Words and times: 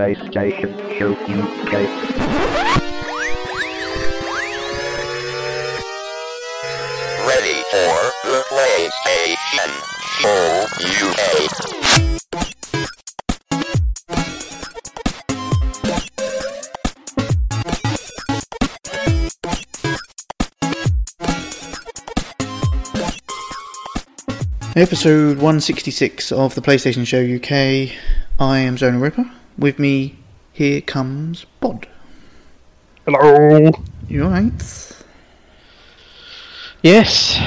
UK. 0.00 1.72
Ready 7.28 7.58
for 7.70 7.92
the 8.24 8.40
PlayStation 8.48 9.70
UK. 10.24 11.20
Episode 24.76 25.36
166 25.36 26.32
of 26.32 26.54
the 26.54 26.62
PlayStation 26.62 27.06
Show 27.06 27.20
UK. 27.20 27.92
I 28.38 28.60
am 28.60 28.78
Zona 28.78 28.98
Ripper. 28.98 29.30
With 29.60 29.78
me, 29.78 30.16
here 30.54 30.80
comes 30.80 31.44
Bod. 31.60 31.86
Hello. 33.04 33.70
You 34.08 34.24
alright? 34.24 34.96
Yes. 36.82 37.38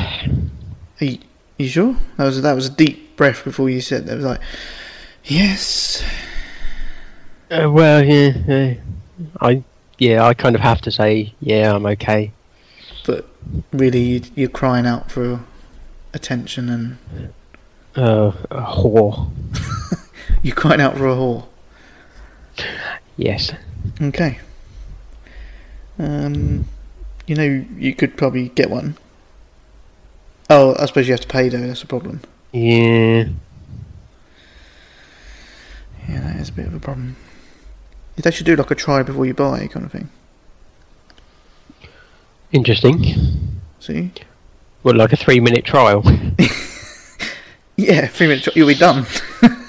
Are 1.02 1.06
you, 1.06 1.18
you 1.58 1.68
sure? 1.68 1.96
That 2.18 2.26
was 2.26 2.44
that 2.44 2.54
was 2.54 2.68
a 2.68 2.70
deep 2.70 3.18
breath 3.18 3.44
before 3.44 3.68
you 3.68 3.82
said 3.82 4.06
that. 4.06 4.14
It 4.14 4.16
was 4.18 4.26
like, 4.26 4.42
yes. 5.24 6.04
Uh, 7.50 7.72
well, 7.72 8.06
yeah, 8.06 8.34
yeah. 8.48 8.74
I 9.42 9.64
yeah, 9.98 10.24
I 10.24 10.36
kind 10.36 10.54
of 10.54 10.62
have 10.62 10.82
to 10.82 10.92
say, 10.92 11.34
yeah, 11.40 11.74
I'm 11.74 11.88
okay. 11.88 12.32
But 13.08 13.28
really, 13.72 14.22
you're 14.36 14.50
crying 14.50 14.86
out 14.86 15.12
for 15.12 15.40
attention 16.14 16.70
and 16.70 17.34
Uh, 17.96 18.34
a 18.52 18.62
whore. 18.62 19.32
you're 20.44 20.56
crying 20.56 20.80
out 20.80 20.96
for 20.96 21.08
a 21.08 21.16
whore. 21.16 21.48
Yes. 23.18 23.54
Okay. 24.02 24.40
Um, 26.00 26.66
you 27.28 27.36
know, 27.36 27.66
you 27.78 27.94
could 27.94 28.18
probably 28.18 28.50
get 28.50 28.70
one. 28.70 28.98
Oh, 30.50 30.76
I 30.78 30.86
suppose 30.86 31.08
you 31.08 31.14
have 31.14 31.22
to 31.22 31.28
pay 31.28 31.50
though. 31.50 31.66
That's 31.66 31.84
a 31.84 31.88
problem. 31.88 32.22
Yeah. 32.52 33.26
Yeah, 36.10 36.20
that 36.22 36.36
is 36.38 36.50
a 36.50 36.54
bit 36.54 36.68
of 36.68 36.74
a 36.74 36.80
problem. 36.80 37.16
They 38.16 38.32
should 38.32 38.46
do 38.46 38.56
like 38.56 38.70
a 38.72 38.76
try 38.76 39.04
before 39.04 39.26
you 39.26 39.34
buy 39.34 39.68
kind 39.68 39.86
of 39.86 39.92
thing. 39.92 40.10
Interesting. 42.52 43.60
See? 43.80 44.12
Well, 44.84 44.96
like 44.96 45.14
a 45.14 45.16
three-minute 45.18 45.66
trial. 45.66 46.04
Yeah, 47.76 48.08
three 48.08 48.28
minutes. 48.28 48.48
You'll 48.56 48.68
be 48.68 48.76
done. 48.76 49.06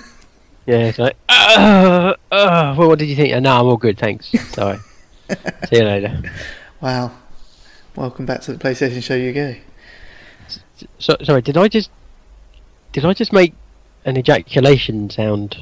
yeah. 0.67 0.77
It's 0.87 0.99
like, 0.99 1.17
uh, 1.29 2.15
uh, 2.33 2.75
well, 2.79 2.89
what 2.89 2.99
did 2.99 3.09
you 3.09 3.17
think? 3.17 3.33
Uh, 3.35 3.41
no, 3.41 3.61
I'm 3.61 3.67
all 3.67 3.77
good, 3.77 3.99
thanks. 3.99 4.31
Sorry. 4.53 4.79
See 5.69 5.77
you 5.77 5.85
later. 5.85 6.23
wow. 6.81 7.11
Welcome 7.97 8.27
back 8.27 8.41
to 8.43 8.53
the 8.53 8.59
PlayStation 8.59 9.03
Show 9.03 9.15
UK. 9.17 9.59
So, 10.99 11.17
sorry, 11.23 11.41
did 11.43 11.57
I 11.57 11.69
just 11.69 11.89
did 12.93 13.05
I 13.05 13.15
just 13.15 13.33
make 13.33 13.55
an 14.05 14.19
ejaculation 14.19 15.09
sound 15.11 15.57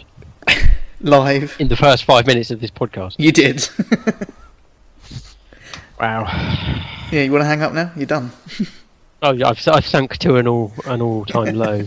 Live. 1.01 1.55
in 1.59 1.69
the 1.69 1.77
first 1.77 2.05
five 2.05 2.27
minutes 2.27 2.51
of 2.51 2.61
this 2.61 2.71
podcast? 2.71 3.17
You 3.19 3.33
did. 3.33 3.69
Wow. 6.01 6.25
yeah, 7.13 7.23
you 7.23 7.31
want 7.31 7.43
to 7.43 7.47
hang 7.47 7.63
up 7.63 7.73
now? 7.73 7.93
You're 7.95 8.07
done. 8.07 8.33
Oh, 9.23 9.31
yeah, 9.33 9.51
I've 9.51 9.69
I've 9.69 9.87
sunk 9.87 10.17
to 10.19 10.35
an 10.35 10.49
all 10.49 10.73
an 10.85 11.01
all 11.01 11.25
time 11.25 11.55
low. 11.55 11.87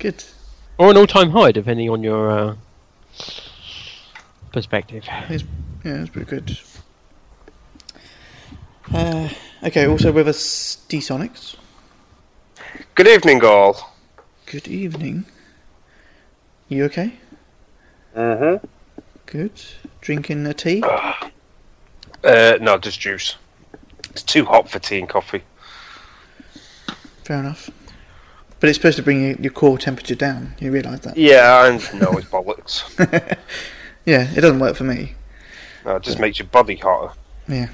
Good. 0.00 0.24
Or 0.78 0.90
an 0.90 0.96
all-time 0.96 1.30
high, 1.30 1.52
depending 1.52 1.88
on 1.88 2.02
your 2.02 2.30
uh, 2.30 2.56
perspective. 4.52 5.04
It's, 5.30 5.44
yeah, 5.84 6.02
it's 6.02 6.10
pretty 6.10 6.28
good. 6.28 6.58
Uh, 8.92 9.28
okay, 9.64 9.86
also 9.86 10.12
with 10.12 10.28
us, 10.28 10.76
D 10.88 10.98
Sonics. 10.98 11.56
Good 12.94 13.08
evening, 13.08 13.42
all. 13.42 13.94
Good 14.44 14.68
evening. 14.68 15.24
You 16.68 16.84
okay? 16.84 17.14
Mm-hmm. 18.14 18.66
Good. 19.24 19.62
Drinking 20.02 20.46
a 20.46 20.54
tea? 20.54 20.82
Uh, 22.22 22.58
no, 22.60 22.76
just 22.76 23.00
juice. 23.00 23.36
It's 24.10 24.22
too 24.22 24.44
hot 24.44 24.68
for 24.68 24.78
tea 24.78 24.98
and 24.98 25.08
coffee. 25.08 25.42
Fair 27.24 27.40
enough. 27.40 27.70
But 28.58 28.70
it's 28.70 28.78
supposed 28.78 28.96
to 28.96 29.02
bring 29.02 29.42
your, 29.42 29.52
core 29.52 29.76
temperature 29.76 30.14
down. 30.14 30.54
You 30.58 30.72
realise 30.72 31.00
that? 31.00 31.16
Yeah, 31.16 31.66
and 31.66 32.00
no, 32.00 32.12
it's 32.12 32.26
bollocks. 32.26 32.84
Yeah, 34.06 34.30
it 34.32 34.40
doesn't 34.40 34.60
work 34.60 34.76
for 34.76 34.84
me. 34.84 35.14
No, 35.84 35.96
it 35.96 36.04
just 36.04 36.20
makes 36.20 36.38
your 36.38 36.46
body 36.46 36.76
hotter. 36.76 37.12
Yeah. 37.48 37.68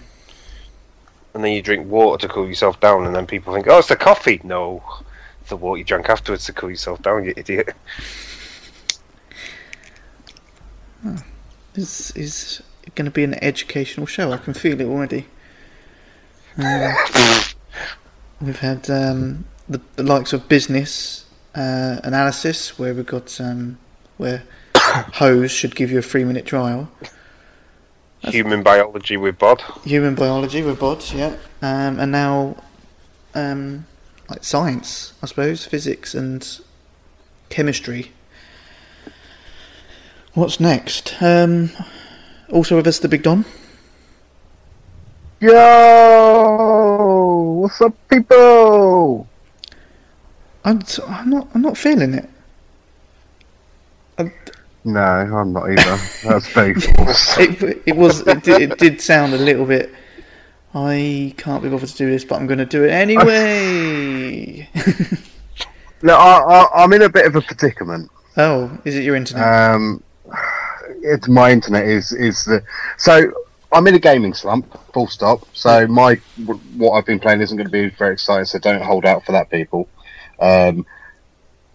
And 1.35 1.45
then 1.45 1.53
you 1.53 1.63
drink 1.63 1.87
water 1.87 2.27
to 2.27 2.33
cool 2.33 2.49
yourself 2.49 2.81
down, 2.81 3.07
and 3.07 3.15
then 3.15 3.27
people 3.27 3.55
think, 3.55 3.67
oh, 3.69 3.79
it's 3.79 3.89
the 3.89 3.97
coffee. 3.97 4.41
No, 4.43 4.83
it's 5.41 5.51
the 5.51 5.57
water 5.57 5.79
you 5.79 5.85
drank 5.85 6.09
afterwards 6.09 6.47
to 6.47 6.53
cool 6.55 6.71
yourself 6.71 7.03
down, 7.03 7.25
you 7.25 7.35
idiot. 7.37 7.75
This 11.75 12.11
is 12.13 12.63
going 12.95 13.05
to 13.07 13.11
be 13.11 13.25
an 13.25 13.43
educational 13.45 14.07
show. 14.07 14.33
I 14.33 14.39
can 14.39 14.55
feel 14.55 14.81
it 14.81 14.87
already. 14.87 15.27
Um, 16.59 16.93
we've 18.43 18.59
had 18.59 18.91
um, 18.91 19.47
the, 19.69 19.81
the 19.97 20.03
likes 20.03 20.33
of 20.33 20.49
business 20.49 21.25
uh, 21.55 22.01
analysis, 22.05 22.79
where 22.79 22.95
we've 22.95 23.07
got 23.07 23.41
um, 23.41 23.79
where 24.17 24.43
Hose 24.77 25.51
should 25.51 25.75
give 25.75 25.91
you 25.91 25.99
a 25.99 26.03
three 26.03 26.25
minute 26.25 26.47
trial. 26.47 26.91
Human 28.21 28.63
biology 28.63 29.17
with 29.17 29.39
Bod. 29.39 29.63
Human 29.85 30.15
biology 30.15 30.63
with 30.63 30.79
bots, 30.79 31.13
yeah, 31.13 31.35
um, 31.61 31.99
and 31.99 32.13
now 32.13 32.57
um, 33.35 33.87
like 34.29 34.45
science, 34.45 35.15
I 35.23 35.27
suppose, 35.27 35.65
physics 35.65 36.15
and 36.15 36.61
chemistry. 37.49 38.13
What's 40.35 40.61
next? 40.61 41.21
Um, 41.21 41.71
also 42.51 42.77
with 42.77 42.87
us, 42.87 43.01
the 43.01 43.09
Big 43.09 43.23
Don. 43.23 43.45
Yo, 45.41 45.51
what's 47.61 47.81
up, 47.81 47.95
people? 48.09 49.27
I'm, 50.65 50.83
I'm 51.09 51.31
not. 51.31 51.49
I'm 51.55 51.63
not 51.63 51.77
feeling 51.77 52.15
it. 52.15 52.29
I, 54.19 54.33
No, 54.85 55.01
I'm 55.01 55.53
not 55.53 55.71
either. 55.71 55.99
That's 56.25 56.49
very 56.49 56.73
it, 56.77 57.83
it 57.87 57.97
was. 57.97 58.27
It 58.27 58.43
did, 58.43 58.63
it 58.63 58.79
did 58.79 59.01
sound 59.01 59.35
a 59.35 59.39
little 59.39 59.67
bit. 59.67 59.93
I 60.75 61.35
can't 61.37 61.63
be 61.63 61.69
bothered 61.69 61.89
to 61.89 61.97
do 61.97 62.11
this, 62.11 62.25
but 62.25 62.37
I'm 62.37 62.47
going 62.47 62.59
to 62.59 62.65
do 62.65 62.85
it 62.85 62.91
anyway. 62.91 64.69
No, 66.03 66.17
I, 66.17 66.39
I, 66.39 66.83
I'm 66.83 66.93
in 66.93 67.03
a 67.03 67.09
bit 67.09 67.27
of 67.27 67.37
a 67.37 67.41
predicament. 67.41 68.11
oh, 68.37 68.77
is 68.85 68.97
it 68.97 69.05
your 69.05 69.15
internet? 69.15 69.47
Um, 69.47 70.03
it's 71.03 71.29
my 71.29 71.53
internet 71.53 71.87
is 71.87 72.13
is 72.13 72.45
the 72.45 72.63
so 72.97 73.33
I'm 73.73 73.87
in 73.87 73.95
a 73.95 73.99
gaming 73.99 74.35
slump. 74.35 74.67
Full 74.93 75.07
stop. 75.07 75.47
So 75.53 75.87
my 75.87 76.17
what 76.77 76.93
I've 76.93 77.07
been 77.07 77.21
playing 77.21 77.41
isn't 77.41 77.57
going 77.57 77.67
to 77.67 77.73
be 77.73 77.89
very 77.91 78.15
exciting. 78.15 78.47
So 78.47 78.59
don't 78.59 78.83
hold 78.83 79.05
out 79.07 79.25
for 79.25 79.33
that, 79.33 79.49
people. 79.49 79.89
Um, 80.43 80.85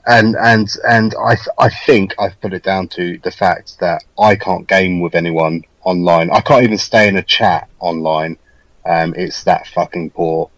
and 0.05 0.35
and 0.38 0.69
and 0.88 1.16
I 1.16 1.35
th- 1.35 1.47
I 1.57 1.69
think 1.69 2.13
I've 2.19 2.39
put 2.39 2.53
it 2.53 2.63
down 2.63 2.88
to 2.89 3.17
the 3.23 3.31
fact 3.31 3.79
that 3.79 4.03
I 4.19 4.35
can't 4.35 4.67
game 4.67 5.00
with 5.00 5.16
anyone 5.16 5.63
online. 5.83 6.29
I 6.31 6.41
can't 6.41 6.63
even 6.63 6.78
stay 6.78 7.07
in 7.07 7.17
a 7.17 7.23
chat 7.23 7.69
online. 7.79 8.38
Um, 8.85 9.13
it's 9.17 9.44
that 9.44 9.67
fucking 9.67 10.11
poor. 10.11 10.50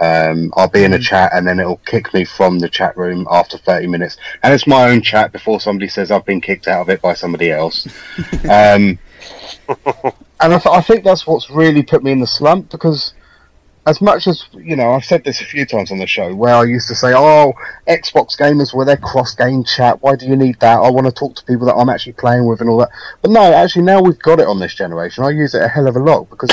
Um, 0.00 0.52
I'll 0.56 0.68
be 0.68 0.84
in 0.84 0.92
a 0.92 0.98
chat 0.98 1.32
and 1.34 1.46
then 1.46 1.58
it'll 1.58 1.78
kick 1.78 2.14
me 2.14 2.24
from 2.24 2.60
the 2.60 2.68
chat 2.68 2.96
room 2.96 3.26
after 3.30 3.58
30 3.58 3.88
minutes. 3.88 4.16
And 4.44 4.54
it's 4.54 4.66
my 4.66 4.88
own 4.90 5.02
chat 5.02 5.32
before 5.32 5.60
somebody 5.60 5.88
says 5.88 6.12
I've 6.12 6.24
been 6.24 6.40
kicked 6.40 6.68
out 6.68 6.82
of 6.82 6.88
it 6.88 7.02
by 7.02 7.14
somebody 7.14 7.50
else. 7.50 7.88
um, 8.44 8.98
and 10.40 10.54
I, 10.54 10.58
th- 10.58 10.66
I 10.66 10.80
think 10.80 11.02
that's 11.02 11.26
what's 11.26 11.50
really 11.50 11.82
put 11.82 12.04
me 12.04 12.12
in 12.12 12.20
the 12.20 12.28
slump 12.28 12.70
because 12.70 13.12
as 13.88 14.00
much 14.00 14.26
as, 14.26 14.44
you 14.54 14.76
know, 14.76 14.90
I've 14.92 15.04
said 15.04 15.24
this 15.24 15.40
a 15.40 15.44
few 15.44 15.64
times 15.64 15.90
on 15.90 15.98
the 15.98 16.06
show 16.06 16.34
where 16.34 16.54
I 16.54 16.64
used 16.64 16.88
to 16.88 16.94
say, 16.94 17.12
oh, 17.14 17.52
Xbox 17.88 18.36
gamers 18.38 18.74
with 18.76 18.86
their 18.86 18.96
cross 18.96 19.34
game 19.34 19.64
chat, 19.64 20.02
why 20.02 20.14
do 20.16 20.26
you 20.26 20.36
need 20.36 20.60
that? 20.60 20.78
I 20.78 20.90
want 20.90 21.06
to 21.06 21.12
talk 21.12 21.34
to 21.36 21.44
people 21.44 21.66
that 21.66 21.74
I'm 21.74 21.88
actually 21.88 22.12
playing 22.14 22.46
with 22.46 22.60
and 22.60 22.68
all 22.68 22.78
that. 22.78 22.90
But 23.22 23.30
no, 23.30 23.40
actually, 23.52 23.82
now 23.82 24.00
we've 24.02 24.18
got 24.18 24.40
it 24.40 24.46
on 24.46 24.60
this 24.60 24.74
generation. 24.74 25.24
I 25.24 25.30
use 25.30 25.54
it 25.54 25.62
a 25.62 25.68
hell 25.68 25.88
of 25.88 25.96
a 25.96 26.00
lot 26.00 26.28
because 26.30 26.50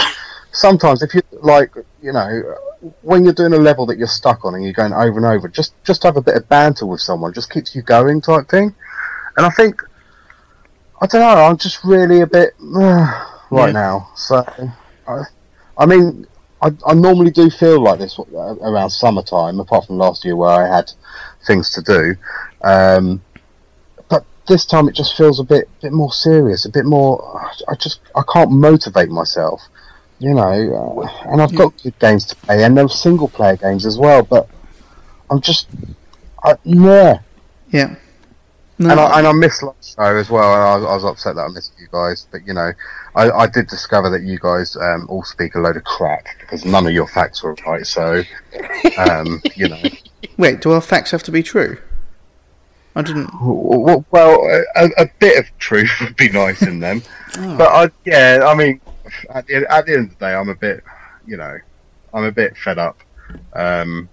sometimes 0.51 1.03
if 1.03 1.13
you 1.13 1.21
like, 1.41 1.73
you 2.01 2.13
know, 2.13 2.55
when 3.01 3.23
you're 3.23 3.33
doing 3.33 3.53
a 3.53 3.57
level 3.57 3.85
that 3.87 3.97
you're 3.97 4.07
stuck 4.07 4.45
on 4.45 4.55
and 4.55 4.63
you're 4.63 4.73
going 4.73 4.93
over 4.93 5.17
and 5.17 5.25
over, 5.25 5.47
just 5.47 5.73
just 5.83 6.03
have 6.03 6.17
a 6.17 6.21
bit 6.21 6.35
of 6.35 6.47
banter 6.47 6.85
with 6.85 7.01
someone, 7.01 7.33
just 7.33 7.51
keeps 7.51 7.75
you 7.75 7.81
going, 7.81 8.21
type 8.21 8.47
thing. 8.47 8.73
And 9.37 9.45
I 9.45 9.49
think, 9.49 9.81
I 11.01 11.07
don't 11.07 11.21
know, 11.21 11.43
I'm 11.43 11.57
just 11.57 11.83
really 11.83 12.21
a 12.21 12.27
bit 12.27 12.53
right 12.59 13.27
Yeah. 13.51 13.71
now. 13.71 14.09
So, 14.15 14.45
I, 15.07 15.23
I 15.77 15.85
mean, 15.85 16.25
I, 16.65 16.71
I 16.87 16.93
normally 16.95 17.29
do 17.29 17.49
feel 17.51 17.79
like 17.79 17.99
this 17.99 18.17
around 18.17 18.89
summertime, 18.89 19.59
apart 19.59 19.85
from 19.85 19.97
last 19.99 20.25
year 20.25 20.35
where 20.35 20.49
I 20.49 20.75
had 20.75 20.91
things 21.45 21.69
to 21.73 21.81
do. 21.81 22.15
Um, 22.63 23.21
but 24.09 24.25
this 24.47 24.65
time 24.65 24.89
it 24.89 24.95
just 24.95 25.15
feels 25.15 25.39
a 25.39 25.43
bit 25.43 25.69
bit 25.81 25.93
more 25.93 26.11
serious, 26.11 26.65
a 26.65 26.69
bit 26.69 26.85
more. 26.85 27.39
I 27.67 27.75
just 27.75 27.99
I 28.15 28.23
can't 28.33 28.51
motivate 28.51 29.09
myself, 29.09 29.61
you 30.17 30.33
know. 30.33 31.03
Uh, 31.03 31.29
and 31.31 31.39
I've 31.39 31.55
got 31.55 31.73
good 31.83 31.99
games 31.99 32.25
to 32.27 32.35
play, 32.35 32.63
and 32.63 32.75
they're 32.75 32.89
single 32.89 33.27
player 33.27 33.57
games 33.57 33.85
as 33.85 33.99
well. 33.99 34.23
But 34.23 34.49
I'm 35.29 35.41
just, 35.41 35.67
I, 36.43 36.57
yeah. 36.63 37.19
Yeah. 37.69 37.95
No, 38.77 38.89
And 38.91 38.99
I, 38.99 39.19
and 39.19 39.27
I 39.27 39.31
missed 39.31 39.63
last 39.63 39.95
show 39.95 40.17
as 40.17 40.29
well. 40.29 40.53
And 40.53 40.61
I, 40.61 40.75
was- 40.75 40.85
I 40.85 40.93
was 40.95 41.03
upset 41.05 41.35
that 41.35 41.43
I 41.43 41.47
missed 41.47 41.73
you 41.79 41.87
guys. 41.91 42.27
But 42.31 42.45
you 42.45 42.53
know, 42.53 42.71
I, 43.15 43.31
I 43.31 43.47
did 43.47 43.67
discover 43.67 44.09
that 44.09 44.23
you 44.23 44.37
guys 44.39 44.75
um, 44.75 45.05
all 45.09 45.23
speak 45.23 45.55
a 45.55 45.59
load 45.59 45.77
of 45.77 45.83
crap 45.85 46.25
because 46.39 46.65
none 46.65 46.85
of 46.85 46.91
your 46.93 47.07
facts 47.07 47.41
were 47.41 47.55
right. 47.65 47.87
So, 47.87 48.21
um, 48.97 49.41
you 49.55 49.69
know, 49.69 49.81
wait, 50.37 50.59
do 50.61 50.71
our 50.73 50.81
facts 50.81 51.11
have 51.11 51.23
to 51.23 51.31
be 51.31 51.41
true? 51.41 51.77
I 52.97 53.01
didn't. 53.01 53.27
w- 53.31 54.03
well, 54.11 54.63
a, 54.75 54.89
a 54.97 55.09
bit 55.19 55.37
of 55.39 55.57
truth 55.57 55.91
would 56.01 56.15
be 56.15 56.29
nice 56.29 56.61
in 56.61 56.79
them. 56.79 57.01
Oh. 57.37 57.57
But 57.57 57.67
I, 57.67 57.89
yeah, 58.05 58.45
I 58.47 58.55
mean, 58.55 58.79
at 59.29 59.45
the, 59.47 59.69
at 59.69 59.85
the 59.85 59.93
end 59.95 60.03
of 60.05 60.09
the 60.17 60.25
day, 60.25 60.33
I'm 60.33 60.47
a 60.47 60.55
bit, 60.55 60.85
you 61.27 61.35
know, 61.35 61.57
I'm 62.13 62.23
a 62.23 62.31
bit 62.31 62.55
fed 62.55 62.77
up. 62.77 62.97
Um, 63.51 64.07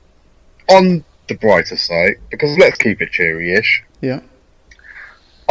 on 0.69 1.05
the 1.29 1.35
brighter 1.37 1.77
side, 1.77 2.17
because 2.33 2.59
let's 2.59 2.79
keep 2.79 3.01
it 3.01 3.13
cheery-ish. 3.13 3.85
Yeah. 4.01 4.23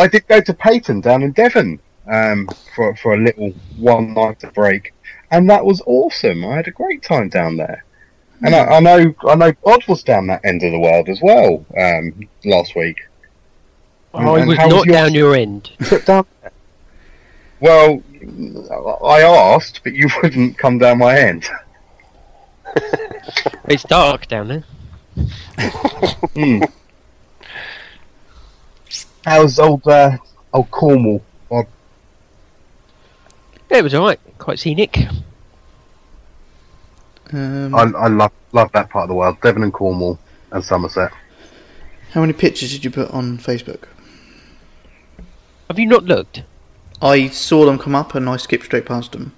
I 0.01 0.07
did 0.07 0.27
go 0.27 0.41
to 0.41 0.53
Paignton 0.53 0.99
down 1.03 1.21
in 1.21 1.31
Devon 1.31 1.79
um, 2.07 2.49
for 2.75 2.95
for 2.95 3.13
a 3.13 3.17
little 3.17 3.51
one 3.77 4.15
night 4.15 4.43
break, 4.55 4.95
and 5.29 5.47
that 5.51 5.63
was 5.63 5.79
awesome. 5.85 6.43
I 6.43 6.55
had 6.55 6.67
a 6.67 6.71
great 6.71 7.03
time 7.03 7.29
down 7.29 7.55
there, 7.57 7.85
and 8.41 8.55
I, 8.55 8.77
I 8.77 8.79
know 8.79 9.13
I 9.27 9.35
know 9.35 9.51
God 9.63 9.85
was 9.87 10.01
down 10.01 10.25
that 10.27 10.43
end 10.43 10.63
of 10.63 10.71
the 10.71 10.79
world 10.79 11.07
as 11.07 11.21
well 11.21 11.63
um, 11.77 12.27
last 12.45 12.75
week. 12.75 12.97
And- 14.15 14.27
I 14.27 14.31
was 14.31 14.47
was 14.47 14.57
not 14.57 14.85
your 14.85 14.93
down 14.93 15.13
your 15.13 15.35
end. 15.35 15.69
trip 15.83 16.05
down 16.05 16.25
there? 16.41 16.51
Well, 17.59 18.01
I 19.05 19.21
asked, 19.21 19.81
but 19.83 19.93
you 19.93 20.09
wouldn't 20.23 20.57
come 20.57 20.79
down 20.79 20.97
my 20.97 21.15
end. 21.15 21.47
It's 23.65 23.83
dark 23.83 24.27
down 24.27 24.47
there. 24.47 24.63
Hmm. 26.33 26.63
How's 29.25 29.59
old 29.59 29.87
uh, 29.87 30.17
old 30.53 30.71
Cornwall? 30.71 31.23
Yeah, 33.69 33.77
it 33.77 33.83
was 33.83 33.93
alright. 33.93 34.19
Quite 34.37 34.59
scenic. 34.59 34.97
Um, 37.31 37.73
I, 37.73 37.83
I 37.83 38.07
love 38.07 38.31
love 38.51 38.71
that 38.73 38.89
part 38.89 39.03
of 39.03 39.09
the 39.09 39.15
world, 39.15 39.39
Devon 39.41 39.63
and 39.63 39.71
Cornwall 39.71 40.19
and 40.51 40.63
Somerset. 40.63 41.11
how 42.11 42.19
many 42.21 42.33
pictures 42.33 42.71
did 42.73 42.83
you 42.83 42.91
put 42.91 43.09
on 43.11 43.37
Facebook? 43.37 43.87
Have 45.69 45.79
you 45.79 45.85
not 45.85 46.03
looked? 46.03 46.43
I 47.01 47.29
saw 47.29 47.65
them 47.65 47.79
come 47.79 47.95
up 47.95 48.13
and 48.15 48.27
I 48.27 48.35
skipped 48.35 48.65
straight 48.65 48.85
past 48.85 49.13
them 49.13 49.33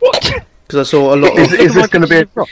What? 0.00 0.32
because 0.66 0.88
I 0.88 0.90
saw 0.90 1.14
a 1.14 1.16
lot 1.16 1.38
Is, 1.38 1.52
of. 1.52 1.60
is 1.60 1.74
this 1.74 1.86
going 1.86 2.02
to 2.02 2.08
be 2.08 2.16
a, 2.16 2.42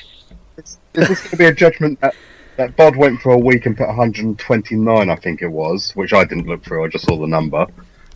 is, 0.56 0.78
is 0.94 1.08
this 1.08 1.20
going 1.22 1.30
to 1.30 1.36
be 1.36 1.44
a 1.46 1.52
judgment 1.52 2.00
that, 2.00 2.14
that 2.58 2.76
Bod 2.76 2.96
went 2.96 3.20
for 3.20 3.30
a 3.30 3.38
week 3.38 3.66
and 3.66 3.76
put 3.76 3.86
129, 3.86 5.08
I 5.08 5.16
think 5.16 5.42
it 5.42 5.48
was, 5.48 5.92
which 5.92 6.12
I 6.12 6.24
didn't 6.24 6.48
look 6.48 6.64
through. 6.64 6.84
I 6.84 6.88
just 6.88 7.06
saw 7.06 7.16
the 7.16 7.26
number, 7.26 7.64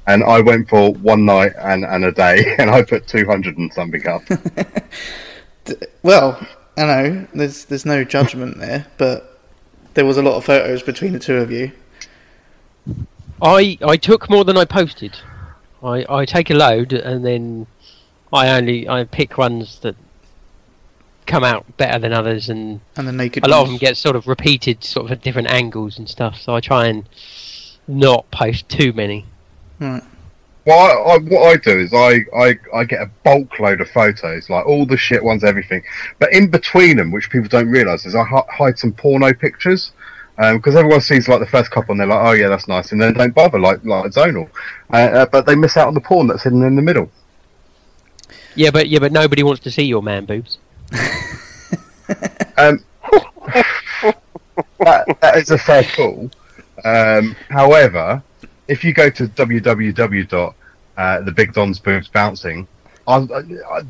and 0.09 0.25
I 0.25 0.41
went 0.41 0.69
for 0.69 0.93
one 0.95 1.25
night 1.25 1.53
and, 1.59 1.85
and 1.85 2.05
a 2.05 2.13
day, 2.13 2.57
and 2.59 2.69
I 2.69 2.83
put 2.83 3.07
200 3.07 3.57
and 3.57 3.73
something 3.73 4.07
up. 4.07 4.23
Well, 6.03 6.45
I 6.77 6.85
know 6.85 7.29
there's 7.33 7.67
there's 7.67 7.87
no 7.87 8.03
judgment 8.03 8.59
there, 8.59 8.87
but 8.99 9.39
there 9.95 10.05
was 10.05 10.17
a 10.17 10.23
lot 10.23 10.35
of 10.35 10.45
photos 10.45 10.83
between 10.83 11.13
the 11.13 11.21
two 11.21 11.37
of 11.37 11.53
you. 11.53 11.71
I 13.41 13.79
I 13.81 13.97
took 13.97 14.29
more 14.29 14.45
than 14.45 14.57
I 14.57 14.65
posted. 14.65 15.17
I 15.81 16.05
I 16.09 16.25
take 16.25 16.51
a 16.51 16.55
load 16.55 16.93
and 16.93 17.25
then 17.25 17.69
I 18.33 18.51
only 18.51 18.89
I 18.89 19.05
pick 19.05 19.39
ones 19.39 19.79
that 19.81 19.95
come 21.27 21.45
out 21.45 21.77
better 21.77 21.99
than 21.99 22.13
others, 22.13 22.49
and 22.49 22.81
And 22.97 23.07
the 23.07 23.13
naked. 23.13 23.45
a 23.47 23.49
lot 23.49 23.63
of 23.63 23.69
them 23.69 23.77
get 23.79 23.97
sort 23.97 24.17
of 24.17 24.27
repeated, 24.27 24.85
sort 24.85 25.07
of 25.07 25.13
at 25.13 25.23
different 25.23 25.51
angles 25.51 25.99
and 25.99 26.09
stuff. 26.09 26.41
So 26.41 26.55
I 26.55 26.61
try 26.61 26.87
and 26.87 27.09
not 27.89 28.31
post 28.31 28.69
too 28.69 28.93
many. 28.93 29.27
Right. 29.81 30.03
Well, 30.65 30.79
I, 30.79 31.15
I, 31.15 31.19
what 31.19 31.43
I 31.49 31.57
do 31.57 31.79
is 31.81 31.93
I, 31.93 32.21
I, 32.37 32.57
I 32.73 32.85
get 32.85 33.03
a 33.03 33.11
bulk 33.25 33.59
load 33.59 33.81
of 33.81 33.91
photos, 33.91 34.49
like 34.49 34.65
all 34.65 34.87
the 34.87 34.97
shit 34.97 35.23
ones, 35.25 35.43
everything. 35.43 35.83
But 36.21 36.33
in 36.33 36.51
between 36.51 36.97
them, 36.97 37.11
which 37.11 37.31
people 37.31 37.49
don't 37.49 37.69
realise, 37.69 38.07
is 38.07 38.15
I 38.15 38.25
hide 38.25 38.79
some 38.79 38.93
porno 38.93 39.33
pictures. 39.33 39.93
Because 40.39 40.75
everyone 40.75 41.03
sees 41.03 41.29
like 41.29 41.41
the 41.41 41.47
first 41.47 41.71
couple 41.71 41.93
and 41.93 42.01
they're 42.01 42.07
like, 42.07 42.27
oh 42.27 42.33
yeah, 42.33 42.49
that's 42.49 42.67
nice, 42.67 42.91
and 42.91 43.01
then 43.01 43.13
don't 43.13 43.35
bother, 43.35 43.61
like 43.61 43.85
like 43.85 44.11
Zonal. 44.13 44.49
Uh, 44.93 44.97
uh, 44.97 45.27
but 45.27 45.47
they 45.47 45.55
miss 45.55 45.77
out 45.77 45.89
on 45.89 45.95
the 45.95 46.01
porn 46.01 46.27
that's 46.27 46.43
hidden 46.43 46.63
in 46.63 46.75
the 46.75 46.83
middle. 46.83 47.11
Yeah, 48.57 48.71
but 48.71 48.89
yeah, 48.89 48.99
but 48.99 49.13
nobody 49.13 49.43
wants 49.43 49.61
to 49.63 49.71
see 49.71 49.85
your 49.85 50.03
man 50.03 50.25
boobs. 50.25 50.59
Um, 52.59 52.85
that, 54.81 55.17
that 55.21 55.37
is 55.37 55.51
a 55.51 55.59
fair 55.59 55.83
call. 55.85 56.31
Um, 56.85 57.35
however, 57.49 58.23
if 58.69 58.85
you 58.85 58.93
go 58.93 59.09
to 59.11 59.27
www. 59.29 60.55
Uh, 60.95 61.23
the 61.23 61.33
Big 61.33 61.55
Don's 61.55 61.79
boobs 61.79 62.07
bouncing, 62.09 62.69
I, 63.09 63.15
I, 63.17 63.23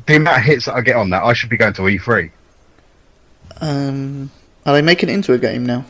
the 0.07 0.15
amount 0.15 0.37
of 0.37 0.43
hits 0.43 0.65
that 0.65 0.75
I 0.75 0.79
get 0.81 0.95
on 0.95 1.09
that, 1.09 1.21
I 1.23 1.33
should 1.33 1.49
be 1.49 1.57
going 1.57 1.73
to 1.73 1.89
E 1.89 1.99
E3. 1.99 2.31
Um, 3.59 4.31
are 4.65 4.73
they 4.73 4.81
making 4.81 5.09
it 5.09 5.13
into 5.13 5.33
a 5.33 5.37
game 5.37 5.65
now? 5.65 5.83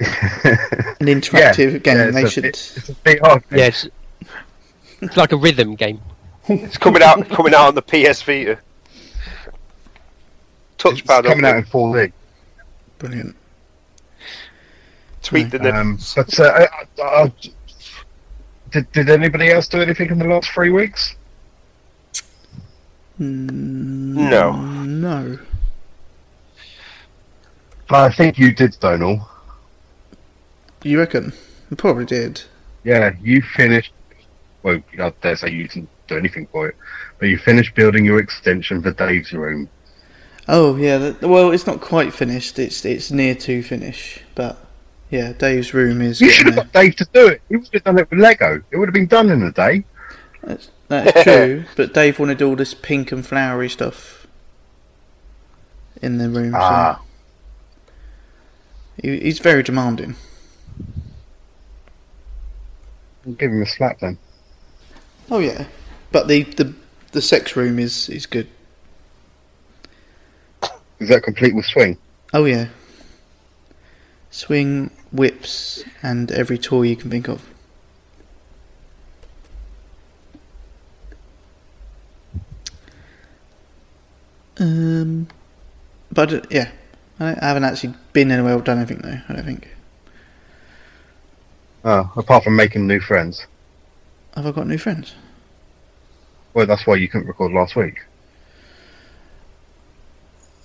An 0.00 0.06
interactive 1.06 1.82
game. 1.82 1.96
yeah, 1.98 2.04
it's 2.06 2.14
they 2.14 2.22
a 2.24 2.28
should. 2.30 2.42
bit- 2.44 2.72
It's 2.76 2.88
a 2.88 2.94
VR 2.94 3.34
game. 3.50 3.58
Yeah, 3.58 3.66
it's, 3.66 3.86
it's 5.02 5.16
like 5.18 5.32
a 5.32 5.36
rhythm 5.36 5.74
game. 5.74 6.00
It's 6.48 6.78
coming 6.78 7.02
out 7.02 7.28
coming 7.28 7.54
out 7.54 7.68
on 7.68 7.74
the 7.74 7.82
PS 7.82 8.22
Vita. 8.22 8.58
It's 10.84 11.00
Touchpad 11.02 11.24
coming 11.24 11.44
out 11.44 11.56
in 11.56 11.64
4D. 11.64 12.12
Brilliant. 12.98 13.36
Tweet 15.22 15.50
the 15.50 15.58
nib. 15.58 15.74
Um, 15.74 15.98
but 16.14 16.38
uh, 16.40 16.44
I, 16.44 17.02
I, 17.02 17.22
I- 17.22 17.32
did, 18.70 18.90
did 18.92 19.08
anybody 19.08 19.50
else 19.50 19.68
do 19.68 19.80
anything 19.80 20.10
in 20.10 20.18
the 20.18 20.24
last 20.26 20.50
three 20.50 20.70
weeks? 20.70 21.14
No. 23.18 24.52
No. 24.52 25.38
I 27.88 28.10
think 28.12 28.36
you 28.36 28.52
did, 28.52 28.76
Donal. 28.80 29.28
You 30.82 30.98
reckon? 30.98 31.32
I 31.70 31.76
probably 31.76 32.04
did. 32.04 32.42
Yeah, 32.82 33.14
you 33.22 33.40
finished. 33.42 33.92
Well, 34.64 34.80
I 34.98 35.12
dare 35.22 35.36
say 35.36 35.50
you 35.50 35.68
didn't 35.68 35.88
do 36.08 36.18
anything 36.18 36.48
for 36.50 36.68
it, 36.68 36.76
but 37.20 37.26
you 37.28 37.38
finished 37.38 37.74
building 37.76 38.04
your 38.04 38.18
extension 38.18 38.82
for 38.82 38.90
Dave's 38.90 39.32
room. 39.32 39.68
Oh 40.48 40.76
yeah. 40.76 40.98
That, 40.98 41.22
well, 41.22 41.50
it's 41.50 41.66
not 41.66 41.80
quite 41.80 42.12
finished. 42.12 42.58
It's 42.58 42.84
it's 42.84 43.10
near 43.10 43.34
to 43.36 43.62
finish, 43.62 44.20
but 44.34 44.58
yeah, 45.10 45.32
Dave's 45.32 45.72
room 45.72 46.02
is. 46.02 46.20
You 46.20 46.30
should 46.30 46.46
have 46.46 46.56
got 46.56 46.72
Dave 46.72 46.96
to 46.96 47.08
do 47.12 47.28
it. 47.28 47.42
He 47.48 47.56
would 47.56 47.68
have 47.72 47.84
done 47.84 47.98
it 47.98 48.10
with 48.10 48.18
Lego. 48.18 48.62
It 48.70 48.76
would 48.76 48.88
have 48.88 48.94
been 48.94 49.06
done 49.06 49.30
in 49.30 49.42
a 49.42 49.52
day. 49.52 49.84
That's, 50.42 50.70
that's 50.88 51.22
true, 51.24 51.64
but 51.76 51.94
Dave 51.94 52.18
wanted 52.18 52.42
all 52.42 52.56
this 52.56 52.74
pink 52.74 53.12
and 53.12 53.26
flowery 53.26 53.68
stuff 53.68 54.26
in 56.02 56.18
the 56.18 56.28
room. 56.28 56.54
Ah. 56.56 56.96
So 56.96 57.04
he, 59.02 59.20
he's 59.20 59.38
very 59.38 59.62
demanding. 59.62 60.16
I'll 63.26 63.32
give 63.32 63.50
him 63.52 63.62
a 63.62 63.66
slap 63.66 64.00
then. 64.00 64.18
Oh 65.30 65.38
yeah, 65.38 65.66
but 66.12 66.28
the 66.28 66.42
the, 66.42 66.74
the 67.12 67.22
sex 67.22 67.56
room 67.56 67.78
is 67.78 68.08
is 68.08 68.26
good. 68.26 68.48
Is 70.98 71.08
that 71.08 71.22
complete 71.22 71.54
with 71.54 71.66
swing? 71.66 71.98
Oh 72.32 72.44
yeah, 72.44 72.68
swing, 74.30 74.90
whips, 75.12 75.84
and 76.02 76.30
every 76.32 76.58
toy 76.58 76.82
you 76.82 76.96
can 76.96 77.10
think 77.10 77.28
of. 77.28 77.48
Um, 84.58 85.26
but 86.12 86.32
uh, 86.32 86.40
yeah, 86.50 86.70
I 87.18 87.36
I 87.40 87.48
haven't 87.48 87.64
actually 87.64 87.94
been 88.12 88.30
anywhere 88.30 88.54
or 88.54 88.60
done 88.60 88.78
anything 88.78 88.98
though. 88.98 89.20
I 89.28 89.32
don't 89.34 89.44
think. 89.44 89.68
Oh, 91.84 92.10
apart 92.16 92.44
from 92.44 92.56
making 92.56 92.86
new 92.86 93.00
friends. 93.00 93.46
Have 94.34 94.46
I 94.46 94.52
got 94.52 94.66
new 94.66 94.78
friends? 94.78 95.14
Well, 96.54 96.66
that's 96.66 96.86
why 96.86 96.94
you 96.96 97.08
couldn't 97.08 97.26
record 97.26 97.52
last 97.52 97.76
week. 97.76 98.00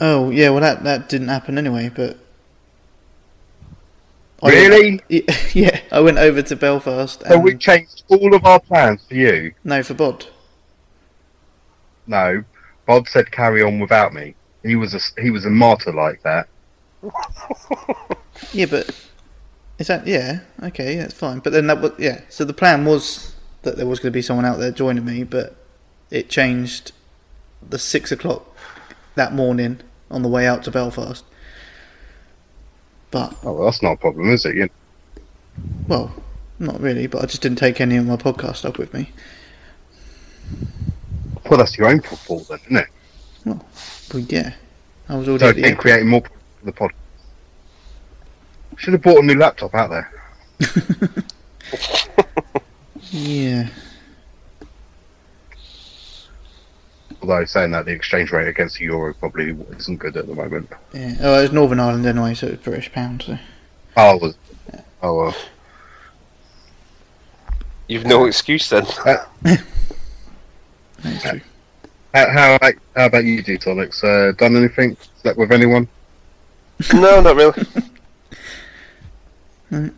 Oh 0.02 0.30
yeah, 0.30 0.50
well 0.50 0.62
that 0.62 0.84
that 0.84 1.10
didn't 1.10 1.28
happen 1.28 1.58
anyway. 1.58 1.90
But 1.94 2.18
I- 4.42 4.50
Really? 4.52 5.02
Yeah, 5.54 5.82
I 5.92 6.00
went 6.00 6.18
over 6.18 6.42
to 6.42 6.56
Belfast. 6.56 7.24
So 7.28 7.38
we 7.40 7.56
changed 7.56 8.04
all 8.08 8.34
of 8.34 8.46
our 8.46 8.60
plans 8.60 9.02
for 9.08 9.16
you. 9.16 9.54
no, 9.64 9.84
for 9.84 9.94
Bod. 9.94 10.28
No, 12.08 12.44
Bod 12.86 13.08
said 13.08 13.32
carry 13.32 13.62
on 13.62 13.80
without 13.80 14.14
me. 14.14 14.36
He 14.64 14.76
was 14.76 14.94
a 14.94 15.22
he 15.22 15.30
was 15.32 15.46
a 15.46 15.50
martyr 15.50 15.92
like 15.94 16.22
that. 16.24 16.48
Yeah, 18.54 18.68
but 18.68 18.90
Is 19.80 19.88
that 19.88 20.08
yeah? 20.08 20.40
Okay, 20.64 20.96
that's 20.96 21.14
fine. 21.14 21.40
But 21.40 21.52
then 21.52 21.68
that 21.68 21.82
was 21.82 21.92
yeah. 22.00 22.22
So 22.30 22.46
the 22.46 22.54
plan 22.54 22.86
was 22.86 23.36
that 23.64 23.76
there 23.76 23.86
was 23.86 24.00
going 24.00 24.12
to 24.14 24.18
be 24.18 24.22
someone 24.22 24.46
out 24.46 24.60
there 24.60 24.72
joining 24.72 25.04
me, 25.04 25.26
but 25.26 25.58
it 26.10 26.30
changed 26.30 26.94
the 27.68 27.78
six 27.78 28.12
o'clock 28.14 28.46
that 29.16 29.34
morning 29.34 29.82
on 30.12 30.22
the 30.22 30.30
way 30.30 30.48
out 30.48 30.64
to 30.64 30.72
Belfast. 30.72 31.24
But 33.12 33.36
Oh, 33.44 33.54
well, 33.54 33.66
that's 33.66 33.82
not 33.82 33.94
a 33.94 33.98
problem, 33.98 34.30
is 34.32 34.46
it? 34.46 34.56
You 34.56 34.70
well, 35.88 36.14
not 36.60 36.80
really. 36.80 37.08
But 37.08 37.24
I 37.24 37.26
just 37.26 37.42
didn't 37.42 37.58
take 37.58 37.82
any 37.82 37.98
of 37.98 38.06
my 38.06 38.16
podcast 38.16 38.58
stuff 38.58 38.78
with 38.78 38.94
me. 38.94 39.12
well, 41.50 41.58
that's 41.58 41.78
your 41.78 41.88
own 41.88 42.02
fault 42.02 42.48
then, 42.48 42.60
isn't 42.66 42.78
it? 42.78 42.88
Well, 43.46 43.66
yeah, 44.28 44.54
I 45.08 45.16
was 45.18 45.28
already 45.28 45.44
So 45.44 45.50
at 45.50 45.56
the 45.56 45.62
keep 45.64 45.78
creating 45.78 46.08
more 46.08 46.22
for 46.22 46.66
the 46.66 46.72
pod. 46.72 46.92
Should 48.78 48.94
have 48.94 49.02
bought 49.02 49.24
a 49.24 49.26
new 49.26 49.36
laptop 49.36 49.74
out 49.76 49.90
there. 49.90 50.12
Yeah, 53.12 53.70
Although 57.22 57.46
saying 57.46 57.72
that 57.72 57.86
the 57.86 57.92
exchange 57.92 58.32
rate 58.32 58.48
against 58.48 58.78
the 58.78 58.86
euro 58.86 59.14
probably 59.14 59.52
isn't 59.78 59.98
good 59.98 60.16
at 60.16 60.28
the 60.28 60.36
moment. 60.36 60.70
yeah. 60.94 61.16
Oh, 61.20 61.40
it 61.40 61.42
was 61.44 61.52
Northern 61.52 61.80
Ireland 61.80 62.06
anyway, 62.06 62.34
so 62.34 62.48
it's 62.48 62.64
British 62.64 62.92
pound. 62.92 63.24
So 63.24 63.38
Oh, 63.98 64.18
was 64.18 64.36
oh 65.02 65.16
well. 65.16 65.36
You've 67.88 68.06
no 68.06 68.26
excuse 68.26 68.70
then. 68.70 68.86
that's 69.42 69.64
true. 71.24 71.42
How, 72.14 72.30
how, 72.30 72.56
about, 72.56 72.74
how 72.96 73.06
about 73.08 73.26
you, 73.26 73.42
do 73.44 73.58
Tonics? 73.58 74.04
Uh, 74.04 74.32
done 74.38 74.56
anything 74.56 74.96
Slept 75.22 75.38
with 75.38 75.52
anyone? 75.52 75.88
no, 76.94 77.22
not 77.22 77.36
really. 77.36 77.66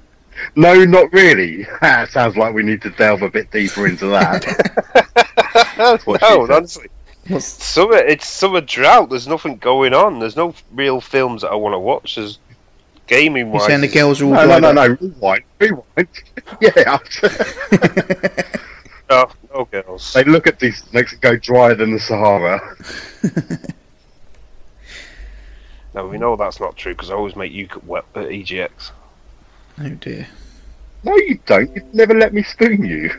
No, 0.56 0.84
not 0.86 1.14
really. 1.14 1.66
Sounds 2.10 2.36
like 2.36 2.54
we 2.54 2.64
need 2.64 2.82
to 2.82 2.90
delve 2.90 3.22
a 3.22 3.30
bit 3.30 3.52
deeper 3.52 3.86
into 3.88 4.08
that. 4.08 4.44
what 6.06 6.20
she 6.20 6.28
no, 6.28 6.52
honestly. 6.52 6.88
What's 7.28 7.46
Summer, 7.46 7.98
it's 7.98 8.28
summer 8.28 8.62
drought. 8.62 9.10
There's 9.10 9.28
nothing 9.28 9.58
going 9.58 9.94
on. 9.94 10.20
There's 10.20 10.36
no 10.36 10.54
real 10.72 11.00
films 11.00 11.44
that 11.44 11.52
I 11.52 11.56
want 11.56 11.74
to 11.74 11.80
watch. 11.80 12.16
There's 12.16 12.40
gaming 13.08 13.48
you 13.48 13.52
wise. 13.54 13.66
saying? 13.68 13.82
The 13.82 13.88
girls 13.88 14.22
are 14.22 14.26
all 14.26 14.32
No, 14.34 14.46
no, 14.60 14.60
no, 14.60 14.70
up? 14.70 14.76
no. 14.76 15.08
Rewind, 15.08 15.44
rewind. 15.60 16.08
yeah, 16.62 16.98
No, 19.10 19.30
no 19.54 19.66
girls. 19.66 20.14
they 20.14 20.24
look 20.24 20.48
at 20.48 20.58
these 20.60 20.82
makes 20.94 21.12
it 21.14 21.20
go 21.22 21.36
drier 21.36 21.76
than 21.76 21.92
the 21.92 22.00
Sahara. 22.00 22.60
now 25.94 26.08
we 26.08 26.18
know 26.18 26.36
that's 26.38 26.60
not 26.62 26.78
true 26.78 26.94
because 26.94 27.12
I 27.12 27.16
always 27.16 27.36
make 27.36 27.52
you 27.52 27.68
wet 27.86 28.06
at 28.16 28.28
EGX. 28.30 28.92
Oh 29.80 29.90
dear. 29.90 30.28
No, 31.04 31.16
you 31.18 31.40
don't. 31.46 31.76
You 31.76 31.84
never 31.94 32.14
let 32.14 32.34
me 32.34 32.42
spoon 32.44 32.86
you. 32.86 33.12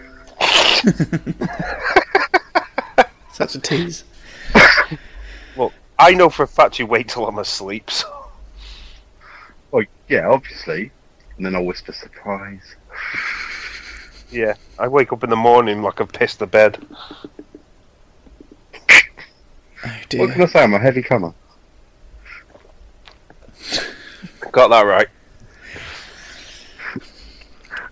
Such 3.43 3.57
a 3.57 3.61
tease. 3.61 4.05
Well, 5.55 5.71
I 5.99 6.13
know 6.13 6.31
for 6.31 6.45
a 6.45 6.49
fact 6.49 6.79
you 6.79 6.87
wait 6.87 7.09
till 7.09 7.27
I'm 7.27 7.37
asleep. 7.37 7.91
So. 7.91 8.09
Oh, 9.71 9.83
yeah, 10.09 10.29
obviously. 10.29 10.91
And 11.37 11.45
then 11.45 11.55
I'll 11.55 11.65
whisper 11.65 11.93
surprise. 11.93 12.75
Yeah, 14.31 14.55
I 14.79 14.89
wake 14.89 15.13
up 15.13 15.23
in 15.25 15.29
the 15.29 15.37
morning 15.37 15.83
like 15.83 16.01
I've 16.01 16.13
pissed 16.13 16.39
the 16.39 16.47
bed. 16.47 16.85
Oh 19.85 20.19
What 20.19 20.31
can 20.31 20.43
I 20.43 20.47
say? 20.47 20.63
I'm 20.63 20.75
a 20.75 20.79
heavy 20.79 21.03
comer. 21.03 21.35
Got 24.53 24.69
that 24.69 24.87
right. 24.87 25.09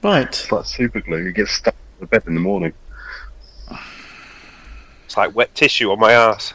Right. 0.00 0.28
It's 0.28 0.52
like 0.52 0.66
super 0.66 1.00
glue. 1.00 1.25
You 1.25 1.33
get 1.33 1.49
stuck 1.49 1.75
to 1.75 2.00
the 2.00 2.07
bed 2.07 2.23
in 2.28 2.35
the 2.35 2.40
morning. 2.40 2.73
It's 5.11 5.17
like 5.17 5.35
wet 5.35 5.52
tissue 5.57 5.90
on 5.90 5.99
my 5.99 6.12
ass. 6.12 6.55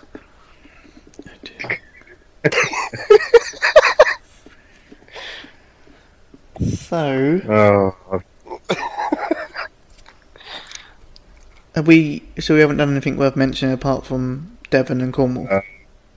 So, 6.61 7.41
Oh, 7.49 7.95
I've- 8.13 8.79
are 11.75 11.81
we? 11.81 12.23
So 12.39 12.53
we 12.53 12.61
haven't 12.61 12.77
done 12.77 12.91
anything 12.91 13.17
worth 13.17 13.35
mentioning 13.35 13.73
apart 13.73 14.05
from 14.05 14.57
Devon 14.69 15.01
and 15.01 15.13
Cornwall. 15.13 15.47
Uh, 15.51 15.59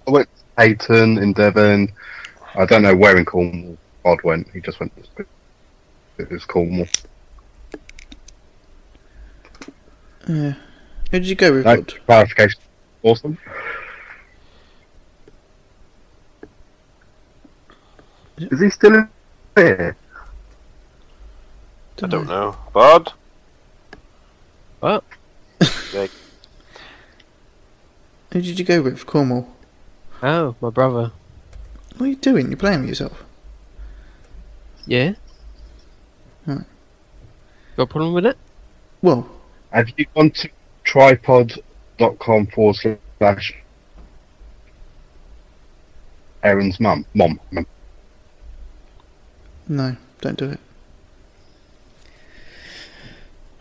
I 0.06 0.10
went 0.10 0.28
to 0.36 0.44
Paignton 0.62 1.20
in 1.20 1.32
Devon. 1.32 1.92
I 2.54 2.64
don't 2.66 2.82
know 2.82 2.94
where 2.94 3.16
in 3.16 3.24
Cornwall 3.24 3.76
Bod 4.04 4.22
went. 4.22 4.48
He 4.52 4.60
just 4.60 4.78
went. 4.78 4.92
It 6.18 6.30
was 6.30 6.44
Cornwall. 6.44 6.86
yeah. 10.28 10.54
Who 11.10 11.18
did 11.18 11.28
you 11.28 11.34
go 11.34 11.52
with? 11.52 11.64
No, 11.64 11.74
Rod? 11.76 11.94
clarification. 12.06 12.60
Awesome. 13.02 13.38
Is 18.36 18.60
he 18.60 18.70
still 18.70 18.94
in 18.94 19.08
here? 19.56 19.96
I 22.02 22.06
don't 22.06 22.28
know. 22.28 22.56
Bod? 22.72 23.12
What? 24.80 25.02
Who 25.90 26.08
did 28.30 28.58
you 28.58 28.64
go 28.64 28.82
with? 28.82 29.04
Cornwall. 29.06 29.48
Oh, 30.22 30.54
my 30.60 30.70
brother. 30.70 31.10
What 31.96 32.06
are 32.06 32.10
you 32.10 32.16
doing? 32.16 32.48
You're 32.48 32.56
playing 32.56 32.80
with 32.80 32.90
yourself. 32.90 33.24
Yeah. 34.86 35.14
Hmm. 36.44 36.58
Got 37.76 37.82
a 37.82 37.86
problem 37.86 38.12
with 38.12 38.26
it? 38.26 38.36
Well, 39.02 39.28
Have 39.72 39.88
you 39.96 40.06
gone 40.14 40.30
to 40.30 40.48
tripod.com 40.88 42.46
forward 42.46 42.98
slash 43.18 43.54
Aaron's 46.42 46.80
mum? 46.80 47.04
Mom. 47.14 47.38
mum. 47.50 47.66
no, 49.68 49.96
don't 50.22 50.38
do 50.38 50.50
it. 50.50 50.60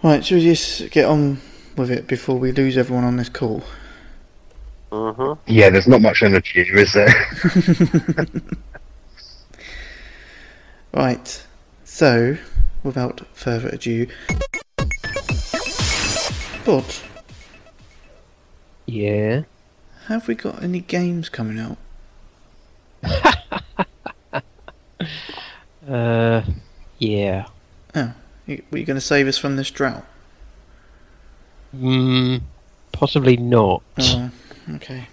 Right, 0.02 0.24
should 0.24 0.36
we 0.36 0.44
just 0.44 0.90
get 0.92 1.06
on 1.06 1.42
with 1.76 1.92
it 1.92 2.08
before 2.08 2.38
we 2.38 2.54
lose 2.54 2.78
everyone 2.78 3.04
on 3.04 3.18
this 3.18 3.30
call? 3.30 3.64
Mm-hmm. 4.92 5.52
Yeah, 5.52 5.70
there's 5.70 5.88
not 5.88 6.02
much 6.02 6.24
energy 6.24 6.64
here, 6.64 6.78
is 6.78 6.94
there? 6.94 7.14
Right. 10.94 11.46
So, 11.84 12.38
without 12.82 13.22
further 13.32 13.70
ado, 13.70 14.08
Bod, 16.66 16.96
Yeah. 18.88 19.44
have 20.08 20.28
we 20.28 20.34
got 20.36 20.64
any 20.64 20.80
games 20.80 21.30
coming 21.30 21.60
out? 21.60 21.78
Uh, 25.88 26.44
yeah. 27.00 27.46
You- 28.46 28.62
Were 28.72 28.78
you 28.78 28.84
going 28.86 28.96
to 28.98 29.02
save 29.02 29.26
us 29.28 29.38
from 29.38 29.56
this 29.56 29.72
drought? 29.72 30.06
Mm, 31.74 32.42
possibly 32.92 33.38
not. 33.38 33.84
Oh, 33.98 34.30
okay. 34.76 35.08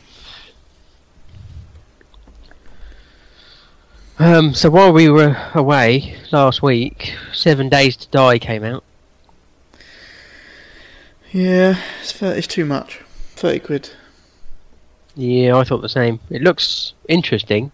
Um, 4.18 4.52
so 4.54 4.68
while 4.68 4.92
we 4.92 5.08
were 5.08 5.36
away 5.54 6.16
last 6.32 6.60
week, 6.60 7.14
Seven 7.32 7.68
Days 7.68 7.96
to 7.98 8.08
Die 8.08 8.38
came 8.40 8.64
out. 8.64 8.82
Yeah, 11.32 11.80
it's 12.02 12.46
too 12.48 12.64
much. 12.64 13.00
30 13.44 13.58
quid. 13.60 13.90
Yeah, 15.16 15.58
I 15.58 15.64
thought 15.64 15.82
the 15.82 15.88
same. 15.90 16.18
It 16.30 16.40
looks 16.40 16.94
interesting, 17.10 17.72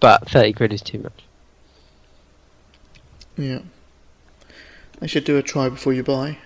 but 0.00 0.26
30 0.30 0.54
quid 0.54 0.72
is 0.72 0.80
too 0.80 1.00
much. 1.00 1.24
Yeah. 3.36 3.58
They 4.98 5.06
should 5.06 5.24
do 5.24 5.36
a 5.36 5.42
try 5.42 5.68
before 5.68 5.92
you 5.92 6.02
buy. 6.02 6.38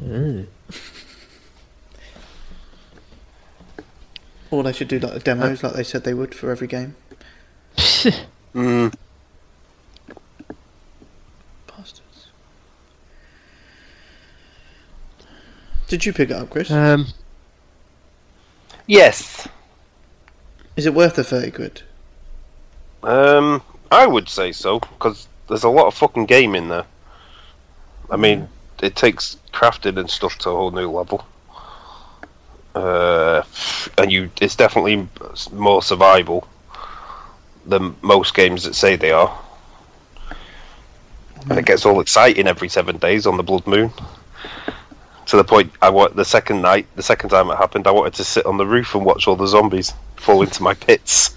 Mm. 0.00 0.46
Or 4.52 4.62
they 4.62 4.72
should 4.72 4.86
do 4.86 5.00
like 5.00 5.14
the 5.14 5.18
demos 5.18 5.64
like 5.64 5.72
they 5.72 5.82
said 5.82 6.04
they 6.04 6.14
would 6.14 6.32
for 6.32 6.52
every 6.52 6.68
game. 6.68 6.94
Mm. 8.54 8.94
Bastards. 11.66 12.28
Did 15.88 16.04
you 16.04 16.12
pick 16.12 16.30
it 16.30 16.36
up, 16.36 16.50
Chris? 16.50 16.70
um, 16.70 17.06
Yes. 18.86 19.48
Is 20.76 20.86
it 20.86 20.94
worth 20.94 21.16
the 21.16 21.24
30 21.24 21.50
quid? 21.52 21.82
Um, 23.02 23.62
I 23.90 24.06
would 24.06 24.28
say 24.28 24.52
so 24.52 24.80
because 24.80 25.28
there's 25.48 25.64
a 25.64 25.68
lot 25.68 25.86
of 25.86 25.94
fucking 25.94 26.26
game 26.26 26.54
in 26.54 26.68
there. 26.68 26.84
I 28.10 28.16
mean, 28.16 28.48
it 28.82 28.94
takes 28.94 29.36
crafting 29.52 29.98
and 29.98 30.10
stuff 30.10 30.38
to 30.38 30.50
a 30.50 30.56
whole 30.56 30.70
new 30.70 30.90
level. 30.90 31.24
Uh, 32.74 33.42
and 33.96 34.12
you, 34.12 34.30
it's 34.40 34.54
definitely 34.54 35.08
more 35.52 35.82
survival 35.82 36.46
than 37.64 37.96
most 38.02 38.34
games 38.34 38.64
that 38.64 38.74
say 38.74 38.96
they 38.96 39.12
are. 39.12 39.36
and 41.48 41.58
it 41.58 41.64
gets 41.64 41.86
all 41.86 42.00
exciting 42.00 42.46
every 42.46 42.68
seven 42.68 42.98
days 42.98 43.26
on 43.26 43.36
the 43.36 43.42
blood 43.42 43.66
moon. 43.66 43.90
To 45.26 45.36
the 45.36 45.44
point, 45.44 45.72
I 45.82 45.90
wa- 45.90 46.08
the 46.08 46.24
second 46.24 46.62
night, 46.62 46.86
the 46.94 47.02
second 47.02 47.30
time 47.30 47.50
it 47.50 47.56
happened, 47.56 47.86
I 47.86 47.90
wanted 47.90 48.14
to 48.14 48.24
sit 48.24 48.46
on 48.46 48.58
the 48.58 48.66
roof 48.66 48.94
and 48.94 49.04
watch 49.04 49.26
all 49.26 49.36
the 49.36 49.46
zombies 49.46 49.92
fall 50.16 50.42
into 50.42 50.62
my 50.62 50.74
pits. 50.74 51.36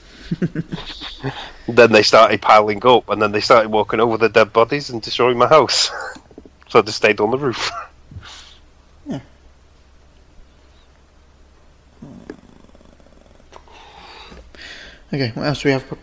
then 1.67 1.91
they 1.91 2.03
started 2.03 2.41
piling 2.41 2.85
up, 2.85 3.09
and 3.09 3.21
then 3.21 3.31
they 3.31 3.41
started 3.41 3.69
walking 3.69 3.99
over 3.99 4.17
the 4.17 4.29
dead 4.29 4.53
bodies 4.53 4.91
and 4.91 5.01
destroying 5.01 5.39
my 5.39 5.47
house. 5.47 5.89
so 6.69 6.79
I 6.79 6.81
just 6.83 6.97
stayed 6.97 7.19
on 7.19 7.31
the 7.31 7.37
roof. 7.37 7.71
Okay, 15.11 15.31
what 15.33 15.47
else 15.47 15.63
do 15.63 15.69
we 15.69 15.73
have? 15.73 15.97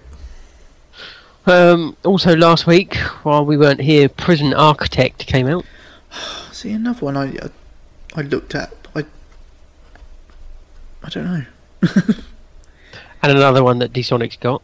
Um, 1.47 1.97
also, 2.05 2.35
last 2.35 2.67
week, 2.67 2.97
while 3.23 3.47
we 3.47 3.57
weren't 3.57 3.81
here, 3.81 4.09
Prison 4.09 4.53
Architect 4.53 5.25
came 5.27 5.47
out. 5.47 5.65
See 6.53 6.73
another 6.73 7.05
one 7.05 7.17
I 7.17 7.27
I, 7.27 7.51
I 8.17 8.23
looked 8.23 8.55
at. 8.55 8.73
I 8.95 9.05
I 11.05 11.09
don't 11.09 11.25
know. 11.25 11.45
And 13.23 13.37
another 13.37 13.65
one 13.65 13.81
that 13.81 13.93
Desonic's 13.93 14.37
got. 14.37 14.63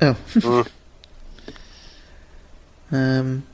Oh. 0.00 0.16
Mm. 0.32 0.68
um, 2.92 3.46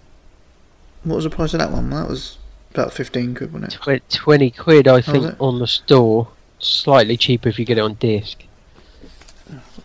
what 1.02 1.16
was 1.16 1.24
the 1.24 1.30
price 1.30 1.52
of 1.52 1.58
that 1.58 1.72
one? 1.72 1.90
That 1.90 2.08
was 2.08 2.38
about 2.72 2.92
fifteen 2.92 3.34
quid, 3.34 3.52
wasn't 3.52 3.74
it? 3.74 4.00
Tw- 4.00 4.14
20 4.14 4.50
quid, 4.52 4.86
I 4.86 5.00
think, 5.00 5.24
it? 5.24 5.36
on 5.40 5.58
the 5.58 5.66
store. 5.66 6.28
Slightly 6.60 7.16
cheaper 7.16 7.48
if 7.48 7.58
you 7.58 7.64
get 7.64 7.78
it 7.78 7.80
on 7.80 7.94
disc. 7.94 8.44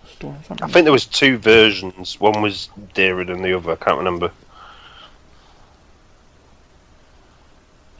Store 0.07 0.35
in 0.35 0.41
front 0.41 0.61
I 0.61 0.67
think 0.67 0.83
there 0.83 0.91
was 0.91 1.05
two 1.05 1.37
versions. 1.37 2.19
One 2.19 2.41
was 2.41 2.69
dearer 2.93 3.23
than 3.23 3.41
the 3.41 3.57
other. 3.57 3.71
I 3.71 3.75
can't 3.77 3.97
remember. 3.97 4.31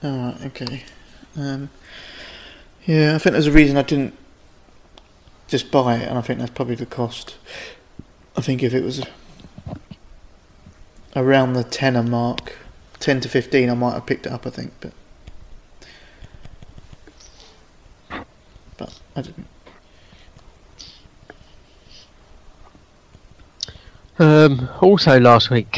Alright, 0.04 0.46
okay. 0.46 0.84
Um, 1.38 1.70
yeah, 2.86 3.16
I 3.16 3.18
think 3.18 3.34
there's 3.34 3.48
a 3.48 3.52
reason 3.52 3.78
I 3.78 3.82
didn't 3.82 4.14
just 5.48 5.72
buy 5.72 5.98
it, 5.98 6.08
and 6.08 6.18
I 6.18 6.22
think 6.22 6.40
that's 6.40 6.52
probably 6.52 6.76
the 6.76 6.86
cost. 6.86 7.38
I 8.38 8.42
think 8.42 8.64
if 8.64 8.74
it 8.74 8.84
was 8.84 9.04
around 11.16 11.54
the 11.54 11.64
tenner 11.64 12.04
mark, 12.04 12.56
ten 13.00 13.20
to 13.22 13.30
fifteen, 13.30 13.70
I 13.70 13.74
might 13.74 13.94
have 13.94 14.06
picked 14.06 14.26
it 14.26 14.32
up. 14.32 14.46
I 14.46 14.50
think, 14.50 14.74
but 14.80 14.94
but 18.78 19.00
I 19.16 19.22
didn't. 19.22 19.48
Um, 24.18 24.70
also, 24.80 25.20
last 25.20 25.50
week, 25.50 25.78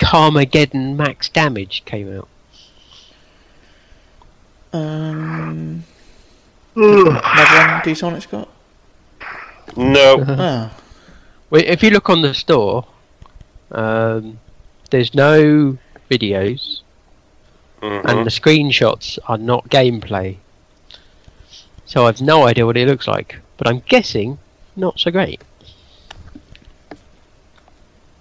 Carmageddon 0.00 0.96
Max 0.96 1.28
Damage 1.28 1.84
came 1.84 2.16
out. 2.16 2.28
Um, 4.76 5.84
another 6.74 7.68
one 7.72 7.80
D-Sonic's 7.84 8.26
got. 8.26 8.48
No. 9.76 10.24
Ah, 10.28 10.76
Well, 11.50 11.62
if 11.64 11.82
you 11.82 11.90
look 11.90 12.10
on 12.10 12.22
the 12.22 12.34
store, 12.34 12.84
um, 13.70 14.38
there's 14.90 15.14
no 15.14 15.78
videos, 16.10 16.80
Mhm. 17.80 18.04
and 18.04 18.26
the 18.26 18.30
screenshots 18.30 19.18
are 19.28 19.38
not 19.38 19.68
gameplay. 19.70 20.38
So 21.84 22.06
I've 22.06 22.20
no 22.20 22.46
idea 22.48 22.66
what 22.66 22.76
it 22.76 22.88
looks 22.88 23.06
like, 23.06 23.36
but 23.58 23.68
I'm 23.68 23.80
guessing 23.88 24.38
not 24.74 24.98
so 24.98 25.10
great. 25.10 25.40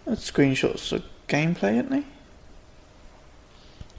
that's 0.06 0.30
screenshots 0.32 0.92
of 0.92 1.04
gameplay, 1.28 1.74
isn't 1.74 1.90
they? 1.90 2.04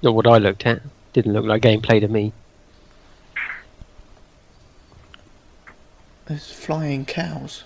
Not 0.02 0.14
what 0.14 0.28
I 0.28 0.38
looked 0.38 0.64
at. 0.64 0.82
Didn't 1.12 1.32
look 1.32 1.44
like 1.46 1.62
gameplay 1.62 2.00
to 2.00 2.06
me. 2.06 2.32
There's 6.26 6.50
flying 6.50 7.04
cows. 7.04 7.64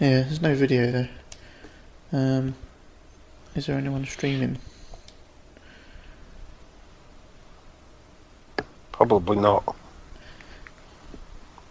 Yeah, 0.00 0.22
there's 0.22 0.40
no 0.42 0.54
video 0.54 0.90
though. 0.90 1.08
Um, 2.12 2.54
is 3.54 3.66
there 3.66 3.76
anyone 3.78 4.04
streaming? 4.04 4.58
Probably 8.92 9.36
not. 9.36 9.76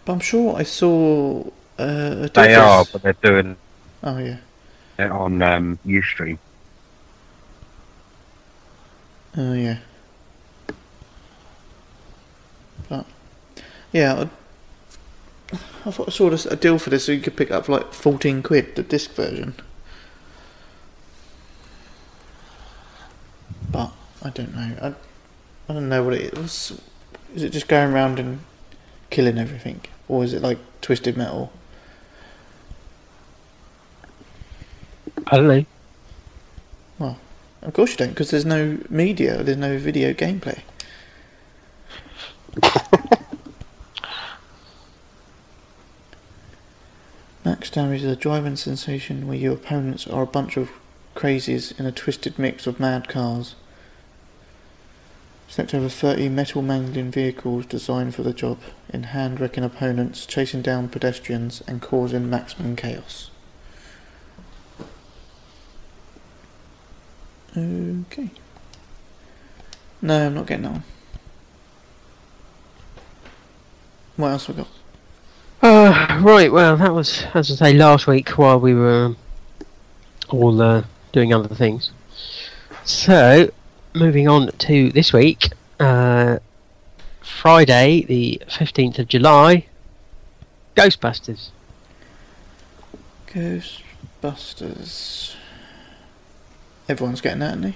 But 0.04 0.12
I'm 0.12 0.20
sure 0.20 0.56
I 0.56 0.62
saw 0.62 1.42
uh, 1.78 2.28
They 2.34 2.54
are, 2.54 2.84
but 2.92 3.02
they're 3.02 3.12
doing 3.14 3.56
Oh 4.04 4.18
yeah. 4.18 4.36
it 4.98 5.10
on 5.10 5.42
um, 5.42 5.78
Ustream. 5.84 6.38
Oh 9.36 9.52
yeah. 9.54 9.78
Yeah, 13.96 14.28
I, 15.52 15.56
I 15.86 15.90
thought 15.90 16.08
I 16.08 16.10
saw 16.10 16.28
this, 16.28 16.44
a 16.44 16.54
deal 16.54 16.78
for 16.78 16.90
this, 16.90 17.06
so 17.06 17.12
you 17.12 17.20
could 17.20 17.34
pick 17.34 17.50
up 17.50 17.64
for 17.64 17.72
like 17.72 17.94
fourteen 17.94 18.42
quid 18.42 18.76
the 18.76 18.82
disc 18.82 19.12
version. 19.12 19.54
But 23.70 23.92
I 24.22 24.28
don't 24.28 24.54
know. 24.54 24.76
I 24.82 24.94
I 25.70 25.72
don't 25.72 25.88
know 25.88 26.04
what 26.04 26.12
it 26.12 26.34
is. 26.36 26.78
Is 27.34 27.42
it 27.42 27.50
just 27.50 27.68
going 27.68 27.90
around 27.90 28.18
and 28.18 28.40
killing 29.08 29.38
everything, 29.38 29.80
or 30.08 30.24
is 30.24 30.34
it 30.34 30.42
like 30.42 30.58
Twisted 30.82 31.16
Metal? 31.16 31.50
I 35.26 35.36
don't 35.38 35.48
know. 35.48 35.64
Well, 36.98 37.18
of 37.62 37.72
course 37.72 37.92
you 37.92 37.96
don't, 37.96 38.10
because 38.10 38.30
there's 38.30 38.44
no 38.44 38.78
media, 38.90 39.42
there's 39.42 39.56
no 39.56 39.78
video 39.78 40.12
gameplay. 40.12 40.60
Max 47.46 47.70
damage 47.70 48.02
is 48.02 48.10
a 48.10 48.16
driving 48.16 48.56
sensation 48.56 49.28
where 49.28 49.36
your 49.36 49.54
opponents 49.54 50.04
are 50.08 50.24
a 50.24 50.26
bunch 50.26 50.56
of 50.56 50.68
crazies 51.14 51.78
in 51.78 51.86
a 51.86 51.92
twisted 51.92 52.40
mix 52.40 52.66
of 52.66 52.80
mad 52.80 53.08
cars. 53.08 53.54
Select 55.46 55.72
over 55.72 55.88
30 55.88 56.28
metal 56.30 56.60
mangling 56.60 57.12
vehicles 57.12 57.64
designed 57.64 58.16
for 58.16 58.24
the 58.24 58.32
job, 58.32 58.58
in 58.88 59.04
hand 59.04 59.38
wrecking 59.38 59.62
opponents, 59.62 60.26
chasing 60.26 60.60
down 60.60 60.88
pedestrians, 60.88 61.62
and 61.68 61.80
causing 61.80 62.28
maximum 62.28 62.74
chaos. 62.74 63.30
Okay. 67.56 68.30
No, 70.02 70.26
I'm 70.26 70.34
not 70.34 70.48
getting 70.48 70.64
that 70.64 70.72
one. 70.72 70.84
What 74.16 74.32
else 74.32 74.48
we 74.48 74.54
got? 74.54 74.68
Uh, 75.68 76.20
right, 76.22 76.52
well, 76.52 76.76
that 76.76 76.94
was, 76.94 77.24
as 77.34 77.50
I 77.50 77.54
say, 77.56 77.72
last 77.72 78.06
week 78.06 78.28
while 78.38 78.60
we 78.60 78.72
were 78.72 79.06
um, 79.06 79.16
all 80.28 80.62
uh, 80.62 80.84
doing 81.10 81.34
other 81.34 81.52
things. 81.52 81.90
So, 82.84 83.50
moving 83.92 84.28
on 84.28 84.52
to 84.52 84.92
this 84.92 85.12
week, 85.12 85.50
uh, 85.80 86.38
Friday, 87.20 88.04
the 88.04 88.40
15th 88.46 89.00
of 89.00 89.08
July, 89.08 89.66
Ghostbusters. 90.76 91.48
Ghostbusters. 93.26 95.34
Everyone's 96.88 97.20
getting 97.20 97.40
that, 97.40 97.58
isn't 97.58 97.62
they? 97.62 97.74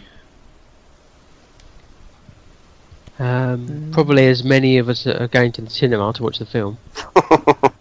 Um, 3.19 3.67
Mm. 3.67 3.93
Probably 3.93 4.29
as 4.29 4.45
many 4.45 4.79
of 4.79 4.89
us 4.89 5.09
are 5.09 5.27
going 5.27 5.51
to 5.53 5.61
the 5.61 5.71
cinema 5.71 6.13
to 6.13 6.23
watch 6.23 6.39
the 6.39 6.47
film. 6.47 6.79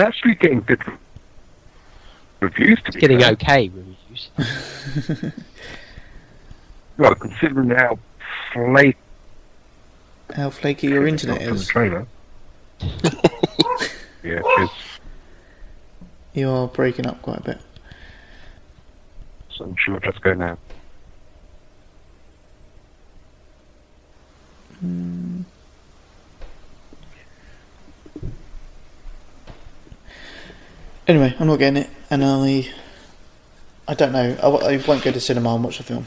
It's 0.00 0.08
actually 0.08 0.34
getting 0.36 0.60
good 0.62 0.80
reviews. 2.40 2.78
To 2.80 2.86
It's 2.86 2.94
be 2.96 3.00
getting 3.02 3.20
fair. 3.20 3.32
okay 3.32 3.68
reviews. 3.68 4.30
Well, 6.96 7.14
considering 7.14 7.70
how 7.70 7.98
flake 8.52 8.96
How 10.34 10.48
flaky 10.50 10.88
your 10.88 11.06
internet 11.06 11.40
is. 11.42 11.66
trailer. 11.66 12.06
yeah, 12.82 12.90
it's, 14.22 14.72
You 16.34 16.50
are 16.50 16.68
breaking 16.68 17.06
up 17.06 17.20
quite 17.22 17.38
a 17.38 17.42
bit. 17.42 17.58
so 19.50 19.64
I'm 19.64 19.76
sure 19.78 19.98
let's 20.04 20.18
go 20.18 20.34
now. 20.34 20.58
Anyway, 31.10 31.34
I'm 31.40 31.48
not 31.48 31.58
getting 31.58 31.82
it, 31.82 31.90
and 32.08 32.24
I, 32.24 32.68
I 33.88 33.94
don't 33.94 34.12
know. 34.12 34.36
I 34.40 34.76
won't 34.86 35.02
go 35.02 35.10
to 35.10 35.18
cinema 35.18 35.52
and 35.56 35.64
watch 35.64 35.78
the 35.78 35.82
film, 35.82 36.06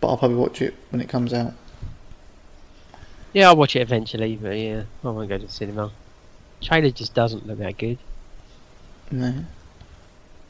but 0.00 0.08
I'll 0.08 0.16
probably 0.16 0.38
watch 0.38 0.62
it 0.62 0.72
when 0.88 1.02
it 1.02 1.10
comes 1.10 1.34
out. 1.34 1.52
Yeah, 3.34 3.48
I'll 3.48 3.56
watch 3.56 3.76
it 3.76 3.82
eventually, 3.82 4.34
but 4.36 4.56
yeah, 4.56 4.84
I 5.04 5.10
won't 5.10 5.28
go 5.28 5.36
to 5.36 5.44
the 5.44 5.52
cinema. 5.52 5.92
Trailer 6.62 6.90
just 6.90 7.12
doesn't 7.12 7.46
look 7.46 7.58
that 7.58 7.76
good. 7.76 7.98
No. 9.10 9.44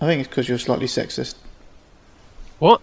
I 0.00 0.06
think 0.06 0.20
it's 0.20 0.28
because 0.28 0.48
you're 0.48 0.58
slightly 0.58 0.86
sexist. 0.86 1.34
What? 2.60 2.80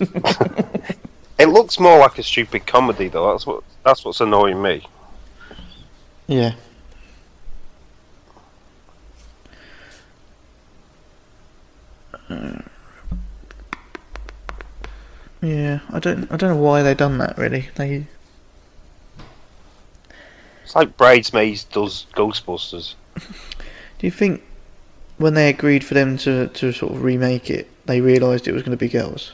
It 1.38 1.46
looks 1.46 1.78
more 1.78 2.00
like 2.00 2.18
a 2.18 2.24
stupid 2.24 2.66
comedy, 2.66 3.06
though. 3.06 3.30
That's 3.30 3.46
what 3.46 3.62
that's 3.84 4.04
what's 4.04 4.20
annoying 4.20 4.60
me. 4.60 4.84
Yeah. 6.26 6.54
Uh, 12.28 12.60
Yeah, 15.40 15.80
I 15.90 15.98
don't, 16.00 16.30
I 16.32 16.36
don't 16.36 16.50
know 16.50 16.62
why 16.62 16.82
they 16.82 16.94
done 16.94 17.18
that. 17.18 17.38
Really, 17.38 17.68
they, 17.76 18.06
It's 20.64 20.74
like 20.74 20.96
Bridesmaids 20.96 21.64
does 21.64 22.06
Ghostbusters. 22.14 22.94
do 23.16 24.06
you 24.06 24.10
think 24.10 24.42
when 25.16 25.34
they 25.34 25.48
agreed 25.48 25.84
for 25.84 25.94
them 25.94 26.16
to, 26.18 26.48
to 26.48 26.72
sort 26.72 26.92
of 26.92 27.02
remake 27.02 27.50
it, 27.50 27.70
they 27.86 28.00
realised 28.00 28.48
it 28.48 28.52
was 28.52 28.62
going 28.62 28.76
to 28.76 28.84
be 28.84 28.88
girls? 28.88 29.32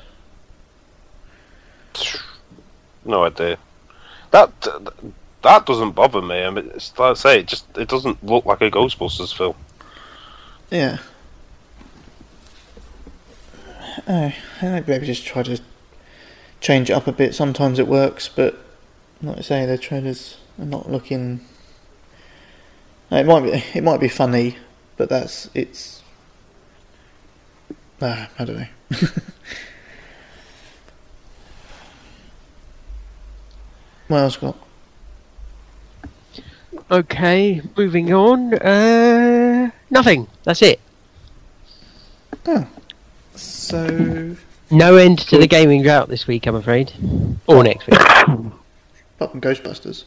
No 3.04 3.24
idea. 3.24 3.58
That 4.30 4.50
that 5.42 5.66
doesn't 5.66 5.92
bother 5.92 6.22
me. 6.22 6.42
I 6.42 6.50
mean, 6.50 6.70
it's 6.74 6.98
like 6.98 7.10
I 7.12 7.14
say, 7.14 7.40
it 7.40 7.46
just 7.46 7.66
it 7.76 7.88
doesn't 7.88 8.24
look 8.24 8.44
like 8.46 8.60
a 8.62 8.70
Ghostbusters 8.70 9.36
film. 9.36 9.54
Yeah. 10.70 10.98
Oh, 14.08 14.32
I 14.60 14.68
might 14.68 14.88
maybe 14.88 15.06
just 15.06 15.24
try 15.24 15.42
to 15.44 15.60
change 16.60 16.90
it 16.90 16.94
up 16.94 17.06
a 17.06 17.12
bit. 17.12 17.34
Sometimes 17.34 17.78
it 17.78 17.86
works, 17.86 18.28
but 18.28 18.58
like 19.22 19.38
I 19.38 19.42
say, 19.42 19.64
the 19.66 19.78
trailers 19.78 20.38
are 20.58 20.64
not 20.64 20.90
looking. 20.90 21.40
It 23.10 23.26
might 23.26 23.40
be, 23.42 23.50
it 23.74 23.84
might 23.84 24.00
be 24.00 24.08
funny, 24.08 24.56
but 24.96 25.08
that's 25.08 25.48
it's. 25.54 26.02
Ah, 28.00 28.28
I 28.38 28.44
don't 28.44 28.56
know. 28.56 28.66
what 34.08 34.18
else 34.18 34.36
got? 34.36 34.56
Okay, 36.90 37.62
moving 37.76 38.12
on. 38.12 38.54
Uh, 38.54 39.70
nothing. 39.90 40.26
That's 40.44 40.60
it. 40.62 40.80
So, 43.36 44.36
No 44.70 44.96
end 44.96 45.18
to 45.20 45.38
the 45.38 45.46
gaming 45.46 45.82
drought 45.82 46.08
this 46.08 46.26
week, 46.26 46.46
I'm 46.46 46.54
afraid. 46.54 46.92
Or 47.46 47.62
next 47.64 47.86
week. 47.86 48.00
apart 48.00 49.30
from 49.30 49.40
Ghostbusters, 49.40 50.04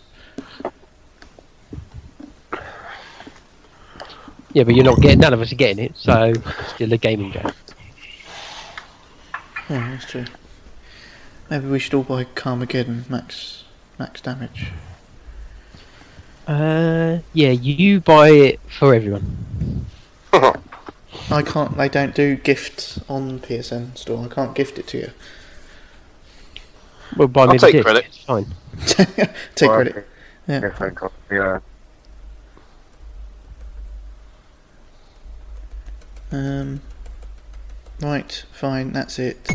Yeah, 4.54 4.64
but 4.64 4.74
you're 4.76 4.86
not 4.86 5.00
getting. 5.02 5.20
None 5.20 5.34
of 5.34 5.42
us 5.42 5.52
are 5.52 5.56
getting 5.56 5.84
it, 5.86 5.96
so 5.96 6.34
still 6.74 6.92
a 6.92 6.98
gaming 6.98 7.32
drought. 7.32 7.54
yeah, 9.70 9.92
that's 9.92 10.06
true. 10.06 10.26
Maybe 11.50 11.68
we 11.68 11.78
should 11.80 11.94
all 11.94 12.04
buy 12.04 12.24
Carmageddon 12.24 13.08
max 13.10 13.66
max 14.00 14.20
damage. 14.22 14.72
Uh, 16.48 17.20
yeah, 17.34 17.52
you 17.52 18.00
buy 18.00 18.30
it 18.30 18.60
for 18.80 18.96
everyone. 18.96 19.86
I 21.30 21.42
can't. 21.42 21.76
They 21.76 21.90
don't 21.90 22.16
do 22.16 22.36
gifts 22.36 23.00
on 23.10 23.40
PSN 23.40 23.98
store. 23.98 24.26
I 24.26 24.34
can't 24.34 24.56
gift 24.56 24.80
it 24.80 24.88
to 24.88 24.98
you. 24.98 25.12
Well, 27.16 27.28
buy 27.28 27.42
I'll 27.44 27.48
me 27.50 27.58
the 27.58 27.60
take 27.60 27.72
disc, 27.74 27.86
credit. 27.86 28.06
It's 28.06 28.24
fine. 28.24 28.46
Take 29.56 29.70
Well, 29.70 29.76
credit. 29.76 30.08
Yeah. 30.48 30.62
Yeah, 30.62 30.70
thank 30.76 30.96
God. 30.96 31.12
Yeah. 31.32 31.60
Um. 36.32 36.82
Right. 38.02 38.46
Fine. 38.52 38.94
That's 38.94 39.20
it. 39.20 39.50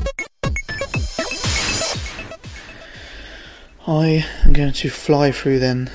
I 3.87 4.25
am 4.45 4.53
going 4.53 4.73
to 4.73 4.91
fly 4.91 5.33
through 5.33 5.59
then 5.59 5.91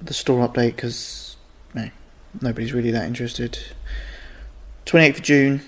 the 0.00 0.14
store 0.14 0.46
update 0.46 0.76
because 0.76 1.36
no, 1.74 1.90
nobody's 2.40 2.72
really 2.72 2.90
that 2.90 3.06
interested. 3.06 3.58
Twenty 4.84 5.06
eighth 5.06 5.18
of 5.18 5.22
June. 5.22 5.60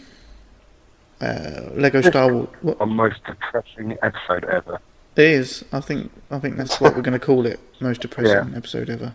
Uh, 1.21 1.71
Lego 1.73 2.03
Star 2.03 2.33
Wars. 2.33 2.49
What? 2.61 2.81
Our 2.81 2.87
most 2.87 3.25
depressing 3.25 3.97
episode 4.03 4.45
ever. 4.45 4.79
It 5.17 5.25
is. 5.25 5.65
I 5.73 5.81
think. 5.81 6.13
I 6.31 6.39
think 6.39 6.57
that's 6.57 6.81
what 6.81 6.95
we're 6.95 7.03
going 7.03 7.19
to 7.19 7.25
call 7.25 7.47
it. 7.47 7.59
Most 7.81 8.03
depressing 8.03 8.55
episode 8.55 8.91
ever. 8.91 9.15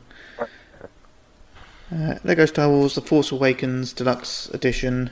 Uh, 1.93 2.15
Lego 2.23 2.45
Star 2.45 2.69
Wars: 2.69 2.95
The 2.95 3.01
Force 3.01 3.31
Awakens 3.31 3.93
Deluxe 3.93 4.49
Edition. 4.49 5.11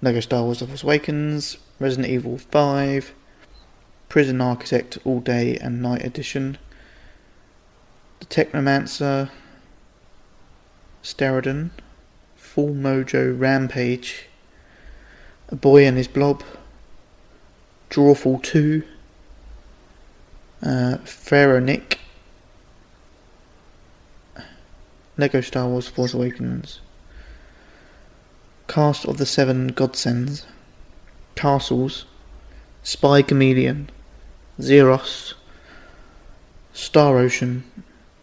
Lego 0.00 0.20
Star 0.20 0.42
Wars: 0.44 0.60
The 0.60 0.66
Force 0.66 0.82
Awakens. 0.82 1.58
Resident 1.78 2.08
Evil 2.08 2.38
Five. 2.38 3.12
Prison 4.08 4.40
Architect 4.40 4.98
All 5.04 5.20
Day 5.20 5.56
and 5.58 5.82
Night 5.82 6.04
Edition. 6.04 6.56
The 8.20 8.26
Technomancer. 8.26 9.30
Steredenn. 11.02 11.70
Full 12.54 12.74
Mojo 12.74 13.38
Rampage. 13.38 14.26
A 15.48 15.56
Boy 15.56 15.86
and 15.86 15.96
His 15.96 16.08
Blob. 16.08 16.42
Drawful 17.90 18.42
2 18.42 18.84
uh, 20.62 20.98
Pharaonic, 20.98 21.98
Lego 25.16 25.40
Star 25.40 25.68
Wars 25.68 25.88
Force 25.88 26.14
Awakens, 26.14 26.80
Cast 28.68 29.06
of 29.06 29.18
the 29.18 29.26
Seven 29.26 29.68
Godsends, 29.68 30.46
Castles, 31.34 32.04
Spy 32.82 33.22
Chameleon, 33.22 33.90
Zeros, 34.60 35.34
Star 36.72 37.18
Ocean, 37.18 37.64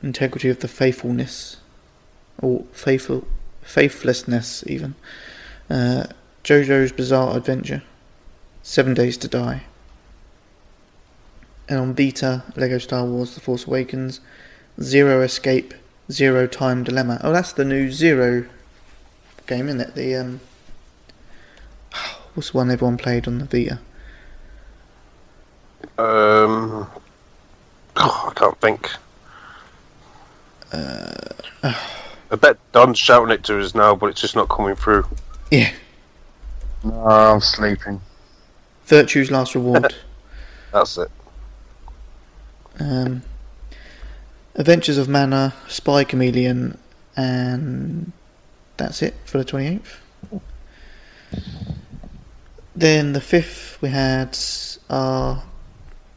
Integrity 0.01 0.49
of 0.49 0.59
the 0.59 0.67
Faithfulness, 0.67 1.57
or 2.41 2.65
Faithful 2.71 3.27
Faithlessness 3.67 4.63
even, 4.65 4.95
uh, 5.69 6.07
JoJo's 6.43 6.93
Bizarre 6.93 7.35
Adventure, 7.35 7.83
Seven 8.63 8.93
Days 8.93 9.17
to 9.17 9.27
Die. 9.27 9.63
And 11.67 11.79
on 11.79 11.93
Vita, 11.93 12.43
Lego 12.55 12.77
Star 12.77 13.03
Wars 13.03 13.35
The 13.35 13.41
Force 13.41 13.67
Awakens, 13.67 14.21
Zero 14.81 15.21
Escape, 15.21 15.73
Zero 16.09 16.47
Time 16.47 16.85
Dilemma. 16.85 17.19
Oh, 17.21 17.33
that's 17.33 17.51
the 17.51 17.65
new 17.65 17.91
Zero 17.91 18.45
game, 19.47 19.67
isn't 19.67 19.81
it? 19.81 19.95
The, 19.95 20.15
um. 20.15 20.39
What's 22.33 22.51
the 22.51 22.57
one 22.57 22.71
everyone 22.71 22.97
played 22.97 23.27
on 23.27 23.39
the 23.39 23.45
Vita? 23.45 23.79
Um, 25.97 26.87
oh, 27.97 28.31
I 28.31 28.33
can't 28.33 28.61
think. 28.61 28.91
Uh, 30.71 31.73
I 32.29 32.35
bet 32.35 32.57
Don's 32.71 32.99
shouting 32.99 33.31
it 33.33 33.43
to 33.45 33.59
us 33.59 33.73
now, 33.73 33.95
but 33.95 34.07
it's 34.07 34.21
just 34.21 34.35
not 34.35 34.49
coming 34.49 34.75
through. 34.75 35.05
Yeah, 35.51 35.71
No, 36.83 36.93
I'm 37.05 37.39
sleeping. 37.41 38.01
Virtue's 38.85 39.31
Last 39.31 39.55
Reward. 39.55 39.95
That's 40.73 40.97
it. 40.97 41.09
um, 42.79 43.21
Adventures 44.55 44.97
of 44.97 45.07
Mana, 45.07 45.53
Spy 45.67 46.03
Chameleon, 46.03 46.77
and 47.15 48.11
that's 48.75 49.01
it 49.01 49.13
for 49.25 49.37
the 49.37 49.45
28th. 49.45 49.97
Then 52.75 53.13
the 53.13 53.19
5th, 53.19 53.79
we 53.81 53.89
had 53.89 54.37
our. 54.89 55.43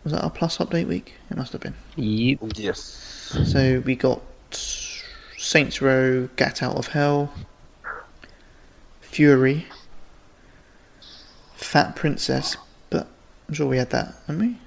Was 0.04 0.12
that 0.12 0.22
our 0.24 0.30
Plus 0.30 0.58
update 0.58 0.86
week? 0.86 1.14
It 1.30 1.36
must 1.36 1.52
have 1.52 1.60
been. 1.60 1.74
You 1.96 2.38
Yes. 2.54 2.80
So 3.46 3.82
we 3.84 3.94
got 3.94 4.22
Saints 5.42 5.80
Row, 5.80 6.28
Get 6.36 6.62
Out 6.62 6.76
of 6.76 6.88
Hell, 6.88 7.32
Fury, 9.00 9.66
Fat 11.54 11.96
Princess, 11.96 12.56
but 12.90 13.08
I'm 13.48 13.54
sure 13.54 13.66
we 13.66 13.78
had 13.78 13.88
that, 13.90 14.14
hadn't 14.26 14.40
we? 14.42 14.58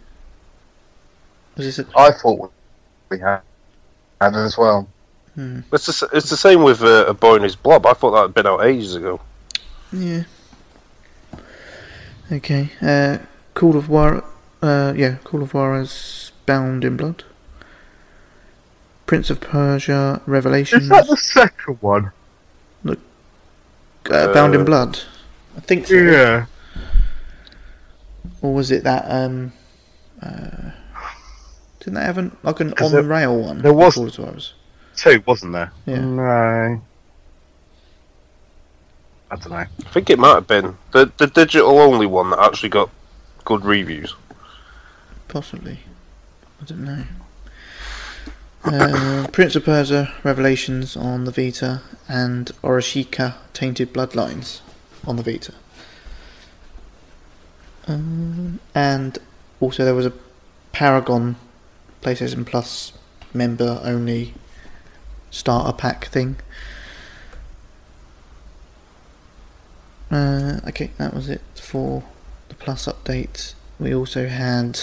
Was 1.55 1.65
this 1.67 1.79
a, 1.79 1.85
I 1.97 2.11
thought 2.11 2.51
we 3.09 3.19
had, 3.19 3.41
had 4.19 4.33
it 4.33 4.37
as 4.37 4.57
well. 4.57 4.87
hmm, 5.35 5.59
It's 5.71 5.85
the, 5.99 6.09
it's 6.11 6.29
the 6.31 6.37
same 6.37 6.63
with 6.63 6.81
uh, 6.81 7.05
A 7.07 7.13
Boy 7.13 7.35
and 7.35 7.43
His 7.43 7.55
Blob. 7.55 7.85
I 7.85 7.93
thought 7.93 8.11
that 8.11 8.21
had 8.23 8.33
been 8.33 8.47
out 8.47 8.63
ages 8.65 8.95
ago. 8.95 9.19
yeah. 9.91 10.23
Okay, 12.31 12.69
uh, 12.81 13.19
Call 13.53 13.75
of 13.77 13.89
War, 13.89 14.23
uh, 14.63 14.93
yeah, 14.95 15.17
Call 15.23 15.43
of 15.43 15.53
Juarez 15.53 16.31
Bound 16.47 16.83
in 16.83 16.97
Blood, 16.97 17.23
Prince 19.13 19.29
of 19.29 19.39
Persia, 19.41 20.21
Revelations, 20.25 20.81
Is 20.85 20.89
that 20.89 21.05
the 21.07 21.15
second 21.17 21.77
one? 21.81 22.11
uh, 24.09 24.33
Bound 24.33 24.55
in 24.55 24.61
Uh, 24.61 24.63
Blood. 24.63 24.99
I 25.55 25.59
think 25.59 25.85
so. 25.85 25.93
Yeah. 25.93 26.45
Or 28.41 28.55
was 28.55 28.71
it 28.71 28.83
that 28.85 29.05
um 29.07 29.53
uh 30.19 30.71
didn't 31.79 31.93
they 31.93 32.01
have 32.01 32.17
an 32.17 32.35
like 32.41 32.59
an 32.59 32.71
'Cause 32.73 32.87
on 32.87 32.91
there- 32.91 33.03
rail 33.03 33.37
one? 33.39 33.61
there 33.61 33.71
was- 33.71 33.93
Call 33.93 34.07
of 34.07 34.17
Juarez? 34.17 34.53
Two, 34.95 35.21
wasn't 35.27 35.53
there? 35.53 35.71
Yeah. 35.85 35.99
No. 35.99 36.81
I 39.29 39.35
don't 39.35 39.51
know. 39.51 39.55
I 39.57 39.89
think 39.93 40.09
it 40.09 40.17
might 40.17 40.33
have 40.33 40.47
been 40.47 40.75
the 40.91 41.11
the 41.19 41.27
digital 41.27 41.77
only 41.77 42.07
one 42.07 42.31
that 42.31 42.39
actually 42.39 42.69
got 42.69 42.89
good 43.45 43.63
reviews. 43.63 44.15
Possibly. 45.27 45.81
I 46.59 46.65
don't 46.65 46.83
know. 46.83 47.03
Uh, 48.65 49.27
Prince 49.33 49.57
of 49.57 49.65
Persia 49.65 50.13
Revelations 50.23 50.95
on 50.95 51.25
the 51.25 51.31
Vita 51.31 51.81
and 52.07 52.49
Oreshika 52.63 53.35
Tainted 53.51 53.93
Bloodlines 53.93 54.61
on 55.05 55.17
the 55.17 55.23
Vita. 55.23 55.53
Um, 57.87 58.61
and 58.73 59.19
also 59.59 59.83
there 59.83 59.93
was 59.93 60.05
a 60.05 60.13
Paragon 60.71 61.35
PlayStation 62.01 62.45
Plus 62.45 62.93
member 63.33 63.81
only 63.83 64.33
starter 65.29 65.73
pack 65.73 66.05
thing. 66.05 66.37
Uh, 70.09 70.61
okay, 70.69 70.91
that 70.97 71.13
was 71.13 71.27
it 71.27 71.41
for 71.55 72.03
the 72.47 72.55
Plus 72.55 72.85
update. 72.85 73.55
We 73.77 73.93
also 73.93 74.29
had 74.29 74.79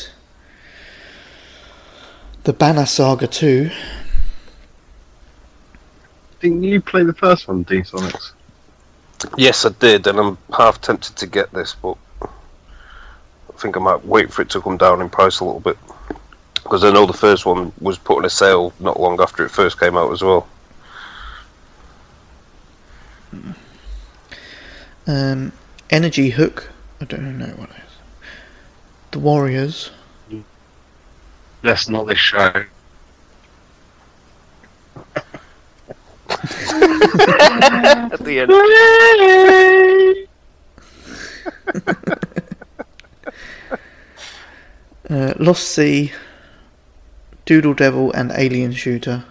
the 2.45 2.53
Banner 2.53 2.87
Saga 2.87 3.27
2. 3.27 3.71
Didn't 6.41 6.63
you 6.63 6.81
play 6.81 7.05
the 7.05 7.13
first 7.13 7.49
one, 7.49 7.65
D 7.65 7.81
Sonics? 7.81 8.33
Yes, 9.37 9.67
I 9.67 9.71
did, 9.79 10.07
and 10.07 10.19
I'm 10.19 10.39
half 10.57 10.81
tempted 10.81 11.17
to 11.17 11.27
get 11.27 11.53
this, 11.53 11.75
but 11.75 11.97
I 12.23 13.53
think 13.59 13.77
I 13.77 13.81
might 13.81 14.05
wait 14.07 14.33
for 14.33 14.41
it 14.43 14.49
to 14.51 14.61
come 14.63 14.79
down 14.79 15.03
in 15.03 15.11
price 15.11 15.41
a 15.41 15.45
little 15.45 15.61
bit 15.61 15.77
because 16.55 16.85
I 16.85 16.91
know 16.91 17.05
the 17.05 17.13
first 17.13 17.45
one 17.45 17.73
was 17.81 17.99
put 17.99 18.19
on 18.19 18.25
a 18.25 18.31
sale 18.31 18.73
not 18.81 18.99
long 18.99 19.21
after 19.21 19.45
it 19.45 19.51
first 19.51 19.79
came 19.79 19.97
out 19.97 20.13
as 20.13 20.23
well. 20.23 20.49
Um, 25.07 25.53
Energy 25.91 26.31
Hook. 26.31 26.71
I 27.01 27.05
don't 27.05 27.39
know 27.39 27.47
what 27.47 27.71
it 27.71 27.77
is. 27.77 27.93
The 29.11 29.19
Warriors. 29.19 29.91
That's 31.63 31.89
not 31.89 32.07
this 32.07 32.19
show. 32.19 32.65
At 36.73 38.21
the 38.21 38.41
end, 38.41 38.51
Uh, 45.11 45.35
Lost 45.41 45.69
Sea. 45.69 46.13
Doodle 47.45 47.75
Devil 47.75 48.13
and 48.13 48.31
Alien 48.31 48.73
Shooter. 48.73 49.25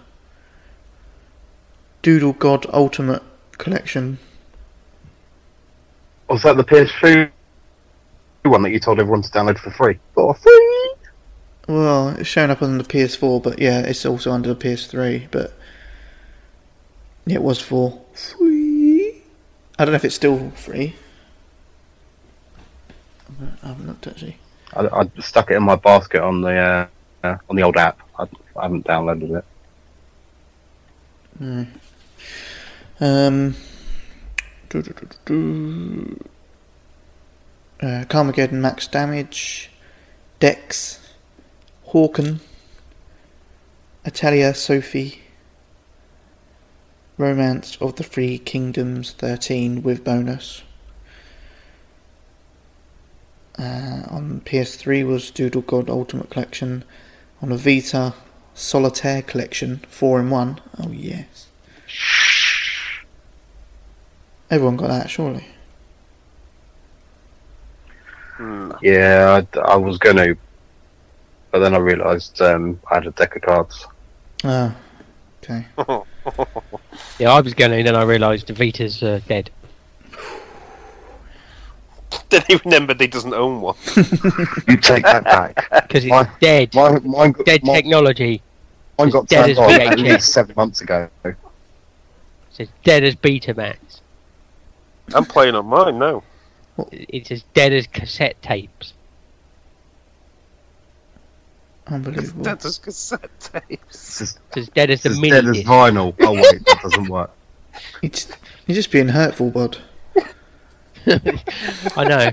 Doodle 2.02 2.34
God 2.34 2.66
Ultimate 2.70 3.22
Collection. 3.56 4.18
Was 6.28 6.42
that 6.42 6.58
the 6.58 6.64
PS3 6.64 7.30
one 8.44 8.62
that 8.62 8.70
you 8.70 8.80
told 8.80 9.00
everyone 9.00 9.22
to 9.22 9.30
download 9.30 9.58
for 9.58 9.70
free? 9.70 9.98
For 10.14 10.34
free! 10.34 10.94
Well, 11.70 12.08
it's 12.18 12.28
showing 12.28 12.50
up 12.50 12.62
on 12.62 12.78
the 12.78 12.84
PS4, 12.84 13.40
but 13.40 13.60
yeah, 13.60 13.78
it's 13.78 14.04
also 14.04 14.32
under 14.32 14.52
the 14.52 14.56
PS3. 14.56 15.28
But 15.30 15.52
yeah, 17.26 17.36
it 17.36 17.44
was 17.44 17.60
for 17.60 18.00
free. 18.12 19.22
I 19.78 19.84
don't 19.84 19.92
know 19.92 19.96
if 19.96 20.04
it's 20.04 20.16
still 20.16 20.50
free. 20.50 20.96
I 23.62 23.68
haven't 23.68 23.86
looked 23.86 24.08
actually. 24.08 24.38
I, 24.74 24.84
I 24.88 25.10
stuck 25.20 25.52
it 25.52 25.54
in 25.54 25.62
my 25.62 25.76
basket 25.76 26.20
on 26.20 26.40
the 26.40 26.56
uh, 26.56 26.86
uh, 27.22 27.36
on 27.48 27.54
the 27.54 27.62
old 27.62 27.76
app. 27.76 28.00
I, 28.18 28.24
I 28.56 28.62
haven't 28.62 28.84
downloaded 28.84 29.38
it. 29.38 29.44
No. 31.38 31.66
Um. 32.98 33.54
do, 34.70 34.82
do, 34.82 34.92
do, 34.92 35.06
do, 35.06 35.16
do. 35.24 36.24
Uh, 37.80 38.04
Carmageddon 38.06 38.60
Max 38.60 38.88
Damage, 38.88 39.70
Dex, 40.40 40.99
Hawken, 41.92 42.38
Atelier 44.04 44.54
Sophie, 44.54 45.22
Romance 47.18 47.76
of 47.80 47.96
the 47.96 48.04
Three 48.04 48.38
Kingdoms 48.38 49.12
13 49.12 49.82
with 49.82 50.04
bonus. 50.04 50.62
Uh, 53.58 54.04
on 54.08 54.40
PS3 54.44 55.06
was 55.06 55.30
Doodle 55.30 55.62
God 55.62 55.90
Ultimate 55.90 56.30
Collection. 56.30 56.84
On 57.42 57.52
a 57.52 57.56
Vita, 57.56 58.14
Solitaire 58.54 59.22
Collection 59.22 59.80
4 59.88 60.20
in 60.20 60.30
1. 60.30 60.60
Oh, 60.78 60.90
yes. 60.90 61.48
Everyone 64.50 64.76
got 64.76 64.88
that, 64.88 65.10
surely. 65.10 65.46
Hmm. 68.36 68.72
Yeah, 68.80 69.42
I, 69.54 69.58
I 69.58 69.76
was 69.76 69.98
going 69.98 70.16
to, 70.16 70.36
but 71.50 71.58
then 71.60 71.74
I 71.74 71.78
realised 71.78 72.40
um, 72.40 72.80
I 72.90 72.94
had 72.94 73.06
a 73.06 73.10
deck 73.12 73.36
of 73.36 73.42
cards. 73.42 73.86
Oh, 74.44 74.74
okay. 75.42 75.66
Yeah, 77.18 77.30
I 77.32 77.40
was 77.40 77.54
going 77.54 77.70
to, 77.70 77.78
and 77.78 77.86
then 77.86 77.96
I 77.96 78.02
realised 78.02 78.48
Vita's 78.50 79.02
uh, 79.02 79.20
dead. 79.26 79.50
Then 82.28 82.42
he 82.46 82.56
remembered 82.64 83.00
he 83.00 83.06
doesn't 83.06 83.34
own 83.34 83.60
one. 83.60 83.76
You 84.68 84.76
take 84.76 85.04
that 85.04 85.24
back. 85.24 85.56
Because 85.88 86.04
it's 86.04 86.10
Mine- 86.10 86.30
dead. 86.40 86.74
Mine, 86.74 87.00
mine, 87.04 87.32
got- 87.32 87.46
dead 87.46 87.64
mine, 87.64 87.76
technology. 87.76 88.42
mine 88.98 89.10
got 89.10 89.26
dead 89.28 89.46
turned 89.46 89.50
as 89.52 89.58
on 89.58 89.70
at 89.92 89.98
least 89.98 90.32
seven 90.32 90.54
months 90.56 90.80
ago. 90.80 91.08
It's 91.24 92.60
as 92.60 92.68
dead 92.84 93.02
as 93.04 93.16
Betamax. 93.16 93.76
I'm 95.14 95.24
playing 95.24 95.54
on 95.56 95.66
mine 95.66 95.98
now. 95.98 96.22
It's 96.92 97.30
as 97.30 97.42
dead 97.54 97.72
as 97.72 97.86
cassette 97.86 98.40
tapes. 98.42 98.92
Unbelievable. 101.90 102.44
That's 102.44 102.64
just 102.64 102.82
cassette 102.82 103.30
tapes. 103.40 103.76
It's 103.90 104.20
as, 104.22 104.38
It's 104.48 104.56
as 104.56 104.68
dead 104.70 104.90
as 104.90 105.02
the 105.02 105.08
it's 105.10 105.16
as 105.16 105.20
mini 105.20 105.30
dead 105.32 105.46
as 105.46 105.56
vinyl. 105.64 106.14
Oh 106.20 106.32
wait, 106.34 106.64
that 106.66 106.78
doesn't 106.82 107.08
work. 107.08 107.30
It's, 108.02 108.28
you're 108.66 108.74
just 108.76 108.90
being 108.92 109.08
hurtful, 109.08 109.50
bud. 109.50 109.78
I 111.06 112.04
know. 112.04 112.30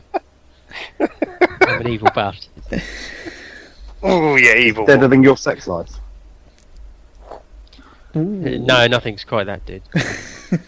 I'm 1.00 1.82
an 1.82 1.88
evil 1.88 2.10
bastard. 2.14 2.52
Oh 4.04 4.36
yeah, 4.36 4.56
evil. 4.58 4.86
Deader 4.86 5.02
one. 5.02 5.10
than 5.10 5.24
your 5.24 5.38
sex 5.38 5.68
life. 5.68 5.90
Uh, 7.32 7.40
No, 8.20 8.86
nothing's 8.88 9.24
quite 9.24 9.46
that 9.46 9.66
dead. 9.66 9.82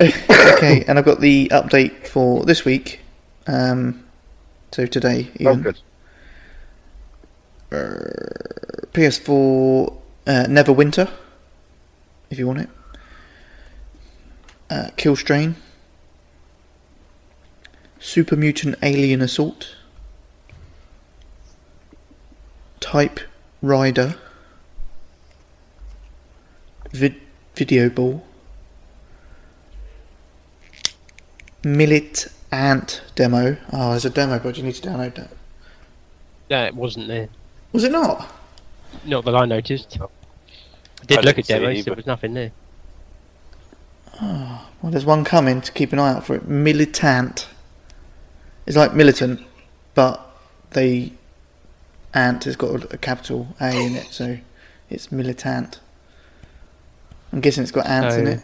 okay, 0.00 0.84
and 0.86 0.98
I've 0.98 1.04
got 1.04 1.20
the 1.20 1.48
update 1.48 2.06
for 2.06 2.44
this 2.44 2.64
week. 2.64 3.00
Um, 3.46 4.04
so 4.72 4.86
today, 4.86 5.28
Oh, 5.40 5.50
even. 5.50 5.62
good. 5.62 5.80
PS4 7.70 9.92
uh, 10.26 10.46
Neverwinter, 10.48 11.10
if 12.30 12.38
you 12.38 12.46
want 12.46 12.60
it. 12.60 12.68
Uh, 14.70 14.90
Kill 14.96 15.16
Strain. 15.16 15.56
Super 17.98 18.36
Mutant 18.36 18.76
Alien 18.82 19.20
Assault. 19.20 19.74
Type 22.80 23.20
Rider. 23.60 24.14
Vid- 26.92 27.20
Video 27.54 27.90
Ball. 27.90 28.24
Millet 31.64 32.28
Ant 32.52 33.02
demo. 33.14 33.56
Oh, 33.72 33.90
there's 33.90 34.04
a 34.04 34.10
demo, 34.10 34.38
but 34.38 34.56
you 34.56 34.62
need 34.62 34.74
to 34.76 34.88
download 34.88 35.16
that. 35.16 35.30
No, 36.50 36.64
it 36.64 36.74
wasn't 36.74 37.08
there. 37.08 37.28
Was 37.78 37.84
it 37.84 37.92
not? 37.92 38.28
Not 39.04 39.24
that 39.24 39.36
I 39.36 39.44
noticed. 39.44 39.98
I 40.00 41.04
did 41.06 41.18
I 41.18 41.20
look 41.20 41.38
at 41.38 41.46
see 41.46 41.52
demos, 41.54 41.76
either. 41.78 41.84
there 41.84 41.94
was 41.94 42.06
nothing 42.06 42.34
there. 42.34 42.50
Well, 44.20 44.66
there's 44.82 45.04
one 45.04 45.22
coming 45.22 45.60
to 45.60 45.70
keep 45.70 45.92
an 45.92 46.00
eye 46.00 46.10
out 46.14 46.26
for 46.26 46.34
it. 46.34 46.48
Militant. 46.48 47.46
It's 48.66 48.76
like 48.76 48.94
militant, 48.94 49.46
but 49.94 50.20
the 50.72 51.12
ant 52.14 52.42
has 52.42 52.56
got 52.56 52.92
a 52.92 52.98
capital 52.98 53.46
A 53.60 53.70
in 53.70 53.94
it, 53.94 54.08
so 54.10 54.38
it's 54.90 55.12
militant. 55.12 55.78
I'm 57.32 57.40
guessing 57.40 57.62
it's 57.62 57.70
got 57.70 57.86
ants 57.86 58.16
in 58.16 58.42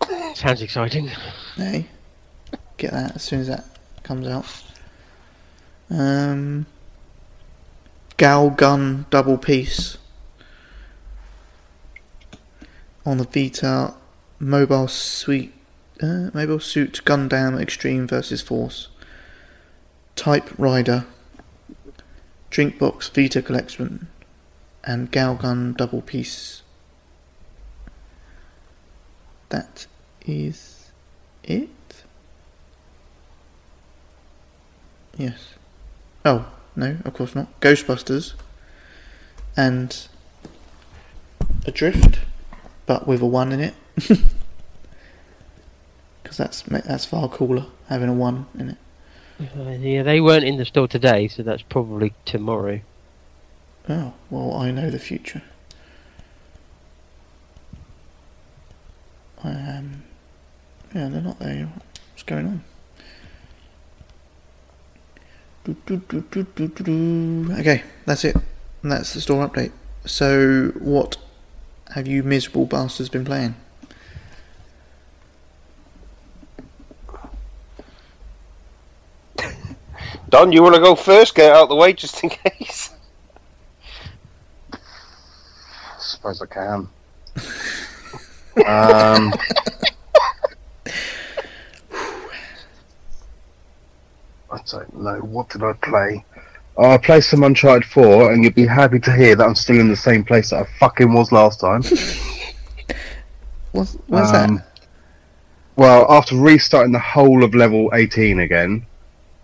Oh. 0.00 0.08
it. 0.30 0.36
Sounds 0.38 0.62
exciting. 0.62 1.10
Hey, 1.56 1.84
get 2.78 2.92
that 2.92 3.16
as 3.16 3.22
soon 3.22 3.40
as 3.40 3.48
that 3.48 3.66
comes 4.04 4.26
out. 4.26 4.46
Um, 5.90 6.64
Gal 8.18 8.50
Gun 8.50 9.06
Double 9.10 9.38
Peace 9.38 9.96
on 13.06 13.16
the 13.18 13.24
Vita 13.24 13.94
Mobile 14.40 14.88
Suite, 14.88 15.54
uh, 16.02 16.28
Mobile 16.34 16.58
Suit 16.58 17.00
Gundam 17.04 17.60
Extreme 17.60 18.08
versus 18.08 18.42
Force, 18.42 18.88
Type 20.16 20.50
Rider, 20.58 21.06
Drinkbox 22.50 23.14
Vita 23.14 23.40
Collection, 23.40 24.08
and 24.82 25.10
Gal 25.12 25.36
Gun 25.36 25.72
Double 25.74 26.02
Peace. 26.02 26.62
that 29.48 29.86
is 30.26 30.90
it. 31.44 31.70
Yes. 35.16 35.54
Oh 36.24 36.57
no, 36.78 36.96
of 37.04 37.12
course 37.12 37.34
not. 37.34 37.60
Ghostbusters 37.60 38.34
and 39.56 40.06
Adrift, 41.66 42.20
but 42.86 43.06
with 43.06 43.20
a 43.20 43.26
one 43.26 43.52
in 43.52 43.60
it. 43.60 43.74
Because 46.22 46.36
that's 46.36 46.62
that's 46.86 47.06
far 47.06 47.26
cooler 47.30 47.64
having 47.88 48.10
a 48.10 48.12
one 48.12 48.44
in 48.58 48.68
it. 48.68 48.76
Uh, 49.40 49.70
yeah, 49.70 50.02
they 50.02 50.20
weren't 50.20 50.44
in 50.44 50.58
the 50.58 50.66
store 50.66 50.86
today, 50.86 51.26
so 51.26 51.42
that's 51.42 51.62
probably 51.62 52.12
tomorrow. 52.26 52.80
Oh 53.88 54.12
well, 54.28 54.52
I 54.52 54.70
know 54.70 54.90
the 54.90 54.98
future. 54.98 55.40
I 59.42 59.52
am. 59.52 60.02
Yeah, 60.94 61.08
they're 61.08 61.22
not 61.22 61.38
there. 61.38 61.70
What's 62.12 62.24
going 62.24 62.46
on? 62.46 62.64
Do, 65.57 65.57
do, 65.57 65.57
do, 65.57 65.57
do, 65.57 65.57
do, 65.57 65.57
do, 65.57 65.57
do. 65.57 65.57
Okay, 67.60 67.82
that's 68.06 68.24
it. 68.24 68.36
And 68.82 68.92
that's 68.92 69.14
the 69.14 69.20
store 69.20 69.48
update. 69.48 69.72
So, 70.04 70.72
what 70.78 71.16
have 71.94 72.06
you 72.06 72.22
miserable 72.22 72.66
bastards 72.66 73.08
been 73.08 73.24
playing? 73.24 73.54
Don, 80.28 80.52
you 80.52 80.62
want 80.62 80.74
to 80.74 80.80
go 80.80 80.94
first? 80.94 81.34
Get 81.34 81.52
out 81.52 81.64
of 81.64 81.68
the 81.70 81.74
way 81.74 81.94
just 81.94 82.22
in 82.22 82.28
case. 82.28 82.90
I 84.72 84.78
suppose 85.98 86.42
I 86.42 86.46
can. 86.46 86.88
um, 88.66 89.32
I 94.50 94.58
don't 94.70 95.00
know. 95.02 95.18
What 95.20 95.50
did 95.50 95.62
I 95.62 95.72
play? 95.74 96.24
Oh, 96.76 96.90
I 96.92 96.98
played 96.98 97.24
some 97.24 97.42
Uncharted 97.42 97.84
4, 97.88 98.32
and 98.32 98.44
you'd 98.44 98.54
be 98.54 98.66
happy 98.66 99.00
to 99.00 99.12
hear 99.14 99.34
that 99.36 99.44
I'm 99.44 99.54
still 99.56 99.80
in 99.80 99.88
the 99.88 99.96
same 99.96 100.22
place 100.24 100.50
that 100.50 100.62
I 100.62 100.68
fucking 100.78 101.12
was 101.12 101.32
last 101.32 101.60
time. 101.60 101.82
What's, 103.72 103.94
what's 104.06 104.32
Um, 104.32 104.56
that? 104.56 104.80
Well, 105.76 106.06
after 106.10 106.34
restarting 106.36 106.92
the 106.92 106.98
whole 106.98 107.44
of 107.44 107.54
level 107.54 107.90
18 107.92 108.40
again, 108.40 108.86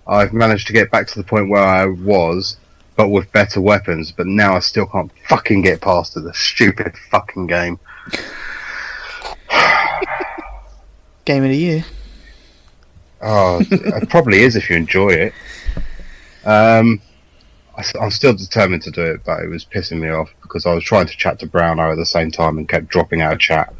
I've 0.06 0.32
managed 0.32 0.66
to 0.68 0.72
get 0.72 0.90
back 0.90 1.06
to 1.08 1.14
the 1.18 1.24
point 1.24 1.50
where 1.50 1.62
I 1.62 1.86
was, 1.86 2.56
but 2.96 3.08
with 3.08 3.30
better 3.32 3.60
weapons. 3.60 4.10
But 4.12 4.26
now 4.26 4.56
I 4.56 4.60
still 4.60 4.86
can't 4.86 5.12
fucking 5.28 5.62
get 5.62 5.80
past. 5.82 6.14
The 6.14 6.32
stupid 6.34 6.94
fucking 7.10 7.46
game. 7.48 7.78
Game 11.24 11.42
of 11.44 11.50
the 11.50 11.56
year. 11.56 11.84
Oh, 13.26 13.58
it 13.70 14.10
probably 14.10 14.42
is 14.42 14.54
if 14.54 14.68
you 14.68 14.76
enjoy 14.76 15.08
it. 15.08 15.32
Um, 16.44 17.00
I, 17.76 17.82
am 17.98 18.10
still 18.10 18.34
determined 18.34 18.82
to 18.82 18.90
do 18.90 19.02
it, 19.02 19.24
but 19.24 19.42
it 19.42 19.48
was 19.48 19.64
pissing 19.64 19.98
me 20.00 20.10
off 20.10 20.30
because 20.42 20.66
I 20.66 20.74
was 20.74 20.84
trying 20.84 21.06
to 21.06 21.16
chat 21.16 21.38
to 21.38 21.46
Browno 21.46 21.90
at 21.90 21.96
the 21.96 22.04
same 22.04 22.30
time 22.30 22.58
and 22.58 22.68
kept 22.68 22.88
dropping 22.88 23.22
out 23.22 23.32
of 23.32 23.38
chat. 23.38 23.72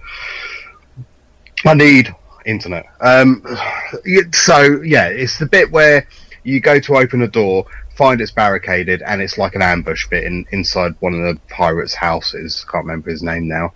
I 1.66 1.74
need 1.74 2.14
internet. 2.46 2.86
Um, 3.00 3.44
so 4.32 4.80
yeah, 4.82 5.08
it's 5.08 5.38
the 5.38 5.46
bit 5.46 5.70
where 5.70 6.08
you 6.42 6.60
go 6.60 6.80
to 6.80 6.96
open 6.96 7.20
a 7.20 7.28
door, 7.28 7.66
find 7.96 8.22
it's 8.22 8.30
barricaded, 8.30 9.02
and 9.02 9.20
it's 9.20 9.36
like 9.36 9.54
an 9.54 9.62
ambush 9.62 10.08
bit 10.08 10.24
in, 10.24 10.46
inside 10.52 10.94
one 11.00 11.12
of 11.12 11.20
the 11.20 11.38
pirates' 11.50 11.94
houses. 11.94 12.64
Can't 12.70 12.86
remember 12.86 13.10
his 13.10 13.22
name 13.22 13.46
now. 13.46 13.74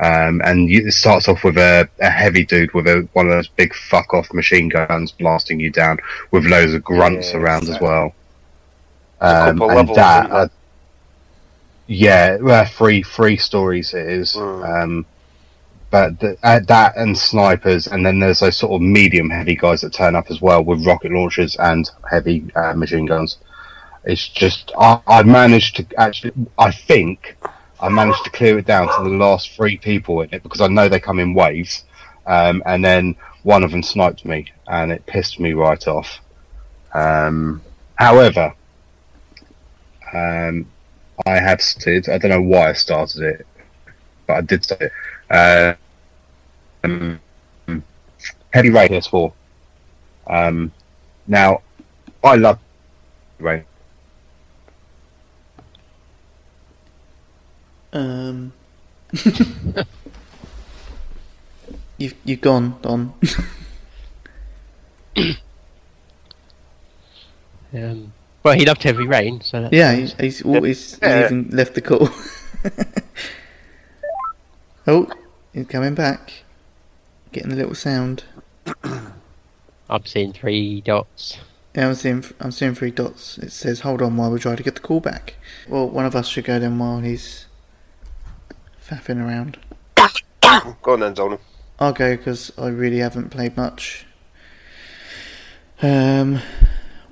Um, 0.00 0.42
and 0.44 0.68
you, 0.68 0.88
it 0.88 0.92
starts 0.92 1.28
off 1.28 1.44
with 1.44 1.56
a, 1.56 1.88
a 2.00 2.10
heavy 2.10 2.44
dude 2.44 2.74
with 2.74 2.86
a, 2.86 3.08
one 3.12 3.26
of 3.26 3.32
those 3.32 3.48
big 3.48 3.74
fuck 3.74 4.12
off 4.12 4.32
machine 4.32 4.68
guns 4.68 5.12
blasting 5.12 5.60
you 5.60 5.70
down 5.70 5.98
with 6.30 6.44
loads 6.46 6.74
of 6.74 6.82
grunts 6.82 7.32
Yeah, 7.32 7.38
around 7.38 7.68
as 7.68 7.80
well. 7.80 8.14
Um, 9.20 9.48
and 9.48 9.60
levels, 9.60 9.96
that, 9.96 10.30
uh, 10.30 10.48
yeah, 11.86 12.64
three 12.64 13.02
three 13.02 13.36
stories 13.36 13.94
it 13.94 14.06
is. 14.06 14.34
Mm. 14.34 14.82
Um, 14.82 15.06
but 15.90 16.18
the, 16.18 16.36
uh, 16.42 16.58
that 16.66 16.96
and 16.96 17.16
snipers, 17.16 17.86
and 17.86 18.04
then 18.04 18.18
there's 18.18 18.40
those 18.40 18.56
sort 18.56 18.72
of 18.72 18.80
medium 18.80 19.30
heavy 19.30 19.54
guys 19.54 19.82
that 19.82 19.92
turn 19.92 20.16
up 20.16 20.28
as 20.28 20.40
well 20.40 20.64
with 20.64 20.84
rocket 20.84 21.12
launchers 21.12 21.56
and 21.56 21.88
heavy 22.10 22.50
uh, 22.56 22.74
machine 22.74 23.06
guns. 23.06 23.38
It's 24.02 24.28
just 24.28 24.72
I, 24.76 25.00
I 25.06 25.22
managed 25.22 25.76
to 25.76 25.86
actually, 25.96 26.32
I 26.58 26.72
think 26.72 27.36
I 27.80 27.88
managed 27.88 28.24
to 28.24 28.30
clear 28.30 28.58
it 28.58 28.66
down 28.66 28.86
to 28.96 29.04
the 29.08 29.16
last 29.16 29.50
three 29.50 29.76
people 29.76 30.20
in 30.22 30.28
it 30.32 30.42
because 30.42 30.60
I 30.60 30.68
know 30.68 30.88
they 30.88 31.00
come 31.00 31.18
in 31.18 31.34
waves, 31.34 31.84
um, 32.26 32.62
and 32.66 32.84
then 32.84 33.16
one 33.42 33.62
of 33.62 33.70
them 33.70 33.82
sniped 33.82 34.24
me 34.24 34.46
and 34.66 34.90
it 34.92 35.04
pissed 35.06 35.38
me 35.38 35.52
right 35.52 35.86
off. 35.86 36.20
Um, 36.94 37.60
however, 37.96 38.54
um, 40.12 40.66
I 41.26 41.38
have 41.38 41.60
started. 41.60 42.08
I 42.08 42.18
don't 42.18 42.30
know 42.30 42.42
why 42.42 42.70
I 42.70 42.72
started 42.72 43.22
it, 43.22 43.46
but 44.26 44.34
I 44.34 44.40
did 44.40 44.64
start 44.64 44.82
it. 44.82 44.92
Uh, 45.30 45.74
um, 46.84 47.20
Heavy 48.52 48.70
Rain 48.70 48.88
PS4. 48.88 49.32
Um, 50.26 50.72
now, 51.26 51.62
I 52.22 52.36
love 52.36 52.58
Rain. 53.38 53.64
Um, 57.94 58.52
you've 61.96 62.14
you've 62.24 62.40
gone, 62.40 62.76
Don. 62.82 63.14
Um, 67.76 68.12
well, 68.44 68.54
he 68.54 68.64
loved 68.64 68.84
Heavy 68.84 69.04
Rain, 69.06 69.40
so 69.40 69.62
that's 69.62 69.74
yeah, 69.74 69.92
he's, 69.94 70.14
he's 70.14 70.42
always 70.42 70.96
Yeah. 71.02 71.24
even 71.24 71.48
left 71.50 71.74
the 71.74 71.80
call. 71.80 72.08
oh, 74.86 75.08
he's 75.52 75.66
coming 75.66 75.96
back. 75.96 76.44
Getting 77.32 77.50
a 77.50 77.56
little 77.56 77.74
sound. 77.74 78.22
I'm 78.84 80.04
seeing 80.04 80.32
three 80.32 80.82
dots. 80.82 81.38
Yeah, 81.74 81.88
I'm 81.88 81.94
seeing 81.96 82.24
I'm 82.38 82.52
seeing 82.52 82.76
three 82.76 82.92
dots. 82.92 83.38
It 83.38 83.50
says, 83.50 83.80
"Hold 83.80 84.00
on 84.02 84.16
while 84.16 84.30
we 84.30 84.38
try 84.38 84.54
to 84.54 84.62
get 84.62 84.76
the 84.76 84.80
call 84.80 85.00
back." 85.00 85.34
Well, 85.68 85.88
one 85.88 86.06
of 86.06 86.14
us 86.14 86.28
should 86.28 86.44
go 86.44 86.60
then 86.60 86.78
while 86.78 87.00
he's 87.00 87.46
faffing 88.88 89.24
around. 89.24 89.58
Go 90.82 90.92
on 90.92 91.00
then. 91.00 91.38
I'll 91.80 91.92
go 91.92 92.16
because 92.16 92.52
I 92.56 92.68
really 92.68 92.98
haven't 92.98 93.30
played 93.30 93.56
much. 93.56 94.06
Um, 95.82 96.40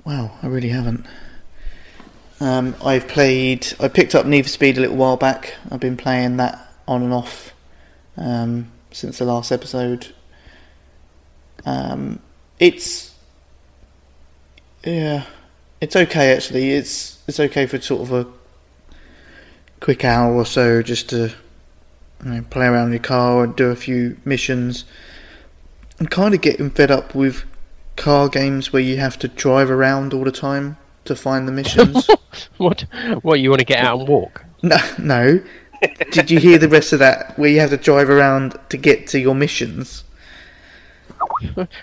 wow, 0.05 0.31
I 0.41 0.47
really 0.47 0.69
haven't. 0.69 1.05
Um, 2.39 2.75
I've 2.83 3.07
played. 3.07 3.67
I 3.79 3.87
picked 3.87 4.15
up 4.15 4.25
Need 4.25 4.43
for 4.43 4.49
Speed 4.49 4.77
a 4.77 4.81
little 4.81 4.95
while 4.95 5.17
back. 5.17 5.55
I've 5.69 5.79
been 5.79 5.97
playing 5.97 6.37
that 6.37 6.65
on 6.87 7.03
and 7.03 7.13
off 7.13 7.53
um, 8.17 8.71
since 8.91 9.17
the 9.17 9.25
last 9.25 9.51
episode. 9.51 10.13
Um, 11.65 12.19
it's 12.59 13.13
yeah, 14.85 15.25
it's 15.81 15.95
okay 15.95 16.33
actually. 16.33 16.71
It's 16.71 17.21
it's 17.27 17.39
okay 17.39 17.65
for 17.65 17.79
sort 17.81 18.01
of 18.01 18.13
a 18.13 18.27
quick 19.79 20.05
hour 20.05 20.33
or 20.33 20.45
so 20.45 20.81
just 20.81 21.09
to 21.09 21.33
you 22.23 22.31
know, 22.31 22.41
play 22.49 22.65
around 22.65 22.87
in 22.87 22.93
your 22.93 23.01
car 23.01 23.43
and 23.43 23.55
do 23.55 23.69
a 23.69 23.75
few 23.75 24.17
missions. 24.25 24.85
I'm 25.99 26.07
kind 26.07 26.33
of 26.33 26.41
getting 26.41 26.69
fed 26.69 26.91
up 26.91 27.13
with 27.15 27.43
car 27.95 28.29
games 28.29 28.73
where 28.73 28.81
you 28.81 28.97
have 28.97 29.17
to 29.19 29.27
drive 29.27 29.69
around 29.69 30.13
all 30.13 30.23
the 30.23 30.31
time 30.31 30.77
to 31.05 31.15
find 31.15 31.47
the 31.47 31.51
missions. 31.51 32.09
What? 32.57 32.85
What 33.21 33.39
you 33.39 33.51
want 33.51 33.59
to 33.59 33.65
get 33.65 33.83
out 33.83 33.99
and 33.99 34.07
walk? 34.07 34.43
no, 34.63 34.77
no. 34.97 35.43
Did 36.11 36.31
you 36.31 36.39
hear 36.39 36.57
the 36.57 36.67
rest 36.67 36.91
of 36.93 36.99
that? 36.99 37.37
Where 37.37 37.49
you 37.49 37.59
have 37.59 37.69
to 37.69 37.77
drive 37.77 38.09
around 38.09 38.57
to 38.69 38.77
get 38.77 39.05
to 39.07 39.19
your 39.19 39.35
missions? 39.35 40.03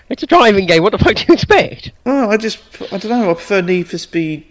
It's 0.09 0.23
a 0.23 0.27
driving 0.27 0.65
game. 0.65 0.83
What 0.83 0.91
the 0.91 0.97
fuck 0.97 1.15
do 1.15 1.23
you 1.27 1.33
expect? 1.33 1.91
Well, 2.03 2.29
I 2.29 2.35
just, 2.37 2.59
I 2.91 2.97
don't 2.97 3.11
know. 3.11 3.31
I 3.31 3.33
prefer 3.33 3.61
Need 3.61 3.87
for 3.87 3.97
Speed 3.97 4.45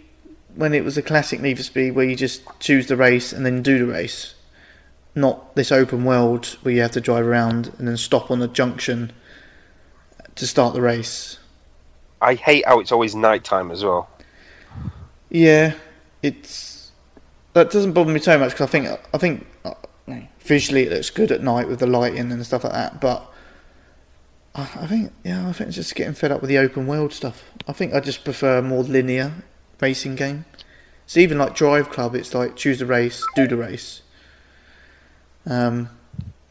when 0.55 0.73
it 0.73 0.83
was 0.83 0.97
a 0.97 1.01
classic 1.01 1.39
Need 1.39 1.57
for 1.57 1.63
Speed 1.63 1.91
where 1.95 2.05
you 2.05 2.15
just 2.15 2.41
choose 2.59 2.87
the 2.87 2.95
race 2.95 3.31
and 3.31 3.45
then 3.45 3.61
do 3.61 3.77
the 3.77 3.85
race. 3.85 4.33
Not 5.13 5.55
this 5.55 5.71
open 5.71 6.05
world 6.05 6.57
where 6.61 6.73
you 6.73 6.81
have 6.81 6.91
to 6.91 7.01
drive 7.01 7.25
around 7.25 7.73
and 7.77 7.87
then 7.87 7.97
stop 7.97 8.31
on 8.31 8.41
a 8.41 8.47
junction 8.47 9.11
to 10.35 10.47
start 10.47 10.73
the 10.73 10.81
race. 10.81 11.37
I 12.21 12.35
hate 12.35 12.65
how 12.65 12.79
it's 12.79 12.91
always 12.91 13.15
night 13.15 13.43
time 13.43 13.71
as 13.71 13.83
well. 13.83 14.09
Yeah, 15.29 15.73
it's 16.21 16.91
that 17.53 17.71
doesn't 17.71 17.93
bother 17.93 18.11
me 18.11 18.19
so 18.19 18.37
much 18.37 18.51
because 18.51 18.67
I 18.67 18.71
think 18.71 18.99
I 19.13 19.17
think 19.17 19.47
uh, 19.65 19.73
visually 20.39 20.83
it 20.83 20.91
looks 20.91 21.09
good 21.09 21.31
at 21.31 21.41
night 21.41 21.67
with 21.67 21.79
the 21.79 21.87
lighting 21.87 22.31
and 22.31 22.45
stuff 22.45 22.63
like 22.63 22.73
that. 22.73 23.01
But 23.01 23.29
I, 24.55 24.61
I 24.61 24.87
think 24.87 25.11
yeah, 25.23 25.47
I 25.47 25.53
think 25.53 25.69
it's 25.69 25.77
just 25.77 25.95
getting 25.95 26.13
fed 26.13 26.31
up 26.31 26.41
with 26.41 26.49
the 26.49 26.57
open 26.57 26.87
world 26.87 27.13
stuff. 27.13 27.43
I 27.67 27.73
think 27.73 27.93
I 27.93 27.99
just 27.99 28.23
prefer 28.23 28.59
a 28.59 28.61
more 28.61 28.83
linear 28.83 29.33
racing 29.79 30.15
game. 30.15 30.45
It's 31.05 31.17
even 31.17 31.37
like 31.37 31.55
Drive 31.55 31.89
Club, 31.89 32.15
it's 32.15 32.33
like 32.33 32.55
choose 32.55 32.79
the 32.79 32.85
race, 32.85 33.25
do 33.35 33.47
the 33.47 33.57
race. 33.57 34.01
Um, 35.45 35.89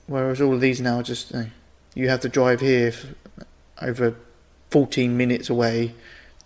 whereas 0.07 0.41
all 0.41 0.55
of 0.55 0.61
these 0.61 0.81
now 0.81 0.99
are 0.99 1.03
just 1.03 1.31
you 1.31 1.39
know, 1.39 1.47
you 1.95 2.09
have 2.09 2.21
to 2.21 2.29
drive 2.29 2.61
here 2.61 2.93
over 3.81 4.15
14 4.71 5.17
minutes 5.17 5.51
away 5.51 5.95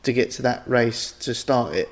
to 0.03 0.12
get 0.12 0.30
to 0.32 0.42
that 0.42 0.62
race 0.66 1.12
to 1.12 1.34
start 1.34 1.74
it. 1.74 1.88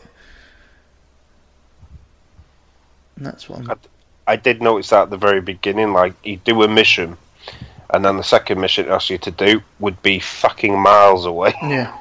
And 3.17 3.27
that's 3.27 3.49
what 3.49 3.61
I'm, 3.61 3.79
I 4.27 4.37
did 4.37 4.63
notice 4.63 4.91
that 4.91 5.03
at 5.03 5.11
the 5.11 5.17
very 5.17 5.41
beginning. 5.41 5.93
Like 5.93 6.15
you 6.25 6.37
do 6.39 6.63
a 6.63 6.69
mission, 6.69 7.17
and 7.91 8.05
then 8.05 8.17
the 8.17 8.23
second 8.23 8.61
mission 8.61 8.87
it 8.87 8.91
asks 8.91 9.11
you 9.11 9.19
to 9.19 9.31
do 9.31 9.63
would 9.81 10.01
be 10.03 10.19
fucking 10.19 10.79
miles 10.79 11.27
away, 11.27 11.55
yeah. 11.63 11.97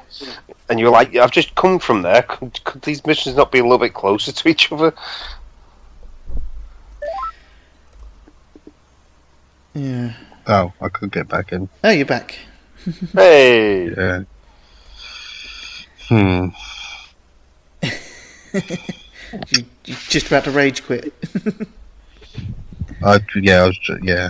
and 0.68 0.80
you're 0.80 0.90
like, 0.90 1.14
I've 1.16 1.30
just 1.30 1.54
come 1.54 1.78
from 1.78 2.02
there. 2.02 2.22
Could, 2.22 2.62
could 2.64 2.82
these 2.82 3.04
missions 3.06 3.36
not 3.36 3.52
be 3.52 3.58
a 3.58 3.62
little 3.62 3.78
bit 3.78 3.94
closer 3.94 4.32
to 4.32 4.48
each 4.48 4.70
other? 4.72 4.94
Yeah. 9.74 10.12
Oh, 10.46 10.72
I 10.80 10.88
could 10.88 11.12
get 11.12 11.28
back 11.28 11.52
in. 11.52 11.68
Oh, 11.84 11.90
you're 11.90 12.04
back. 12.06 12.38
Hey, 13.12 13.90
Yeah. 13.90 14.22
Hmm. 16.08 16.48
You, 19.50 19.64
you're 19.86 19.96
just 20.08 20.26
about 20.26 20.44
to 20.44 20.50
rage 20.50 20.84
quit. 20.84 21.10
I 23.02 23.18
yeah. 23.36 23.62
I 23.62 23.66
was 23.66 23.78
ju- 23.78 23.98
yeah. 24.02 24.28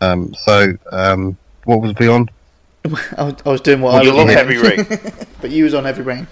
Um. 0.00 0.32
So 0.34 0.72
um. 0.90 1.36
What 1.64 1.82
was 1.82 1.92
beyond? 1.92 2.30
I, 3.18 3.24
was, 3.24 3.34
I 3.44 3.48
was 3.50 3.60
doing 3.60 3.82
what 3.82 3.96
I 3.96 4.00
you 4.02 4.08
was 4.08 4.16
love 4.16 4.28
doing, 4.28 4.38
heavy 4.38 4.56
rain. 4.56 4.86
but 5.42 5.50
you 5.50 5.64
was 5.64 5.74
on 5.74 5.84
heavy 5.84 6.00
rain. 6.00 6.26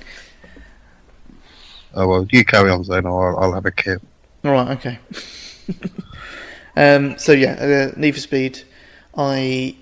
Oh 1.92 2.08
well, 2.08 2.26
you 2.30 2.46
carry 2.46 2.70
on, 2.70 2.82
Zane. 2.82 3.04
or 3.04 3.36
I'll, 3.36 3.44
I'll 3.44 3.52
have 3.52 3.66
a 3.66 3.70
kid. 3.70 4.00
All 4.44 4.52
right, 4.52 4.68
okay. 4.78 4.98
Um, 6.78 7.18
so 7.18 7.32
yeah, 7.32 7.90
uh, 7.92 7.98
Need 7.98 8.12
for 8.12 8.20
Speed. 8.20 8.62
I 9.16 9.76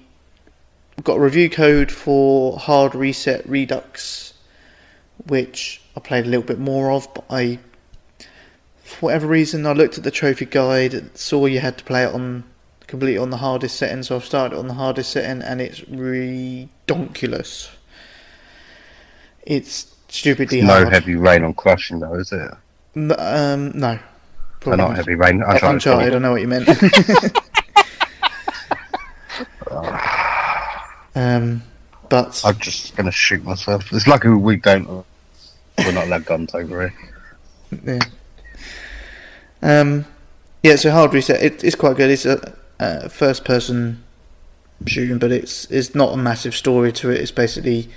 got 1.02 1.18
a 1.18 1.20
review 1.20 1.50
code 1.50 1.92
for 1.92 2.58
Hard 2.58 2.94
Reset 2.94 3.46
Redux, 3.46 4.32
which 5.26 5.82
I 5.96 6.00
played 6.00 6.24
a 6.26 6.28
little 6.28 6.46
bit 6.46 6.58
more 6.58 6.90
of, 6.90 7.12
but 7.14 7.24
I, 7.28 7.58
for 8.82 9.06
whatever 9.06 9.26
reason, 9.26 9.66
I 9.66 9.72
looked 9.72 9.98
at 9.98 10.04
the 10.04 10.10
trophy 10.10 10.46
guide, 10.46 10.94
and 10.94 11.16
saw 11.16 11.46
you 11.46 11.60
had 11.60 11.78
to 11.78 11.84
play 11.84 12.04
it 12.04 12.14
on 12.14 12.44
completely 12.86 13.18
on 13.18 13.30
the 13.30 13.38
hardest 13.38 13.76
setting, 13.76 14.02
so 14.02 14.16
I've 14.16 14.24
started 14.24 14.58
on 14.58 14.68
the 14.68 14.74
hardest 14.74 15.10
setting, 15.10 15.42
and 15.42 15.60
it's 15.60 15.80
redonkulous. 15.80 17.70
It's 19.42 19.94
stupidly 20.08 20.62
no 20.62 20.72
hard. 20.72 20.92
heavy 20.92 21.16
rain 21.16 21.44
on 21.44 21.54
crushing 21.54 22.00
though, 22.00 22.14
is 22.14 22.32
it? 22.32 22.50
Um, 23.18 23.72
no. 23.78 23.98
Probably 24.66 24.84
not 24.84 24.96
heavy 24.96 25.14
rain. 25.14 25.42
Uncharted. 25.42 25.70
Uncharted, 25.70 26.14
I 26.14 26.18
know 26.18 26.32
what 26.32 26.40
you 26.40 26.48
meant. 26.48 26.68
um, 31.14 31.62
but 32.08 32.42
I'm 32.44 32.58
just 32.58 32.96
gonna 32.96 33.12
shoot 33.12 33.44
myself. 33.44 33.92
It's 33.92 34.06
lucky 34.06 34.28
we 34.28 34.56
don't. 34.56 35.04
We're 35.78 35.92
not 35.92 36.06
allowed 36.06 36.24
guns 36.24 36.54
over 36.54 36.88
here. 36.88 36.94
yeah, 37.84 37.98
um, 39.62 40.04
yeah. 40.62 40.76
So 40.76 40.90
hard 40.90 41.14
reset. 41.14 41.42
It, 41.42 41.62
it's 41.62 41.76
quite 41.76 41.96
good. 41.96 42.10
It's 42.10 42.26
a, 42.26 42.54
a 42.78 43.08
first-person 43.08 44.02
shooting, 44.86 45.18
but 45.18 45.30
it's 45.30 45.70
it's 45.70 45.94
not 45.94 46.12
a 46.12 46.16
massive 46.16 46.54
story 46.54 46.92
to 46.92 47.10
it. 47.10 47.20
It's 47.20 47.30
basically 47.30 47.88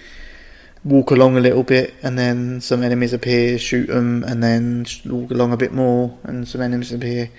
walk 0.83 1.11
along 1.11 1.37
a 1.37 1.39
little 1.39 1.63
bit, 1.63 1.93
and 2.03 2.17
then 2.17 2.61
some 2.61 2.83
enemies 2.83 3.13
appear, 3.13 3.57
shoot 3.57 3.87
them, 3.87 4.23
and 4.23 4.43
then 4.43 4.85
walk 5.05 5.31
along 5.31 5.53
a 5.53 5.57
bit 5.57 5.71
more, 5.73 6.17
and 6.23 6.47
some 6.47 6.61
enemies 6.61 6.91
appear. 6.91 7.29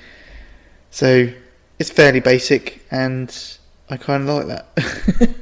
So 0.91 1.30
it's 1.78 1.91
fairly 1.91 2.20
basic, 2.20 2.84
and 2.91 3.34
I 3.88 3.97
kind 3.97 4.28
of 4.28 4.36
like 4.36 4.47
that. 4.47 5.34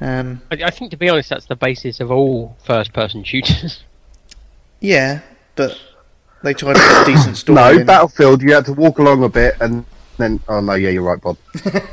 um, 0.00 0.42
I, 0.50 0.64
I 0.64 0.70
think, 0.70 0.90
to 0.90 0.96
be 0.96 1.08
honest, 1.08 1.30
that's 1.30 1.46
the 1.46 1.56
basis 1.56 2.00
of 2.00 2.10
all 2.10 2.56
first-person 2.64 3.24
shooters. 3.24 3.82
yeah, 4.80 5.20
but 5.56 5.78
they 6.42 6.54
try 6.54 6.72
to 6.72 6.78
put 6.78 7.08
a 7.08 7.12
decent 7.12 7.36
story. 7.38 7.56
No, 7.56 7.70
in. 7.70 7.86
Battlefield. 7.86 8.42
You 8.42 8.54
had 8.54 8.66
to 8.66 8.72
walk 8.72 8.98
along 8.98 9.24
a 9.24 9.28
bit, 9.28 9.54
and 9.60 9.84
then. 10.18 10.40
Oh 10.48 10.60
no, 10.60 10.74
yeah, 10.74 10.90
you're 10.90 11.02
right, 11.02 11.20
Bod. 11.20 11.36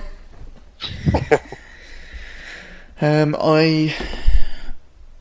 Um, 3.02 3.36
I 3.38 3.94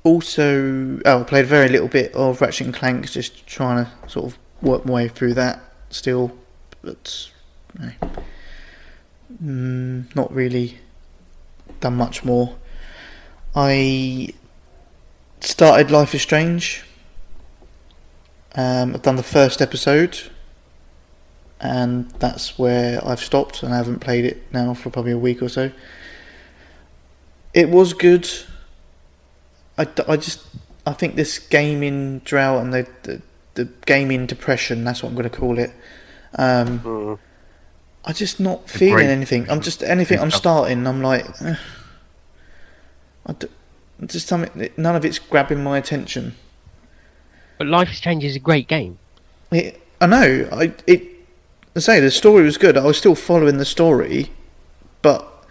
also 0.04 1.00
oh, 1.04 1.20
I 1.20 1.24
played 1.24 1.46
very 1.46 1.68
little 1.68 1.88
bit 1.88 2.14
of 2.14 2.40
Ratchet 2.40 2.66
and 2.66 2.74
Clank, 2.74 3.10
just 3.10 3.46
trying 3.46 3.84
to 3.84 4.08
sort 4.08 4.26
of 4.26 4.38
work 4.62 4.86
my 4.86 4.92
way 4.92 5.08
through 5.08 5.34
that 5.34 5.60
still, 5.90 6.32
but 6.82 7.30
mm, 9.42 10.14
not 10.14 10.32
really 10.32 10.78
done 11.80 11.96
much 11.96 12.24
more. 12.24 12.54
I 13.56 14.34
started 15.40 15.90
Life 15.90 16.14
is 16.14 16.22
Strange. 16.22 16.84
Um, 18.54 18.94
I've 18.94 19.02
done 19.02 19.16
the 19.16 19.22
first 19.22 19.60
episode, 19.60 20.18
and 21.60 22.10
that's 22.12 22.58
where 22.58 23.00
I've 23.06 23.20
stopped, 23.20 23.62
and 23.62 23.72
I 23.72 23.78
haven't 23.78 24.00
played 24.00 24.24
it 24.24 24.52
now 24.52 24.74
for 24.74 24.90
probably 24.90 25.12
a 25.12 25.18
week 25.18 25.42
or 25.42 25.48
so. 25.48 25.72
It 27.52 27.70
was 27.70 27.92
good. 27.92 28.28
I, 29.78 29.84
d- 29.84 30.02
I 30.08 30.16
just 30.16 30.44
I 30.86 30.92
think 30.92 31.16
this 31.16 31.38
gaming 31.38 32.20
drought 32.20 32.62
and 32.62 32.72
the, 32.74 32.86
the 33.02 33.22
the 33.54 33.64
gaming 33.86 34.26
depression 34.26 34.84
that's 34.84 35.02
what 35.02 35.10
I'm 35.10 35.14
going 35.16 35.28
to 35.30 35.36
call 35.36 35.58
it. 35.58 35.70
Um, 36.36 36.80
Mm. 36.80 37.18
I'm 38.06 38.14
just 38.14 38.38
not 38.38 38.68
feeling 38.68 38.94
great- 38.96 39.08
anything. 39.08 39.48
I'm 39.50 39.60
just 39.62 39.82
anything 39.82 40.18
I'm 40.20 40.30
starting. 40.30 40.86
I'm 40.86 41.00
like, 41.02 41.24
eh. 41.40 41.54
I 43.26 43.32
d- 43.32 43.48
just 44.06 44.26
something. 44.26 44.68
None 44.76 44.96
of 44.96 45.04
it's 45.04 45.18
grabbing 45.18 45.62
my 45.62 45.78
attention. 45.78 46.34
But 47.58 47.68
Life 47.68 47.90
is 47.90 47.96
Strange 47.96 48.24
is 48.24 48.36
a 48.36 48.40
great 48.40 48.68
game. 48.68 48.98
It, 49.50 49.80
I 50.00 50.06
know. 50.06 50.48
I 50.52 50.72
it. 50.86 51.02
I 51.76 51.80
say 51.80 51.98
the 52.00 52.10
story 52.10 52.44
was 52.44 52.58
good. 52.58 52.76
I 52.76 52.84
was 52.84 52.98
still 52.98 53.14
following 53.14 53.56
the 53.58 53.64
story, 53.64 54.30
but 55.02 55.46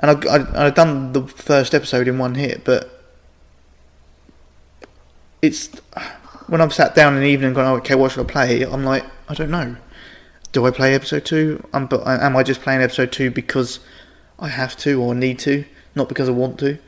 and 0.00 0.10
I 0.10 0.36
I 0.38 0.66
I'd 0.66 0.74
done 0.74 1.12
the 1.12 1.26
first 1.28 1.74
episode 1.74 2.08
in 2.08 2.18
one 2.18 2.34
hit, 2.34 2.64
but 2.64 3.01
it's 5.42 5.68
when 6.46 6.60
I've 6.60 6.72
sat 6.72 6.94
down 6.94 7.14
in 7.14 7.20
the 7.20 7.28
evening 7.28 7.48
and 7.48 7.56
gone, 7.56 7.66
oh, 7.66 7.76
okay, 7.76 7.94
what 7.94 8.12
should 8.12 8.26
I 8.26 8.30
play? 8.30 8.62
I'm 8.62 8.84
like, 8.84 9.04
I 9.28 9.34
don't 9.34 9.50
know. 9.50 9.76
Do 10.52 10.66
I 10.66 10.70
play 10.70 10.94
episode 10.94 11.24
two? 11.24 11.66
Um, 11.72 11.86
but 11.86 12.06
am 12.06 12.36
I 12.36 12.42
just 12.42 12.62
playing 12.62 12.82
episode 12.82 13.10
two 13.10 13.30
because 13.30 13.80
I 14.38 14.48
have 14.48 14.76
to 14.78 15.00
or 15.00 15.14
need 15.14 15.38
to, 15.40 15.64
not 15.94 16.08
because 16.08 16.28
I 16.28 16.32
want 16.32 16.58
to? 16.60 16.78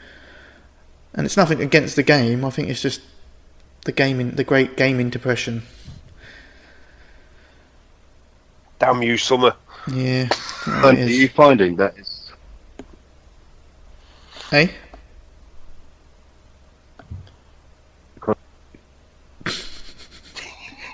And 1.14 1.26
it's 1.26 1.36
nothing 1.36 1.60
against 1.60 1.96
the 1.96 2.02
game. 2.02 2.44
I 2.44 2.50
think 2.50 2.68
it's 2.68 2.82
just 2.82 3.00
the 3.84 3.92
gaming, 3.92 4.32
the 4.32 4.44
great 4.44 4.76
gaming 4.76 5.10
depression. 5.10 5.62
Damn 8.78 9.02
you, 9.02 9.16
summer. 9.16 9.54
Yeah. 9.90 10.28
Are 10.66 10.92
you 10.94 11.28
finding 11.28 11.76
that 11.76 11.96
it's 11.96 12.24
Hey? 14.50 14.74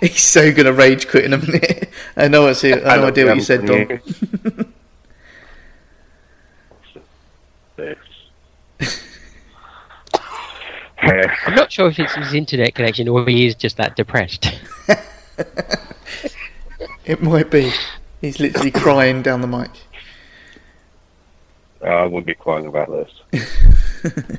He's 0.09 0.23
so 0.23 0.53
gonna 0.53 0.73
rage 0.73 1.09
quit 1.09 1.25
in 1.25 1.33
a 1.35 1.39
minute. 1.39 1.91
I 2.17 2.29
know 2.29 2.43
what's 2.45 2.65
it. 2.65 2.87
I 2.87 2.97
know 2.97 3.07
idea 3.07 3.27
what 3.27 3.37
you 3.37 3.43
said, 3.43 3.67
Don. 3.67 4.01
I'm 11.03 11.55
not 11.55 11.73
sure 11.73 11.89
if 11.89 11.99
it's 11.99 12.15
his 12.15 12.35
internet 12.35 12.75
connection 12.75 13.09
or 13.09 13.27
he 13.27 13.47
is 13.47 13.55
just 13.55 13.77
that 13.79 13.97
depressed. 13.97 14.51
It 17.05 17.23
might 17.23 17.51
be. 17.51 17.73
He's 18.21 18.39
literally 18.39 18.71
crying 18.71 19.23
down 19.23 19.41
the 19.41 19.47
mic. 19.49 19.71
I 21.83 22.05
wouldn't 22.05 22.27
be 22.27 22.35
crying 22.35 22.67
about 22.67 22.89
this. 22.89 24.31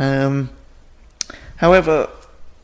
Um, 0.00 0.50
however, 1.56 2.08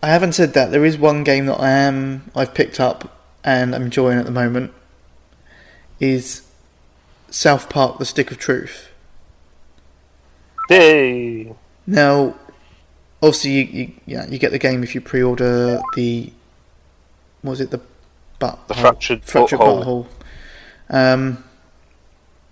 I 0.05 0.09
haven't 0.09 0.35
said 0.35 0.53
that. 0.53 0.71
There 0.71 0.85
is 0.85 0.99
one 0.99 1.25
game 1.25 1.47
that 1.47 1.59
I 1.59 1.71
am 1.71 2.31
I've 2.37 2.53
picked 2.53 2.79
up 2.79 3.23
and 3.43 3.75
I'm 3.75 3.85
enjoying 3.85 4.19
at 4.19 4.27
the 4.27 4.31
moment. 4.31 4.75
Is 5.99 6.43
South 7.31 7.71
Park: 7.71 7.99
The 7.99 8.05
Stick 8.05 8.31
of 8.31 8.37
Truth. 8.37 8.91
Yay! 10.69 11.55
Now, 11.87 12.35
obviously, 13.23 13.53
you, 13.53 13.65
you 13.65 13.93
yeah 14.05 14.27
you 14.27 14.39
get 14.39 14.53
the 14.53 14.59
game 14.59 14.83
if 14.83 14.95
you 14.95 15.01
pre-order 15.01 15.81
the 15.97 16.31
what 17.41 17.53
was 17.53 17.61
it 17.63 17.71
the 17.71 17.81
butt 18.39 18.59
The 18.69 18.75
fractured 18.75 19.25
fractured 19.25 19.59
butthole. 19.59 20.07
butthole. 20.91 21.15
Um, 21.15 21.45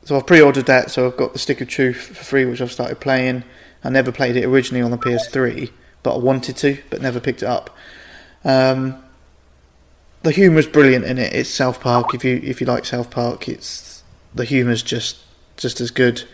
so 0.05 0.17
I've 0.17 0.27
pre-ordered 0.27 0.65
that, 0.67 0.91
so 0.91 1.07
I've 1.07 1.19
got 1.19 1.35
the 1.35 1.39
Stick 1.39 1.61
of 1.61 1.69
Truth 1.69 1.99
for 2.17 2.25
free, 2.25 2.47
which 2.47 2.63
I've 2.63 2.73
started 2.73 2.99
playing. 2.99 3.45
I 3.85 3.91
never 3.91 4.11
played 4.11 4.37
it 4.37 4.47
originally 4.47 4.81
on 4.81 4.91
the 4.91 4.97
PS3, 4.97 5.71
but 6.03 6.15
I 6.15 6.19
wanted 6.19 6.57
to, 6.59 6.79
but 6.91 7.01
never 7.01 7.21
picked 7.21 7.43
it 7.43 7.49
up. 7.49 7.71
Um, 8.45 9.03
the 10.23 10.31
humour 10.31 10.59
is 10.59 10.67
brilliant 10.67 11.05
in 11.05 11.19
it. 11.19 11.33
It's 11.33 11.51
South 11.51 11.81
Park. 11.81 12.15
If 12.15 12.25
you 12.25 12.41
if 12.43 12.61
you 12.61 12.67
like 12.67 12.85
South 12.85 13.11
Park, 13.11 13.49
it's 13.49 14.03
the 14.35 14.45
humour's 14.45 14.83
just 14.83 15.19
just 15.57 15.81
as 15.81 15.91
good 15.91 16.25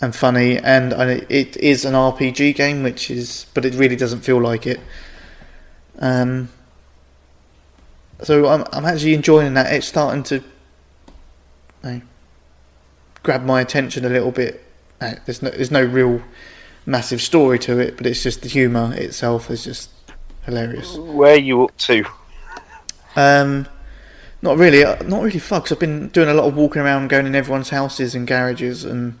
and 0.00 0.14
funny, 0.14 0.58
and, 0.58 0.92
it 0.92 1.56
is 1.56 1.84
an 1.84 1.94
RPG 1.94 2.54
game, 2.56 2.82
which 2.82 3.10
is, 3.10 3.46
but 3.54 3.64
it 3.64 3.74
really 3.74 3.96
doesn't 3.96 4.20
feel 4.20 4.40
like 4.40 4.66
it. 4.66 4.80
Um, 5.98 6.50
so 8.22 8.46
I'm 8.46 8.64
I'm 8.72 8.84
actually 8.84 9.14
enjoying 9.14 9.54
that. 9.54 9.72
It's 9.72 9.86
starting 9.86 10.22
to 10.24 10.36
you 10.36 10.42
know, 11.82 12.00
grab 13.22 13.44
my 13.44 13.60
attention 13.60 14.04
a 14.04 14.08
little 14.08 14.32
bit. 14.32 14.64
Uh, 15.00 15.14
There's 15.24 15.42
no 15.42 15.50
there's 15.50 15.70
no 15.70 15.84
real 15.84 16.22
massive 16.86 17.20
story 17.22 17.58
to 17.60 17.78
it, 17.78 17.96
but 17.96 18.06
it's 18.06 18.22
just 18.22 18.42
the 18.42 18.48
humour 18.48 18.92
itself 18.94 19.50
is 19.50 19.64
just 19.64 19.90
hilarious. 20.44 20.96
Where 20.96 21.34
are 21.34 21.36
you 21.38 21.64
up 21.64 21.76
to? 21.78 22.04
Um, 23.16 23.66
not 24.42 24.58
really, 24.58 24.84
uh, 24.84 25.02
not 25.04 25.22
really. 25.22 25.40
'cause 25.40 25.72
I've 25.72 25.78
been 25.78 26.08
doing 26.08 26.28
a 26.28 26.34
lot 26.34 26.46
of 26.46 26.54
walking 26.56 26.82
around, 26.82 27.08
going 27.08 27.26
in 27.26 27.34
everyone's 27.34 27.70
houses 27.70 28.14
and 28.14 28.26
garages, 28.26 28.84
and 28.84 29.18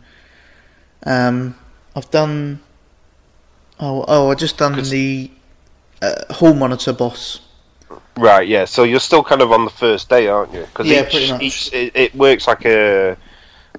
um, 1.06 1.56
I've 1.96 2.10
done. 2.10 2.60
Oh, 3.80 4.04
oh, 4.06 4.30
I 4.30 4.34
just 4.34 4.56
done 4.58 4.74
'Cause- 4.74 4.90
the 4.90 5.30
uh, 6.02 6.32
hall 6.34 6.54
monitor 6.54 6.92
boss. 6.92 7.40
Right, 8.16 8.46
yeah. 8.46 8.64
So 8.64 8.84
you're 8.84 9.00
still 9.00 9.24
kind 9.24 9.42
of 9.42 9.50
on 9.50 9.64
the 9.64 9.70
first 9.72 10.08
day, 10.08 10.28
aren't 10.28 10.52
you? 10.54 10.60
Because 10.60 10.86
Yeah, 10.86 11.02
each, 11.02 11.10
pretty 11.10 11.32
much. 11.32 11.42
each 11.42 11.72
it, 11.72 11.92
it 11.96 12.14
works 12.14 12.46
like 12.46 12.64
a 12.64 13.16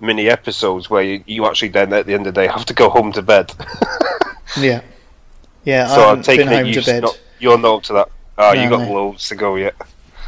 mini 0.01 0.29
episodes 0.29 0.89
where 0.89 1.03
you, 1.03 1.23
you 1.25 1.45
actually 1.45 1.69
then 1.69 1.93
at 1.93 2.05
the 2.05 2.13
end 2.13 2.27
of 2.27 2.33
the 2.33 2.41
day 2.41 2.47
have 2.47 2.65
to 2.65 2.73
go 2.73 2.89
home 2.89 3.11
to 3.13 3.21
bed. 3.21 3.51
Yeah, 4.57 4.81
yeah. 5.65 5.87
so 5.87 6.11
I 6.11 6.21
take 6.21 6.37
been 6.37 6.47
it 6.47 6.55
home 6.55 6.65
you 6.67 6.73
to 6.75 6.85
bed. 6.85 7.01
not, 7.03 7.19
you're 7.39 7.57
not 7.57 7.77
up 7.77 7.83
to 7.83 7.93
that. 7.93 8.09
Oh, 8.37 8.53
you 8.53 8.69
got 8.69 8.87
no. 8.87 8.93
loads 8.93 9.27
to 9.29 9.35
go 9.35 9.55
yet. 9.55 9.75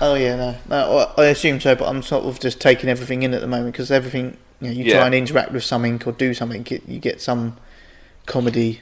Oh 0.02 0.16
yeah, 0.16 0.36
no, 0.36 0.56
no. 0.68 1.14
I 1.18 1.22
I 1.22 1.26
assume 1.28 1.62
so, 1.62 1.76
but 1.76 1.88
I'm 1.88 2.02
sort 2.02 2.26
of 2.26 2.40
just 2.40 2.60
taking 2.60 2.90
everything 2.90 3.24
in 3.24 3.34
at 3.34 3.42
the 3.42 3.48
moment 3.48 3.74
because 3.74 3.92
everything 3.92 4.36
you 4.60 4.68
know, 4.68 4.74
you 4.74 4.84
Yeah. 4.86 4.98
try 4.98 5.06
and 5.06 5.16
interact 5.16 5.52
with 5.52 5.64
something 5.64 6.02
or 6.06 6.12
do 6.14 6.34
something, 6.34 6.66
you 6.70 6.82
you 6.88 7.00
get 7.00 7.22
some 7.22 7.58
comedy 8.26 8.82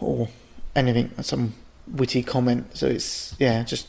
or 0.00 0.28
anything, 0.74 1.10
some 1.22 1.54
witty 1.86 2.22
comment. 2.22 2.76
So 2.76 2.88
it's 2.88 3.34
yeah, 3.38 3.62
just 3.62 3.86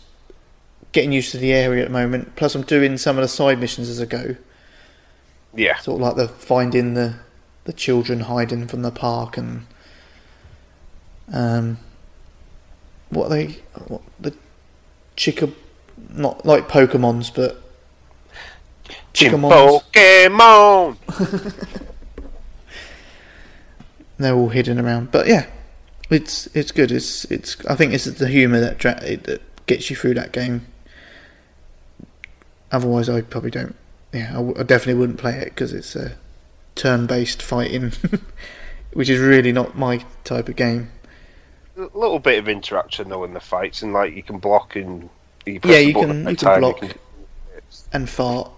getting 0.91 1.11
used 1.11 1.32
to 1.32 1.38
the 1.39 1.51
area 1.51 1.82
at 1.84 1.88
the 1.88 1.93
moment. 1.93 2.36
Plus, 2.36 2.55
I'm 2.55 2.61
doing 2.61 2.97
some 2.97 3.17
of 3.17 3.21
the 3.24 3.28
side 3.28 3.59
missions 3.59 3.89
as 3.89 3.99
I 3.99 4.05
go, 4.05 4.36
Yeah. 5.56 5.78
sort 5.78 6.01
of 6.01 6.08
like 6.08 6.16
the 6.16 6.28
finding 6.28 6.93
the 6.93 7.16
the 7.66 7.74
children 7.74 8.22
hiding 8.22 8.68
from 8.68 8.82
the 8.82 8.91
park 8.91 9.38
and 9.38 9.66
um, 11.32 11.78
what 13.10 13.28
are 13.28 13.30
they 13.30 13.58
what 13.88 14.01
the 14.20 14.34
chica 15.16 15.49
not 16.10 16.45
like 16.45 16.68
Pokemons, 16.68 17.34
but 17.34 17.62
Chickamons. 19.14 19.84
Pokemon. 19.93 20.97
they're 24.18 24.34
all 24.36 24.49
hidden 24.49 24.80
around. 24.80 25.12
But 25.12 25.28
yeah, 25.28 25.47
it's 26.10 26.47
it's 26.47 26.72
good. 26.72 26.91
It's 26.91 27.26
it's. 27.26 27.64
I 27.66 27.76
think 27.76 27.93
it's 27.93 28.06
the 28.06 28.28
humour 28.28 28.60
that 28.60 28.78
dra- 28.78 29.04
it, 29.04 29.24
that 29.26 29.41
gets 29.66 29.89
you 29.89 29.95
through 29.95 30.16
that 30.16 30.32
game. 30.32 30.68
Otherwise, 32.72 33.10
I 33.10 33.22
probably 33.22 33.51
don't. 33.51 33.76
Yeah, 34.14 34.30
I, 34.30 34.34
w- 34.36 34.55
I 34.57 34.64
definitely 34.64 34.99
wouldn't 34.99 35.18
play 35.20 35.38
it 35.39 35.45
because 35.45 35.74
it's 35.74 35.95
a 35.95 36.16
turn-based 36.76 37.41
fighting, 37.41 37.91
which 38.93 39.09
is 39.09 39.20
really 39.20 39.51
not 39.51 39.78
my 39.78 40.05
type 40.24 40.47
of 40.49 40.55
game. 40.55 40.91
A 41.78 41.82
little 41.97 42.20
bit 42.20 42.38
of 42.38 42.47
interaction 42.47 43.09
though 43.09 43.24
in 43.24 43.34
the 43.34 43.39
fights, 43.39 43.82
and 43.82 43.91
like 43.93 44.14
you 44.14 44.22
can 44.24 44.38
block 44.38 44.76
and 44.76 45.09
you 45.45 45.59
Yeah, 45.64 45.80
you 45.80 45.93
can- 45.93 46.28
you 46.28 46.36
can 46.36 46.59
block. 46.59 46.80
can- 46.80 46.93
And 47.91 48.07
fart. 48.09 48.51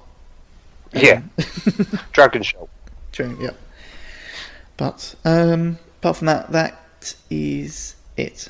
Yeah. 0.94 1.22
Dragonshout. 2.14 2.68
True, 3.12 3.38
yep. 3.40 3.56
But 4.78 5.16
um, 5.24 5.78
apart 6.00 6.18
from 6.18 6.28
that, 6.28 6.52
that 6.52 7.16
is 7.30 7.96
it. 8.18 8.50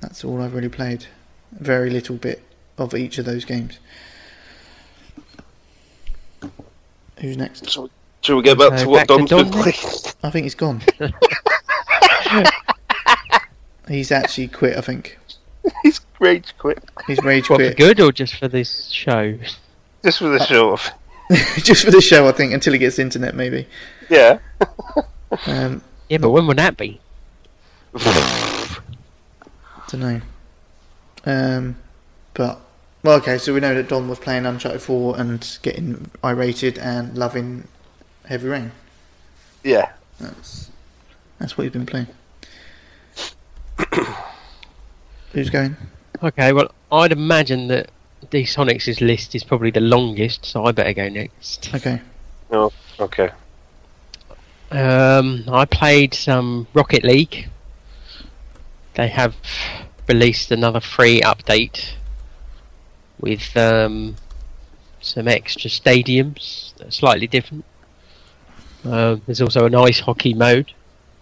That's 0.00 0.24
all 0.24 0.40
I've 0.40 0.54
really 0.54 0.68
played. 0.68 1.06
Very 1.52 1.90
little 1.90 2.16
bit 2.16 2.42
of 2.78 2.94
each 2.94 3.18
of 3.18 3.24
those 3.24 3.44
games. 3.44 3.78
Who's 7.20 7.36
next? 7.36 7.70
So, 7.70 7.90
shall 8.22 8.36
we 8.36 8.42
get 8.42 8.58
back 8.58 8.72
Uh, 8.72 8.78
to 8.78 8.88
what 8.88 9.06
back 9.06 9.18
to 9.18 9.26
Don's 9.26 9.50
been 9.50 9.50
playing? 9.62 9.76
I 10.22 10.30
think 10.30 10.44
he's 10.44 10.54
gone. 10.54 10.82
he's 13.88 14.10
actually 14.12 14.48
quit. 14.48 14.76
I 14.76 14.80
think 14.80 15.18
He's 15.82 16.00
rage 16.20 16.54
quit. 16.58 16.82
he's 17.06 17.22
rage 17.24 17.48
What, 17.48 17.58
for 17.60 17.64
quit 17.66 17.76
good 17.78 18.00
or 18.00 18.12
just 18.12 18.36
for 18.36 18.48
this 18.48 18.88
show? 18.90 19.38
Just 20.04 20.18
for 20.18 20.28
the 20.28 20.44
show 20.44 20.72
off. 20.72 20.90
just 21.56 21.84
for 21.84 21.90
the 21.90 22.00
show. 22.02 22.28
I 22.28 22.32
think 22.32 22.52
until 22.52 22.72
he 22.74 22.78
gets 22.78 22.98
internet, 22.98 23.34
maybe. 23.34 23.66
Yeah. 24.10 24.38
Um, 25.46 25.82
Yeah, 26.10 26.18
but 26.18 26.30
when 26.30 26.46
would 26.46 26.58
that 26.58 26.76
be? 26.76 27.00
don't 29.88 30.00
know. 30.00 30.20
Um, 31.24 31.76
but 32.34 32.60
well, 33.04 33.16
okay. 33.18 33.38
So 33.38 33.54
we 33.54 33.60
know 33.60 33.74
that 33.74 33.88
Don 33.88 34.08
was 34.08 34.18
playing 34.18 34.46
Uncharted 34.46 34.82
Four 34.82 35.16
and 35.18 35.58
getting 35.62 36.10
irated 36.24 36.78
and 36.78 37.16
loving 37.16 37.68
Heavy 38.26 38.48
Rain. 38.48 38.72
Yeah. 39.62 39.92
That's 40.18 40.70
that's 41.38 41.56
what 41.56 41.64
he's 41.64 41.72
been 41.72 41.86
playing. 41.86 42.08
Who's 45.32 45.50
going? 45.50 45.76
Okay, 46.22 46.52
well, 46.52 46.72
I'd 46.90 47.12
imagine 47.12 47.68
that 47.68 47.90
D 48.30 48.42
Sonics' 48.42 49.00
list 49.00 49.34
is 49.34 49.44
probably 49.44 49.70
the 49.70 49.80
longest, 49.80 50.46
so 50.46 50.64
I 50.64 50.72
better 50.72 50.92
go 50.92 51.08
next. 51.08 51.74
Okay. 51.74 52.00
Oh, 52.50 52.72
Okay. 53.00 53.30
Um, 54.70 55.44
I 55.48 55.64
played 55.64 56.14
some 56.14 56.66
Rocket 56.74 57.04
League. 57.04 57.48
They 58.94 59.08
have 59.08 59.34
released 60.08 60.50
another 60.50 60.80
free 60.80 61.20
update 61.20 61.94
with 63.24 63.56
um, 63.56 64.16
some 65.00 65.26
extra 65.26 65.70
stadiums 65.70 66.74
that 66.76 66.88
are 66.88 66.90
slightly 66.90 67.26
different. 67.26 67.64
Um, 68.84 69.22
there's 69.24 69.40
also 69.40 69.64
an 69.64 69.74
ice 69.74 70.00
hockey 70.00 70.34
mode. 70.34 70.72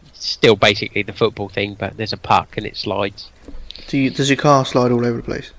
It's 0.09 0.27
still 0.27 0.57
basically 0.57 1.05
the 1.05 1.13
football 1.13 1.49
thing, 1.49 1.77
but 1.79 1.97
there's 1.97 2.13
a 2.13 2.17
puck 2.17 2.57
and 2.57 2.67
it 2.67 2.77
slides. 2.77 3.31
Do 3.87 3.99
you, 3.99 4.11
does 4.11 4.29
your 4.29 4.37
car 4.37 4.67
slide 4.67 4.91
all 4.91 5.07
over 5.07 5.19
the 5.19 5.23
place? 5.23 5.53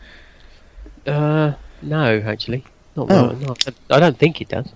Uh, 1.07 1.53
no, 1.81 2.21
actually, 2.25 2.65
not. 2.97 3.07
Oh. 3.09 3.29
really, 3.29 3.45
no, 3.45 3.55
I 3.89 3.95
I 3.95 3.99
don't 4.01 4.19
think 4.19 4.41
it 4.41 4.49
does. 4.49 4.67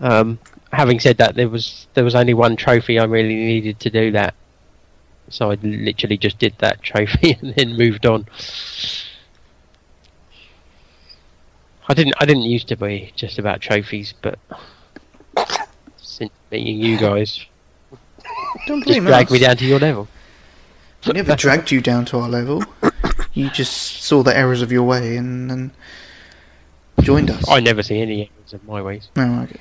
Um, 0.00 0.38
having 0.70 1.00
said 1.00 1.16
that, 1.16 1.34
there 1.34 1.48
was 1.48 1.86
there 1.94 2.04
was 2.04 2.14
only 2.14 2.34
one 2.34 2.56
trophy 2.56 2.98
I 2.98 3.04
really 3.04 3.36
needed 3.36 3.80
to 3.80 3.90
do 3.90 4.10
that, 4.12 4.34
so 5.30 5.50
I 5.50 5.54
literally 5.62 6.18
just 6.18 6.38
did 6.38 6.58
that 6.58 6.82
trophy 6.90 7.38
and 7.40 7.54
then 7.54 7.74
moved 7.74 8.04
on. 8.04 8.26
I 11.88 11.94
didn't. 11.94 12.14
I 12.18 12.26
didn't 12.26 12.42
used 12.42 12.68
to 12.68 12.76
be 12.76 13.12
just 13.16 13.38
about 13.38 13.60
trophies, 13.60 14.12
but 14.20 14.38
since 15.96 16.32
meeting 16.50 16.78
you 16.80 16.98
guys, 16.98 17.44
Don't 18.66 18.78
just 18.80 18.86
blame 18.86 19.04
dragged 19.04 19.30
me 19.30 19.38
down 19.38 19.56
to 19.56 19.64
your 19.64 19.78
level. 19.78 20.08
We 21.06 21.12
never 21.12 21.36
dragged 21.36 21.70
you 21.70 21.80
down 21.80 22.04
to 22.06 22.18
our 22.18 22.28
level. 22.28 22.64
You 23.34 23.50
just 23.50 24.02
saw 24.02 24.22
the 24.24 24.36
errors 24.36 24.62
of 24.62 24.72
your 24.72 24.82
way 24.82 25.16
and, 25.16 25.52
and 25.52 25.70
joined 27.02 27.30
us. 27.30 27.48
I 27.48 27.60
never 27.60 27.82
see 27.82 28.00
any 28.00 28.22
errors 28.22 28.52
of 28.54 28.64
my 28.64 28.82
ways. 28.82 29.08
No, 29.14 29.22
Oh, 29.22 29.42
okay. 29.44 29.60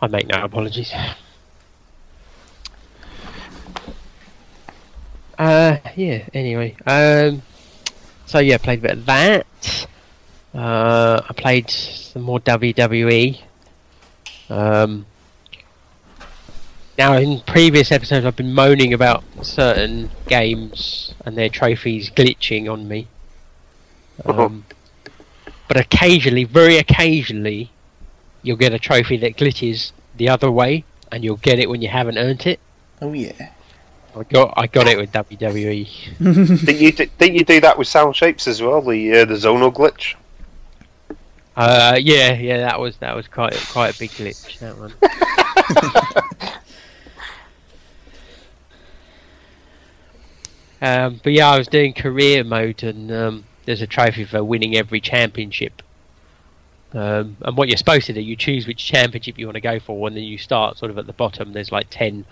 I 0.00 0.06
make 0.06 0.26
no 0.28 0.42
apologies. 0.44 0.92
Uh, 5.38 5.76
yeah. 5.96 6.24
Anyway, 6.32 6.76
um, 6.86 7.42
so 8.24 8.38
yeah, 8.38 8.56
played 8.58 8.78
a 8.78 8.82
bit 8.82 8.90
of 8.92 9.06
that. 9.06 9.46
Uh, 10.56 11.20
I 11.28 11.32
played 11.34 11.68
some 11.68 12.22
more 12.22 12.40
WWE. 12.40 13.38
Um, 14.48 15.04
now, 16.96 17.12
in 17.14 17.40
previous 17.40 17.92
episodes, 17.92 18.24
I've 18.24 18.36
been 18.36 18.54
moaning 18.54 18.94
about 18.94 19.22
certain 19.42 20.10
games 20.28 21.14
and 21.26 21.36
their 21.36 21.50
trophies 21.50 22.08
glitching 22.08 22.72
on 22.72 22.88
me. 22.88 23.06
Um, 24.24 24.64
but 25.68 25.76
occasionally, 25.76 26.44
very 26.44 26.78
occasionally, 26.78 27.70
you'll 28.42 28.56
get 28.56 28.72
a 28.72 28.78
trophy 28.78 29.18
that 29.18 29.36
glitches 29.36 29.92
the 30.16 30.30
other 30.30 30.50
way, 30.50 30.84
and 31.12 31.22
you'll 31.22 31.36
get 31.36 31.58
it 31.58 31.68
when 31.68 31.82
you 31.82 31.88
haven't 31.88 32.16
earned 32.16 32.46
it. 32.46 32.60
Oh, 33.02 33.12
yeah. 33.12 33.50
I 34.16 34.22
got 34.22 34.54
I 34.56 34.66
got 34.66 34.88
it 34.88 34.96
with. 34.96 35.12
WWE. 35.12 36.16
didn't 36.64 36.80
you 36.80 36.92
do, 36.92 37.06
didn't 37.18 37.34
you 37.34 37.44
do 37.44 37.60
that 37.60 37.76
with 37.76 37.86
sound 37.86 38.16
shapes 38.16 38.48
as 38.48 38.62
well? 38.62 38.80
The 38.80 39.12
uh, 39.12 39.24
the 39.26 39.34
zonal 39.34 39.70
glitch. 39.70 40.14
Uh, 41.56 41.96
yeah, 41.98 42.34
yeah, 42.34 42.58
that 42.58 42.78
was 42.78 42.98
that 42.98 43.16
was 43.16 43.26
quite 43.28 43.54
quite 43.70 43.94
a 43.94 43.98
big 43.98 44.10
glitch. 44.10 44.58
That 44.58 44.76
one. 44.76 44.92
um, 50.82 51.20
but 51.24 51.32
yeah, 51.32 51.48
I 51.48 51.56
was 51.56 51.66
doing 51.68 51.94
career 51.94 52.44
mode, 52.44 52.82
and 52.82 53.10
um, 53.10 53.44
there's 53.64 53.80
a 53.80 53.86
trophy 53.86 54.24
for 54.26 54.44
winning 54.44 54.76
every 54.76 55.00
championship. 55.00 55.80
Um, 56.92 57.38
and 57.40 57.56
what 57.56 57.68
you're 57.68 57.78
supposed 57.78 58.06
to 58.06 58.12
do, 58.12 58.20
you 58.20 58.36
choose 58.36 58.66
which 58.66 58.84
championship 58.84 59.38
you 59.38 59.46
want 59.46 59.56
to 59.56 59.60
go 59.62 59.80
for, 59.80 60.06
and 60.06 60.14
then 60.16 60.24
you 60.24 60.36
start 60.36 60.76
sort 60.76 60.90
of 60.90 60.98
at 60.98 61.06
the 61.06 61.14
bottom. 61.14 61.54
There's 61.54 61.72
like 61.72 61.86
ten 61.88 62.26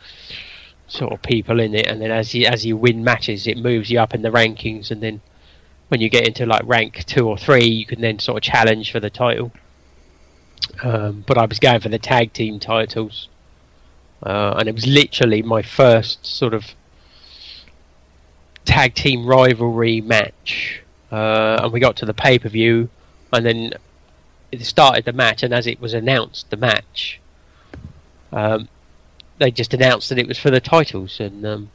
sort 0.87 1.15
of 1.15 1.23
people 1.23 1.61
in 1.61 1.75
it, 1.75 1.87
and 1.87 2.03
then 2.03 2.11
as 2.11 2.35
you 2.35 2.47
as 2.47 2.67
you 2.67 2.77
win 2.77 3.03
matches, 3.03 3.47
it 3.47 3.57
moves 3.57 3.91
you 3.91 4.01
up 4.01 4.15
in 4.15 4.21
the 4.21 4.31
rankings, 4.31 4.91
and 4.91 5.03
then 5.03 5.23
when 5.95 6.01
you 6.01 6.09
get 6.09 6.27
into 6.27 6.45
like 6.45 6.63
rank 6.65 7.05
two 7.05 7.29
or 7.29 7.39
three, 7.39 7.67
you 7.67 7.87
can 7.87 8.01
then 8.01 8.19
sort 8.19 8.37
of 8.37 8.43
challenge 8.43 8.91
for 8.91 8.99
the 8.99 9.11
title. 9.11 9.53
Um, 10.83 11.23
but 11.25 11.39
I 11.39 11.47
was 11.47 11.61
going 11.61 11.79
for 11.79 11.89
the 11.89 12.01
tag 12.01 12.33
team 12.33 12.59
titles, 12.59 13.29
uh, 14.21 14.57
and 14.59 14.69
it 14.69 14.75
was 14.75 14.89
literally 14.89 15.41
my 15.43 15.63
first 15.63 16.27
sort 16.27 16.53
of 16.53 16.65
tag 18.65 18.97
team 18.97 19.25
rivalry 19.25 20.01
match. 20.01 20.83
Uh, 21.13 21.61
and 21.63 21.73
we 21.73 21.79
got 21.79 21.95
to 21.99 22.07
the 22.07 22.13
pay 22.13 22.41
per 22.41 22.49
view, 22.49 22.89
and 23.33 23.47
then 23.47 23.75
it 24.51 24.65
started 24.65 25.05
the 25.05 25.13
match. 25.13 25.45
And 25.45 25.55
as 25.55 25.69
it 25.69 25.81
was 25.81 25.95
announced, 25.95 26.51
the 26.51 26.57
match, 26.57 27.21
um, 28.33 28.69
they 29.39 29.53
just 29.53 29.73
announced 29.73 30.09
that 30.09 30.19
it 30.19 30.27
was 30.27 30.41
for 30.41 30.51
the 30.51 30.61
titles, 30.61 31.21
and 31.21 31.47
um, 31.47 31.71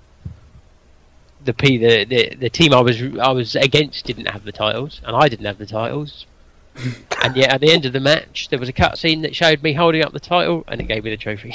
the, 1.43 1.53
P, 1.53 1.77
the 1.77 2.05
the 2.05 2.35
the 2.35 2.49
team 2.49 2.73
I 2.73 2.81
was 2.81 3.01
I 3.01 3.31
was 3.31 3.55
against 3.55 4.05
didn't 4.05 4.27
have 4.27 4.43
the 4.43 4.51
titles, 4.51 5.01
and 5.05 5.15
I 5.15 5.27
didn't 5.27 5.45
have 5.45 5.57
the 5.57 5.65
titles. 5.65 6.25
and 7.23 7.35
yet, 7.35 7.49
at 7.51 7.61
the 7.61 7.71
end 7.71 7.85
of 7.85 7.93
the 7.93 7.99
match, 7.99 8.49
there 8.49 8.59
was 8.59 8.69
a 8.69 8.73
cutscene 8.73 9.21
that 9.23 9.35
showed 9.35 9.63
me 9.63 9.73
holding 9.73 10.03
up 10.03 10.13
the 10.13 10.19
title, 10.19 10.63
and 10.67 10.79
it 10.79 10.85
gave 10.87 11.03
me 11.03 11.09
the 11.09 11.17
trophy. 11.17 11.53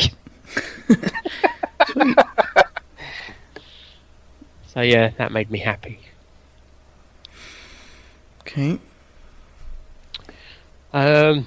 So 4.74 4.80
yeah, 4.80 5.10
that 5.18 5.30
made 5.30 5.52
me 5.52 5.60
happy. 5.60 6.00
Okay. 8.40 8.80
Um, 10.92 11.46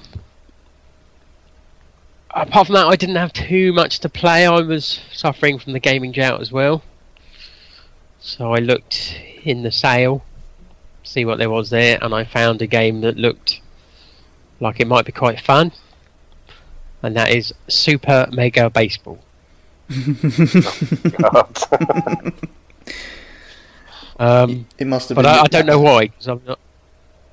apart 2.31 2.67
from 2.67 2.75
that, 2.75 2.87
I 2.87 2.95
didn't 2.95 3.17
have 3.17 3.33
too 3.33 3.73
much 3.73 3.99
to 3.99 4.09
play. 4.09 4.45
I 4.45 4.61
was 4.61 5.01
suffering 5.11 5.59
from 5.59 5.73
the 5.73 5.79
gaming 5.79 6.13
drought 6.13 6.39
as 6.39 6.53
well. 6.53 6.83
So 8.19 8.53
I 8.53 8.59
looked 8.59 9.15
in 9.43 9.63
the 9.63 9.71
sale, 9.71 10.23
see 11.03 11.25
what 11.25 11.37
there 11.37 11.49
was 11.49 11.69
there, 11.69 11.99
and 12.01 12.13
I 12.13 12.23
found 12.23 12.61
a 12.61 12.67
game 12.67 13.01
that 13.01 13.17
looked 13.17 13.61
like 14.59 14.79
it 14.79 14.87
might 14.87 15.05
be 15.05 15.11
quite 15.11 15.39
fun. 15.39 15.71
And 17.03 17.15
that 17.15 17.31
is 17.31 17.53
Super 17.67 18.27
Mega 18.31 18.69
Baseball. 18.69 19.19
Um, 24.19 24.67
It 24.79 24.87
must 24.87 25.09
have 25.09 25.15
but 25.15 25.23
been. 25.23 25.31
I, 25.31 25.41
I 25.41 25.47
don't 25.47 25.65
know 25.65 25.79
why 25.79 26.07
because 26.07 26.27
I'm 26.27 26.41
not. 26.45 26.59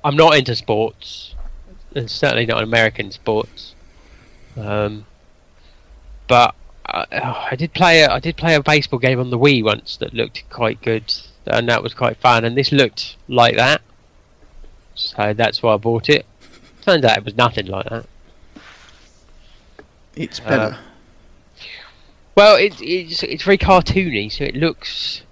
I'm 0.03 0.15
not 0.15 0.37
into 0.37 0.55
sports, 0.55 1.33
and 1.95 2.09
certainly 2.09 2.45
not 2.45 2.61
American 2.61 3.11
sports. 3.11 3.73
Um, 4.55 5.05
but 6.27 6.53
I, 6.87 7.47
I 7.51 7.55
did 7.55 7.73
play. 7.73 8.01
A, 8.01 8.11
I 8.11 8.19
did 8.19 8.37
play 8.37 8.55
a 8.55 8.61
baseball 8.61 8.99
game 8.99 9.19
on 9.19 9.29
the 9.29 9.39
Wii 9.39 9.63
once 9.63 9.97
that 9.97 10.13
looked 10.13 10.43
quite 10.49 10.81
good, 10.81 11.13
and 11.45 11.67
that 11.69 11.83
was 11.83 11.93
quite 11.93 12.17
fun. 12.17 12.45
And 12.45 12.55
this 12.55 12.71
looked 12.71 13.15
like 13.27 13.55
that, 13.55 13.81
so 14.93 15.33
that's 15.33 15.61
why 15.63 15.73
I 15.73 15.77
bought 15.77 16.09
it. 16.09 16.25
Turns 16.81 17.03
out 17.03 17.17
it 17.17 17.25
was 17.25 17.35
nothing 17.35 17.65
like 17.67 17.89
that. 17.89 18.05
It's 20.15 20.39
better. 20.39 20.77
Well, 22.35 22.57
it, 22.57 22.81
it's 22.81 23.23
it's 23.23 23.43
very 23.43 23.57
cartoony, 23.57 24.31
so 24.31 24.43
it 24.43 24.55
looks 24.55 25.23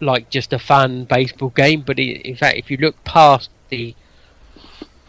like 0.00 0.30
just 0.30 0.52
a 0.52 0.58
fun 0.58 1.04
baseball 1.04 1.50
game. 1.50 1.82
But 1.82 1.98
it, 1.98 2.22
in 2.22 2.36
fact, 2.36 2.58
if 2.58 2.70
you 2.70 2.76
look 2.76 3.02
past 3.04 3.50
the 3.70 3.94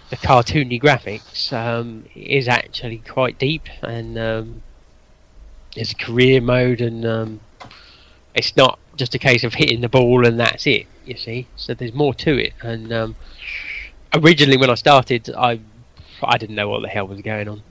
the 0.10 0.18
cartoony 0.18 0.82
graphics, 0.82 1.52
um, 1.54 2.06
it 2.16 2.28
is 2.28 2.48
actually 2.48 2.98
quite 3.00 3.38
deep, 3.38 3.68
and 3.82 4.18
um, 4.18 4.64
there's 5.76 5.92
a 5.92 5.96
career 5.96 6.42
mode, 6.42 6.82
and 6.82 7.06
um, 7.06 7.40
it's 8.36 8.56
not 8.56 8.80
just 8.96 9.16
a 9.16 9.20
case 9.20 9.44
of 9.44 9.54
hitting 9.54 9.82
the 9.82 9.90
ball 9.90 10.26
and 10.26 10.40
that's 10.40 10.68
it. 10.68 10.88
You 11.06 11.18
see, 11.18 11.48
so 11.56 11.74
there's 11.74 11.94
more 11.94 12.14
to 12.16 12.38
it. 12.38 12.54
And 12.62 12.94
um, 12.94 13.16
originally, 14.14 14.58
when 14.58 14.70
I 14.70 14.76
started, 14.76 15.30
I 15.36 15.60
I 16.22 16.38
didn't 16.38 16.56
know 16.56 16.70
what 16.70 16.82
the 16.82 16.88
hell 16.88 17.08
was 17.08 17.22
going 17.22 17.50
on. 17.50 17.62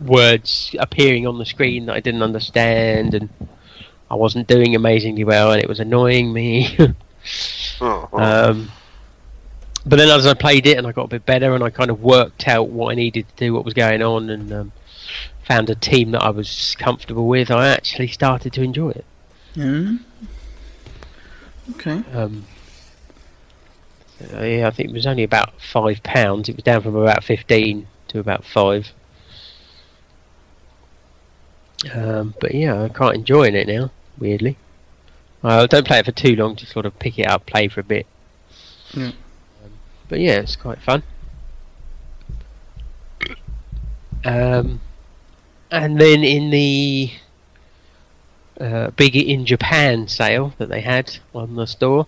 Words 0.00 0.74
appearing 0.78 1.26
on 1.26 1.38
the 1.38 1.44
screen 1.44 1.86
that 1.86 1.94
I 1.94 2.00
didn't 2.00 2.22
understand, 2.22 3.14
and 3.14 3.28
I 4.10 4.14
wasn't 4.14 4.46
doing 4.48 4.74
amazingly 4.74 5.24
well, 5.24 5.52
and 5.52 5.62
it 5.62 5.68
was 5.68 5.80
annoying 5.80 6.32
me. 6.32 6.76
Oh, 7.80 8.08
oh. 8.12 8.18
um, 8.18 8.70
but 9.84 9.96
then 9.96 10.08
as 10.08 10.26
I 10.26 10.34
played 10.34 10.66
it, 10.66 10.78
and 10.78 10.86
I 10.86 10.92
got 10.92 11.04
a 11.04 11.08
bit 11.08 11.26
better, 11.26 11.54
and 11.54 11.62
I 11.62 11.70
kind 11.70 11.90
of 11.90 12.00
worked 12.00 12.48
out 12.48 12.70
what 12.70 12.90
I 12.90 12.94
needed 12.94 13.28
to 13.28 13.36
do, 13.36 13.54
what 13.54 13.64
was 13.64 13.74
going 13.74 14.02
on, 14.02 14.30
and 14.30 14.52
um, 14.52 14.72
found 15.48 15.70
a 15.70 15.74
team 15.74 16.10
that 16.10 16.22
I 16.22 16.28
was 16.28 16.76
comfortable 16.78 17.26
with. 17.26 17.50
I 17.50 17.68
actually 17.68 18.08
started 18.08 18.52
to 18.52 18.62
enjoy 18.62 18.90
it. 18.90 19.04
Yeah. 19.54 19.96
Okay. 21.70 22.02
Um, 22.12 22.44
uh, 24.34 24.42
yeah, 24.42 24.68
I 24.68 24.70
think 24.70 24.90
it 24.90 24.92
was 24.92 25.06
only 25.06 25.22
about 25.22 25.60
five 25.60 26.02
pounds. 26.02 26.48
It 26.48 26.56
was 26.56 26.64
down 26.64 26.82
from 26.82 26.96
about 26.96 27.24
fifteen 27.24 27.88
to 28.08 28.18
about 28.18 28.44
five. 28.44 28.92
Um, 31.94 32.34
but 32.40 32.54
yeah, 32.54 32.74
I'm 32.74 32.90
quite 32.90 33.14
enjoying 33.14 33.54
it 33.54 33.68
now. 33.68 33.90
Weirdly, 34.18 34.58
I 35.42 35.66
don't 35.66 35.86
play 35.86 36.00
it 36.00 36.04
for 36.04 36.12
too 36.12 36.36
long. 36.36 36.56
Just 36.56 36.72
sort 36.72 36.84
of 36.84 36.98
pick 36.98 37.18
it 37.18 37.26
up, 37.26 37.46
play 37.46 37.68
for 37.68 37.80
a 37.80 37.84
bit. 37.84 38.06
Yeah. 38.92 39.06
Um, 39.64 39.72
but 40.08 40.20
yeah, 40.20 40.40
it's 40.40 40.56
quite 40.56 40.82
fun. 40.82 41.02
Um, 44.24 44.80
and 45.70 46.00
then 46.00 46.24
in 46.24 46.50
the 46.50 47.10
uh, 48.60 48.90
big 48.90 49.16
in 49.16 49.46
Japan 49.46 50.08
sale 50.08 50.52
that 50.58 50.68
they 50.68 50.80
had 50.80 51.16
on 51.34 51.54
the 51.56 51.66
store, 51.66 52.06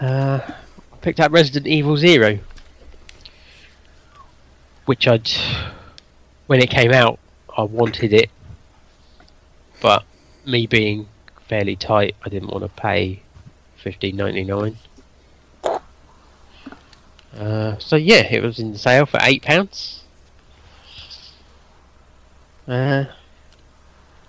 uh, 0.00 0.40
I 0.92 0.96
picked 1.00 1.20
up 1.20 1.32
Resident 1.32 1.66
Evil 1.66 1.96
Zero, 1.96 2.38
which 4.86 5.06
I'd 5.06 5.30
when 6.46 6.60
it 6.60 6.70
came 6.70 6.92
out 6.92 7.18
I 7.56 7.62
wanted 7.62 8.12
it, 8.12 8.30
but 9.80 10.04
me 10.44 10.66
being 10.66 11.08
fairly 11.48 11.76
tight, 11.76 12.16
I 12.24 12.28
didn't 12.28 12.50
want 12.50 12.64
to 12.64 12.68
pay 12.68 13.22
fifteen 13.76 14.16
ninety 14.16 14.44
nine. 14.44 14.76
Uh, 17.36 17.76
so 17.78 17.96
yeah, 17.96 18.26
it 18.30 18.42
was 18.42 18.58
in 18.58 18.76
sale 18.76 19.06
for 19.06 19.18
eight 19.22 19.42
pounds. 19.42 20.03
Uh, 22.66 23.04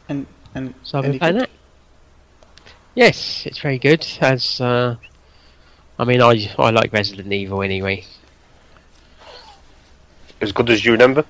And 0.10 0.28
and 0.54 0.74
so 0.84 1.00
I've 1.00 1.04
been 1.04 1.12
any 1.12 1.20
playing 1.20 1.38
that. 1.38 1.50
Yes, 2.96 3.46
it's 3.46 3.60
very 3.60 3.78
good. 3.80 4.06
As 4.22 4.62
uh, 4.62 4.96
I 5.98 6.04
mean, 6.04 6.22
I 6.22 6.50
I 6.58 6.70
like 6.70 6.94
Resident 6.94 7.32
Evil 7.32 7.62
anyway. 7.62 8.06
As 10.42 10.52
good 10.52 10.70
as 10.70 10.86
you 10.86 10.92
remember? 10.92 11.26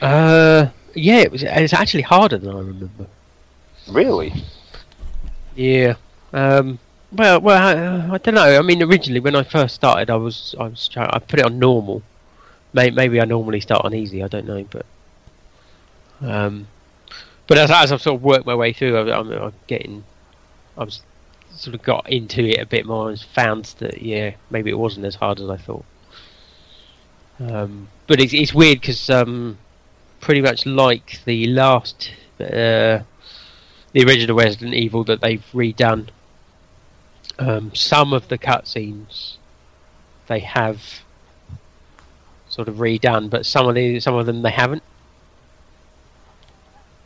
Uh, 0.00 0.66
yeah, 0.94 1.18
it 1.18 1.32
was. 1.32 1.42
It's 1.42 1.72
actually 1.72 2.02
harder 2.02 2.38
than 2.38 2.50
I 2.54 2.58
remember. 2.58 3.06
Really? 3.88 4.32
Yeah. 5.56 5.94
Um. 6.32 6.78
Well, 7.10 7.40
well, 7.40 7.56
I, 8.10 8.14
I 8.14 8.18
don't 8.18 8.34
know. 8.34 8.58
I 8.58 8.62
mean, 8.62 8.82
originally 8.82 9.20
when 9.20 9.34
I 9.34 9.42
first 9.42 9.74
started, 9.74 10.10
I 10.10 10.16
was 10.16 10.54
I 10.60 10.64
was 10.64 10.86
trying. 10.88 11.08
I 11.12 11.18
put 11.20 11.40
it 11.40 11.46
on 11.46 11.58
normal. 11.58 12.02
May, 12.74 12.90
maybe 12.90 13.18
I 13.18 13.24
normally 13.24 13.60
start 13.60 13.84
on 13.84 13.94
easy. 13.94 14.22
I 14.22 14.28
don't 14.28 14.46
know, 14.46 14.62
but 14.70 14.84
um, 16.20 16.66
but 17.46 17.58
as 17.58 17.70
as 17.70 17.92
I've 17.92 18.02
sort 18.02 18.16
of 18.16 18.22
worked 18.22 18.46
my 18.46 18.54
way 18.54 18.72
through, 18.72 18.98
I'm, 18.98 19.30
I'm 19.32 19.52
getting. 19.66 20.04
I 20.76 20.84
was 20.84 21.02
sort 21.50 21.74
of 21.74 21.82
got 21.82 22.08
into 22.08 22.44
it 22.44 22.60
a 22.60 22.66
bit 22.66 22.86
more 22.86 23.10
and 23.10 23.20
found 23.20 23.64
that 23.78 24.02
yeah, 24.02 24.34
maybe 24.50 24.70
it 24.70 24.78
wasn't 24.78 25.06
as 25.06 25.16
hard 25.16 25.40
as 25.40 25.48
I 25.48 25.56
thought. 25.56 25.84
Um, 27.40 27.88
but 28.06 28.20
it's 28.20 28.34
it's 28.34 28.54
weird 28.54 28.80
because 28.80 29.08
um, 29.10 29.58
pretty 30.20 30.40
much 30.40 30.66
like 30.66 31.20
the 31.24 31.46
last 31.46 32.12
uh, 32.40 33.00
the 33.92 34.04
original 34.04 34.36
Resident 34.36 34.74
Evil 34.74 35.04
that 35.04 35.20
they've 35.20 35.44
redone. 35.52 36.08
Um, 37.38 37.72
some 37.72 38.12
of 38.12 38.28
the 38.28 38.38
cutscenes 38.38 39.36
they 40.26 40.40
have 40.40 40.82
sort 42.48 42.68
of 42.68 42.76
redone, 42.76 43.30
but 43.30 43.46
some 43.46 43.68
of 43.68 43.74
the 43.74 44.00
some 44.00 44.14
of 44.14 44.26
them 44.26 44.42
they 44.42 44.50
haven't. 44.50 44.82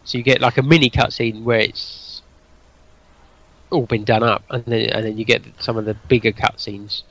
So 0.05 0.19
you 0.19 0.25
get 0.25 0.41
like 0.41 0.59
a 0.59 0.63
mini 0.63 0.91
cutscene 0.91 1.43
where 1.45 1.61
it's 1.61 2.23
all 3.71 3.87
been 3.87 4.05
done 4.05 4.23
up, 4.23 4.43
and 4.51 4.65
then 4.65 4.91
and 4.91 5.05
then 5.07 5.17
you 5.19 5.25
get 5.25 5.43
some 5.61 5.77
of 5.77 5.85
the 5.85 5.95
bigger 5.95 6.33
cutscenes 6.33 7.03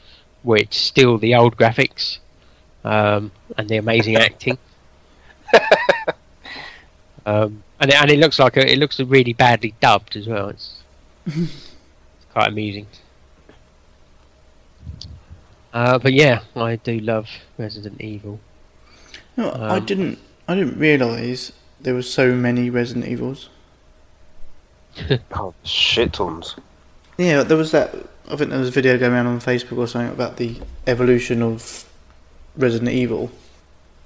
where 0.43 0.59
it's 0.59 0.77
still 0.77 1.17
the 1.17 1.35
old 1.35 1.55
graphics 1.57 2.17
um, 2.83 3.31
and 3.57 3.69
the 3.69 3.77
amazing 3.77 4.15
acting. 4.27 4.57
um, 7.25 7.63
and 7.79 7.91
it, 7.91 7.95
and 8.01 8.11
it 8.11 8.19
looks 8.19 8.39
like 8.39 8.57
a, 8.57 8.71
it 8.71 8.77
looks 8.79 8.99
really 8.99 9.33
badly 9.33 9.73
dubbed 9.79 10.15
as 10.15 10.27
well. 10.27 10.49
It's, 10.49 10.81
it's 11.27 12.25
quite 12.33 12.47
amusing. 12.47 12.87
Uh, 15.73 15.97
but 15.97 16.13
yeah, 16.13 16.41
I 16.55 16.75
do 16.75 16.99
love 16.99 17.27
Resident 17.57 18.01
Evil. 18.01 18.39
No, 19.37 19.49
I 19.51 19.77
Um, 19.77 19.85
didn't. 19.85 20.19
I 20.47 20.55
didn't 20.55 20.77
realise 20.77 21.53
there 21.83 21.93
were 21.93 22.01
so 22.01 22.33
many 22.33 22.69
Resident 22.69 23.05
Evils. 23.07 23.49
Oh, 25.33 25.53
shit 25.63 26.13
tons. 26.13 26.55
Yeah, 27.17 27.43
there 27.43 27.57
was 27.57 27.71
that. 27.71 27.95
I 28.29 28.35
think 28.35 28.49
there 28.49 28.59
was 28.59 28.67
a 28.69 28.71
video 28.71 28.97
going 28.97 29.13
around 29.13 29.27
on 29.27 29.39
Facebook 29.39 29.77
or 29.77 29.87
something 29.87 30.11
about 30.11 30.37
the 30.37 30.57
evolution 30.87 31.41
of 31.41 31.89
Resident 32.57 32.91
Evil. 32.91 33.31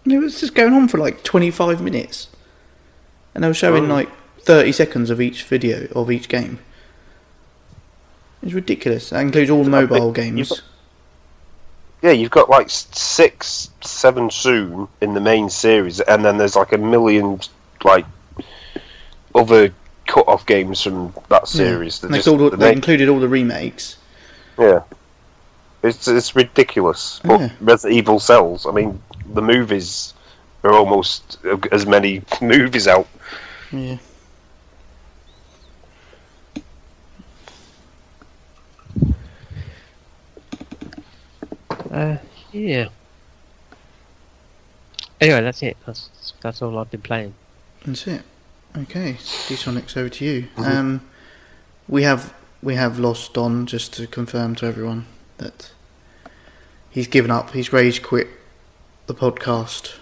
And 0.03 0.13
it 0.13 0.19
was 0.19 0.39
just 0.39 0.53
going 0.53 0.73
on 0.73 0.87
for 0.87 0.97
like 0.99 1.23
25 1.23 1.81
minutes. 1.81 2.27
And 3.33 3.43
they 3.43 3.47
were 3.47 3.53
showing 3.55 3.89
Oh. 3.91 3.93
like 3.95 4.09
30 4.41 4.71
seconds 4.71 5.09
of 5.09 5.19
each 5.19 5.43
video 5.43 5.87
of 5.95 6.11
each 6.11 6.29
game. 6.29 6.59
It's 8.43 8.53
ridiculous. 8.53 9.09
That 9.09 9.21
includes 9.21 9.49
all 9.49 9.63
mobile 9.63 10.05
you've 10.07 10.13
games. 10.15 10.49
got- 10.49 10.61
Yeah, 12.03 12.11
you've 12.11 12.31
got 12.31 12.49
like 12.49 12.69
six, 12.69 13.69
seven 13.81 14.29
soon 14.29 14.87
in 15.01 15.15
the 15.15 15.21
main 15.21 15.49
series, 15.49 15.99
and 16.01 16.23
then 16.23 16.37
there's 16.37 16.55
like 16.55 16.73
a 16.73 16.77
million 16.77 17.39
like 17.85 18.05
other 19.33 19.71
cut-off 20.07 20.45
games 20.45 20.81
from 20.81 21.13
that 21.29 21.47
series. 21.47 21.99
that 21.99 22.09
They, 22.11 22.17
just- 22.17 22.27
all, 22.27 22.37
that 22.37 22.57
they 22.59 22.65
they- 22.67 22.73
included 22.73 23.07
all 23.09 23.19
the 23.19 23.27
remakes. 23.29 23.97
yeah, 24.59 24.81
it's 25.83 26.07
it's 26.07 26.35
ridiculous. 26.35 27.19
But 27.23 27.39
Yeah. 27.39 27.49
Resident 27.61 27.97
Evil 27.97 28.19
sells. 28.19 28.65
I 28.65 28.71
mean, 28.71 29.01
the 29.33 29.41
movies 29.41 30.13
are 30.63 30.73
almost 30.73 31.37
as 31.71 31.85
many 31.85 32.21
movies 32.41 32.87
out. 32.87 33.07
Yeah. 33.71 33.97
Uh, 41.91 42.17
yeah. 42.51 42.87
Anyway, 45.21 45.41
that's 45.41 45.63
it. 45.63 45.77
That's 45.85 46.09
that's 46.41 46.61
all 46.61 46.77
I've 46.77 46.91
been 46.91 47.01
playing. 47.01 47.33
That's 47.85 48.07
it. 48.07 48.23
Okay, 48.77 49.13
D-Sonics, 49.47 49.95
over 49.95 50.09
to 50.09 50.25
you. 50.25 50.47
Um, 50.57 51.01
we 51.87 52.03
have 52.03 52.33
we 52.61 52.75
have 52.75 52.99
lost 52.99 53.33
Don 53.33 53.65
just 53.67 53.93
to 53.93 54.07
confirm 54.07 54.55
to 54.55 54.65
everyone 54.65 55.05
that 55.37 55.71
he's 56.89 57.07
given 57.07 57.31
up. 57.31 57.51
He's 57.51 57.71
rage 57.71 58.01
quit 58.01 58.27
the 59.05 59.13
podcast 59.13 59.95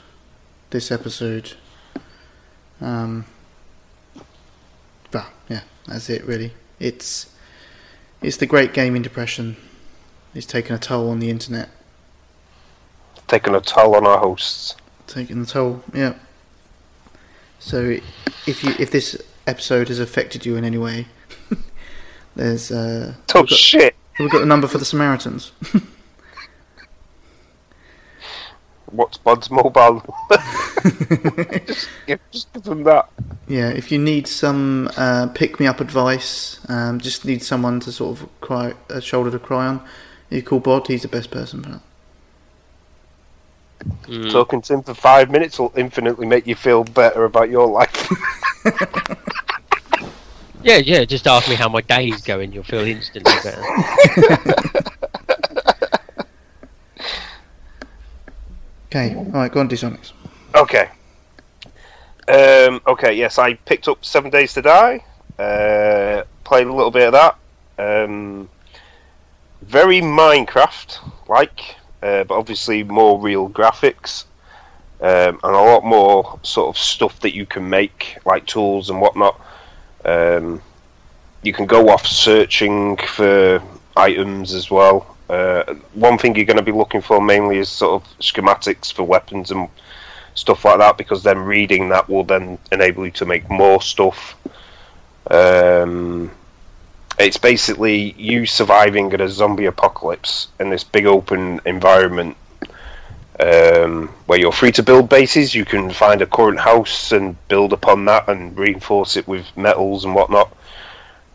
this 0.69 0.91
episode. 0.91 1.53
Um, 2.81 3.25
but 5.11 5.27
yeah, 5.49 5.61
that's 5.85 6.09
it. 6.09 6.23
Really, 6.25 6.53
it's 6.79 7.31
it's 8.21 8.37
the 8.37 8.45
great 8.47 8.73
gaming 8.73 9.01
depression. 9.01 9.57
It's 10.33 10.47
taken 10.47 10.73
a 10.75 10.79
toll 10.79 11.09
on 11.09 11.19
the 11.19 11.29
internet. 11.29 11.69
Taking 13.27 13.53
a 13.53 13.61
toll 13.61 13.95
on 13.95 14.07
our 14.07 14.17
hosts. 14.17 14.75
taking 15.05 15.41
the 15.41 15.45
toll. 15.45 15.83
Yeah. 15.93 16.15
So 17.63 17.97
if 18.45 18.63
you 18.63 18.75
if 18.77 18.91
this 18.91 19.19
episode 19.47 19.87
has 19.87 19.99
affected 19.99 20.45
you 20.45 20.57
in 20.57 20.65
any 20.65 20.77
way, 20.77 21.07
there's 22.35 22.71
uh, 22.71 23.13
Oh 23.33 23.41
we've, 23.41 23.49
got, 23.49 23.57
shit! 23.57 23.95
we've 24.19 24.29
got 24.29 24.39
the 24.39 24.45
number 24.45 24.67
for 24.67 24.77
the 24.77 24.85
Samaritans. 24.85 25.53
What's 28.87 29.17
Bod's 29.17 29.49
mobile? 29.49 30.03
just, 31.65 31.89
give, 32.05 32.19
just 32.31 32.53
give 32.53 32.63
them 32.63 32.83
that. 32.83 33.09
yeah, 33.47 33.69
if 33.69 33.91
you 33.93 33.97
need 33.97 34.27
some 34.27 34.91
uh, 34.97 35.27
pick 35.33 35.57
me 35.59 35.65
up 35.65 35.79
advice, 35.79 36.59
um, 36.69 36.99
just 36.99 37.23
need 37.23 37.41
someone 37.41 37.79
to 37.79 37.93
sort 37.93 38.19
of 38.19 38.29
cry 38.41 38.73
a 38.89 38.99
shoulder 39.01 39.31
to 39.31 39.39
cry 39.39 39.67
on. 39.67 39.81
You 40.29 40.43
call 40.43 40.59
Bod. 40.59 40.87
He's 40.87 41.03
the 41.03 41.07
best 41.07 41.31
person 41.31 41.63
for 41.63 41.69
that. 41.71 41.81
Mm. 44.03 44.31
Talking 44.31 44.61
to 44.61 44.73
him 44.73 44.83
for 44.83 44.93
five 44.93 45.29
minutes 45.31 45.59
will 45.59 45.73
infinitely 45.75 46.25
make 46.27 46.45
you 46.47 46.55
feel 46.55 46.83
better 46.83 47.25
about 47.25 47.49
your 47.49 47.67
life. 47.67 48.09
Yeah, 50.65 50.77
yeah. 50.77 51.03
Just 51.03 51.27
ask 51.27 51.49
me 51.49 51.55
how 51.55 51.67
my 51.67 51.81
day 51.81 52.07
is 52.07 52.21
going. 52.21 52.53
You'll 52.53 52.63
feel 52.63 52.87
instantly 52.87 53.33
better. 53.43 53.61
Okay, 58.87 59.15
all 59.15 59.23
right, 59.25 59.51
go 59.51 59.59
on, 59.59 59.67
Disonics. 59.67 60.13
okay. 60.55 60.89
Um, 62.27 62.79
okay, 62.87 63.13
yes, 63.13 63.39
I 63.39 63.55
picked 63.55 63.87
up 63.87 64.05
Seven 64.05 64.29
Days 64.29 64.53
to 64.53 64.61
Die. 64.61 65.03
Uh, 65.37 66.23
played 66.43 66.67
a 66.67 66.73
little 66.73 66.91
bit 66.91 67.11
of 67.11 67.13
that. 67.13 67.37
Um, 67.79 68.47
very 69.63 69.99
Minecraft 69.99 70.99
like, 71.27 71.75
uh, 72.03 72.23
but 72.25 72.37
obviously 72.37 72.83
more 72.83 73.19
real 73.19 73.49
graphics. 73.49 74.25
Um, 75.01 75.39
and 75.43 75.55
a 75.55 75.61
lot 75.73 75.83
more 75.83 76.39
sort 76.43 76.73
of 76.73 76.81
stuff 76.81 77.19
that 77.21 77.35
you 77.35 77.45
can 77.45 77.69
make, 77.69 78.17
like 78.25 78.45
tools 78.45 78.89
and 78.89 79.01
whatnot. 79.01 79.35
Um, 80.05 80.61
you 81.41 81.51
can 81.51 81.65
go 81.65 81.89
off 81.89 82.05
searching 82.07 82.95
for 82.97 83.61
items 83.97 84.53
as 84.53 84.71
well. 84.71 85.17
Uh, 85.29 85.75
one 85.93 86.17
thing 86.17 86.35
you're 86.35 86.45
going 86.45 86.57
to 86.57 86.63
be 86.63 86.71
looking 86.71 87.01
for 87.01 87.19
mainly 87.21 87.57
is 87.57 87.69
sort 87.69 88.01
of 88.01 88.17
schematics 88.19 88.93
for 88.93 89.03
weapons 89.03 89.51
and 89.51 89.67
stuff 90.35 90.63
like 90.63 90.79
that, 90.79 90.97
because 90.97 91.21
then 91.23 91.39
reading 91.39 91.89
that 91.89 92.07
will 92.07 92.23
then 92.23 92.57
enable 92.71 93.05
you 93.05 93.11
to 93.11 93.25
make 93.25 93.49
more 93.49 93.81
stuff. 93.81 94.35
Um, 95.29 96.31
it's 97.23 97.37
basically 97.37 98.11
you 98.17 98.45
surviving 98.45 99.11
in 99.13 99.21
a 99.21 99.29
zombie 99.29 99.65
apocalypse 99.65 100.49
in 100.59 100.69
this 100.69 100.83
big 100.83 101.05
open 101.05 101.61
environment 101.65 102.35
um, 103.39 104.09
where 104.25 104.39
you're 104.39 104.51
free 104.51 104.73
to 104.73 104.83
build 104.83 105.07
bases. 105.07 105.55
You 105.55 105.63
can 105.63 105.89
find 105.89 106.21
a 106.21 106.25
current 106.25 106.59
house 106.59 107.13
and 107.13 107.35
build 107.47 107.71
upon 107.71 108.05
that 108.05 108.27
and 108.27 108.57
reinforce 108.57 109.15
it 109.15 109.25
with 109.27 109.45
metals 109.55 110.03
and 110.03 110.13
whatnot. 110.13 110.55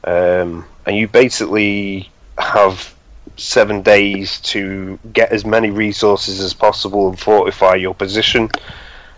Um, 0.05 0.66
and 0.84 0.97
you 0.97 1.09
basically 1.09 2.11
have 2.36 2.95
seven 3.36 3.82
days 3.82 4.41
to 4.41 4.99
get 5.12 5.32
as 5.32 5.45
many 5.45 5.70
resources 5.70 6.41
as 6.41 6.53
possible 6.53 7.09
and 7.09 7.18
fortify 7.18 7.74
your 7.76 7.95
position. 7.95 8.51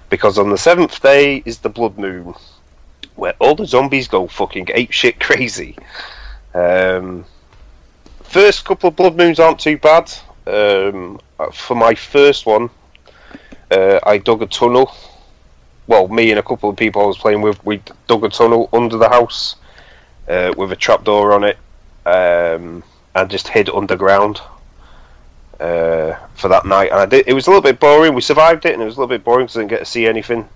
Because 0.08 0.38
on 0.38 0.50
the 0.50 0.58
seventh 0.58 1.02
day 1.02 1.42
is 1.44 1.58
the 1.58 1.68
blood 1.68 1.98
moon, 1.98 2.34
where 3.16 3.34
all 3.40 3.54
the 3.54 3.66
zombies 3.66 4.08
go 4.08 4.28
fucking 4.28 4.68
ape 4.72 4.92
shit 4.92 5.18
crazy. 5.18 5.76
Um, 6.54 7.24
first 8.22 8.64
couple 8.64 8.88
of 8.88 8.96
blood 8.96 9.16
moons 9.16 9.38
aren't 9.38 9.60
too 9.60 9.78
bad. 9.78 10.12
Um, 10.46 11.20
for 11.52 11.74
my 11.74 11.94
first 11.94 12.46
one, 12.46 12.70
uh, 13.70 14.00
I 14.04 14.18
dug 14.18 14.42
a 14.42 14.46
tunnel. 14.46 14.94
Well, 15.86 16.08
me 16.08 16.30
and 16.30 16.38
a 16.38 16.42
couple 16.42 16.70
of 16.70 16.76
people 16.76 17.02
I 17.02 17.06
was 17.06 17.18
playing 17.18 17.42
with, 17.42 17.64
we 17.64 17.82
dug 18.06 18.24
a 18.24 18.28
tunnel 18.28 18.68
under 18.72 18.96
the 18.96 19.08
house 19.08 19.56
uh, 20.28 20.52
with 20.56 20.72
a 20.72 20.76
trapdoor 20.76 21.32
on 21.32 21.44
it, 21.44 21.58
um, 22.06 22.82
and 23.14 23.30
just 23.30 23.48
hid 23.48 23.68
underground 23.68 24.40
uh, 25.58 26.14
for 26.34 26.48
that 26.48 26.66
night. 26.66 26.90
And 26.90 27.00
I 27.00 27.06
did, 27.06 27.28
it 27.28 27.32
was 27.32 27.46
a 27.46 27.50
little 27.50 27.62
bit 27.62 27.80
boring. 27.80 28.14
We 28.14 28.20
survived 28.20 28.64
it, 28.66 28.72
and 28.72 28.82
it 28.82 28.86
was 28.86 28.96
a 28.96 29.00
little 29.00 29.14
bit 29.14 29.24
boring 29.24 29.46
because 29.46 29.56
I 29.56 29.60
didn't 29.60 29.70
get 29.70 29.78
to 29.80 29.84
see 29.84 30.06
anything. 30.06 30.48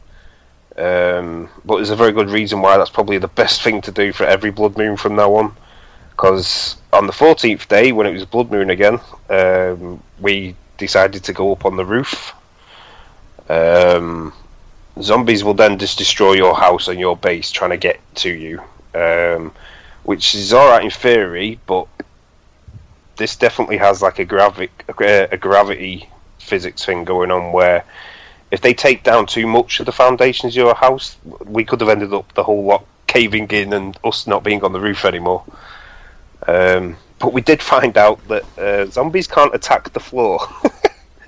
Um, 0.76 1.48
but 1.64 1.76
there's 1.76 1.90
a 1.90 1.96
very 1.96 2.12
good 2.12 2.30
reason 2.30 2.60
why 2.60 2.76
that's 2.76 2.90
probably 2.90 3.18
the 3.18 3.28
best 3.28 3.62
thing 3.62 3.80
to 3.82 3.92
do 3.92 4.12
for 4.12 4.24
every 4.24 4.50
blood 4.50 4.76
moon 4.76 4.96
from 4.96 5.14
now 5.14 5.34
on. 5.34 5.56
Because 6.14 6.76
on 6.92 7.06
the 7.06 7.12
14th 7.12 7.66
day, 7.68 7.92
when 7.92 8.06
it 8.06 8.12
was 8.12 8.24
blood 8.24 8.50
moon 8.50 8.70
again, 8.70 9.00
um, 9.28 10.02
we 10.20 10.54
decided 10.78 11.24
to 11.24 11.32
go 11.32 11.52
up 11.52 11.64
on 11.64 11.76
the 11.76 11.84
roof. 11.84 12.32
Um, 13.48 14.32
zombies 15.00 15.42
will 15.42 15.54
then 15.54 15.78
just 15.78 15.98
destroy 15.98 16.34
your 16.34 16.54
house 16.54 16.88
and 16.88 17.00
your 17.00 17.16
base, 17.16 17.50
trying 17.50 17.70
to 17.70 17.76
get 17.76 18.00
to 18.16 18.30
you, 18.30 18.62
um, 18.94 19.52
which 20.04 20.34
is 20.34 20.52
all 20.52 20.68
right 20.70 20.84
in 20.84 20.90
theory, 20.90 21.58
but 21.66 21.88
this 23.16 23.36
definitely 23.36 23.76
has 23.76 24.02
like 24.02 24.18
a 24.18 24.24
gravity 24.24 24.72
a 24.98 25.36
gravity 25.36 26.08
physics 26.38 26.84
thing 26.84 27.04
going 27.04 27.30
on 27.30 27.52
where 27.52 27.84
if 28.50 28.60
they 28.60 28.74
take 28.74 29.02
down 29.02 29.26
too 29.26 29.46
much 29.46 29.80
of 29.80 29.86
the 29.86 29.92
foundations 29.92 30.52
of 30.52 30.56
your 30.56 30.74
house, 30.74 31.16
we 31.44 31.64
could 31.64 31.80
have 31.80 31.90
ended 31.90 32.12
up 32.12 32.32
the 32.34 32.44
whole 32.44 32.64
lot 32.64 32.84
caving 33.06 33.48
in 33.50 33.72
and 33.72 33.98
us 34.04 34.26
not 34.26 34.44
being 34.44 34.62
on 34.62 34.72
the 34.72 34.80
roof 34.80 35.04
anymore. 35.04 35.44
Um, 36.46 36.96
but 37.18 37.32
we 37.32 37.40
did 37.40 37.62
find 37.62 37.96
out 37.96 38.26
that 38.28 38.58
uh, 38.58 38.86
zombies 38.86 39.26
can't 39.26 39.54
attack 39.54 39.92
the 39.92 40.00
floor. 40.00 40.40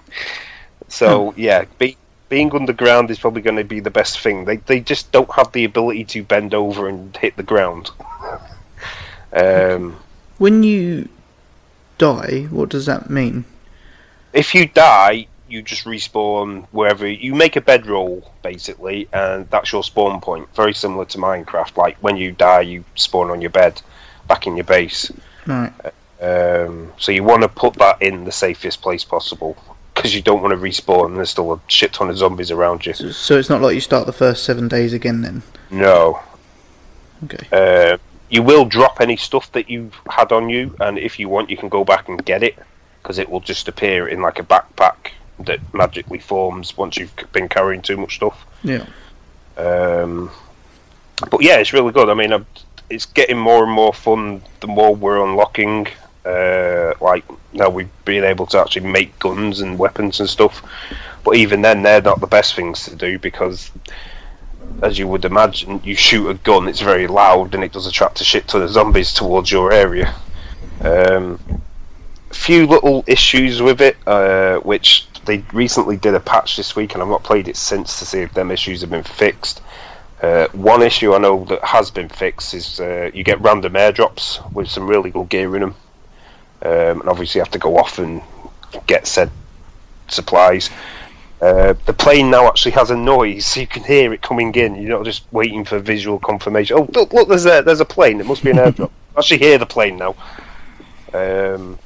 so 0.89 1.33
yeah, 1.37 1.65
be, 1.79 1.97
being 2.29 2.55
underground 2.55 3.11
is 3.11 3.19
probably 3.19 3.43
going 3.43 3.57
to 3.57 3.65
be 3.65 3.81
the 3.81 3.91
best 3.91 4.21
thing. 4.21 4.45
They 4.45 4.57
they 4.57 4.81
just 4.81 5.13
don't 5.13 5.33
have 5.33 5.53
the 5.53 5.65
ability 5.65 6.05
to 6.05 6.23
bend 6.23 6.55
over 6.55 6.89
and 6.89 7.17
hit 7.17 7.37
the 7.37 7.43
ground. 7.43 7.91
Um, 9.33 9.99
When 10.39 10.63
you 10.63 11.11
die, 11.99 12.47
what 12.49 12.71
does 12.71 12.87
that 12.87 13.11
mean? 13.11 13.45
if 14.37 14.55
you 14.55 14.67
die, 14.67 15.27
you 15.49 15.63
just 15.63 15.85
respawn 15.85 16.67
wherever 16.71 17.07
you 17.09 17.35
make 17.35 17.57
a 17.57 17.61
bedroll, 17.61 18.33
basically, 18.43 19.09
and 19.13 19.49
that's 19.51 19.73
your 19.73 19.83
spawn 19.83 20.21
point. 20.21 20.47
Very 20.55 20.75
similar 20.75 21.07
to 21.07 21.19
Minecraft. 21.19 21.77
Like 21.77 21.97
when 21.99 22.17
you 22.17 22.33
die, 22.33 22.61
you 22.61 22.85
spawn 22.95 23.31
on 23.31 23.41
your 23.41 23.51
bed, 23.51 23.81
back 24.27 24.47
in 24.47 24.57
your 24.57 24.65
base. 24.65 25.11
Right. 25.47 25.73
Um, 26.21 26.93
so 26.99 27.13
you 27.13 27.23
want 27.23 27.43
to 27.43 27.49
put 27.49 27.75
that 27.75 28.01
in 28.01 28.25
the 28.25 28.33
safest 28.33 28.81
place 28.83 29.05
possible 29.05 29.57
because 29.95 30.15
you 30.15 30.23
don't 30.23 30.43
want 30.43 30.53
to 30.53 30.57
respawn 30.59 31.07
and 31.07 31.17
there's 31.17 31.31
still 31.31 31.53
a 31.53 31.61
shit 31.69 31.93
ton 31.93 32.11
of 32.11 32.17
zombies 32.17 32.51
around 32.51 32.85
you. 32.87 32.93
So, 32.95 33.11
so 33.11 33.39
it's 33.39 33.49
not 33.51 33.61
like 33.63 33.75
you 33.75 33.81
start 33.81 34.07
the 34.07 34.13
first 34.13 34.45
seven 34.45 34.69
days 34.69 34.93
again 34.93 35.23
then. 35.23 35.43
No, 35.71 36.21
Okay. 37.25 37.47
Uh, 37.51 37.97
you 38.29 38.43
will 38.43 38.65
drop 38.65 39.01
any 39.01 39.17
stuff 39.17 39.51
that 39.53 39.71
you've 39.71 39.95
had 40.11 40.33
on 40.33 40.49
you, 40.51 40.75
and 40.81 40.99
if 40.99 41.19
you 41.19 41.29
want, 41.29 41.49
you 41.49 41.57
can 41.57 41.69
go 41.69 41.85
back 41.85 42.09
and 42.09 42.23
get 42.25 42.43
it 42.43 42.59
because 43.03 43.19
it 43.19 43.29
will 43.31 43.41
just 43.41 43.69
appear 43.69 44.09
in 44.09 44.21
like 44.21 44.39
a 44.39 44.43
backpack 44.43 45.13
that 45.41 45.61
magically 45.73 46.19
forms 46.19 46.77
once 46.77 46.97
you've 46.97 47.13
been 47.33 47.49
carrying 47.49 47.81
too 47.81 47.97
much 47.97 48.17
stuff. 48.17 48.45
Yeah. 48.65 48.85
Um, 49.57 50.31
but 51.31 51.43
yeah, 51.43 51.57
it's 51.59 51.73
really 51.73 51.93
good. 51.93 52.09
I 52.09 52.15
mean, 52.15 52.33
I'm- 52.33 52.47
it's 52.89 53.07
getting 53.07 53.39
more 53.39 53.65
and 53.65 53.73
more 53.73 53.93
fun 53.93 54.43
the 54.61 54.67
more 54.67 54.95
we're 54.95 55.25
unlocking. 55.25 55.87
Uh, 56.25 56.93
like 57.01 57.25
now 57.53 57.69
we've 57.69 57.89
been 58.05 58.25
able 58.25 58.47
to 58.47 58.59
actually 58.59 58.87
make 58.87 59.17
guns 59.19 59.61
and 59.61 59.79
weapons 59.79 60.21
and 60.21 60.29
stuff. 60.29 60.63
But 61.25 61.37
even 61.37 61.63
then, 61.63 61.83
they're 61.83 62.03
not 62.03 62.21
the 62.21 62.27
best 62.27 62.55
things 62.55 62.85
to 62.85 62.95
do 62.95 63.19
because, 63.19 63.71
as 64.83 64.99
you 64.99 65.09
would 65.09 65.25
imagine, 65.25 65.81
you 65.83 65.95
shoot 65.95 66.29
a 66.29 66.35
gun, 66.35 66.69
it's 66.69 66.81
very 66.81 67.07
loud 67.07 67.55
and 67.55 67.65
it 67.65 67.73
does 67.73 67.87
attract 67.87 68.21
a 68.21 68.25
shit 68.25 68.47
ton 68.47 68.63
of 68.63 68.71
zombies 68.71 69.13
towards 69.13 69.51
your 69.51 69.73
area. 69.73 70.15
Um, 70.83 71.41
few 72.31 72.67
little 72.67 73.03
issues 73.07 73.63
with 73.63 73.81
it, 73.81 73.97
uh, 74.07 74.59
which 74.59 75.09
they 75.25 75.39
recently 75.53 75.97
did 75.97 76.15
a 76.15 76.21
patch 76.21 76.57
this 76.57 76.77
week, 76.77 76.95
and 76.95 77.03
I've 77.03 77.09
not 77.09 77.25
played 77.25 77.49
it 77.49 77.57
since 77.57 77.99
to 77.99 78.07
see 78.07 78.21
if 78.21 78.35
them 78.35 78.51
issues 78.51 78.81
have 78.83 78.91
been 78.91 79.03
fixed. 79.03 79.61
Uh, 80.23 80.49
one 80.53 80.83
issue 80.83 81.15
I 81.15 81.19
know 81.19 81.45
that 81.45 81.63
has 81.63 81.91
been 81.91 82.09
fixed 82.09 82.55
is 82.55 82.81
uh, 82.81 83.11
you 83.13 83.23
get 83.23 83.41
random 83.41 83.75
airdrops 83.75 84.51
with 84.53 84.69
some 84.69 84.87
really 84.87 85.11
good 85.11 85.29
gear 85.29 85.55
in 85.57 85.61
them, 85.61 85.75
um, 86.63 87.01
and 87.01 87.09
obviously 87.09 87.39
you 87.39 87.45
have 87.45 87.53
to 87.53 87.59
go 87.59 87.77
off 87.77 87.99
and 87.99 88.23
get 88.87 89.07
said 89.07 89.31
supplies. 90.09 90.71
Uh, 91.41 91.75
the 91.85 91.93
plane 91.93 92.31
now 92.31 92.47
actually 92.47 92.73
has 92.73 92.91
a 92.91 92.97
noise, 92.97 93.45
so 93.45 93.61
you 93.61 93.67
can 93.67 93.85
hear 93.85 94.13
it 94.15 94.23
coming 94.23 94.55
in. 94.55 94.75
You're 94.77 94.97
not 94.97 95.05
just 95.05 95.25
waiting 95.33 95.67
for 95.67 95.79
visual 95.79 96.19
confirmation. 96.19 96.79
Oh, 96.79 96.89
look, 96.95 97.13
look 97.13 97.29
there's 97.29 97.45
a 97.45 97.63
there's 97.63 97.81
a 97.81 97.85
plane. 97.85 98.21
It 98.21 98.27
must 98.27 98.43
be 98.43 98.51
an 98.51 98.57
airdrop. 98.57 98.91
I 99.17 99.19
actually 99.19 99.39
hear 99.39 99.59
the 99.59 99.67
plane 99.67 99.99
now. 99.99 100.15
Um, 101.13 101.79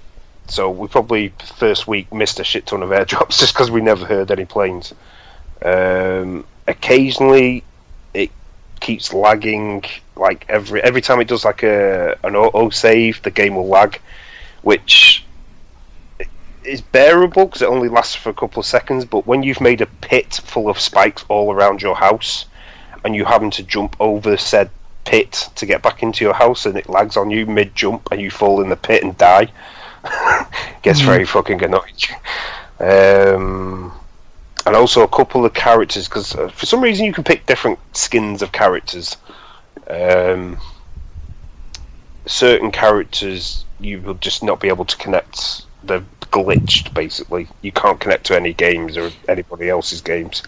so 0.47 0.71
we 0.71 0.87
probably 0.89 1.33
first 1.57 1.89
week 1.89 2.13
missed 2.13 2.39
a 2.39 2.45
shit 2.45 2.67
ton 2.67 2.83
of 2.83 2.91
airdrops 2.91 3.39
just 3.41 3.55
because 3.55 3.73
we 3.73 3.81
never 3.81 4.05
heard 4.05 4.31
any 4.31 4.45
planes. 4.45 4.95
Um, 5.63 6.45
occasionally, 6.69 7.65
keeps 8.81 9.13
lagging. 9.13 9.85
Like 10.17 10.45
every 10.49 10.83
every 10.83 11.01
time 11.01 11.21
it 11.21 11.29
does 11.29 11.45
like 11.45 11.63
a 11.63 12.19
an 12.25 12.37
auto 12.37 12.71
save, 12.71 13.23
the 13.23 13.31
game 13.31 13.55
will 13.55 13.69
lag, 13.69 14.01
which 14.63 15.25
is 16.65 16.81
bearable 16.81 17.47
because 17.47 17.63
it 17.63 17.69
only 17.69 17.89
lasts 17.89 18.15
for 18.15 18.31
a 18.31 18.35
couple 18.35 18.61
of 18.61 18.67
seconds. 18.67 19.05
But 19.05 19.27
when 19.27 19.43
you've 19.43 19.61
made 19.61 19.81
a 19.81 19.87
pit 19.87 20.41
full 20.45 20.69
of 20.69 20.79
spikes 20.79 21.25
all 21.29 21.53
around 21.53 21.83
your 21.83 21.97
house, 21.97 22.47
and 23.05 23.15
you 23.15 23.25
having 23.25 23.51
to 23.53 23.63
jump 23.63 23.97
over 24.01 24.37
said 24.37 24.71
pit 25.05 25.49
to 25.55 25.67
get 25.67 25.83
back 25.83 26.03
into 26.03 26.25
your 26.25 26.35
house, 26.35 26.67
and 26.67 26.77
it 26.77 26.89
lags 26.89 27.17
on 27.17 27.31
you 27.31 27.47
mid 27.47 27.75
jump, 27.75 28.09
and 28.11 28.21
you 28.21 28.31
fall 28.31 28.61
in 28.61 28.69
the 28.69 28.77
pit 28.77 29.03
and 29.03 29.17
die, 29.17 29.51
gets 30.83 31.01
very 31.01 31.25
fucking 31.25 31.63
annoying. 31.63 31.95
Um, 32.79 33.93
and 34.67 34.77
also 34.77 35.03
a 35.03 35.09
couple 35.09 35.45
of 35.45 35.55
characters 35.55 36.09
because 36.09 36.35
uh, 36.35 36.49
for 36.49 36.67
some 36.67 36.81
reason 36.81 37.07
you 37.07 37.13
can 37.13 37.25
pick 37.25 37.47
different 37.47 37.79
skins 37.93 38.43
of 38.43 38.53
characters. 38.53 39.17
Um, 39.89 40.59
certain 42.27 42.71
characters 42.71 43.65
you 43.81 44.01
will 44.01 44.15
just 44.15 44.43
not 44.43 44.61
be 44.61 44.69
able 44.69 44.85
to 44.85 44.97
connect. 44.97 45.63
They're 45.85 46.05
glitched 46.21 46.95
basically. 46.95 47.49
You 47.63 47.73
can't 47.73 47.99
connect 47.99 48.27
to 48.27 48.37
any 48.37 48.53
games 48.53 48.97
or 48.97 49.11
anybody 49.29 49.69
else's 49.69 50.01
games. 50.01 50.43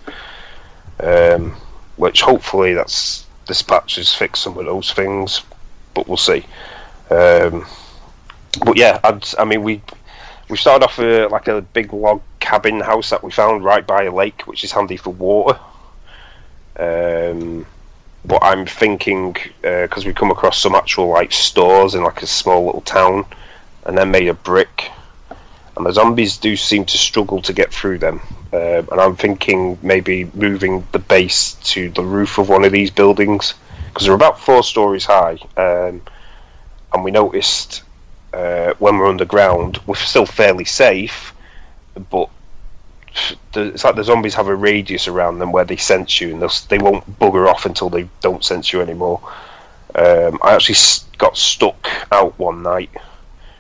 Um, 1.01 1.57
which 1.97 2.23
hopefully 2.23 2.75
that's 2.75 3.27
this 3.47 3.63
patch 3.63 3.97
has 3.97 4.15
fixed 4.15 4.43
some 4.43 4.57
of 4.57 4.67
those 4.67 4.93
things, 4.93 5.43
but 5.95 6.07
we'll 6.07 6.17
see. 6.17 6.45
Um, 7.11 7.67
but 8.65 8.77
yeah, 8.77 9.01
I'd, 9.03 9.25
I 9.39 9.45
mean 9.45 9.63
we 9.63 9.83
we 10.53 10.59
started 10.59 10.84
off 10.84 10.98
uh, 10.98 11.30
like 11.30 11.48
a 11.48 11.62
big 11.62 11.94
log 11.94 12.20
cabin 12.38 12.78
house 12.78 13.09
that 13.09 13.24
we 13.24 13.30
found 13.30 13.64
right 13.64 13.86
by 13.86 14.05
a 14.05 14.12
lake, 14.12 14.42
which 14.42 14.62
is 14.64 14.70
handy 14.70 14.98
for 14.98 15.09
water. 15.09 15.59
Um, 16.78 17.64
but 18.26 18.44
I'm 18.44 18.66
thinking 18.66 19.34
because 19.62 20.05
we 20.05 20.12
come 20.12 20.30
across 20.30 20.59
some 20.59 20.74
actual 20.74 21.09
like 21.09 21.32
stores 21.32 21.94
in 21.94 22.05
like 22.05 22.20
a 22.22 22.26
small 22.26 22.66
little 22.66 22.82
town, 22.82 23.24
and 23.86 23.96
they're 23.96 24.05
made 24.05 24.28
of 24.28 24.44
brick, 24.44 24.90
and 25.74 25.86
the 25.86 25.92
zombies 25.92 26.36
do 26.36 26.55
seem 26.55 26.84
to 26.84 26.98
struggle 26.98 27.40
to 27.40 27.55
get 27.55 27.72
through 27.72 27.98
them. 27.98 28.20
Um 28.53 28.86
and 28.92 29.00
I'm 29.00 29.16
thinking 29.16 29.78
maybe 29.82 30.30
moving 30.34 30.86
the 30.92 30.98
base 30.98 31.55
to 31.72 31.88
the 31.88 32.03
roof 32.03 32.36
of 32.36 32.50
one 32.50 32.64
of 32.64 32.72
these 32.72 32.90
buildings 32.90 33.55
because 33.86 34.05
they're 34.05 34.14
about 34.14 34.38
four 34.38 34.62
stories 34.62 35.07
high, 35.07 35.38
um, 35.57 36.03
and 36.92 37.03
we 37.03 37.11
noticed 37.11 37.84
uh, 38.33 38.74
when 38.78 38.99
we're 38.99 39.09
underground, 39.09 39.78
we're 39.87 39.95
still 39.97 40.26
fairly 40.26 40.64
safe, 40.64 41.35
but 42.11 42.30
it's 43.55 43.85
like 43.85 43.97
the 43.97 44.05
zombies 44.05 44.35
have 44.35 44.49
a 44.49 44.57
radius 44.57 45.07
around 45.07 45.39
them 45.39 45.53
where 45.53 45.64
they 45.64 45.76
sense 45.76 46.20
you, 46.20 46.33
and 46.35 46.43
they 46.68 46.78
won't 46.78 47.18
bugger 47.18 47.49
off 47.49 47.66
until 47.66 47.91
they 47.91 48.09
don't 48.20 48.45
sense 48.45 48.72
you 48.72 48.80
anymore. 48.80 49.20
Um, 49.95 50.39
I 50.43 50.55
actually 50.55 50.76
got 51.18 51.37
stuck 51.37 51.87
out 52.11 52.39
one 52.39 52.62
night 52.62 52.91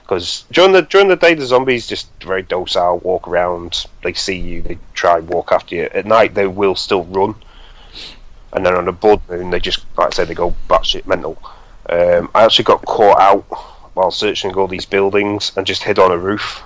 because 0.00 0.44
during 0.50 0.72
the 0.72 0.82
during 0.82 1.08
the 1.08 1.16
day 1.16 1.34
the 1.34 1.44
zombies 1.44 1.86
just 1.86 2.08
very 2.22 2.42
docile, 2.42 2.98
walk 2.98 3.28
around, 3.28 3.84
they 4.02 4.14
see 4.14 4.38
you, 4.38 4.62
they 4.62 4.78
try 4.94 5.18
and 5.18 5.28
walk 5.28 5.52
after 5.52 5.74
you. 5.74 5.82
At 5.92 6.06
night 6.06 6.34
they 6.34 6.46
will 6.46 6.74
still 6.74 7.04
run, 7.04 7.34
and 8.54 8.64
then 8.64 8.74
on 8.74 8.88
a 8.88 8.92
blood 8.92 9.20
moon 9.28 9.50
they 9.50 9.60
just 9.60 9.84
like 9.98 10.08
I 10.08 10.10
say 10.16 10.24
they 10.24 10.34
go 10.34 10.54
batshit 10.68 11.06
mental. 11.06 11.36
Um, 11.90 12.30
I 12.34 12.44
actually 12.44 12.64
got 12.64 12.86
caught 12.86 13.20
out 13.20 13.71
while 13.94 14.10
searching 14.10 14.54
all 14.54 14.68
these 14.68 14.86
buildings 14.86 15.52
and 15.56 15.66
just 15.66 15.82
hid 15.82 15.98
on 15.98 16.10
a 16.10 16.18
roof. 16.18 16.62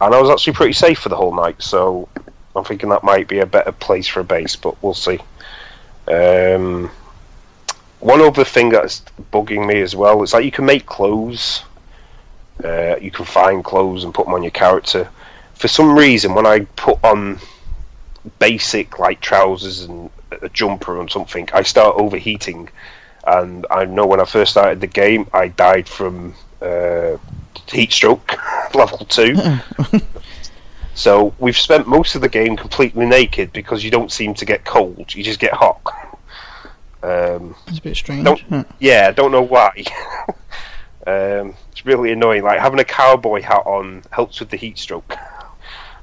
And 0.00 0.14
I 0.14 0.20
was 0.20 0.30
actually 0.30 0.52
pretty 0.52 0.72
safe 0.72 1.00
for 1.00 1.08
the 1.08 1.16
whole 1.16 1.34
night, 1.34 1.60
so 1.60 2.08
I'm 2.54 2.64
thinking 2.64 2.88
that 2.90 3.02
might 3.02 3.28
be 3.28 3.40
a 3.40 3.46
better 3.46 3.72
place 3.72 4.06
for 4.06 4.20
a 4.20 4.24
base, 4.24 4.56
but 4.56 4.80
we'll 4.82 4.94
see. 4.94 5.18
Um, 6.06 6.90
one 8.00 8.20
other 8.20 8.44
thing 8.44 8.68
that's 8.68 9.02
bugging 9.32 9.66
me 9.66 9.80
as 9.80 9.96
well 9.96 10.22
is 10.22 10.32
like 10.32 10.44
you 10.44 10.52
can 10.52 10.66
make 10.66 10.86
clothes, 10.86 11.64
uh, 12.62 12.96
you 13.00 13.10
can 13.10 13.24
find 13.24 13.64
clothes 13.64 14.04
and 14.04 14.14
put 14.14 14.26
them 14.26 14.34
on 14.34 14.42
your 14.42 14.52
character. 14.52 15.08
For 15.54 15.68
some 15.68 15.96
reason, 15.98 16.34
when 16.34 16.46
I 16.46 16.60
put 16.76 17.02
on 17.02 17.40
basic 18.38 18.98
like 18.98 19.20
trousers 19.20 19.82
and 19.82 20.10
a 20.42 20.48
jumper 20.50 21.00
and 21.00 21.10
something, 21.10 21.48
I 21.52 21.62
start 21.62 21.96
overheating 21.98 22.68
and 23.28 23.66
I 23.70 23.84
know 23.84 24.06
when 24.06 24.20
I 24.20 24.24
first 24.24 24.52
started 24.52 24.80
the 24.80 24.86
game, 24.86 25.28
I 25.34 25.48
died 25.48 25.86
from 25.88 26.34
uh, 26.62 27.16
heat 27.70 27.92
stroke 27.92 28.32
level 28.74 28.98
two. 28.98 29.36
so 30.94 31.34
we've 31.38 31.56
spent 31.58 31.86
most 31.86 32.14
of 32.14 32.22
the 32.22 32.28
game 32.28 32.56
completely 32.56 33.06
naked 33.06 33.52
because 33.52 33.84
you 33.84 33.90
don't 33.90 34.10
seem 34.10 34.34
to 34.34 34.44
get 34.44 34.64
cold; 34.64 35.14
you 35.14 35.22
just 35.22 35.40
get 35.40 35.52
hot. 35.52 35.80
Um, 37.02 37.54
It's 37.66 37.78
a 37.78 37.82
bit 37.82 37.96
strange. 37.96 38.24
Don't- 38.24 38.66
yeah, 38.80 39.06
I 39.08 39.12
don't 39.12 39.30
know 39.30 39.42
why. 39.42 39.84
um, 41.06 41.54
it's 41.70 41.84
really 41.84 42.12
annoying. 42.12 42.42
Like 42.42 42.60
having 42.60 42.80
a 42.80 42.84
cowboy 42.84 43.42
hat 43.42 43.62
on 43.66 44.02
helps 44.10 44.40
with 44.40 44.48
the 44.48 44.56
heat 44.56 44.78
stroke, 44.78 45.14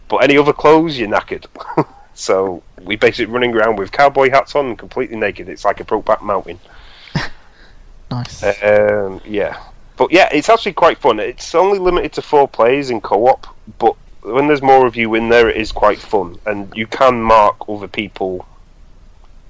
but 0.10 0.18
any 0.18 0.38
other 0.38 0.54
clothes, 0.54 0.98
you're 0.98 1.10
knackered. 1.10 1.48
so 2.14 2.62
we 2.84 2.96
basically 2.96 3.34
running 3.34 3.56
around 3.56 3.78
with 3.78 3.92
cowboy 3.92 4.30
hats 4.30 4.56
on, 4.56 4.78
completely 4.78 5.18
naked. 5.18 5.50
It's 5.50 5.66
like 5.66 5.80
a 5.80 5.84
Brokeback 5.84 6.22
Mountain. 6.22 6.60
Nice. 8.12 8.44
Um, 8.64 9.22
yeah, 9.26 9.62
but 9.98 10.12
yeah, 10.12 10.30
it's 10.32 10.50
actually 10.50 10.74
quite 10.74 10.98
fun. 10.98 11.20
It's 11.20 11.56
only 11.56 11.80
limited 11.80 12.14
to 12.14 12.22
four 12.22 12.48
players 12.48 12.90
in 12.90 13.02
co-op, 13.02 13.48
but 13.80 13.96
when 14.22 14.48
there's 14.48 14.62
more 14.62 14.86
of 14.86 14.96
you 14.96 15.16
in 15.16 15.30
there, 15.30 15.50
it 15.50 15.58
is 15.58 15.72
quite 15.72 16.00
fun, 16.00 16.38
and 16.46 16.76
you 16.76 16.88
can 16.88 17.22
mark 17.22 17.58
other 17.68 17.88
people. 17.88 18.46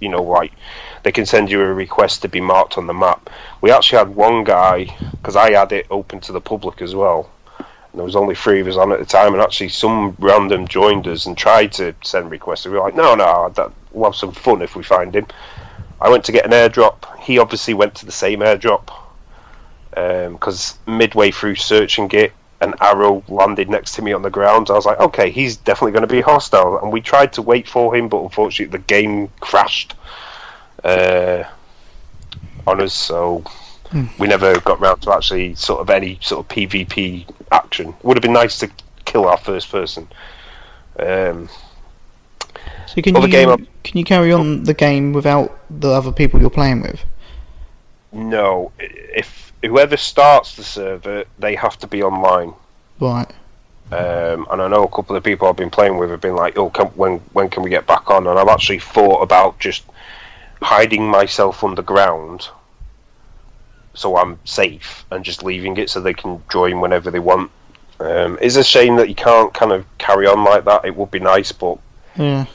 You 0.01 0.09
know, 0.09 0.23
like 0.23 0.51
they 1.03 1.11
can 1.11 1.25
send 1.25 1.49
you 1.49 1.61
a 1.61 1.73
request 1.73 2.21
to 2.23 2.27
be 2.27 2.41
marked 2.41 2.77
on 2.77 2.85
the 2.85 2.93
map. 2.93 3.29
We 3.61 3.71
actually 3.71 3.99
had 3.99 4.15
one 4.15 4.43
guy 4.43 4.95
because 5.11 5.35
I 5.35 5.51
had 5.51 5.71
it 5.71 5.87
open 5.89 6.19
to 6.21 6.31
the 6.31 6.41
public 6.41 6.81
as 6.81 6.93
well. 6.93 7.29
And 7.57 7.99
there 7.99 8.03
was 8.03 8.15
only 8.15 8.35
three 8.35 8.59
of 8.59 8.67
us 8.67 8.75
on 8.75 8.91
at 8.91 8.99
the 8.99 9.05
time, 9.05 9.33
and 9.33 9.41
actually 9.41 9.69
some 9.69 10.17
random 10.19 10.67
joined 10.67 11.07
us 11.07 11.25
and 11.25 11.37
tried 11.37 11.71
to 11.73 11.95
send 12.03 12.29
requests. 12.29 12.65
We 12.65 12.73
were 12.73 12.79
like, 12.79 12.95
no, 12.95 13.15
no, 13.15 13.49
that, 13.55 13.71
we'll 13.91 14.11
have 14.11 14.17
some 14.17 14.33
fun 14.33 14.61
if 14.61 14.75
we 14.75 14.83
find 14.83 15.15
him. 15.15 15.27
I 16.01 16.09
went 16.09 16.25
to 16.25 16.33
get 16.33 16.45
an 16.45 16.51
airdrop. 16.51 16.97
He 17.25 17.39
obviously 17.39 17.73
went 17.73 17.95
to 17.95 18.05
the 18.05 18.11
same 18.11 18.39
airdrop 18.39 18.89
because 19.91 20.77
midway 20.85 21.31
through 21.31 21.55
searching 21.55 22.09
it, 22.11 22.33
an 22.61 22.73
arrow 22.81 23.23
landed 23.27 23.69
next 23.69 23.95
to 23.95 24.01
me 24.01 24.13
on 24.13 24.21
the 24.21 24.29
ground. 24.29 24.69
I 24.69 24.73
was 24.73 24.85
like, 24.85 24.99
okay, 24.99 25.29
he's 25.29 25.57
definitely 25.57 25.91
going 25.93 26.07
to 26.07 26.13
be 26.13 26.21
hostile. 26.21 26.79
And 26.79 26.91
we 26.91 27.01
tried 27.01 27.33
to 27.33 27.41
wait 27.41 27.67
for 27.67 27.95
him, 27.95 28.09
but 28.09 28.21
unfortunately 28.21 28.77
the 28.77 28.83
game 28.83 29.29
crashed 29.39 29.95
uh, 30.83 31.43
on 32.67 32.81
us. 32.81 32.93
So 32.93 33.43
we 34.19 34.27
never 34.27 34.59
got 34.61 34.79
round 34.79 35.01
to 35.03 35.13
actually 35.13 35.55
sort 35.55 35.81
of 35.81 35.89
any 35.89 36.19
sort 36.21 36.45
of 36.45 36.55
PvP 36.55 37.25
action. 37.51 37.89
It 37.89 38.03
would 38.03 38.17
have 38.17 38.23
been 38.23 38.33
nice 38.33 38.59
to 38.59 38.69
kill 39.05 39.25
our 39.25 39.37
first 39.37 39.71
person. 39.71 40.07
Um, 40.99 41.49
So 42.87 43.01
can 43.01 43.15
you 43.21 43.27
game 43.27 43.67
can 43.83 43.97
you 43.97 44.03
carry 44.03 44.31
on 44.31 44.63
the 44.63 44.73
game 44.73 45.13
without 45.13 45.59
the 45.69 45.89
other 45.89 46.11
people 46.11 46.39
you're 46.39 46.49
playing 46.49 46.81
with? 46.81 47.01
No, 48.15 48.71
if 48.79 49.51
whoever 49.61 49.97
starts 49.97 50.55
the 50.55 50.63
server, 50.63 51.25
they 51.37 51.55
have 51.55 51.77
to 51.79 51.87
be 51.87 52.01
online. 52.01 52.53
Right. 52.99 53.29
Um, 53.91 54.47
and 54.49 54.61
I 54.61 54.67
know 54.67 54.83
a 54.83 54.89
couple 54.89 55.15
of 55.15 55.23
people 55.23 55.47
I've 55.47 55.55
been 55.55 55.69
playing 55.69 55.97
with 55.97 56.09
have 56.09 56.21
been 56.21 56.35
like, 56.35 56.57
"Oh, 56.57 56.69
can, 56.69 56.87
when 56.87 57.19
when 57.33 57.49
can 57.49 57.61
we 57.61 57.69
get 57.69 57.85
back 57.85 58.09
on?" 58.09 58.25
And 58.25 58.39
I've 58.39 58.47
actually 58.47 58.79
thought 58.79 59.21
about 59.21 59.59
just 59.59 59.83
hiding 60.61 61.07
myself 61.07 61.63
underground, 61.63 62.47
so 63.93 64.17
I'm 64.17 64.39
safe, 64.45 65.05
and 65.11 65.23
just 65.23 65.43
leaving 65.43 65.77
it 65.77 65.89
so 65.89 65.99
they 66.01 66.13
can 66.13 66.41
join 66.49 66.81
whenever 66.81 67.11
they 67.11 67.19
want. 67.19 67.51
Um, 67.99 68.39
it's 68.41 68.55
a 68.55 68.63
shame 68.63 68.95
that 68.95 69.07
you 69.07 69.15
can't 69.15 69.53
kind 69.53 69.71
of 69.71 69.85
carry 69.99 70.25
on 70.25 70.43
like 70.43 70.65
that. 70.65 70.85
It 70.85 70.95
would 70.95 71.11
be 71.11 71.19
nice, 71.19 71.51
but 71.51 71.77
Yeah. 72.15 72.45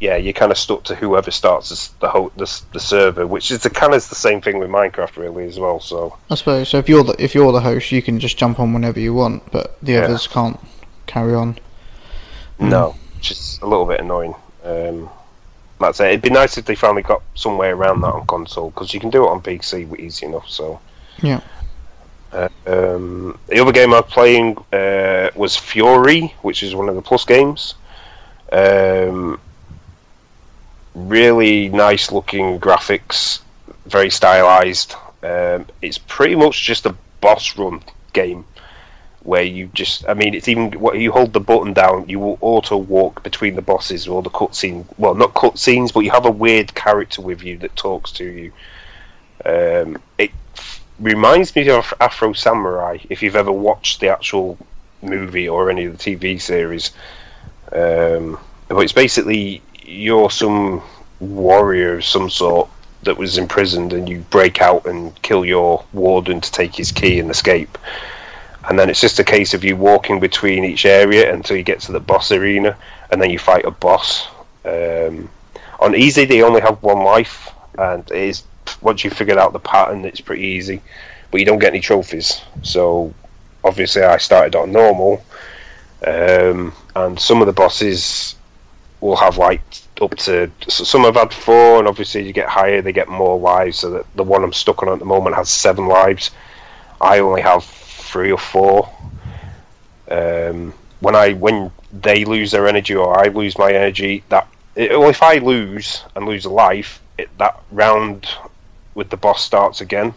Yeah, 0.00 0.16
you're 0.16 0.32
kind 0.32 0.50
of 0.50 0.56
stuck 0.56 0.82
to 0.84 0.94
whoever 0.94 1.30
starts 1.30 1.88
the 2.00 2.08
whole 2.08 2.32
the, 2.36 2.62
the 2.72 2.80
server, 2.80 3.26
which 3.26 3.50
is 3.50 3.58
the 3.62 3.68
kind 3.70 3.92
of 3.92 4.08
the 4.08 4.14
same 4.14 4.40
thing 4.40 4.58
with 4.58 4.70
Minecraft 4.70 5.16
really 5.16 5.46
as 5.46 5.58
well. 5.58 5.78
So 5.78 6.16
I 6.30 6.34
suppose. 6.36 6.70
So 6.70 6.78
if 6.78 6.88
you're 6.88 7.04
the 7.04 7.22
if 7.22 7.34
you're 7.34 7.52
the 7.52 7.60
host, 7.60 7.92
you 7.92 8.00
can 8.00 8.18
just 8.18 8.38
jump 8.38 8.58
on 8.58 8.72
whenever 8.72 8.98
you 8.98 9.12
want, 9.12 9.52
but 9.52 9.76
the 9.82 9.92
Yeah. 9.92 10.00
others 10.04 10.26
can't 10.26 10.58
carry 11.06 11.34
on. 11.34 11.58
No, 12.58 12.94
which 13.16 13.30
is 13.30 13.58
a 13.62 13.66
little 13.66 13.84
bit 13.84 14.00
annoying. 14.00 14.34
Um, 14.64 15.10
that's 15.78 16.00
it. 16.00 16.08
It'd 16.08 16.22
be 16.22 16.30
nice 16.30 16.56
if 16.56 16.64
they 16.64 16.74
finally 16.74 17.02
got 17.02 17.22
some 17.34 17.58
way 17.58 17.68
around 17.68 18.00
that 18.00 18.12
on 18.12 18.26
console 18.26 18.70
because 18.70 18.94
you 18.94 19.00
can 19.00 19.10
do 19.10 19.24
it 19.24 19.28
on 19.30 19.42
PC 19.42 19.98
easy 19.98 20.24
enough. 20.26 20.48
So 20.48 20.80
Yeah. 21.22 21.40
Uh, 22.32 22.48
um, 22.66 23.38
the 23.48 23.58
other 23.60 23.72
game 23.72 23.92
I 23.92 24.00
was 24.00 24.10
playing 24.10 24.56
uh, 24.72 25.28
was 25.34 25.56
Furi, 25.56 26.32
which 26.42 26.62
is 26.62 26.74
one 26.74 26.88
of 26.88 26.94
the 26.94 27.02
Plus 27.02 27.24
games. 27.24 27.74
Um, 28.52 29.40
really 30.94 31.68
nice 31.68 32.10
looking 32.10 32.60
graphics, 32.60 33.40
very 33.86 34.10
stylized. 34.10 34.94
Um, 35.22 35.66
it's 35.82 35.98
pretty 35.98 36.34
much 36.34 36.64
just 36.64 36.86
a 36.86 36.96
boss 37.20 37.56
run 37.58 37.82
game 38.12 38.44
where 39.22 39.42
you 39.42 39.68
just, 39.74 40.08
I 40.08 40.14
mean, 40.14 40.34
it's 40.34 40.48
even 40.48 40.72
what 40.80 40.98
you 40.98 41.12
hold 41.12 41.32
the 41.32 41.40
button 41.40 41.72
down, 41.74 42.08
you 42.08 42.18
will 42.18 42.38
auto 42.40 42.76
walk 42.76 43.22
between 43.22 43.54
the 43.54 43.62
bosses 43.62 44.08
or 44.08 44.22
the 44.22 44.30
cutscene. 44.30 44.86
Well, 44.96 45.14
not 45.14 45.34
cutscenes, 45.34 45.92
but 45.92 46.00
you 46.00 46.10
have 46.10 46.24
a 46.24 46.30
weird 46.30 46.74
character 46.74 47.20
with 47.20 47.42
you 47.42 47.58
that 47.58 47.76
talks 47.76 48.12
to 48.12 48.24
you. 48.24 48.52
Um, 49.44 49.98
it 50.16 50.30
reminds 50.98 51.54
me 51.54 51.68
of 51.68 51.92
Afro 52.00 52.32
Samurai. 52.32 52.98
If 53.10 53.22
you've 53.22 53.36
ever 53.36 53.52
watched 53.52 54.00
the 54.00 54.08
actual 54.08 54.58
movie 55.02 55.48
or 55.48 55.70
any 55.70 55.84
of 55.84 55.98
the 55.98 56.16
TV 56.16 56.40
series, 56.40 56.92
um, 57.72 58.38
but 58.68 58.78
it's 58.78 58.92
basically 58.92 59.62
you're 59.90 60.30
some 60.30 60.82
warrior 61.18 61.96
of 61.96 62.04
some 62.04 62.30
sort 62.30 62.68
that 63.02 63.16
was 63.16 63.38
imprisoned, 63.38 63.92
and 63.92 64.08
you 64.08 64.20
break 64.30 64.60
out 64.60 64.86
and 64.86 65.20
kill 65.22 65.44
your 65.44 65.84
warden 65.92 66.40
to 66.40 66.52
take 66.52 66.74
his 66.74 66.92
key 66.92 67.18
and 67.18 67.30
escape. 67.30 67.76
And 68.68 68.78
then 68.78 68.90
it's 68.90 69.00
just 69.00 69.18
a 69.18 69.24
case 69.24 69.54
of 69.54 69.64
you 69.64 69.76
walking 69.76 70.20
between 70.20 70.64
each 70.64 70.84
area 70.84 71.32
until 71.32 71.56
you 71.56 71.62
get 71.62 71.80
to 71.80 71.92
the 71.92 72.00
boss 72.00 72.30
arena, 72.30 72.76
and 73.10 73.20
then 73.20 73.30
you 73.30 73.38
fight 73.38 73.64
a 73.64 73.70
boss. 73.70 74.28
Um, 74.64 75.30
on 75.80 75.94
easy, 75.94 76.26
they 76.26 76.42
only 76.42 76.60
have 76.60 76.82
one 76.82 77.02
life, 77.02 77.50
and 77.78 78.08
it 78.10 78.16
is 78.16 78.42
once 78.82 79.02
you 79.02 79.10
figured 79.10 79.38
out 79.38 79.52
the 79.52 79.58
pattern, 79.58 80.04
it's 80.04 80.20
pretty 80.20 80.44
easy. 80.44 80.82
But 81.30 81.40
you 81.40 81.46
don't 81.46 81.58
get 81.58 81.72
any 81.72 81.80
trophies, 81.80 82.40
so 82.62 83.14
obviously 83.64 84.02
I 84.02 84.18
started 84.18 84.54
on 84.54 84.72
normal, 84.72 85.24
um, 86.06 86.72
and 86.94 87.18
some 87.18 87.40
of 87.40 87.46
the 87.46 87.52
bosses 87.52 88.36
will 89.00 89.16
have 89.16 89.38
like 89.38 89.62
up 90.00 90.14
to 90.16 90.50
so 90.68 90.84
some 90.84 91.02
have 91.02 91.16
had 91.16 91.32
four, 91.32 91.78
and 91.78 91.88
obviously 91.88 92.26
you 92.26 92.32
get 92.32 92.48
higher, 92.48 92.82
they 92.82 92.92
get 92.92 93.08
more 93.08 93.38
lives. 93.38 93.78
So 93.78 93.90
that 93.90 94.06
the 94.16 94.24
one 94.24 94.44
I'm 94.44 94.52
stuck 94.52 94.82
on 94.82 94.88
at 94.88 94.98
the 94.98 95.04
moment 95.04 95.36
has 95.36 95.48
seven 95.48 95.86
lives. 95.86 96.30
I 97.00 97.18
only 97.20 97.42
have 97.42 97.64
three 97.64 98.32
or 98.32 98.38
four. 98.38 98.90
Um, 100.10 100.74
when 101.00 101.14
I 101.14 101.32
when 101.34 101.70
they 101.92 102.24
lose 102.24 102.50
their 102.50 102.66
energy 102.66 102.94
or 102.94 103.18
I 103.18 103.28
lose 103.28 103.58
my 103.58 103.72
energy, 103.72 104.22
that 104.28 104.48
it, 104.76 104.98
well, 104.98 105.08
if 105.08 105.22
I 105.22 105.38
lose 105.38 106.04
and 106.14 106.26
lose 106.26 106.44
a 106.44 106.50
life, 106.50 107.00
it, 107.18 107.28
that 107.38 107.60
round 107.70 108.28
with 108.94 109.10
the 109.10 109.16
boss 109.16 109.42
starts 109.42 109.80
again, 109.80 110.12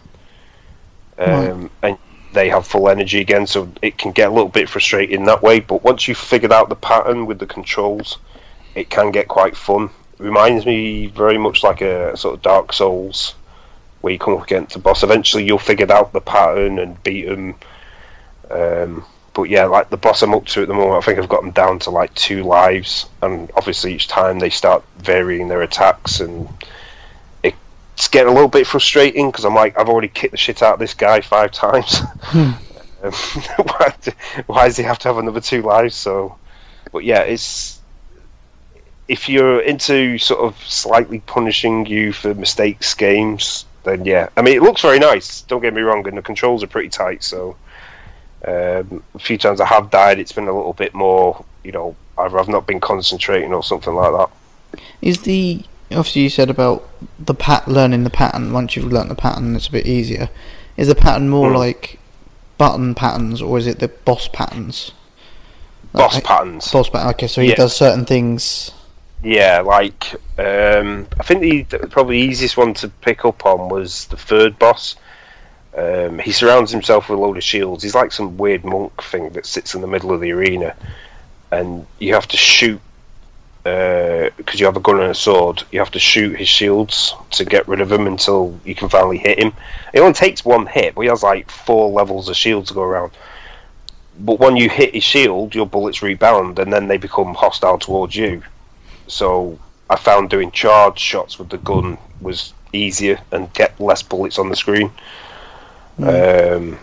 um, 1.18 1.70
and 1.82 1.96
they 2.32 2.48
have 2.48 2.66
full 2.66 2.88
energy 2.88 3.20
again. 3.20 3.46
So 3.46 3.70
it 3.82 3.98
can 3.98 4.12
get 4.12 4.28
a 4.28 4.32
little 4.32 4.48
bit 4.48 4.68
frustrating 4.68 5.24
that 5.24 5.42
way. 5.42 5.60
But 5.60 5.84
once 5.84 6.08
you've 6.08 6.18
figured 6.18 6.52
out 6.52 6.68
the 6.68 6.76
pattern 6.76 7.26
with 7.26 7.38
the 7.38 7.46
controls, 7.46 8.18
it 8.74 8.90
can 8.90 9.10
get 9.10 9.28
quite 9.28 9.56
fun. 9.56 9.90
It 10.18 10.22
reminds 10.22 10.66
me 10.66 11.06
very 11.06 11.38
much 11.38 11.62
like 11.62 11.80
a 11.80 12.16
sort 12.16 12.34
of 12.34 12.42
Dark 12.42 12.72
Souls, 12.72 13.34
where 14.00 14.12
you 14.12 14.18
come 14.18 14.34
up 14.34 14.44
against 14.44 14.76
a 14.76 14.78
boss. 14.78 15.02
Eventually, 15.02 15.44
you'll 15.44 15.58
figure 15.58 15.90
out 15.92 16.12
the 16.12 16.20
pattern 16.20 16.78
and 16.78 17.02
beat 17.02 17.26
them. 17.26 17.54
Um, 18.50 19.04
but 19.32 19.44
yeah, 19.44 19.64
like 19.64 19.90
the 19.90 19.96
boss 19.96 20.22
I'm 20.22 20.34
up 20.34 20.46
to 20.46 20.62
at 20.62 20.68
the 20.68 20.74
moment, 20.74 21.02
I 21.02 21.06
think 21.06 21.18
I've 21.18 21.28
got 21.28 21.42
them 21.42 21.50
down 21.50 21.78
to 21.80 21.90
like 21.90 22.14
two 22.14 22.44
lives, 22.44 23.06
and 23.22 23.50
obviously 23.56 23.94
each 23.94 24.06
time 24.06 24.38
they 24.38 24.50
start 24.50 24.84
varying 24.98 25.48
their 25.48 25.62
attacks, 25.62 26.20
and 26.20 26.48
it's 27.42 28.08
getting 28.08 28.30
a 28.30 28.34
little 28.34 28.48
bit 28.48 28.66
frustrating 28.66 29.30
because 29.30 29.44
I'm 29.44 29.54
like, 29.54 29.78
I've 29.78 29.88
already 29.88 30.08
kicked 30.08 30.32
the 30.32 30.36
shit 30.36 30.62
out 30.62 30.74
of 30.74 30.78
this 30.80 30.94
guy 30.94 31.20
five 31.20 31.50
times. 31.52 32.00
Um, 32.32 32.54
why, 33.64 33.94
do- 34.02 34.12
why 34.46 34.66
does 34.66 34.76
he 34.76 34.82
have 34.82 34.98
to 35.00 35.08
have 35.08 35.18
another 35.18 35.40
two 35.40 35.62
lives? 35.62 35.94
So, 35.94 36.36
but 36.92 37.04
yeah, 37.04 37.20
it's 37.20 37.73
if 39.08 39.28
you're 39.28 39.60
into 39.60 40.18
sort 40.18 40.40
of 40.40 40.56
slightly 40.64 41.20
punishing 41.20 41.86
you 41.86 42.12
for 42.12 42.34
mistakes 42.34 42.94
games, 42.94 43.64
then 43.84 44.04
yeah. 44.04 44.28
I 44.36 44.42
mean, 44.42 44.56
it 44.56 44.62
looks 44.62 44.80
very 44.82 44.98
nice. 44.98 45.42
Don't 45.42 45.60
get 45.62 45.74
me 45.74 45.82
wrong, 45.82 46.06
and 46.08 46.16
the 46.16 46.22
controls 46.22 46.62
are 46.62 46.66
pretty 46.68 46.88
tight. 46.88 47.22
So, 47.22 47.56
um, 48.46 49.02
a 49.14 49.18
few 49.18 49.36
times 49.38 49.60
I 49.60 49.66
have 49.66 49.90
died, 49.90 50.18
it's 50.18 50.32
been 50.32 50.48
a 50.48 50.56
little 50.56 50.72
bit 50.72 50.94
more, 50.94 51.44
you 51.62 51.72
know, 51.72 51.94
either 52.18 52.38
I've 52.38 52.48
not 52.48 52.66
been 52.66 52.80
concentrating 52.80 53.52
or 53.52 53.62
something 53.62 53.94
like 53.94 54.12
that. 54.12 54.80
Is 55.02 55.22
the 55.22 55.62
obviously 55.90 56.22
you 56.22 56.28
said 56.30 56.50
about 56.50 56.88
the 57.18 57.34
pat 57.34 57.68
learning 57.68 58.04
the 58.04 58.10
pattern. 58.10 58.52
Once 58.52 58.74
you've 58.74 58.90
learnt 58.92 59.08
the 59.10 59.14
pattern, 59.14 59.54
it's 59.54 59.68
a 59.68 59.72
bit 59.72 59.86
easier. 59.86 60.28
Is 60.76 60.88
the 60.88 60.94
pattern 60.94 61.28
more 61.28 61.50
Hmm. 61.50 61.56
like 61.56 61.98
button 62.58 62.94
patterns, 62.94 63.42
or 63.42 63.58
is 63.58 63.66
it 63.66 63.78
the 63.80 63.88
boss 63.88 64.28
patterns? 64.28 64.92
Boss 65.92 66.14
Like, 66.14 66.24
patterns. 66.24 66.70
Boss 66.72 66.88
pattern. 66.88 67.10
Okay, 67.10 67.26
so 67.28 67.40
he 67.40 67.50
Yeah. 67.50 67.54
does 67.56 67.76
certain 67.76 68.04
things. 68.04 68.72
Yeah, 69.24 69.60
like 69.60 70.14
um, 70.38 71.08
I 71.18 71.22
think 71.22 71.70
the, 71.70 71.78
probably 71.88 72.20
easiest 72.20 72.58
one 72.58 72.74
to 72.74 72.88
pick 72.88 73.24
up 73.24 73.46
on 73.46 73.70
was 73.70 74.06
the 74.08 74.18
third 74.18 74.58
boss. 74.58 74.96
Um, 75.74 76.18
he 76.18 76.30
surrounds 76.30 76.70
himself 76.70 77.08
with 77.08 77.18
a 77.18 77.22
load 77.22 77.38
of 77.38 77.42
shields. 77.42 77.82
He's 77.82 77.94
like 77.94 78.12
some 78.12 78.36
weird 78.36 78.66
monk 78.66 79.02
thing 79.02 79.30
that 79.30 79.46
sits 79.46 79.74
in 79.74 79.80
the 79.80 79.86
middle 79.86 80.12
of 80.12 80.20
the 80.20 80.30
arena, 80.30 80.76
and 81.50 81.86
you 81.98 82.12
have 82.12 82.28
to 82.28 82.36
shoot 82.36 82.80
because 83.62 84.60
you 84.60 84.66
have 84.66 84.76
a 84.76 84.80
gun 84.80 85.00
and 85.00 85.10
a 85.10 85.14
sword. 85.14 85.62
You 85.72 85.78
have 85.78 85.90
to 85.92 85.98
shoot 85.98 86.36
his 86.36 86.48
shields 86.48 87.14
to 87.30 87.46
get 87.46 87.66
rid 87.66 87.80
of 87.80 87.90
him 87.90 88.06
until 88.06 88.60
you 88.66 88.74
can 88.74 88.90
finally 88.90 89.16
hit 89.16 89.38
him. 89.38 89.54
It 89.94 90.00
only 90.00 90.12
takes 90.12 90.44
one 90.44 90.66
hit, 90.66 90.94
but 90.94 91.00
he 91.00 91.08
has 91.08 91.22
like 91.22 91.50
four 91.50 91.90
levels 91.90 92.28
of 92.28 92.36
shields 92.36 92.68
to 92.68 92.74
go 92.74 92.82
around. 92.82 93.12
But 94.18 94.38
when 94.38 94.54
you 94.54 94.68
hit 94.68 94.92
his 94.92 95.02
shield, 95.02 95.54
your 95.54 95.66
bullets 95.66 96.02
rebound, 96.02 96.58
and 96.58 96.70
then 96.70 96.88
they 96.88 96.98
become 96.98 97.32
hostile 97.32 97.78
towards 97.78 98.14
you 98.14 98.42
so 99.14 99.56
I 99.88 99.94
found 99.94 100.28
doing 100.28 100.50
charge 100.50 100.98
shots 100.98 101.38
with 101.38 101.48
the 101.48 101.58
gun 101.58 101.98
was 102.20 102.52
easier 102.72 103.20
and 103.30 103.52
get 103.52 103.80
less 103.80 104.02
bullets 104.02 104.40
on 104.40 104.48
the 104.48 104.56
screen. 104.56 104.90
Um, 105.98 106.80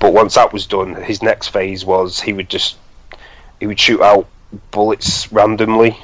but 0.00 0.12
once 0.12 0.34
that 0.34 0.52
was 0.52 0.66
done, 0.66 0.96
his 0.96 1.22
next 1.22 1.48
phase 1.48 1.84
was 1.84 2.20
he 2.20 2.32
would 2.32 2.48
just 2.48 2.78
he 3.60 3.68
would 3.68 3.78
shoot 3.78 4.00
out 4.00 4.26
bullets 4.72 5.30
randomly 5.30 5.96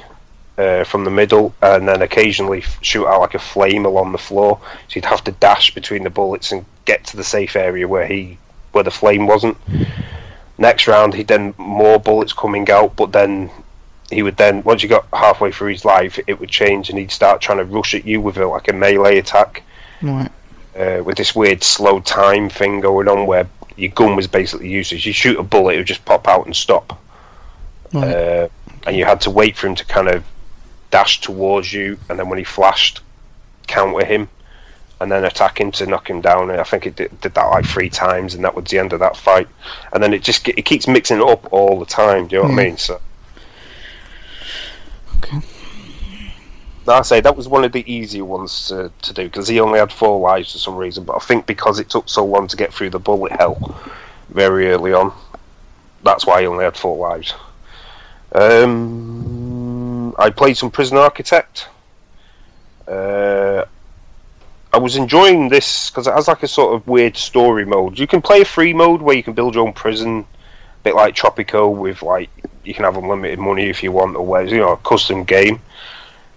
uh, 0.57 0.85
from 0.85 1.03
the 1.03 1.11
middle, 1.11 1.53
and 1.61 1.89
then 1.89 2.01
occasionally 2.01 2.61
shoot 2.79 3.05
out 3.05 3.19
like 3.19 3.33
a 3.33 3.39
flame 3.39 3.85
along 3.85 4.13
the 4.13 4.17
floor. 4.17 4.61
So 4.87 4.95
you'd 4.95 5.05
have 5.05 5.25
to 5.25 5.33
dash 5.33 5.75
between 5.75 6.03
the 6.03 6.09
bullets 6.09 6.53
and 6.53 6.65
get 6.85 7.03
to 7.07 7.17
the 7.17 7.23
safe 7.25 7.57
area 7.57 7.85
where 7.85 8.07
he 8.07 8.37
where 8.71 8.85
the 8.85 8.91
flame 8.91 9.27
wasn't. 9.27 9.57
Next 10.57 10.87
round, 10.87 11.15
he'd 11.15 11.27
then 11.27 11.53
more 11.57 11.99
bullets 11.99 12.31
coming 12.31 12.71
out, 12.71 12.95
but 12.95 13.11
then 13.11 13.51
he 14.11 14.21
would 14.23 14.37
then 14.37 14.63
once 14.63 14.83
you 14.83 14.89
got 14.89 15.07
halfway 15.13 15.51
through 15.51 15.71
his 15.71 15.83
life, 15.85 16.19
it 16.27 16.39
would 16.39 16.49
change, 16.49 16.89
and 16.89 16.99
he'd 16.99 17.11
start 17.11 17.41
trying 17.41 17.57
to 17.57 17.65
rush 17.65 17.93
at 17.95 18.05
you 18.05 18.21
with 18.21 18.37
a, 18.37 18.45
like 18.45 18.67
a 18.67 18.73
melee 18.73 19.17
attack 19.17 19.63
Right. 20.01 20.29
uh, 20.77 21.01
with 21.03 21.17
this 21.17 21.33
weird 21.35 21.63
slow 21.63 21.99
time 21.99 22.49
thing 22.49 22.81
going 22.81 23.07
on 23.07 23.25
where 23.25 23.47
your 23.77 23.91
gun 23.91 24.15
was 24.15 24.27
basically 24.27 24.69
useless. 24.69 25.05
You 25.05 25.13
shoot 25.13 25.39
a 25.39 25.43
bullet, 25.43 25.75
it 25.75 25.77
would 25.79 25.87
just 25.87 26.05
pop 26.05 26.27
out 26.27 26.45
and 26.45 26.55
stop, 26.55 27.01
Right. 27.93 28.13
uh, 28.15 28.47
and 28.85 28.95
you 28.95 29.05
had 29.05 29.21
to 29.21 29.31
wait 29.31 29.57
for 29.57 29.67
him 29.67 29.75
to 29.75 29.85
kind 29.85 30.07
of 30.07 30.23
dash 30.91 31.21
towards 31.21 31.73
you, 31.73 31.97
and 32.09 32.19
then 32.19 32.29
when 32.29 32.37
he 32.37 32.43
flashed, 32.45 33.01
counter 33.67 34.05
him, 34.05 34.29
and 35.01 35.11
then 35.11 35.25
attack 35.25 35.59
him 35.59 35.71
to 35.71 35.85
knock 35.85 36.09
him 36.09 36.21
down. 36.21 36.49
And 36.51 36.61
I 36.61 36.63
think 36.63 36.85
it 36.85 36.95
did, 36.95 37.19
did 37.19 37.33
that 37.33 37.45
like 37.47 37.65
three 37.65 37.89
times, 37.89 38.33
and 38.35 38.43
that 38.45 38.55
was 38.55 38.65
the 38.65 38.77
end 38.79 38.93
of 38.93 38.99
that 38.99 39.17
fight. 39.17 39.47
And 39.91 40.01
then 40.01 40.13
it 40.13 40.21
just 40.23 40.47
it 40.47 40.61
keeps 40.63 40.87
mixing 40.87 41.17
it 41.17 41.27
up 41.27 41.51
all 41.51 41.79
the 41.79 41.85
time. 41.85 42.27
Do 42.27 42.35
you 42.35 42.41
know 42.43 42.49
what 42.49 42.59
I 42.59 42.63
mean? 42.63 42.77
So 42.77 43.01
Okay. 45.25 45.41
I 46.87 47.01
say 47.01 47.19
that 47.21 47.35
was 47.35 47.47
one 47.47 47.63
of 47.63 47.71
the 47.71 47.91
easier 47.91 48.25
ones 48.25 48.67
to, 48.67 48.91
to 49.01 49.13
do 49.13 49.23
because 49.23 49.47
he 49.47 49.59
only 49.59 49.79
had 49.79 49.91
four 49.91 50.19
lives 50.19 50.51
for 50.51 50.59
some 50.59 50.75
reason. 50.75 51.03
But 51.03 51.15
I 51.15 51.19
think 51.19 51.47
because 51.47 51.79
it 51.79 51.89
took 51.89 52.07
so 52.07 52.23
long 52.23 52.47
to 52.47 52.55
get 52.55 52.73
through 52.73 52.91
the 52.91 52.99
bullet 52.99 53.31
hell 53.31 53.79
very 54.29 54.69
early 54.69 54.93
on, 54.93 55.11
that's 56.03 56.27
why 56.27 56.41
he 56.41 56.47
only 56.47 56.63
had 56.63 56.77
four 56.77 56.97
lives. 56.97 57.33
Um, 58.33 60.15
I 60.19 60.29
played 60.29 60.57
some 60.57 60.69
Prison 60.69 60.97
Architect. 60.97 61.69
Uh, 62.87 63.65
I 64.71 64.77
was 64.77 64.95
enjoying 64.95 65.49
this 65.49 65.89
because 65.89 66.05
it 66.05 66.13
has 66.13 66.27
like 66.27 66.43
a 66.43 66.47
sort 66.47 66.75
of 66.75 66.87
weird 66.87 67.17
story 67.17 67.65
mode. 67.65 67.97
You 67.97 68.05
can 68.05 68.21
play 68.21 68.41
a 68.41 68.45
free 68.45 68.73
mode 68.73 69.01
where 69.01 69.15
you 69.15 69.23
can 69.23 69.33
build 69.33 69.55
your 69.55 69.65
own 69.65 69.73
prison, 69.73 70.19
a 70.19 70.83
bit 70.83 70.95
like 70.95 71.15
Tropico, 71.15 71.75
with 71.75 72.03
like 72.03 72.29
you 72.65 72.73
can 72.73 72.83
have 72.83 72.97
unlimited 72.97 73.39
money 73.39 73.69
if 73.69 73.83
you 73.83 73.91
want, 73.91 74.15
or 74.15 74.43
you 74.43 74.57
know 74.57 74.73
a 74.73 74.77
custom 74.77 75.23
game. 75.23 75.59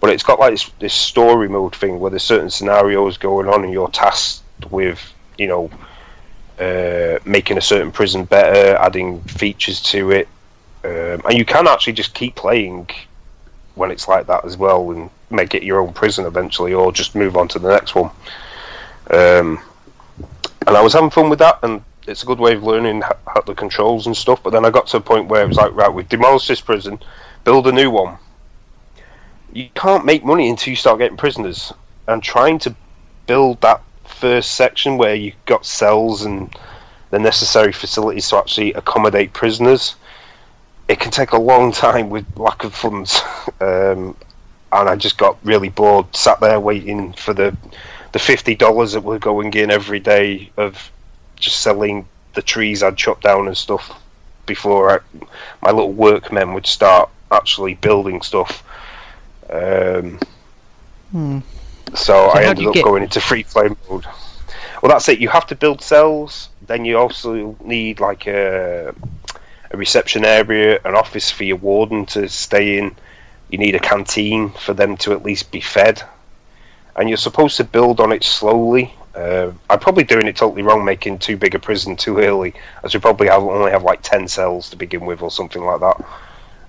But 0.00 0.10
it's 0.10 0.22
got 0.22 0.38
like 0.38 0.52
this, 0.52 0.70
this 0.78 0.94
story 0.94 1.48
mode 1.48 1.74
thing 1.74 1.98
where 1.98 2.10
there's 2.10 2.22
certain 2.22 2.50
scenarios 2.50 3.16
going 3.16 3.48
on, 3.48 3.64
and 3.64 3.72
you're 3.72 3.88
tasked 3.88 4.44
with 4.70 5.00
you 5.36 5.48
know 5.48 5.70
uh, 6.58 7.18
making 7.24 7.58
a 7.58 7.60
certain 7.62 7.90
prison 7.90 8.24
better, 8.24 8.76
adding 8.76 9.20
features 9.22 9.80
to 9.82 10.10
it, 10.10 10.28
um, 10.84 11.22
and 11.26 11.34
you 11.34 11.44
can 11.44 11.66
actually 11.66 11.94
just 11.94 12.14
keep 12.14 12.34
playing 12.34 12.88
when 13.74 13.90
it's 13.90 14.08
like 14.08 14.26
that 14.26 14.44
as 14.44 14.56
well, 14.56 14.90
and 14.90 15.10
make 15.30 15.54
it 15.54 15.62
your 15.62 15.80
own 15.80 15.92
prison 15.92 16.26
eventually, 16.26 16.74
or 16.74 16.92
just 16.92 17.14
move 17.14 17.36
on 17.36 17.48
to 17.48 17.58
the 17.58 17.68
next 17.68 17.94
one. 17.94 18.10
Um, 19.10 19.60
and 20.66 20.76
I 20.76 20.82
was 20.82 20.92
having 20.92 21.10
fun 21.10 21.30
with 21.30 21.38
that, 21.38 21.58
and 21.62 21.82
it's 22.08 22.22
a 22.22 22.26
good 22.26 22.40
way 22.40 22.54
of 22.54 22.64
learning 22.64 23.02
how 23.02 23.40
the 23.46 23.54
controls 23.54 24.06
and 24.06 24.16
stuff. 24.16 24.42
But 24.42 24.50
then 24.50 24.64
I 24.64 24.70
got 24.70 24.86
to 24.88 24.96
a 24.96 25.00
point 25.00 25.28
where 25.28 25.42
it 25.42 25.48
was 25.48 25.58
like, 25.58 25.74
right, 25.74 25.92
we've 25.92 26.08
demolished 26.08 26.48
this 26.48 26.60
prison, 26.60 26.98
build 27.44 27.66
a 27.66 27.72
new 27.72 27.90
one. 27.90 28.18
You 29.52 29.68
can't 29.74 30.04
make 30.04 30.24
money 30.24 30.48
until 30.48 30.70
you 30.70 30.76
start 30.76 30.98
getting 30.98 31.16
prisoners, 31.16 31.72
and 32.06 32.22
trying 32.22 32.58
to 32.60 32.74
build 33.26 33.60
that 33.60 33.82
first 34.04 34.52
section 34.52 34.98
where 34.98 35.14
you've 35.14 35.44
got 35.46 35.64
cells 35.64 36.22
and 36.22 36.54
the 37.10 37.18
necessary 37.18 37.72
facilities 37.72 38.28
to 38.30 38.36
actually 38.36 38.72
accommodate 38.72 39.32
prisoners. 39.32 39.96
It 40.88 41.00
can 41.00 41.10
take 41.10 41.32
a 41.32 41.38
long 41.38 41.72
time 41.84 42.10
with 42.10 42.26
lack 42.36 42.64
of 42.64 42.74
funds, 42.74 43.20
um, 43.60 44.16
and 44.72 44.88
I 44.88 44.96
just 44.96 45.18
got 45.18 45.38
really 45.44 45.68
bored. 45.68 46.14
Sat 46.16 46.40
there 46.40 46.60
waiting 46.60 47.12
for 47.12 47.34
the 47.34 47.56
the 48.12 48.18
fifty 48.18 48.54
dollars 48.54 48.92
that 48.92 49.02
were 49.02 49.18
going 49.18 49.52
in 49.52 49.70
every 49.70 50.00
day 50.00 50.50
of 50.56 50.90
just 51.38 51.60
selling 51.60 52.06
the 52.34 52.42
trees 52.42 52.82
I'd 52.82 52.96
chopped 52.96 53.22
down 53.22 53.46
and 53.46 53.56
stuff 53.56 54.00
before 54.46 54.90
I, 54.90 54.98
my 55.62 55.70
little 55.70 55.92
workmen 55.92 56.52
would 56.54 56.66
start 56.66 57.08
actually 57.30 57.74
building 57.74 58.22
stuff. 58.22 58.62
Um, 59.50 60.18
Hmm. 61.10 61.38
so, 61.94 62.26
I 62.26 62.42
ended 62.44 62.66
up 62.66 62.74
get- 62.74 62.84
going 62.84 63.02
into 63.02 63.20
free 63.20 63.44
play 63.44 63.68
mode. 63.88 64.04
Well, 64.82 64.90
that's 64.90 65.08
it. 65.08 65.18
You 65.18 65.28
have 65.30 65.46
to 65.48 65.56
build 65.56 65.80
cells. 65.82 66.50
Then 66.66 66.84
you 66.84 66.98
also 66.98 67.56
need 67.64 67.98
like 67.98 68.26
a, 68.26 68.94
a 69.70 69.76
reception 69.76 70.24
area, 70.24 70.78
an 70.84 70.94
office 70.94 71.30
for 71.30 71.44
your 71.44 71.56
warden 71.56 72.06
to 72.06 72.28
stay 72.28 72.78
in. 72.78 72.94
You 73.50 73.58
need 73.58 73.74
a 73.74 73.80
canteen 73.80 74.50
for 74.50 74.74
them 74.74 74.96
to 74.98 75.12
at 75.12 75.24
least 75.24 75.50
be 75.50 75.60
fed. 75.60 76.02
And 76.96 77.08
you're 77.08 77.16
supposed 77.18 77.56
to 77.56 77.64
build 77.64 78.00
on 78.00 78.12
it 78.12 78.22
slowly. 78.22 78.94
Uh, 79.18 79.52
I'm 79.68 79.80
probably 79.80 80.04
doing 80.04 80.28
it 80.28 80.36
totally 80.36 80.62
wrong, 80.62 80.84
making 80.84 81.18
too 81.18 81.36
big 81.36 81.56
a 81.56 81.58
prison 81.58 81.96
too 81.96 82.18
early, 82.18 82.54
as 82.84 82.94
we 82.94 83.00
probably 83.00 83.26
have 83.26 83.42
only 83.42 83.72
have 83.72 83.82
like 83.82 84.02
ten 84.02 84.28
cells 84.28 84.70
to 84.70 84.76
begin 84.76 85.04
with, 85.06 85.22
or 85.22 85.30
something 85.30 85.64
like 85.64 85.80
that. 85.80 85.96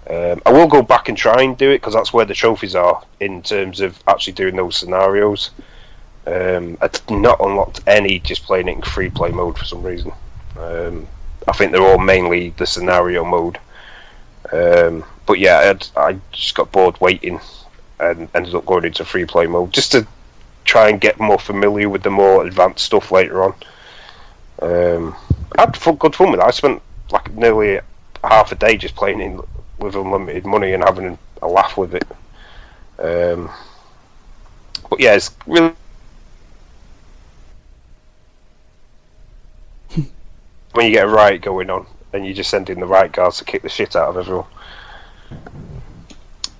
Um, 0.09 0.41
I 0.47 0.51
will 0.51 0.67
go 0.67 0.81
back 0.81 1.09
and 1.09 1.17
try 1.17 1.43
and 1.43 1.55
do 1.55 1.69
it 1.69 1.77
because 1.77 1.93
that's 1.93 2.11
where 2.11 2.25
the 2.25 2.33
trophies 2.33 2.73
are 2.73 3.03
in 3.19 3.43
terms 3.43 3.81
of 3.81 4.01
actually 4.07 4.33
doing 4.33 4.55
those 4.55 4.77
scenarios. 4.77 5.51
Um, 6.25 6.77
I've 6.81 7.09
not 7.09 7.39
unlocked 7.39 7.81
any 7.85 8.17
just 8.19 8.43
playing 8.43 8.67
it 8.67 8.77
in 8.77 8.81
free 8.81 9.11
play 9.11 9.29
mode 9.29 9.57
for 9.57 9.65
some 9.65 9.83
reason. 9.83 10.11
Um, 10.57 11.07
I 11.47 11.51
think 11.51 11.71
they're 11.71 11.81
all 11.81 11.99
mainly 11.99 12.49
the 12.57 12.65
scenario 12.65 13.23
mode. 13.23 13.59
Um, 14.51 15.05
but 15.27 15.37
yeah, 15.37 15.59
I'd, 15.69 15.87
I 15.95 16.19
just 16.31 16.55
got 16.55 16.71
bored 16.71 16.99
waiting 16.99 17.39
and 17.99 18.27
ended 18.33 18.55
up 18.55 18.65
going 18.65 18.85
into 18.85 19.05
free 19.05 19.25
play 19.25 19.45
mode 19.45 19.71
just 19.71 19.91
to 19.91 20.07
try 20.69 20.87
and 20.87 21.01
get 21.01 21.19
more 21.19 21.39
familiar 21.39 21.89
with 21.89 22.03
the 22.03 22.11
more 22.11 22.45
advanced 22.45 22.85
stuff 22.85 23.11
later 23.11 23.43
on. 23.43 23.55
Um, 24.61 25.15
I 25.57 25.61
had 25.61 25.75
fun, 25.75 25.95
good 25.95 26.15
fun 26.15 26.29
with 26.29 26.39
that. 26.39 26.47
I 26.47 26.51
spent 26.51 26.79
like 27.11 27.33
nearly 27.33 27.79
half 28.23 28.51
a 28.51 28.55
day 28.55 28.77
just 28.77 28.95
playing 28.95 29.19
in 29.19 29.41
with 29.79 29.95
unlimited 29.95 30.45
money 30.45 30.73
and 30.73 30.83
having 30.83 31.17
a 31.41 31.47
laugh 31.47 31.75
with 31.75 31.95
it. 31.95 32.05
Um, 32.99 33.49
but 34.91 34.99
yeah, 34.99 35.15
it's 35.15 35.31
really 35.47 35.73
when 40.73 40.85
you 40.85 40.91
get 40.91 41.05
a 41.05 41.09
riot 41.09 41.41
going 41.41 41.71
on 41.71 41.87
and 42.13 42.25
you're 42.25 42.35
just 42.35 42.51
send 42.51 42.69
in 42.69 42.79
the 42.79 42.85
riot 42.85 43.13
guards 43.13 43.39
to 43.39 43.43
kick 43.43 43.63
the 43.63 43.69
shit 43.69 43.95
out 43.95 44.09
of 44.09 44.17
everyone. 44.17 44.45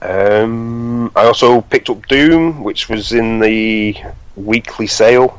Um, 0.02 1.12
I 1.16 1.26
also 1.26 1.62
picked 1.62 1.89
up 1.89 2.08
Doom, 2.08 2.64
which 2.64 2.88
was 2.89 3.12
in 3.12 3.39
the 3.39 3.97
weekly 4.36 4.88
sale, 4.88 5.38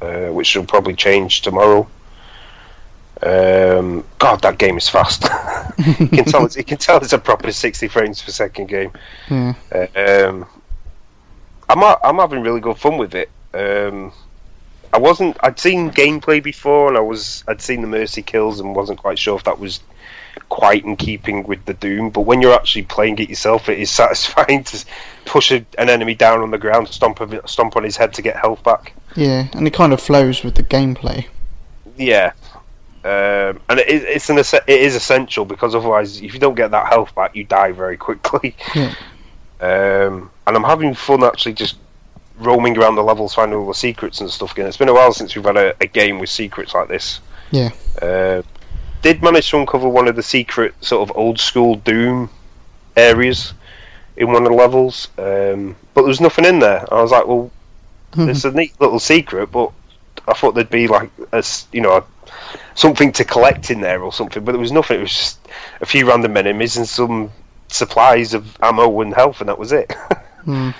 uh, 0.00 0.28
which 0.28 0.54
will 0.54 0.64
probably 0.64 0.94
change 0.94 1.40
tomorrow. 1.40 1.88
Um, 3.22 4.04
God, 4.18 4.42
that 4.42 4.58
game 4.58 4.76
is 4.76 4.88
fast. 4.88 5.22
you 6.00 6.08
can 6.08 6.24
tell 6.24 6.44
it's, 6.44 6.56
you 6.56 6.64
can 6.64 6.78
tell 6.78 6.98
it's 6.98 7.12
a 7.12 7.18
proper 7.18 7.52
sixty 7.52 7.88
frames 7.88 8.20
per 8.20 8.32
second 8.32 8.66
game. 8.66 8.92
Yeah. 9.30 9.54
Uh, 9.72 10.28
um, 10.28 10.46
I'm 11.68 11.82
I'm 12.02 12.16
having 12.16 12.42
really 12.42 12.60
good 12.60 12.76
fun 12.76 12.98
with 12.98 13.14
it. 13.14 13.30
Um, 13.54 14.12
I 14.92 14.98
wasn't. 14.98 15.36
I'd 15.40 15.58
seen 15.58 15.90
gameplay 15.90 16.42
before, 16.42 16.88
and 16.88 16.96
I 16.96 17.00
was. 17.00 17.44
I'd 17.48 17.62
seen 17.62 17.80
the 17.80 17.86
mercy 17.86 18.22
kills, 18.22 18.60
and 18.60 18.74
wasn't 18.74 18.98
quite 18.98 19.18
sure 19.18 19.36
if 19.36 19.44
that 19.44 19.58
was 19.58 19.80
quite 20.52 20.84
in 20.84 20.96
keeping 20.96 21.44
with 21.44 21.64
the 21.64 21.72
Doom. 21.72 22.10
But 22.10 22.20
when 22.20 22.42
you're 22.42 22.52
actually 22.52 22.82
playing 22.82 23.18
it 23.18 23.30
yourself, 23.30 23.70
it 23.70 23.78
is 23.78 23.90
satisfying 24.02 24.62
to 24.64 24.84
push 25.24 25.50
a, 25.50 25.64
an 25.78 25.88
enemy 25.88 26.14
down 26.14 26.40
on 26.40 26.50
the 26.50 26.58
ground, 26.58 26.88
stomp 26.88 27.20
a, 27.22 27.48
stomp 27.48 27.74
on 27.74 27.84
his 27.84 27.96
head 27.96 28.12
to 28.14 28.22
get 28.22 28.36
health 28.36 28.62
back. 28.62 28.92
Yeah, 29.16 29.48
and 29.54 29.66
it 29.66 29.72
kind 29.72 29.94
of 29.94 30.00
flows 30.00 30.44
with 30.44 30.54
the 30.54 30.62
gameplay. 30.62 31.26
Yeah. 31.96 32.32
Um, 33.02 33.60
and 33.68 33.80
it 33.80 33.88
is, 33.88 34.02
it's 34.04 34.28
an 34.28 34.38
it 34.38 34.80
is 34.80 34.94
essential 34.94 35.46
because 35.46 35.74
otherwise, 35.74 36.20
if 36.20 36.34
you 36.34 36.38
don't 36.38 36.54
get 36.54 36.70
that 36.70 36.86
health 36.86 37.14
back, 37.14 37.34
you 37.34 37.44
die 37.44 37.72
very 37.72 37.96
quickly. 37.96 38.54
Yeah. 38.74 38.94
Um, 39.60 40.28
and 40.44 40.56
I'm 40.56 40.64
having 40.64 40.92
fun 40.92 41.22
actually 41.22 41.52
just 41.52 41.76
roaming 42.38 42.76
around 42.76 42.96
the 42.96 43.02
levels, 43.04 43.32
finding 43.32 43.56
all 43.56 43.68
the 43.68 43.74
secrets 43.74 44.20
and 44.20 44.28
stuff. 44.28 44.52
Again, 44.52 44.66
it's 44.66 44.76
been 44.76 44.88
a 44.88 44.92
while 44.92 45.12
since 45.12 45.36
we've 45.36 45.44
had 45.44 45.56
a, 45.56 45.72
a 45.80 45.86
game 45.86 46.18
with 46.18 46.30
secrets 46.30 46.74
like 46.74 46.88
this. 46.88 47.20
Yeah. 47.52 47.70
Uh, 48.00 48.42
did 49.02 49.22
manage 49.22 49.50
to 49.50 49.58
uncover 49.58 49.88
one 49.88 50.08
of 50.08 50.16
the 50.16 50.22
secret 50.22 50.74
sort 50.82 51.08
of 51.08 51.16
old 51.16 51.38
school 51.38 51.74
Doom 51.76 52.30
areas 52.96 53.52
in 54.16 54.28
one 54.28 54.36
of 54.36 54.44
the 54.44 54.54
levels, 54.54 55.08
um, 55.18 55.76
but 55.94 56.02
there 56.02 56.08
was 56.08 56.20
nothing 56.20 56.44
in 56.44 56.58
there. 56.58 56.86
I 56.92 57.02
was 57.02 57.10
like, 57.10 57.26
well, 57.26 57.50
it's 58.16 58.44
a 58.44 58.50
neat 58.50 58.78
little 58.80 58.98
secret, 58.98 59.50
but 59.50 59.72
I 60.28 60.34
thought 60.34 60.54
there'd 60.54 60.70
be 60.70 60.86
like 60.86 61.10
a 61.32 61.44
you 61.72 61.80
know 61.80 61.96
a, 61.96 62.04
something 62.74 63.12
to 63.12 63.24
collect 63.24 63.70
in 63.70 63.80
there 63.80 64.02
or 64.02 64.12
something, 64.12 64.44
but 64.44 64.52
there 64.52 64.60
was 64.60 64.72
nothing. 64.72 64.98
It 64.98 65.02
was 65.02 65.14
just 65.14 65.48
a 65.80 65.86
few 65.86 66.08
random 66.08 66.36
enemies 66.36 66.76
and 66.76 66.88
some 66.88 67.30
supplies 67.68 68.34
of 68.34 68.56
ammo 68.62 69.00
and 69.00 69.14
health, 69.14 69.40
and 69.40 69.48
that 69.48 69.58
was 69.58 69.72
it. 69.72 69.94
Hmm. 70.42 70.70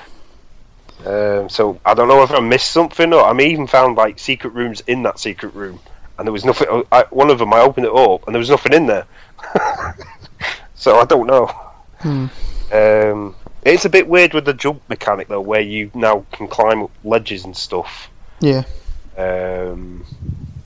Um, 1.06 1.48
so 1.48 1.80
I 1.84 1.94
don't 1.94 2.08
know 2.08 2.24
if 2.24 2.32
I 2.32 2.40
missed 2.40 2.72
something, 2.72 3.12
or 3.12 3.22
I 3.22 3.32
may 3.32 3.46
even 3.46 3.68
found 3.68 3.96
like 3.96 4.18
secret 4.18 4.54
rooms 4.54 4.82
in 4.88 5.04
that 5.04 5.20
secret 5.20 5.54
room, 5.54 5.78
and 6.18 6.26
there 6.26 6.32
was 6.32 6.44
nothing. 6.44 6.84
I, 6.92 7.04
one 7.10 7.30
of 7.30 7.38
them, 7.38 7.52
I 7.52 7.60
opened 7.60 7.86
it 7.86 7.92
up, 7.92 8.26
and 8.26 8.34
there 8.34 8.38
was 8.38 8.50
nothing 8.50 8.72
in 8.72 8.86
there. 8.86 9.06
so 10.74 10.98
I 10.98 11.04
don't 11.04 11.26
know. 11.26 11.46
Hmm. 11.98 12.26
Um, 12.72 13.36
it's 13.64 13.84
a 13.84 13.90
bit 13.90 14.08
weird 14.08 14.34
with 14.34 14.44
the 14.44 14.54
jump 14.54 14.82
mechanic 14.88 15.28
though, 15.28 15.40
where 15.40 15.60
you 15.60 15.90
now 15.94 16.24
can 16.32 16.48
climb 16.48 16.82
up 16.82 16.90
ledges 17.04 17.44
and 17.44 17.56
stuff. 17.56 18.10
Yeah. 18.40 18.64
Um, 19.16 20.04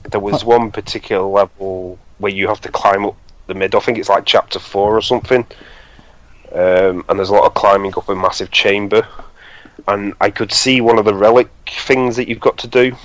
there 0.09 0.19
was 0.19 0.43
one 0.43 0.71
particular 0.71 1.23
level 1.23 1.99
where 2.17 2.31
you 2.31 2.47
have 2.47 2.61
to 2.61 2.69
climb 2.69 3.05
up 3.05 3.15
the 3.47 3.53
mid. 3.53 3.75
I 3.75 3.79
think 3.79 3.97
it's 3.97 4.09
like 4.09 4.25
chapter 4.25 4.59
four 4.59 4.97
or 4.97 5.01
something. 5.01 5.45
Um, 6.51 7.05
and 7.09 7.19
there's 7.19 7.29
a 7.29 7.33
lot 7.33 7.45
of 7.45 7.53
climbing 7.53 7.93
up 7.97 8.09
a 8.09 8.15
massive 8.15 8.51
chamber. 8.51 9.07
And 9.87 10.13
I 10.19 10.29
could 10.29 10.51
see 10.51 10.81
one 10.81 10.97
of 10.97 11.05
the 11.05 11.13
relic 11.13 11.49
things 11.67 12.15
that 12.15 12.27
you've 12.27 12.39
got 12.39 12.57
to 12.59 12.67
do. 12.67 12.95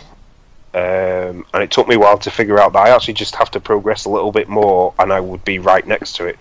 Um, 0.75 1.45
and 1.53 1.63
it 1.63 1.71
took 1.71 1.87
me 1.87 1.97
a 1.97 1.99
while 1.99 2.17
to 2.19 2.31
figure 2.31 2.59
out 2.59 2.73
that 2.73 2.87
I 2.87 2.95
actually 2.95 3.15
just 3.15 3.35
have 3.35 3.51
to 3.51 3.61
progress 3.61 4.07
a 4.07 4.09
little 4.11 4.33
bit 4.33 4.49
more, 4.49 4.95
and 4.99 5.13
I 5.13 5.21
would 5.21 5.45
be 5.45 5.59
right 5.59 5.87
next 5.87 6.17
to 6.17 6.27
it. 6.27 6.39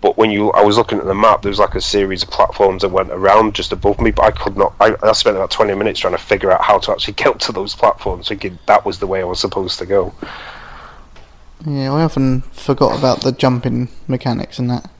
but 0.00 0.16
when 0.16 0.30
you, 0.30 0.50
I 0.52 0.62
was 0.62 0.76
looking 0.76 0.98
at 0.98 1.04
the 1.06 1.14
map, 1.14 1.42
there 1.42 1.50
was 1.50 1.58
like 1.58 1.74
a 1.74 1.80
series 1.80 2.22
of 2.22 2.30
platforms 2.30 2.82
that 2.82 2.90
went 2.90 3.10
around 3.10 3.54
just 3.54 3.72
above 3.72 4.00
me, 4.00 4.10
but 4.10 4.24
I 4.24 4.30
could 4.30 4.56
not. 4.56 4.74
I, 4.80 4.94
I 5.02 5.12
spent 5.12 5.36
about 5.36 5.50
twenty 5.50 5.74
minutes 5.74 6.00
trying 6.00 6.14
to 6.14 6.18
figure 6.18 6.52
out 6.52 6.62
how 6.62 6.78
to 6.78 6.92
actually 6.92 7.14
get 7.14 7.40
to 7.40 7.52
those 7.52 7.74
platforms, 7.74 8.28
thinking 8.28 8.58
that 8.66 8.84
was 8.84 8.98
the 8.98 9.06
way 9.06 9.20
I 9.20 9.24
was 9.24 9.40
supposed 9.40 9.78
to 9.78 9.86
go. 9.86 10.12
Yeah, 11.66 11.92
I 11.92 12.02
often 12.02 12.42
forgot 12.52 12.98
about 12.98 13.22
the 13.22 13.32
jumping 13.32 13.88
mechanics 14.08 14.58
and 14.58 14.70
that. 14.70 14.90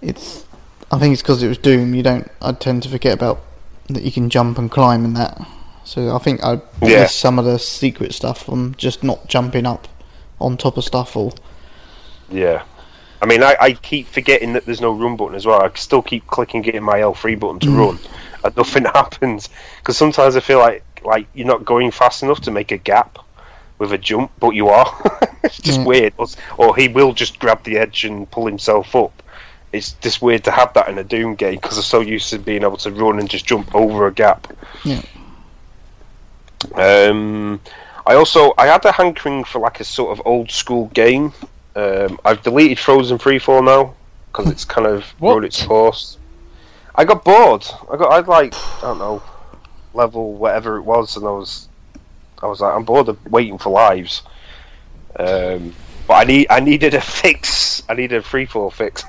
It's, 0.00 0.44
I 0.90 0.98
think 0.98 1.12
it's 1.12 1.22
because 1.22 1.42
it 1.42 1.48
was 1.48 1.58
Doom. 1.58 1.94
You 1.94 2.02
don't. 2.02 2.30
I 2.40 2.52
tend 2.52 2.82
to 2.84 2.88
forget 2.88 3.14
about 3.14 3.40
that 3.88 4.02
you 4.02 4.12
can 4.12 4.30
jump 4.30 4.58
and 4.58 4.70
climb 4.70 5.04
and 5.04 5.16
that. 5.16 5.40
So 5.88 6.14
I 6.14 6.18
think 6.18 6.44
I 6.44 6.60
Yeah. 6.82 7.06
some 7.06 7.38
of 7.38 7.46
the 7.46 7.58
secret 7.58 8.12
stuff 8.12 8.44
from 8.44 8.74
just 8.76 9.02
not 9.02 9.26
jumping 9.26 9.64
up 9.64 9.88
on 10.38 10.58
top 10.58 10.76
of 10.76 10.84
stuff 10.84 11.16
or. 11.16 11.32
Yeah. 12.30 12.64
I 13.22 13.26
mean, 13.26 13.42
I, 13.42 13.56
I 13.58 13.72
keep 13.72 14.06
forgetting 14.06 14.52
that 14.52 14.66
there's 14.66 14.82
no 14.82 14.92
run 14.92 15.16
button 15.16 15.34
as 15.34 15.46
well. 15.46 15.62
I 15.62 15.70
still 15.76 16.02
keep 16.02 16.26
clicking 16.26 16.60
getting 16.60 16.82
my 16.82 16.98
L3 16.98 17.40
button 17.40 17.58
to 17.60 17.68
mm. 17.68 17.78
run, 17.78 17.98
and 18.44 18.54
nothing 18.54 18.84
happens. 19.00 19.48
Because 19.78 19.96
sometimes 19.96 20.36
I 20.36 20.40
feel 20.40 20.58
like 20.58 20.84
like 21.04 21.26
you're 21.32 21.46
not 21.46 21.64
going 21.64 21.90
fast 21.90 22.22
enough 22.22 22.42
to 22.42 22.50
make 22.50 22.70
a 22.70 22.76
gap 22.76 23.18
with 23.78 23.90
a 23.90 23.98
jump, 23.98 24.30
but 24.40 24.50
you 24.50 24.68
are. 24.68 24.92
it's 25.42 25.56
just 25.56 25.78
Yeah. 25.78 25.86
weird. 25.86 26.12
Or, 26.18 26.26
or 26.58 26.76
he 26.76 26.88
will 26.88 27.14
just 27.14 27.38
grab 27.38 27.62
the 27.64 27.78
edge 27.78 28.04
and 28.04 28.30
pull 28.30 28.44
himself 28.44 28.94
up. 28.94 29.22
It's 29.72 29.92
just 30.02 30.20
weird 30.20 30.44
to 30.44 30.50
have 30.50 30.74
that 30.74 30.90
in 30.90 30.98
a 30.98 31.04
Doom 31.04 31.34
game 31.34 31.54
because 31.54 31.78
I'm 31.78 31.82
so 31.82 32.00
used 32.00 32.28
to 32.28 32.38
being 32.38 32.62
able 32.62 32.76
to 32.76 32.90
run 32.90 33.18
and 33.18 33.30
just 33.30 33.46
jump 33.46 33.74
over 33.74 34.06
a 34.06 34.12
gap. 34.12 34.52
Yeah. 34.84 35.00
Um, 36.74 37.60
I 38.06 38.14
also 38.14 38.52
I 38.58 38.66
had 38.66 38.84
a 38.84 38.92
hankering 38.92 39.44
for 39.44 39.60
like 39.60 39.80
a 39.80 39.84
sort 39.84 40.18
of 40.18 40.26
old 40.26 40.50
school 40.50 40.86
game. 40.88 41.32
Um, 41.76 42.18
I've 42.24 42.42
deleted 42.42 42.78
Frozen 42.78 43.18
Freefall 43.18 43.64
now 43.64 43.94
because 44.32 44.50
it's 44.50 44.64
kind 44.64 44.86
of 44.86 45.04
What? 45.18 45.34
run 45.34 45.44
its 45.44 45.64
course. 45.64 46.18
I 46.94 47.04
got 47.04 47.24
bored. 47.24 47.64
I 47.92 47.96
got 47.96 48.12
I'd 48.12 48.26
like 48.28 48.54
I 48.78 48.80
don't 48.82 48.98
know 48.98 49.22
level 49.94 50.34
whatever 50.34 50.76
it 50.76 50.82
was, 50.82 51.16
and 51.16 51.26
I 51.26 51.30
was 51.30 51.68
I 52.42 52.46
was 52.46 52.60
like 52.60 52.74
I'm 52.74 52.84
bored 52.84 53.08
of 53.08 53.24
waiting 53.30 53.58
for 53.58 53.70
lives. 53.70 54.22
Um, 55.18 55.74
but 56.06 56.14
I 56.14 56.24
need 56.24 56.46
I 56.50 56.60
needed 56.60 56.94
a 56.94 57.00
fix. 57.22 57.82
I 57.88 57.94
needed 57.94 58.18
a 58.20 58.24
freefall 58.24 58.72
fix. 58.72 59.04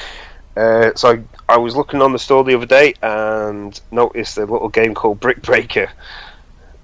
uh, 0.56 0.92
so 0.94 1.10
I, 1.48 1.54
I 1.54 1.56
was 1.58 1.76
looking 1.76 2.00
on 2.00 2.12
the 2.12 2.18
store 2.18 2.44
the 2.44 2.54
other 2.54 2.66
day 2.66 2.94
and 3.02 3.78
noticed 3.90 4.38
a 4.38 4.46
little 4.46 4.68
game 4.68 4.94
called 4.94 5.20
Brick 5.20 5.42
Breaker 5.42 5.90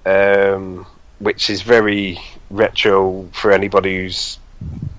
um, 0.05 0.85
which 1.19 1.49
is 1.49 1.61
very 1.61 2.19
retro 2.49 3.27
for 3.33 3.51
anybody 3.51 3.97
who's 3.97 4.37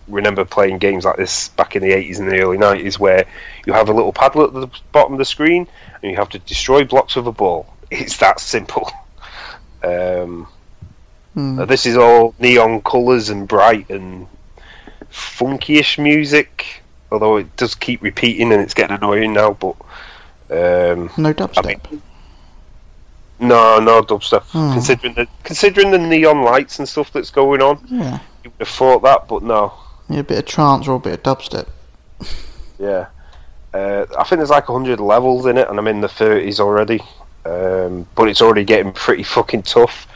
remember 0.09 0.45
playing 0.45 0.79
games 0.79 1.05
like 1.05 1.17
this 1.17 1.49
back 1.51 1.75
in 1.77 1.83
the 1.83 1.91
80s 1.93 2.19
and 2.19 2.31
the 2.31 2.41
early 2.41 2.59
90s 2.59 2.99
where 2.99 3.25
you 3.67 3.73
have 3.73 3.89
a 3.89 3.93
little 3.93 4.13
paddle 4.13 4.43
at 4.45 4.53
the 4.53 4.69
bottom 4.93 5.13
of 5.15 5.19
the 5.19 5.25
screen 5.25 5.67
and 6.03 6.11
you 6.11 6.17
have 6.17 6.29
to 6.29 6.39
destroy 6.41 6.85
blocks 6.85 7.15
with 7.17 7.27
a 7.27 7.33
ball 7.33 7.67
it's 7.91 8.17
that 8.19 8.41
simple 8.41 8.91
um, 9.85 10.47
Hmm. 11.35 11.65
this 11.65 11.87
is 11.87 11.97
all 11.97 12.35
neon 12.39 12.83
colours 12.83 13.31
and 13.31 13.49
bright 13.49 13.89
and 13.89 14.27
funkyish 15.11 15.97
music 16.03 16.83
although 17.11 17.37
it 17.39 17.57
does 17.57 17.75
keep 17.75 18.03
repeating 18.03 18.53
and 18.53 18.61
it's 18.61 18.75
getting 18.75 18.97
annoying 18.97 19.33
now 19.33 19.53
but 19.55 19.75
um, 20.51 21.09
No 21.17 21.33
dubstep. 21.33 21.65
mean- 21.91 22.03
no, 23.43 23.79
no 23.81 24.03
dubstep. 24.03 24.43
Hmm. 24.51 24.73
Considering 24.73 25.15
the 25.15 25.27
considering 25.45 25.91
the 25.91 25.99
neon 25.99 26.43
lights 26.43 26.79
and 26.79 26.89
stuff 26.89 27.13
that's 27.13 27.31
going 27.31 27.61
on, 27.61 27.85
yeah. 27.89 28.21
you 28.45 28.51
would 28.51 28.67
have 28.67 28.69
thought 28.69 29.03
that, 29.03 29.29
but 29.29 29.43
no. 29.43 29.73
yeah, 30.09 30.21
a 30.21 30.25
bit 30.25 30.39
of 30.39 30.47
trance 30.47 30.87
or 30.89 30.97
a 30.97 31.01
bit 31.01 31.15
of 31.15 31.23
dubstep. 31.23 31.69
Yeah, 32.79 33.09
uh, 33.75 34.07
I 34.19 34.25
think 34.25 34.39
there's 34.39 34.51
like 34.51 34.67
hundred 34.67 35.01
levels 35.01 35.47
in 35.47 35.59
it, 35.59 35.69
and 35.69 35.79
I'm 35.79 35.89
in 35.89 36.01
the 36.01 36.09
thirties 36.09 36.61
already. 36.61 37.01
Um, 37.45 38.07
but 38.15 38.29
it's 38.29 38.41
already 38.41 38.65
getting 38.65 38.93
pretty 38.93 39.25
fucking 39.25 39.63
tough. 39.63 40.07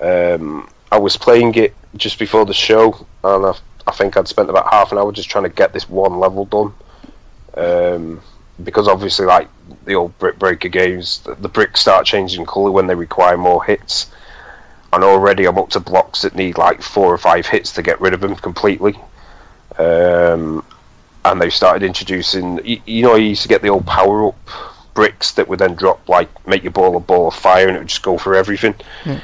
Um, 0.00 0.68
I 0.90 0.98
was 0.98 1.16
playing 1.16 1.54
it 1.54 1.74
just 1.96 2.18
before 2.18 2.44
the 2.44 2.54
show, 2.54 3.06
and 3.22 3.46
I, 3.46 3.52
I 3.86 3.92
think 3.92 4.16
I'd 4.16 4.26
spent 4.26 4.50
about 4.50 4.68
half 4.72 4.90
an 4.90 4.98
hour 4.98 5.12
just 5.12 5.30
trying 5.30 5.44
to 5.44 5.50
get 5.50 5.72
this 5.72 5.88
one 5.88 6.18
level 6.18 6.44
done. 6.46 6.72
Um, 7.54 8.22
because 8.64 8.88
obviously, 8.88 9.26
like 9.26 9.48
the 9.84 9.94
old 9.94 10.16
brick 10.18 10.38
breaker 10.38 10.68
games, 10.68 11.20
the, 11.20 11.34
the 11.34 11.48
bricks 11.48 11.80
start 11.80 12.06
changing 12.06 12.46
colour 12.46 12.70
when 12.70 12.86
they 12.86 12.94
require 12.94 13.36
more 13.36 13.64
hits. 13.64 14.10
And 14.92 15.04
already 15.04 15.46
I'm 15.46 15.58
up 15.58 15.70
to 15.70 15.80
blocks 15.80 16.22
that 16.22 16.34
need 16.34 16.58
like 16.58 16.82
four 16.82 17.12
or 17.12 17.18
five 17.18 17.46
hits 17.46 17.72
to 17.74 17.82
get 17.82 18.00
rid 18.00 18.12
of 18.12 18.20
them 18.20 18.34
completely. 18.34 18.98
Um, 19.78 20.64
and 21.24 21.40
they've 21.40 21.52
started 21.52 21.84
introducing, 21.84 22.64
you, 22.64 22.80
you 22.86 23.02
know, 23.02 23.14
you 23.14 23.28
used 23.28 23.42
to 23.42 23.48
get 23.48 23.62
the 23.62 23.68
old 23.68 23.86
power 23.86 24.28
up 24.28 24.48
bricks 24.94 25.32
that 25.32 25.46
would 25.48 25.60
then 25.60 25.74
drop, 25.74 26.08
like, 26.08 26.28
make 26.46 26.62
your 26.62 26.72
ball 26.72 26.96
a 26.96 27.00
ball 27.00 27.28
of 27.28 27.34
fire 27.34 27.68
and 27.68 27.76
it 27.76 27.80
would 27.80 27.88
just 27.88 28.02
go 28.02 28.18
for 28.18 28.34
everything. 28.34 28.74
Yeah. 29.04 29.20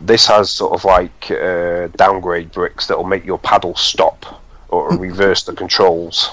This 0.00 0.26
has 0.26 0.50
sort 0.50 0.72
of 0.72 0.84
like 0.84 1.30
uh, 1.30 1.88
downgrade 1.88 2.52
bricks 2.52 2.86
that 2.86 2.96
will 2.96 3.04
make 3.04 3.24
your 3.24 3.38
paddle 3.38 3.74
stop 3.74 4.42
or 4.68 4.96
reverse 4.96 5.44
the 5.44 5.52
controls. 5.52 6.30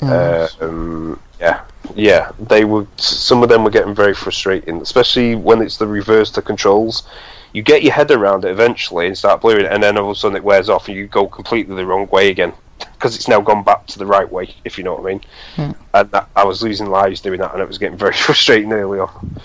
Uh, 0.00 0.48
um, 0.60 1.20
yeah, 1.40 1.64
yeah. 1.94 2.32
They 2.38 2.64
would. 2.64 2.88
Some 3.00 3.42
of 3.42 3.48
them 3.48 3.64
were 3.64 3.70
getting 3.70 3.94
very 3.94 4.14
frustrating, 4.14 4.80
especially 4.80 5.34
when 5.34 5.62
it's 5.62 5.76
the 5.76 5.86
reverse 5.86 6.30
to 6.32 6.42
controls. 6.42 7.08
You 7.52 7.62
get 7.62 7.82
your 7.82 7.92
head 7.92 8.10
around 8.10 8.44
it 8.44 8.50
eventually 8.50 9.06
and 9.06 9.16
start 9.16 9.44
it, 9.44 9.66
and 9.66 9.82
then 9.82 9.96
all 9.96 10.10
of 10.10 10.16
a 10.16 10.18
sudden 10.18 10.36
it 10.36 10.44
wears 10.44 10.68
off, 10.68 10.88
and 10.88 10.96
you 10.96 11.06
go 11.06 11.26
completely 11.26 11.76
the 11.76 11.86
wrong 11.86 12.08
way 12.08 12.30
again 12.30 12.52
because 12.92 13.14
it's 13.14 13.28
now 13.28 13.40
gone 13.40 13.62
back 13.62 13.86
to 13.86 13.98
the 13.98 14.06
right 14.06 14.30
way. 14.30 14.54
If 14.64 14.76
you 14.78 14.84
know 14.84 14.94
what 14.94 15.02
I 15.02 15.08
mean. 15.08 15.20
Hmm. 15.56 15.70
And 15.94 16.10
that, 16.10 16.28
I 16.34 16.44
was 16.44 16.62
losing 16.62 16.88
lives 16.88 17.20
doing 17.20 17.40
that, 17.40 17.52
and 17.52 17.62
it 17.62 17.68
was 17.68 17.78
getting 17.78 17.98
very 17.98 18.12
frustrating 18.26 18.72
early 18.72 18.98
on. 18.98 19.40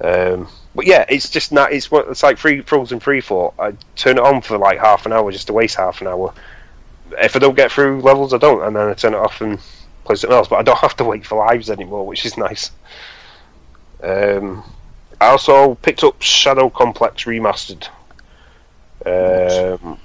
Um, 0.00 0.48
but 0.74 0.86
yeah, 0.86 1.04
it's 1.08 1.28
just 1.28 1.52
not. 1.52 1.72
It's 1.72 1.90
what 1.90 2.08
it's 2.08 2.22
like 2.22 2.38
free 2.38 2.60
frozen 2.62 3.00
free 3.00 3.20
fall. 3.20 3.54
I 3.58 3.72
turn 3.96 4.18
it 4.18 4.24
on 4.24 4.40
for 4.42 4.58
like 4.58 4.78
half 4.78 5.06
an 5.06 5.12
hour 5.12 5.32
just 5.32 5.48
to 5.48 5.52
waste 5.52 5.76
half 5.76 6.00
an 6.00 6.06
hour. 6.06 6.32
If 7.18 7.34
I 7.34 7.38
don't 7.38 7.56
get 7.56 7.72
through 7.72 8.02
levels, 8.02 8.32
I 8.32 8.38
don't, 8.38 8.62
and 8.62 8.76
then 8.76 8.88
I 8.88 8.94
turn 8.94 9.14
it 9.14 9.18
off 9.18 9.40
and 9.40 9.58
play 10.08 10.16
something 10.16 10.36
else. 10.36 10.48
But 10.48 10.56
I 10.56 10.62
don't 10.62 10.78
have 10.78 10.96
to 10.96 11.04
wait 11.04 11.24
for 11.26 11.38
lives 11.38 11.70
anymore, 11.70 12.06
which 12.06 12.24
is 12.26 12.36
nice. 12.36 12.70
Um, 14.02 14.64
I 15.20 15.26
also 15.28 15.74
picked 15.76 16.02
up 16.04 16.20
Shadow 16.22 16.70
Complex 16.70 17.24
Remastered, 17.24 17.88
um, 19.06 19.98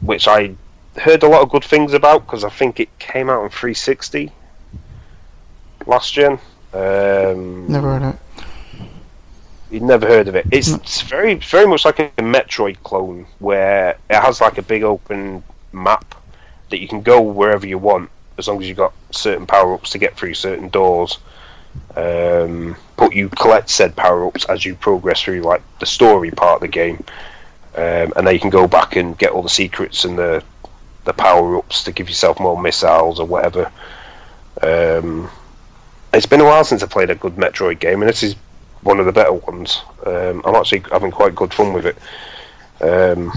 which 0.00 0.28
I 0.28 0.54
heard 0.96 1.22
a 1.22 1.28
lot 1.28 1.42
of 1.42 1.50
good 1.50 1.64
things 1.64 1.94
about 1.94 2.26
because 2.26 2.44
I 2.44 2.50
think 2.50 2.80
it 2.80 2.88
came 2.98 3.30
out 3.30 3.42
on 3.42 3.50
360 3.50 4.32
last 5.86 6.12
gen. 6.12 6.38
Um, 6.74 7.66
Never 7.68 7.92
heard 7.98 8.02
of 8.02 8.14
it. 8.14 8.20
You'd 9.70 9.82
never 9.84 10.06
heard 10.06 10.26
of 10.26 10.34
it. 10.34 10.46
It's, 10.50 10.68
No. 10.68 10.76
it's 10.76 11.00
very, 11.02 11.34
very 11.34 11.66
much 11.66 11.84
like 11.84 12.00
a 12.00 12.08
Metroid 12.18 12.82
clone, 12.82 13.26
where 13.38 13.90
it 14.10 14.16
has 14.20 14.40
like 14.40 14.58
a 14.58 14.62
big 14.62 14.82
open 14.82 15.44
map 15.72 16.16
that 16.70 16.80
you 16.80 16.88
can 16.88 17.02
go 17.02 17.20
wherever 17.20 17.66
you 17.66 17.78
want, 17.78 18.10
as 18.40 18.48
long 18.48 18.60
as 18.60 18.68
you've 18.68 18.76
got 18.76 18.92
certain 19.12 19.46
power 19.46 19.74
ups 19.74 19.90
to 19.90 19.98
get 19.98 20.16
through 20.16 20.34
certain 20.34 20.68
doors. 20.68 21.18
Um, 21.96 22.76
but 22.96 23.14
you 23.14 23.28
collect 23.28 23.70
said 23.70 23.94
power 23.94 24.26
ups 24.26 24.44
as 24.46 24.64
you 24.64 24.74
progress 24.74 25.22
through 25.22 25.42
like 25.42 25.62
the 25.78 25.86
story 25.86 26.32
part 26.32 26.56
of 26.56 26.60
the 26.62 26.68
game, 26.68 27.04
um, 27.76 28.12
and 28.16 28.26
then 28.26 28.34
you 28.34 28.40
can 28.40 28.50
go 28.50 28.66
back 28.66 28.96
and 28.96 29.16
get 29.16 29.30
all 29.30 29.42
the 29.42 29.48
secrets 29.48 30.04
and 30.04 30.18
the 30.18 30.42
the 31.04 31.12
power 31.12 31.56
ups 31.56 31.84
to 31.84 31.92
give 31.92 32.08
yourself 32.08 32.40
more 32.40 32.60
missiles 32.60 33.20
or 33.20 33.26
whatever. 33.26 33.70
Um, 34.62 35.30
it's 36.12 36.26
been 36.26 36.40
a 36.40 36.44
while 36.44 36.64
since 36.64 36.82
I 36.82 36.86
played 36.86 37.10
a 37.10 37.14
good 37.14 37.36
Metroid 37.36 37.78
game, 37.78 38.02
and 38.02 38.08
this 38.08 38.22
is 38.22 38.34
one 38.82 38.98
of 38.98 39.06
the 39.06 39.12
better 39.12 39.32
ones. 39.32 39.82
Um, 40.04 40.42
I'm 40.44 40.54
actually 40.54 40.82
having 40.90 41.10
quite 41.10 41.34
good 41.34 41.54
fun 41.54 41.72
with 41.72 41.86
it. 41.86 41.96
Um, 42.82 43.32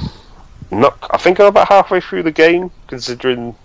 not, 0.72 0.98
I 1.12 1.18
think 1.18 1.40
I'm 1.40 1.48
about 1.48 1.70
halfway 1.70 2.02
through 2.02 2.24
the 2.24 2.32
game, 2.32 2.72
considering 2.88 3.56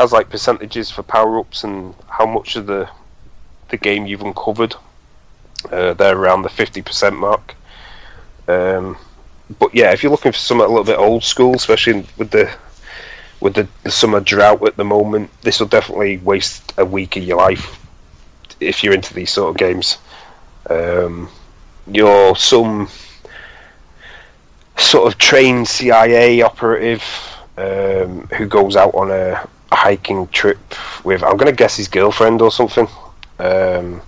has 0.00 0.12
like 0.12 0.30
percentages 0.30 0.90
for 0.90 1.02
power 1.02 1.38
ups 1.38 1.62
and 1.62 1.94
how 2.08 2.26
much 2.26 2.56
of 2.56 2.66
the 2.66 2.88
the 3.68 3.76
game 3.76 4.06
you've 4.06 4.22
uncovered. 4.22 4.74
Uh, 5.70 5.92
they're 5.94 6.16
around 6.16 6.42
the 6.42 6.48
fifty 6.48 6.80
percent 6.80 7.16
mark. 7.16 7.54
Um, 8.48 8.96
but 9.58 9.74
yeah, 9.74 9.92
if 9.92 10.02
you're 10.02 10.10
looking 10.10 10.32
for 10.32 10.38
something 10.38 10.64
a 10.64 10.68
little 10.68 10.84
bit 10.84 10.98
old 10.98 11.22
school, 11.22 11.54
especially 11.54 12.06
with 12.16 12.30
the 12.30 12.50
with 13.40 13.54
the, 13.54 13.68
the 13.84 13.90
summer 13.90 14.20
drought 14.20 14.66
at 14.66 14.76
the 14.76 14.84
moment, 14.84 15.30
this 15.42 15.60
will 15.60 15.66
definitely 15.66 16.16
waste 16.18 16.72
a 16.78 16.84
week 16.84 17.16
of 17.16 17.22
your 17.22 17.38
life 17.38 17.78
if 18.58 18.82
you're 18.82 18.94
into 18.94 19.14
these 19.14 19.30
sort 19.30 19.50
of 19.50 19.56
games. 19.56 19.98
Um, 20.68 21.28
you're 21.86 22.36
some 22.36 22.88
sort 24.76 25.12
of 25.12 25.18
trained 25.18 25.68
CIA 25.68 26.42
operative 26.42 27.02
um, 27.56 28.28
who 28.36 28.46
goes 28.46 28.76
out 28.76 28.94
on 28.94 29.10
a, 29.10 29.32
a 29.32 29.59
hiking 29.72 30.28
trip 30.28 30.58
with, 31.04 31.22
I'm 31.22 31.36
going 31.36 31.50
to 31.50 31.56
guess 31.56 31.76
his 31.76 31.88
girlfriend 31.88 32.42
or 32.42 32.50
something, 32.50 32.88
um, 33.38 34.02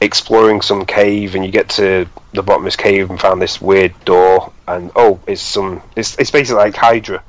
exploring 0.00 0.60
some 0.60 0.84
cave, 0.84 1.34
and 1.34 1.44
you 1.44 1.50
get 1.50 1.68
to 1.70 2.06
the 2.32 2.42
bottom 2.42 2.62
of 2.62 2.66
this 2.66 2.76
cave 2.76 3.10
and 3.10 3.20
found 3.20 3.40
this 3.40 3.60
weird 3.60 3.92
door, 4.04 4.52
and 4.68 4.90
oh, 4.96 5.20
it's 5.26 5.40
some, 5.40 5.82
it's, 5.96 6.18
it's 6.18 6.30
basically 6.30 6.62
like 6.62 6.76
Hydra. 6.76 7.22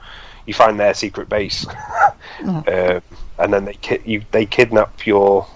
you 0.45 0.53
find 0.53 0.79
their 0.79 0.93
secret 0.93 1.29
base, 1.29 1.65
uh, 1.67 2.99
and 3.39 3.53
then 3.53 3.65
they 3.65 3.73
ki- 3.73 4.01
you 4.05 4.23
they 4.31 4.45
kidnap 4.45 5.05
your 5.05 5.47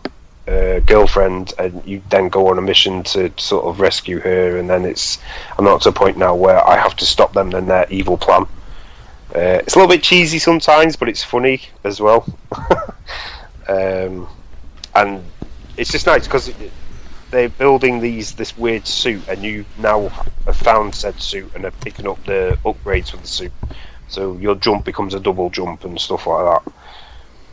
uh, 0.48 0.80
girlfriend, 0.80 1.54
and 1.60 1.82
you 1.86 2.02
then 2.10 2.30
go 2.30 2.48
on 2.48 2.58
a 2.58 2.62
mission 2.62 3.04
to 3.04 3.32
sort 3.38 3.66
of 3.66 3.80
rescue 3.80 4.20
her. 4.20 4.58
And 4.58 4.70
then 4.70 4.86
it's 4.86 5.20
I'm 5.58 5.66
not 5.66 5.82
to 5.82 5.90
a 5.90 5.92
point 5.92 6.18
now 6.18 6.36
where 6.36 6.66
I 6.68 6.78
have 6.78 6.96
to 6.98 7.06
stop 7.06 7.34
them 7.34 7.54
and 7.54 7.68
their 7.68 7.86
evil 7.90 8.18
plan. 8.18 8.46
Uh, 9.36 9.62
it's 9.62 9.76
a 9.76 9.80
little 9.80 9.94
bit 9.94 10.02
cheesy 10.02 10.40
sometimes, 10.40 10.96
but 10.96 11.08
it's 11.08 11.24
funny 11.24 11.62
as 11.84 12.02
well. 12.02 12.26
um, 13.68 14.28
and 14.96 15.24
it's 15.78 15.92
just 15.92 16.08
nice 16.08 16.26
because 16.26 16.52
they're 17.32 17.50
building 17.50 18.00
these 18.00 18.34
this 18.34 18.58
weird 18.58 18.88
suit, 18.88 19.28
and 19.28 19.44
you 19.44 19.66
now 19.78 20.08
have 20.46 20.56
found 20.56 20.96
said 20.96 21.22
suit 21.22 21.52
and 21.56 21.66
are 21.66 21.72
picking 21.72 22.08
up 22.08 22.24
the 22.26 22.58
upgrades 22.66 23.12
for 23.12 23.18
the 23.18 23.28
suit. 23.28 23.52
So 24.08 24.36
your 24.38 24.56
jump 24.56 24.86
becomes 24.86 25.14
a 25.14 25.20
double 25.20 25.50
jump 25.50 25.86
and 25.86 26.00
stuff 26.00 26.26
like 26.26 26.46
that. 26.46 26.74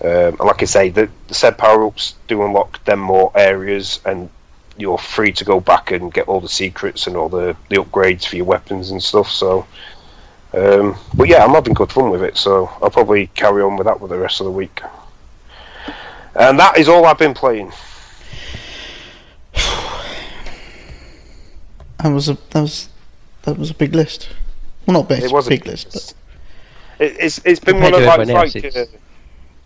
Um, 0.01 0.37
and 0.39 0.41
like 0.41 0.63
I 0.63 0.67
say, 0.67 0.89
the, 0.89 1.11
the 1.29 1.35
said 1.35 1.59
power 1.59 1.87
ups 1.87 2.15
do 2.29 2.43
unlock 2.43 2.83
them 2.85 3.01
more 3.01 3.31
areas, 3.35 4.01
and 4.05 4.31
you're 4.79 4.99
free 4.99 5.33
to 5.33 5.45
go 5.45 5.61
back 5.61 5.91
and 5.91 6.13
get 6.13 6.29
all 6.29 6.41
the 6.41 6.49
secrets 6.49 7.07
and 7.07 7.17
all 7.17 7.29
the, 7.29 7.57
the 7.71 7.77
upgrades 7.77 8.27
for 8.27 8.37
your 8.37 8.45
weapons 8.45 8.91
and 8.91 9.03
stuff. 9.03 9.31
So, 9.31 9.67
um, 10.53 10.97
but 11.15 11.29
yeah, 11.29 11.45
I'm 11.45 11.55
having 11.55 11.75
good 11.75 11.93
fun 11.93 12.11
with 12.11 12.23
it. 12.23 12.37
So 12.37 12.67
I'll 12.83 12.91
probably 12.91 13.29
carry 13.29 13.63
on 13.63 13.77
with 13.77 13.87
that 13.87 13.99
for 13.99 14.09
the 14.09 14.19
rest 14.19 14.41
of 14.41 14.47
the 14.47 14.53
week. 14.53 14.81
And 16.35 16.59
that 16.59 16.77
is 16.79 16.89
all 16.89 17.05
I've 17.07 17.19
been 17.19 17.35
playing. 17.35 17.73
That 22.03 22.13
was 22.13 22.29
a 22.29 22.35
that 22.51 22.61
was 22.61 22.91
that 23.45 23.57
was 23.59 23.71
a 23.71 23.75
big 23.75 23.95
list. 23.95 24.29
Well, 24.85 24.99
not 24.99 25.09
big, 25.09 25.23
It 25.23 25.33
was 25.33 25.47
a 25.47 25.51
big 25.51 25.67
list, 25.67 25.93
but 25.93 26.15
It, 27.05 27.17
it's 27.19 27.41
it's 27.45 27.59
been 27.59 27.81
one 27.81 27.95
of 27.95 28.01
to 28.01 28.07
like, 28.07 28.55
like 28.55 28.77
uh, 28.77 28.85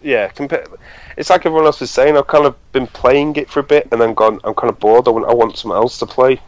yeah, 0.01 0.28
compa- 0.28 0.78
it's 1.16 1.28
like 1.28 1.44
everyone 1.44 1.66
else 1.66 1.81
was 1.81 1.90
saying. 1.90 2.16
I've 2.16 2.28
kind 2.28 2.47
of 2.47 2.55
been 2.73 2.86
playing 2.86 3.35
it 3.36 3.51
for 3.51 3.61
a 3.61 3.65
bit 3.65 3.89
and 3.90 4.01
then 4.01 4.15
gone. 4.15 4.39
I'm 4.44 4.55
kind 4.55 4.70
of 4.70 4.78
bored. 4.78 5.09
I 5.09 5.11
want 5.11 5.27
I 5.28 5.35
want 5.35 5.59
something 5.59 5.77
else 5.77 5.98
to 5.98 6.07
play. 6.07 6.40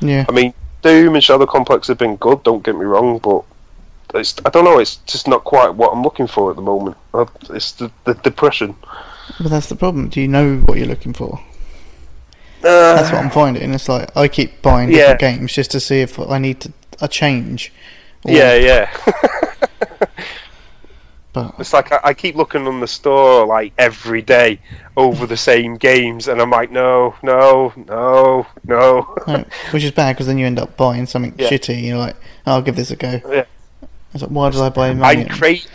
yeah, 0.00 0.26
I 0.28 0.32
mean, 0.32 0.52
Doom 0.82 1.14
and 1.14 1.24
Shadow 1.24 1.46
Complex 1.46 1.88
have 1.88 1.98
been 1.98 2.16
good. 2.16 2.42
Don't 2.42 2.62
get 2.62 2.76
me 2.76 2.84
wrong, 2.84 3.18
but 3.18 3.42
it's 4.14 4.34
I 4.44 4.50
don't 4.50 4.64
know. 4.64 4.78
It's 4.78 4.96
just 5.06 5.26
not 5.28 5.44
quite 5.44 5.70
what 5.74 5.92
I'm 5.92 6.02
looking 6.02 6.26
for 6.26 6.50
at 6.50 6.56
the 6.56 6.62
moment. 6.62 6.96
It's 7.50 7.72
the, 7.72 7.90
the 8.04 8.14
depression. 8.14 8.74
but 9.40 9.50
that's 9.50 9.68
the 9.68 9.76
problem. 9.76 10.08
Do 10.08 10.20
you 10.20 10.28
know 10.28 10.56
what 10.66 10.78
you're 10.78 10.86
looking 10.86 11.12
for? 11.12 11.40
Uh, 12.62 12.94
That's 12.94 13.10
what 13.10 13.24
I'm 13.24 13.30
finding. 13.30 13.72
It's 13.72 13.88
like 13.88 14.14
I 14.16 14.28
keep 14.28 14.60
buying 14.60 14.90
Yeah. 14.90 15.14
different 15.14 15.20
games 15.20 15.52
just 15.54 15.70
to 15.70 15.80
see 15.80 16.00
if 16.02 16.18
I 16.18 16.36
need 16.38 16.60
to, 16.60 16.72
a 17.00 17.08
change. 17.08 17.72
Yeah, 18.24 18.54
yeah. 18.54 18.90
but 21.32 21.54
It's 21.58 21.72
like 21.72 21.90
I, 21.92 22.00
I 22.04 22.14
keep 22.14 22.34
looking 22.36 22.66
on 22.66 22.80
the 22.80 22.86
store 22.88 23.46
like 23.46 23.72
every 23.78 24.20
day 24.20 24.60
over 24.96 25.24
the 25.26 25.36
same 25.36 25.76
games, 25.76 26.28
and 26.28 26.38
I'm 26.40 26.50
like, 26.50 26.70
no, 26.70 27.14
no, 27.22 27.72
no, 27.88 28.46
no. 28.64 29.14
no, 29.26 29.44
which 29.70 29.84
is 29.84 29.92
bad 29.92 30.12
because 30.16 30.26
then 30.26 30.36
you 30.36 30.44
end 30.46 30.58
up 30.58 30.76
buying 30.76 31.06
something 31.06 31.34
Yeah. 31.38 31.48
shitty. 31.48 31.82
You're 31.82 31.96
like, 31.98 32.16
oh, 32.46 32.52
I'll 32.56 32.62
give 32.62 32.76
this 32.76 32.90
a 32.90 32.96
go. 32.96 33.20
Yeah. 33.30 33.44
It's 34.12 34.22
like, 34.22 34.30
why 34.30 34.50
did 34.50 34.60
I 34.60 34.68
buy 34.70 34.88
I 34.90 34.94
money? 34.94 35.24
crave. 35.26 35.66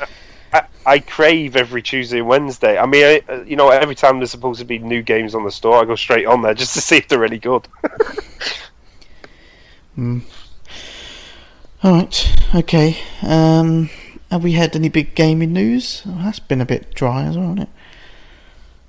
I, 0.53 0.63
I 0.85 0.99
crave 0.99 1.55
every 1.55 1.81
Tuesday 1.81 2.19
and 2.19 2.27
Wednesday. 2.27 2.77
I 2.77 2.85
mean, 2.85 3.03
I, 3.03 3.21
uh, 3.31 3.41
you 3.43 3.55
know, 3.55 3.69
every 3.69 3.95
time 3.95 4.19
there's 4.19 4.31
supposed 4.31 4.59
to 4.59 4.65
be 4.65 4.77
new 4.79 5.01
games 5.01 5.35
on 5.35 5.43
the 5.43 5.51
store, 5.51 5.81
I 5.81 5.85
go 5.85 5.95
straight 5.95 6.25
on 6.25 6.41
there 6.41 6.53
just 6.53 6.73
to 6.75 6.81
see 6.81 6.97
if 6.97 7.07
they're 7.07 7.25
any 7.25 7.39
good. 7.39 7.67
All 11.83 11.83
right, 11.83 12.35
okay. 12.55 12.97
Um, 13.21 13.89
have 14.31 14.43
we 14.43 14.53
had 14.53 14.75
any 14.75 14.89
big 14.89 15.13
gaming 15.15 15.53
news? 15.53 16.01
Oh, 16.05 16.19
that's 16.23 16.39
been 16.39 16.61
a 16.61 16.65
bit 16.65 16.93
dry 16.95 17.23
as 17.23 17.37
well, 17.37 17.49
hasn't 17.49 17.59
it? 17.61 17.69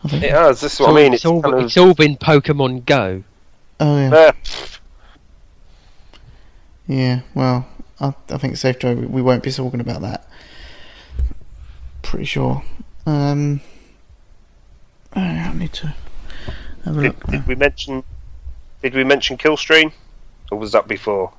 I 0.05 0.09
think. 0.09 0.23
It 0.25 0.31
has. 0.31 0.61
This 0.61 0.75
is 0.75 0.81
what 0.81 0.87
So 0.87 0.93
I 0.93 0.95
mean. 1.03 1.15
it's, 1.15 1.25
all, 1.25 1.43
kind 1.43 1.55
of- 1.57 1.65
it's 1.65 1.77
all 1.77 1.95
been 1.95 2.17
Pokemon 2.17 2.87
Go. 2.87 3.23
Oh 3.79 3.99
yeah, 3.99 4.15
uh, 4.15 4.33
yeah. 6.87 7.21
Well, 7.35 7.67
I, 8.01 8.13
I 8.31 8.39
think 8.39 8.53
it's 8.53 8.61
safe 8.63 8.79
to 8.81 8.95
we 8.95 9.23
won't 9.23 9.43
be 9.43 9.51
talking 9.51 9.81
about 9.81 10.03
that. 10.03 10.29
Pretty 12.03 12.25
sure. 12.27 12.63
Um, 13.07 13.61
I 15.15 15.53
need 15.55 15.73
to 15.75 15.95
have 16.85 16.97
a 16.99 17.03
did, 17.03 17.09
look. 17.09 17.29
now. 17.29 17.33
did 17.39 17.47
we 17.47 17.55
mention? 17.55 18.05
Did 18.83 18.95
we 18.95 19.05
mention 19.05 19.37
Killstrain, 19.39 19.93
or 20.53 20.59
was 20.59 20.73
that 20.73 20.87
before? 20.87 21.33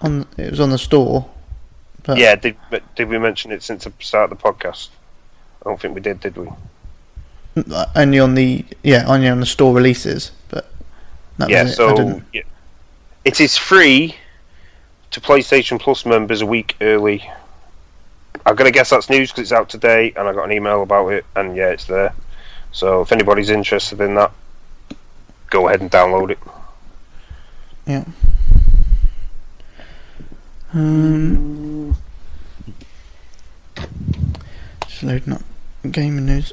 On, 0.00 0.26
it 0.36 0.50
was 0.50 0.60
on 0.60 0.70
the 0.70 0.78
store. 0.78 1.28
But 2.04 2.18
yeah. 2.18 2.36
Did 2.36 2.56
did 2.94 3.08
we 3.08 3.18
mention 3.18 3.50
it 3.52 3.62
since 3.62 3.84
the 3.84 3.92
start 3.98 4.30
of 4.32 4.38
the 4.38 4.42
podcast? 4.42 4.88
I 5.62 5.68
don't 5.68 5.80
think 5.80 5.94
we 5.94 6.00
did. 6.00 6.20
Did 6.20 6.36
we? 6.36 6.48
uh, 7.72 7.86
only 7.96 8.20
on 8.20 8.34
the 8.34 8.64
yeah 8.84 9.04
only 9.08 9.28
on 9.28 9.40
the 9.40 9.46
store 9.46 9.74
releases. 9.74 10.30
But 10.48 10.70
that 11.38 11.50
yeah. 11.50 11.64
was 11.64 11.72
it. 11.72 11.74
I 11.74 11.76
So 11.88 11.96
didn't- 11.96 12.24
yeah. 12.32 12.42
it 13.24 13.40
is 13.40 13.56
free 13.56 14.14
to 15.10 15.20
PlayStation 15.20 15.80
Plus 15.80 16.04
members 16.04 16.42
a 16.42 16.46
week 16.46 16.76
early. 16.80 17.28
I'm 18.46 18.54
gonna 18.54 18.70
guess 18.70 18.90
that's 18.90 19.10
news 19.10 19.30
because 19.30 19.42
it's 19.42 19.52
out 19.52 19.68
today, 19.68 20.12
and 20.16 20.28
I 20.28 20.32
got 20.32 20.44
an 20.44 20.52
email 20.52 20.82
about 20.82 21.08
it, 21.08 21.24
and 21.36 21.56
yeah, 21.56 21.68
it's 21.70 21.86
there. 21.86 22.14
So 22.72 23.02
if 23.02 23.12
anybody's 23.12 23.50
interested 23.50 24.00
in 24.00 24.14
that, 24.14 24.32
go 25.50 25.68
ahead 25.68 25.80
and 25.80 25.90
download 25.90 26.30
it. 26.30 26.38
Yeah. 27.86 28.04
Um, 30.74 31.96
just 34.86 35.02
loading 35.02 35.32
up 35.32 35.42
gaming 35.90 36.26
news. 36.26 36.52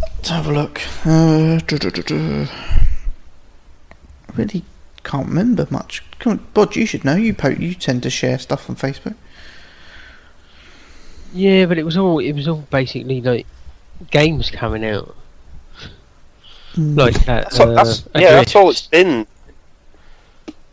Let's 0.00 0.30
have 0.30 0.46
a 0.46 0.52
look. 0.52 0.80
Uh. 1.04 1.60
Really 4.34 4.64
can't 5.04 5.28
remember 5.28 5.66
much. 5.70 6.02
Come 6.18 6.32
on, 6.32 6.46
Bod, 6.54 6.76
you 6.76 6.86
should 6.86 7.04
know. 7.04 7.16
You 7.16 7.34
po- 7.34 7.48
you 7.48 7.74
tend 7.74 8.02
to 8.04 8.10
share 8.10 8.38
stuff 8.38 8.68
on 8.68 8.76
Facebook. 8.76 9.14
Yeah, 11.32 11.66
but 11.66 11.78
it 11.78 11.84
was 11.84 11.96
all 11.96 12.18
it 12.18 12.32
was 12.32 12.46
all 12.46 12.64
basically 12.70 13.20
like 13.20 13.46
games 14.10 14.50
coming 14.50 14.84
out. 14.84 15.14
Like 16.76 17.14
that. 17.26 17.50
That's, 17.50 17.60
uh, 17.60 17.72
that's, 17.72 18.08
yeah, 18.14 18.32
that's 18.32 18.56
all 18.56 18.70
it's 18.70 18.86
been. 18.86 19.26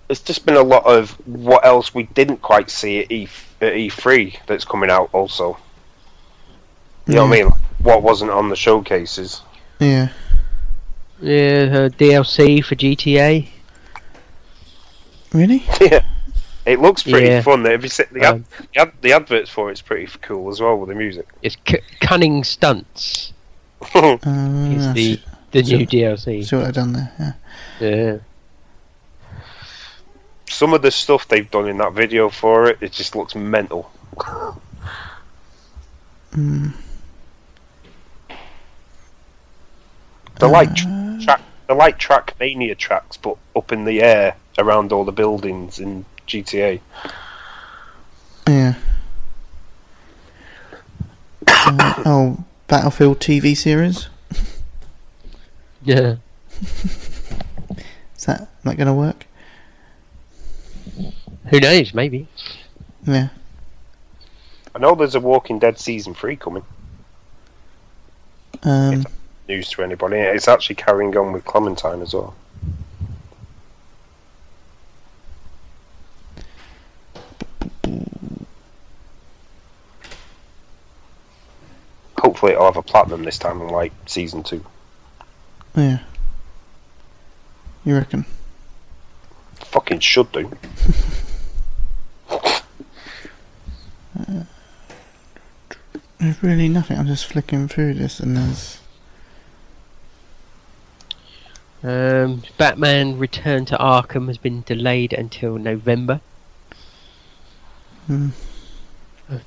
It's 0.07 0.21
just 0.21 0.45
been 0.45 0.55
a 0.55 0.63
lot 0.63 0.85
of 0.85 1.11
what 1.27 1.65
else 1.65 1.93
we 1.93 2.03
didn't 2.03 2.41
quite 2.41 2.69
see 2.69 3.01
at, 3.01 3.11
e, 3.11 3.27
at 3.61 3.73
E3 3.73 4.37
that's 4.47 4.65
coming 4.65 4.89
out 4.89 5.09
also. 5.13 5.57
You 7.05 7.15
know 7.15 7.25
what 7.25 7.39
I 7.39 7.43
mean? 7.43 7.51
What 7.81 8.01
wasn't 8.01 8.31
on 8.31 8.49
the 8.49 8.55
showcases. 8.55 9.41
Yeah. 9.79 10.09
Yeah, 11.21 11.67
uh, 11.71 11.89
DLC 11.89 12.63
for 12.63 12.75
GTA. 12.75 13.47
Really? 15.33 15.63
yeah. 15.81 16.03
It 16.65 16.79
looks 16.79 17.03
pretty 17.03 17.27
Yeah. 17.27 17.41
fun. 17.41 17.63
The, 17.63 17.77
the, 17.77 18.07
the, 18.11 18.21
ad, 18.21 18.33
Um, 18.35 18.45
the, 18.73 18.81
ad, 18.81 18.91
the 19.01 19.13
adverts 19.13 19.49
for 19.49 19.71
it's 19.71 19.81
pretty 19.81 20.07
cool 20.21 20.49
as 20.51 20.59
well 20.61 20.75
with 20.77 20.89
the 20.89 20.95
music. 20.95 21.27
It's 21.41 21.57
C- 21.67 21.79
Cunning 21.99 22.43
Stunts. 22.43 23.33
Uh, 23.95 24.17
Is 24.23 24.93
the 24.93 25.19
the 25.51 25.63
so- 25.63 25.77
new 25.77 25.87
DLC. 25.87 26.45
see 26.45 26.55
what 26.55 26.65
I've 26.65 26.73
done 26.73 26.93
there. 26.93 27.13
Yeah. 27.79 27.89
Yeah. 27.89 28.17
Some 30.49 30.73
of 30.73 30.81
the 30.81 30.91
stuff 30.91 31.27
they've 31.27 31.49
done 31.49 31.67
in 31.69 31.77
that 31.77 31.93
video 31.93 32.29
for 32.29 32.67
it, 32.69 32.77
it 32.81 32.91
just 32.91 33.15
looks 33.15 33.35
mental. 33.35 33.89
Mm. 36.33 36.73
They're 40.39 40.49
like 40.49 40.75
tr- 40.75 40.87
track, 41.23 41.41
they're 41.67 41.75
like 41.75 41.99
Trackmania 41.99 42.77
tracks, 42.77 43.17
but 43.17 43.37
up 43.55 43.71
in 43.71 43.85
the 43.85 44.01
air 44.01 44.35
around 44.59 44.91
all 44.91 45.05
the 45.05 45.11
buildings 45.11 45.79
in 45.79 46.05
GTA. 46.27 46.79
Yeah. 48.47 48.75
Uh, 51.47 51.93
oh, 52.05 52.43
Battlefield 52.67 53.19
TV 53.19 53.55
series. 53.55 54.09
Yeah. 55.83 56.17
Is 56.61 58.25
that 58.25 58.49
not 58.63 58.77
going 58.77 58.87
to 58.87 58.93
work? 58.93 59.25
Who 61.49 61.59
knows? 61.59 61.93
Maybe. 61.93 62.27
Yeah. 63.05 63.29
I 64.75 64.79
know 64.79 64.93
there's 64.93 65.15
a 65.15 65.19
Walking 65.19 65.57
Dead 65.57 65.79
season 65.79 66.13
three 66.13 66.35
coming. 66.35 66.63
Um, 68.63 69.05
News 69.47 69.69
to 69.69 69.83
anybody? 69.83 70.17
It's 70.17 70.47
actually 70.47 70.75
carrying 70.75 71.15
on 71.17 71.31
with 71.31 71.45
Clementine 71.45 72.01
as 72.01 72.13
well. 72.13 72.35
Hopefully, 82.17 82.55
I'll 82.55 82.65
have 82.65 82.77
a 82.77 82.81
platinum 82.81 83.23
this 83.23 83.37
time, 83.37 83.67
like 83.67 83.93
season 84.05 84.43
two. 84.43 84.63
yeah. 85.75 85.99
You 87.85 87.95
reckon? 87.95 88.25
Fucking 89.55 89.99
should 89.99 90.31
do. 90.31 90.51
There's 96.19 96.43
really 96.43 96.67
nothing. 96.67 96.97
I'm 96.97 97.07
just 97.07 97.25
flicking 97.25 97.69
through 97.69 97.93
this, 97.93 98.19
and 98.19 98.35
there's 98.35 98.79
Um, 101.81 102.43
Batman 102.57 103.17
Return 103.17 103.63
to 103.65 103.77
Arkham 103.77 104.27
has 104.27 104.37
been 104.37 104.63
delayed 104.63 105.13
until 105.13 105.57
November. 105.57 106.19
Hmm. 108.09 108.29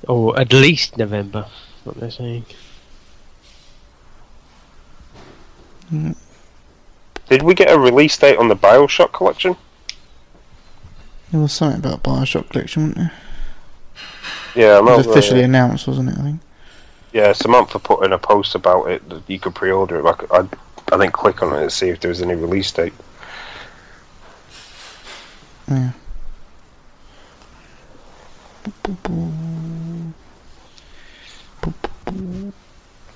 Or 0.07 0.39
at 0.39 0.53
least 0.53 0.97
November, 0.97 1.45
what 1.83 1.99
they're 1.99 2.09
saying. 2.09 2.45
Did 7.27 7.43
we 7.43 7.53
get 7.53 7.69
a 7.69 7.77
release 7.77 8.17
date 8.17 8.37
on 8.37 8.47
the 8.47 8.55
Bioshock 8.55 9.11
collection? 9.11 9.57
there 11.31 11.41
was 11.41 11.51
something 11.51 11.79
about 11.79 12.03
Bioshock 12.03 12.47
Collection, 12.49 12.83
wasn't 12.83 12.97
there? 12.97 13.11
Yeah, 14.55 14.77
I'm 14.77 14.87
It 14.87 14.97
was 14.97 15.07
not, 15.07 15.17
officially 15.17 15.41
announced, 15.41 15.85
wasn't 15.85 16.09
it? 16.09 16.17
I 16.17 16.21
think. 16.21 16.41
yeah, 17.11 17.33
Samantha 17.33 17.79
put 17.79 18.05
in 18.05 18.13
a 18.13 18.19
post 18.19 18.55
about 18.55 18.85
it 18.85 19.09
that 19.09 19.23
you 19.27 19.39
could 19.39 19.55
pre-order 19.55 19.97
it. 19.99 20.03
Like, 20.03 20.31
I, 20.31 20.47
I 20.91 20.97
didn't 20.97 21.11
click 21.11 21.43
on 21.43 21.53
it 21.57 21.63
to 21.63 21.69
see 21.69 21.89
if 21.89 21.99
there 21.99 22.09
was 22.09 22.21
any 22.21 22.35
release 22.35 22.71
date. 22.71 22.93
Yeah. 25.67 25.91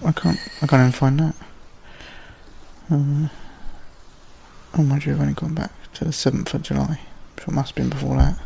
I 0.06 0.12
can't. 0.12 0.40
I 0.62 0.68
can't 0.68 0.82
even 0.82 0.92
find 0.92 1.20
that. 1.20 1.36
Uh, 2.90 3.28
oh 4.78 4.84
my 4.84 5.00
god, 5.00 5.10
I've 5.10 5.22
only 5.22 5.34
gone 5.34 5.54
back 5.54 5.72
to 5.94 6.06
the 6.06 6.12
seventh 6.14 6.54
of 6.54 6.64
July. 6.64 7.00
It 7.38 7.48
must 7.52 7.70
have 7.70 7.76
been 7.76 7.90
before 7.90 8.18
that. 8.18 8.40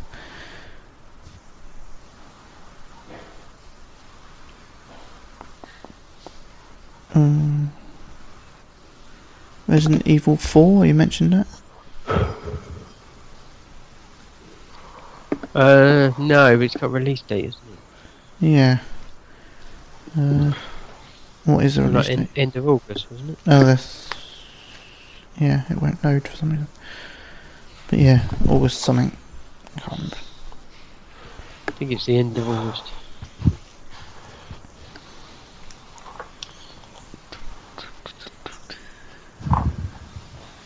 Um, 7.14 7.72
Resident 9.66 10.06
Evil 10.06 10.36
Four. 10.36 10.86
You 10.86 10.94
mentioned 10.94 11.32
that. 11.32 11.46
Uh, 15.54 16.12
no, 16.18 16.58
it's 16.60 16.74
got 16.74 16.86
a 16.86 16.88
release 16.88 17.20
date, 17.22 17.46
isn't 17.46 17.60
it? 17.72 18.46
Yeah. 18.46 18.78
Uh, 20.18 20.52
what 21.44 21.64
is 21.64 21.76
the 21.76 21.82
release 21.82 22.08
in, 22.08 22.20
date? 22.20 22.28
end 22.36 22.56
of 22.56 22.68
August, 22.68 23.10
wasn't 23.10 23.30
it? 23.30 23.38
Oh, 23.46 23.64
that's. 23.64 24.08
Yeah, 25.38 25.64
it 25.70 25.80
won't 25.80 26.02
load 26.04 26.26
for 26.28 26.36
some 26.36 26.50
reason. 26.50 26.68
But 27.88 27.98
yeah, 27.98 28.26
August 28.48 28.80
something. 28.80 29.16
I 29.76 29.80
can't 29.80 29.92
remember. 29.92 30.16
I 31.68 31.70
think 31.72 31.92
it's 31.92 32.06
the 32.06 32.16
end 32.16 32.38
of 32.38 32.48
August. 32.48 32.84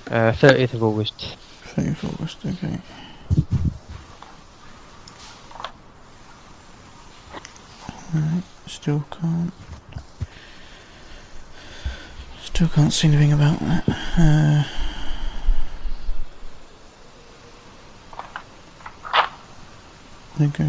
Uh, 0.08 0.32
30th 0.32 0.74
of 0.74 0.82
August. 0.84 1.36
30th 1.74 2.02
of 2.04 2.20
August, 2.20 2.38
okay. 2.46 2.78
Alright, 8.14 8.44
still 8.66 9.04
can't. 9.10 9.52
Still 12.42 12.64
can't 12.76 12.92
see 12.92 13.08
anything 13.08 13.32
about 13.32 13.58
that. 13.60 13.88
Uh, 14.18 14.62
Lego, 20.38 20.64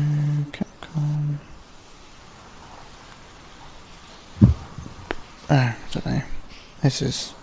Capcom. 0.53 1.37
Oh, 4.41 4.49
I 5.49 5.75
don't 5.91 6.05
know. 6.05 6.21
This 6.81 7.01
is 7.01 7.33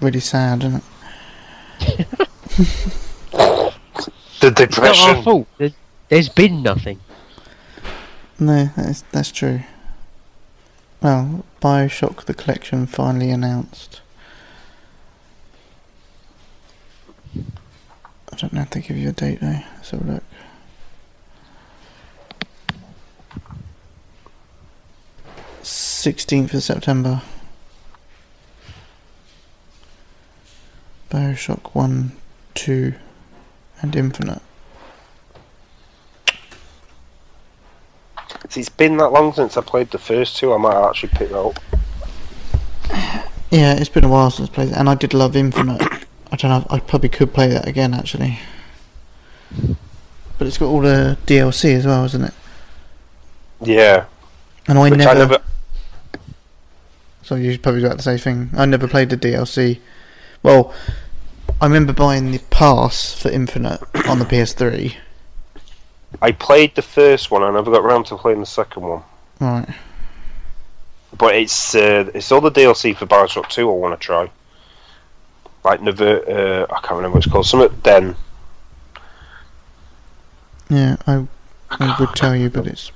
really 0.00 0.20
sad, 0.20 0.62
isn't 0.62 0.84
it? 1.80 2.06
The 4.40 4.54
It's 4.58 4.78
not 4.78 4.96
our 5.00 5.22
fault. 5.24 5.48
There's, 5.58 5.72
there's 6.08 6.28
been 6.28 6.62
nothing. 6.62 7.00
No, 8.38 8.70
that's 8.76 9.02
that's 9.10 9.32
true. 9.32 9.62
Well, 11.00 11.41
Bioshock 11.62 12.24
the 12.24 12.34
collection 12.34 12.86
finally 12.88 13.30
announced. 13.30 14.00
I 17.36 18.36
don't 18.36 18.52
know 18.52 18.62
if 18.62 18.70
they 18.70 18.80
give 18.80 18.96
you 18.96 19.10
a 19.10 19.12
date 19.12 19.40
though. 19.40 19.60
Let's 19.76 19.90
have 19.90 20.08
a 20.08 20.12
look. 20.14 20.24
Sixteenth 25.62 26.52
of 26.52 26.64
September. 26.64 27.22
Bioshock 31.12 31.76
one, 31.76 32.16
two, 32.54 32.94
and 33.80 33.94
Infinite. 33.94 34.42
It's 38.54 38.68
been 38.68 38.96
that 38.98 39.12
long 39.12 39.32
since 39.32 39.56
I 39.56 39.62
played 39.62 39.90
the 39.90 39.98
first 39.98 40.36
two. 40.36 40.52
I 40.52 40.58
might 40.58 40.88
actually 40.88 41.10
pick 41.10 41.30
that 41.30 41.38
up. 41.38 41.58
Yeah, 43.50 43.74
it's 43.74 43.88
been 43.88 44.04
a 44.04 44.08
while 44.08 44.30
since 44.30 44.48
I 44.48 44.52
played 44.52 44.68
it, 44.68 44.76
and 44.76 44.88
I 44.88 44.94
did 44.94 45.14
love 45.14 45.36
Infinite. 45.36 45.80
I 46.30 46.36
don't 46.36 46.50
know. 46.50 46.66
I 46.70 46.78
probably 46.80 47.10
could 47.10 47.34
play 47.34 47.48
that 47.48 47.68
again 47.68 47.92
actually. 47.92 48.38
But 50.38 50.46
it's 50.46 50.58
got 50.58 50.66
all 50.66 50.80
the 50.80 51.18
DLC 51.26 51.74
as 51.74 51.86
well, 51.86 52.04
isn't 52.04 52.24
it? 52.24 52.34
Yeah, 53.60 54.06
And 54.66 54.78
I 54.78 54.82
which 54.90 54.98
never. 54.98 55.10
I 55.10 55.14
never. 55.14 55.38
So 57.22 57.36
you 57.36 57.56
probably 57.58 57.82
got 57.82 57.96
the 57.98 58.02
same 58.02 58.18
thing. 58.18 58.50
I 58.54 58.66
never 58.66 58.88
played 58.88 59.10
the 59.10 59.16
DLC. 59.16 59.78
Well, 60.42 60.74
I 61.60 61.66
remember 61.66 61.92
buying 61.92 62.32
the 62.32 62.40
pass 62.50 63.14
for 63.14 63.28
Infinite 63.30 63.80
on 64.08 64.18
the 64.18 64.24
PS3. 64.24 64.96
I 66.20 66.32
played 66.32 66.74
the 66.74 66.82
first 66.82 67.30
one. 67.30 67.42
I 67.42 67.50
never 67.50 67.70
got 67.70 67.84
around 67.84 68.04
to 68.06 68.16
playing 68.16 68.40
the 68.40 68.46
second 68.46 68.82
one. 68.82 69.02
Right. 69.40 69.68
But 71.16 71.34
it's 71.36 71.74
uh, 71.74 72.10
it's 72.14 72.30
all 72.32 72.40
the 72.40 72.50
DLC 72.50 72.96
for 72.96 73.06
Bioshock 73.06 73.48
Two. 73.48 73.70
I 73.70 73.74
want 73.74 73.98
to 73.98 74.04
try. 74.04 74.30
Like 75.64 75.80
Never, 75.80 76.18
uh, 76.28 76.74
I 76.74 76.80
can't 76.80 76.96
remember 76.96 77.16
what 77.16 77.24
it's 77.24 77.32
called. 77.32 77.46
Something 77.46 77.78
Den. 77.82 78.16
Yeah, 80.68 80.96
I, 81.06 81.26
I 81.70 81.96
would 82.00 82.16
tell 82.16 82.34
you, 82.34 82.48
but 82.50 82.66
it's 82.66 82.90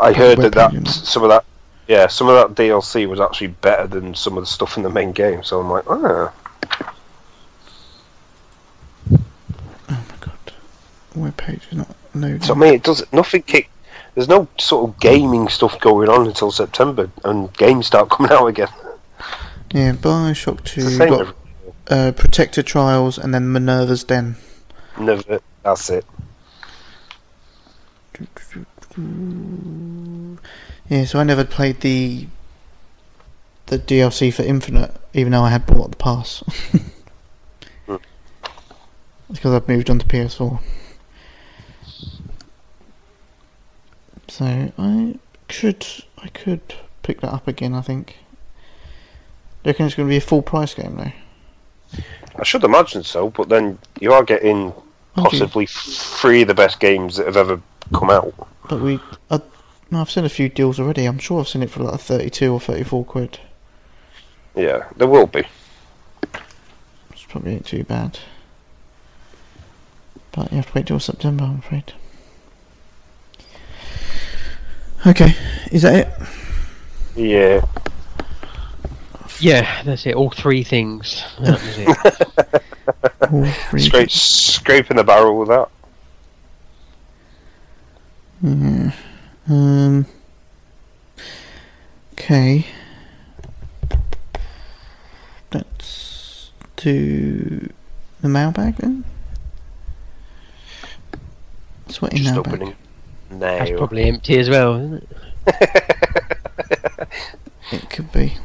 I 0.00 0.12
heard 0.12 0.38
that, 0.38 0.54
that 0.54 0.88
some 0.88 1.22
of 1.22 1.28
that, 1.28 1.44
yeah, 1.86 2.06
some 2.06 2.28
of 2.28 2.56
that 2.56 2.60
DLC 2.60 3.06
was 3.06 3.20
actually 3.20 3.48
better 3.48 3.86
than 3.86 4.14
some 4.14 4.36
of 4.36 4.42
the 4.42 4.46
stuff 4.46 4.76
in 4.76 4.82
the 4.82 4.90
main 4.90 5.12
game. 5.12 5.42
So 5.44 5.60
I'm 5.60 5.70
like, 5.70 5.84
ah, 5.86 6.32
oh 9.12 9.18
my 9.88 10.16
god, 10.20 10.52
web 11.14 11.36
page 11.36 11.62
is 11.70 11.76
not 11.76 11.94
loading. 12.14 12.42
so 12.42 12.54
I 12.54 12.56
mean, 12.58 12.74
it 12.74 12.82
does 12.82 13.04
nothing. 13.12 13.42
Kick. 13.42 13.70
There's 14.14 14.28
no 14.28 14.46
sort 14.58 14.88
of 14.88 15.00
gaming 15.00 15.48
stuff 15.48 15.80
going 15.80 16.08
on 16.08 16.26
until 16.26 16.50
September, 16.52 17.10
and 17.24 17.52
games 17.56 17.86
start 17.86 18.10
coming 18.10 18.32
out 18.32 18.46
again. 18.46 18.68
Yeah, 19.72 19.92
Bioshock 19.92 20.62
Two 20.64 20.98
got 20.98 21.34
uh, 21.88 22.12
Protector 22.12 22.62
Trials 22.62 23.18
and 23.18 23.34
then 23.34 23.52
Minerva's 23.52 24.04
Den. 24.04 24.36
Never. 24.98 25.40
That's 25.64 25.90
it. 25.90 26.04
Yeah, 30.88 31.04
so 31.04 31.18
I 31.18 31.24
never 31.24 31.44
played 31.44 31.80
the 31.80 32.28
the 33.66 33.78
DLC 33.78 34.32
for 34.32 34.42
Infinite, 34.42 34.94
even 35.14 35.32
though 35.32 35.42
I 35.42 35.50
had 35.50 35.66
bought 35.66 35.90
the 35.90 35.96
pass. 35.96 36.42
Hmm. 37.86 37.96
because 39.30 39.52
I've 39.52 39.68
moved 39.68 39.90
on 39.90 39.98
to 39.98 40.06
PS4. 40.06 40.58
So 44.34 44.72
I 44.76 45.14
could 45.46 45.86
I 46.18 46.26
could 46.26 46.74
pick 47.04 47.20
that 47.20 47.32
up 47.32 47.46
again. 47.46 47.72
I 47.72 47.82
think. 47.82 48.16
Do 49.62 49.68
you 49.68 49.70
reckon 49.70 49.86
it's 49.86 49.94
going 49.94 50.08
to 50.08 50.12
be 50.12 50.16
a 50.16 50.20
full 50.20 50.42
price 50.42 50.74
game 50.74 50.96
though? 50.96 52.02
I 52.34 52.42
should 52.42 52.64
imagine 52.64 53.04
so, 53.04 53.30
but 53.30 53.48
then 53.48 53.78
you 54.00 54.12
are 54.12 54.24
getting 54.24 54.74
possibly 55.14 55.66
three 55.66 56.42
of 56.42 56.48
the 56.48 56.54
best 56.54 56.80
games 56.80 57.14
that 57.14 57.26
have 57.26 57.36
ever 57.36 57.62
come 57.94 58.10
out. 58.10 58.34
But 58.68 58.80
we, 58.80 58.98
I, 59.30 59.40
no, 59.92 60.00
I've 60.00 60.10
seen 60.10 60.24
a 60.24 60.28
few 60.28 60.48
deals 60.48 60.80
already. 60.80 61.04
I'm 61.04 61.20
sure 61.20 61.38
I've 61.38 61.48
seen 61.48 61.62
it 61.62 61.70
for 61.70 61.84
like 61.84 62.00
32 62.00 62.52
or 62.52 62.58
34 62.58 63.04
quid. 63.04 63.38
Yeah, 64.56 64.88
there 64.96 65.06
will 65.06 65.28
be. 65.28 65.44
It's 67.12 67.24
probably 67.28 67.52
ain't 67.52 67.66
too 67.66 67.84
bad. 67.84 68.18
But 70.32 70.50
you 70.50 70.56
have 70.56 70.66
to 70.66 70.72
wait 70.74 70.88
till 70.88 70.98
September, 70.98 71.44
I'm 71.44 71.60
afraid. 71.60 71.92
Okay, 75.06 75.34
is 75.70 75.82
that 75.82 75.94
it? 75.94 76.08
Yeah. 77.14 77.64
Yeah, 79.40 79.82
that's 79.82 80.06
it. 80.06 80.14
All 80.14 80.30
three 80.30 80.62
things. 80.64 81.22
That 81.40 81.60
was 81.60 81.78
it. 81.78 82.62
All 83.32 83.44
three. 83.70 83.80
Scrape, 83.80 84.10
scraping 84.10 84.96
the 84.96 85.04
barrel 85.04 85.38
with 85.38 85.48
that. 85.48 85.68
Yeah. 88.42 88.92
Um. 89.48 90.06
Okay. 92.12 92.66
Let's 95.52 96.50
do 96.76 97.68
the 98.20 98.28
mailbag 98.28 98.76
then. 98.76 99.04
Sweaty 101.88 102.18
Just 102.18 102.32
mailbag. 102.34 102.54
opening 102.54 102.74
That's 103.40 103.70
now. 103.70 103.76
probably 103.78 104.04
empty 104.04 104.38
as 104.38 104.48
well, 104.48 104.76
isn't 104.76 105.08
it? 105.46 105.46
It 107.72 107.88
could 107.90 108.12
be. 108.12 108.36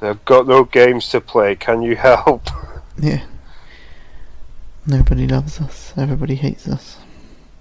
They've 0.00 0.24
got 0.24 0.46
no 0.46 0.64
games 0.64 1.08
to 1.10 1.20
play. 1.20 1.56
Can 1.56 1.82
you 1.82 1.96
help? 1.96 2.48
Yeah. 3.00 3.22
Nobody 4.86 5.28
loves 5.28 5.60
us. 5.60 5.92
Everybody 5.96 6.34
hates 6.34 6.66
us. 6.66 6.98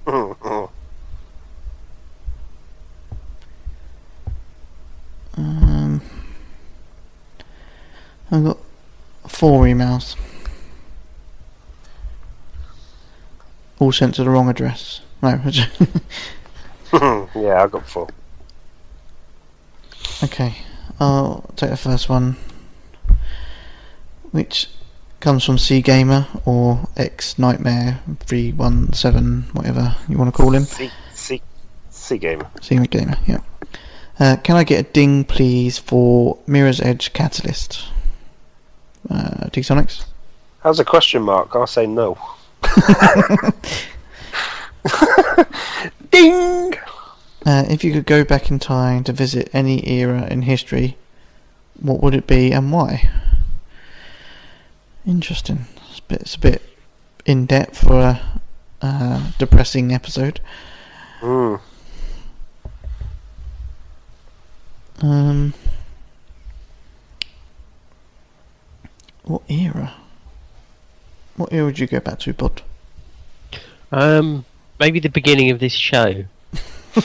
Um, 0.07 0.35
I've 8.31 8.43
got 8.43 8.57
four 9.27 9.65
emails. 9.65 10.15
All 13.77 13.91
sent 13.91 14.15
to 14.15 14.23
the 14.23 14.31
wrong 14.31 14.49
address. 14.49 15.01
No. 15.21 15.29
yeah, 17.35 17.63
I 17.63 17.67
got 17.67 17.87
four. 17.87 18.07
okay. 20.23 20.55
I'll 20.99 21.45
take 21.55 21.69
the 21.69 21.77
first 21.77 22.09
one. 22.09 22.37
Which 24.31 24.67
comes 25.19 25.43
from 25.43 25.57
C 25.57 25.81
Gamer 25.81 26.27
or 26.45 26.87
X 26.95 27.39
Nightmare 27.39 27.99
317, 28.21 29.53
whatever 29.53 29.95
you 30.07 30.17
want 30.17 30.33
to 30.33 30.37
call 30.37 30.53
him. 30.53 30.63
C 30.63 30.89
C 31.13 31.41
C 31.89 32.17
game. 32.17 32.43
Sigma 32.61 32.87
Gamer, 32.87 33.17
yeah. 33.27 33.39
Uh, 34.19 34.35
can 34.37 34.55
I 34.55 34.63
get 34.63 34.79
a 34.79 34.91
ding, 34.91 35.23
please, 35.23 35.77
for 35.77 36.39
Mirror's 36.47 36.81
Edge 36.81 37.13
Catalyst? 37.13 37.87
Uh, 39.09 39.49
T-Sonics? 39.49 40.05
How's 40.61 40.79
a 40.79 40.85
question 40.85 41.21
mark? 41.21 41.55
I'll 41.55 41.67
say 41.67 41.85
no. 41.85 42.17
Ding. 46.11 46.73
Uh, 47.45 47.63
if 47.69 47.83
you 47.83 47.93
could 47.93 48.05
go 48.05 48.23
back 48.23 48.49
in 48.49 48.59
time 48.59 49.03
to 49.05 49.13
visit 49.13 49.49
any 49.53 49.87
era 49.87 50.27
in 50.29 50.41
history, 50.41 50.97
what 51.79 52.01
would 52.01 52.13
it 52.13 52.27
be 52.27 52.51
and 52.51 52.71
why? 52.71 53.09
Interesting. 55.05 55.65
It's 55.89 55.99
a 55.99 56.03
bit, 56.03 56.21
it's 56.21 56.35
a 56.35 56.39
bit 56.39 56.61
in 57.25 57.45
depth 57.45 57.79
for 57.79 57.99
a 57.99 58.41
uh, 58.81 59.31
depressing 59.37 59.93
episode. 59.93 60.39
Hmm. 61.19 61.55
Um, 64.99 65.53
what 69.23 69.43
era? 69.47 69.93
What 71.35 71.53
era 71.53 71.65
would 71.65 71.79
you 71.79 71.87
go 71.87 71.99
back 71.99 72.19
to, 72.19 72.33
Bod? 72.33 72.61
Um, 73.91 74.45
maybe 74.79 74.99
the 74.99 75.09
beginning 75.09 75.51
of 75.51 75.59
this 75.59 75.73
show. 75.73 76.25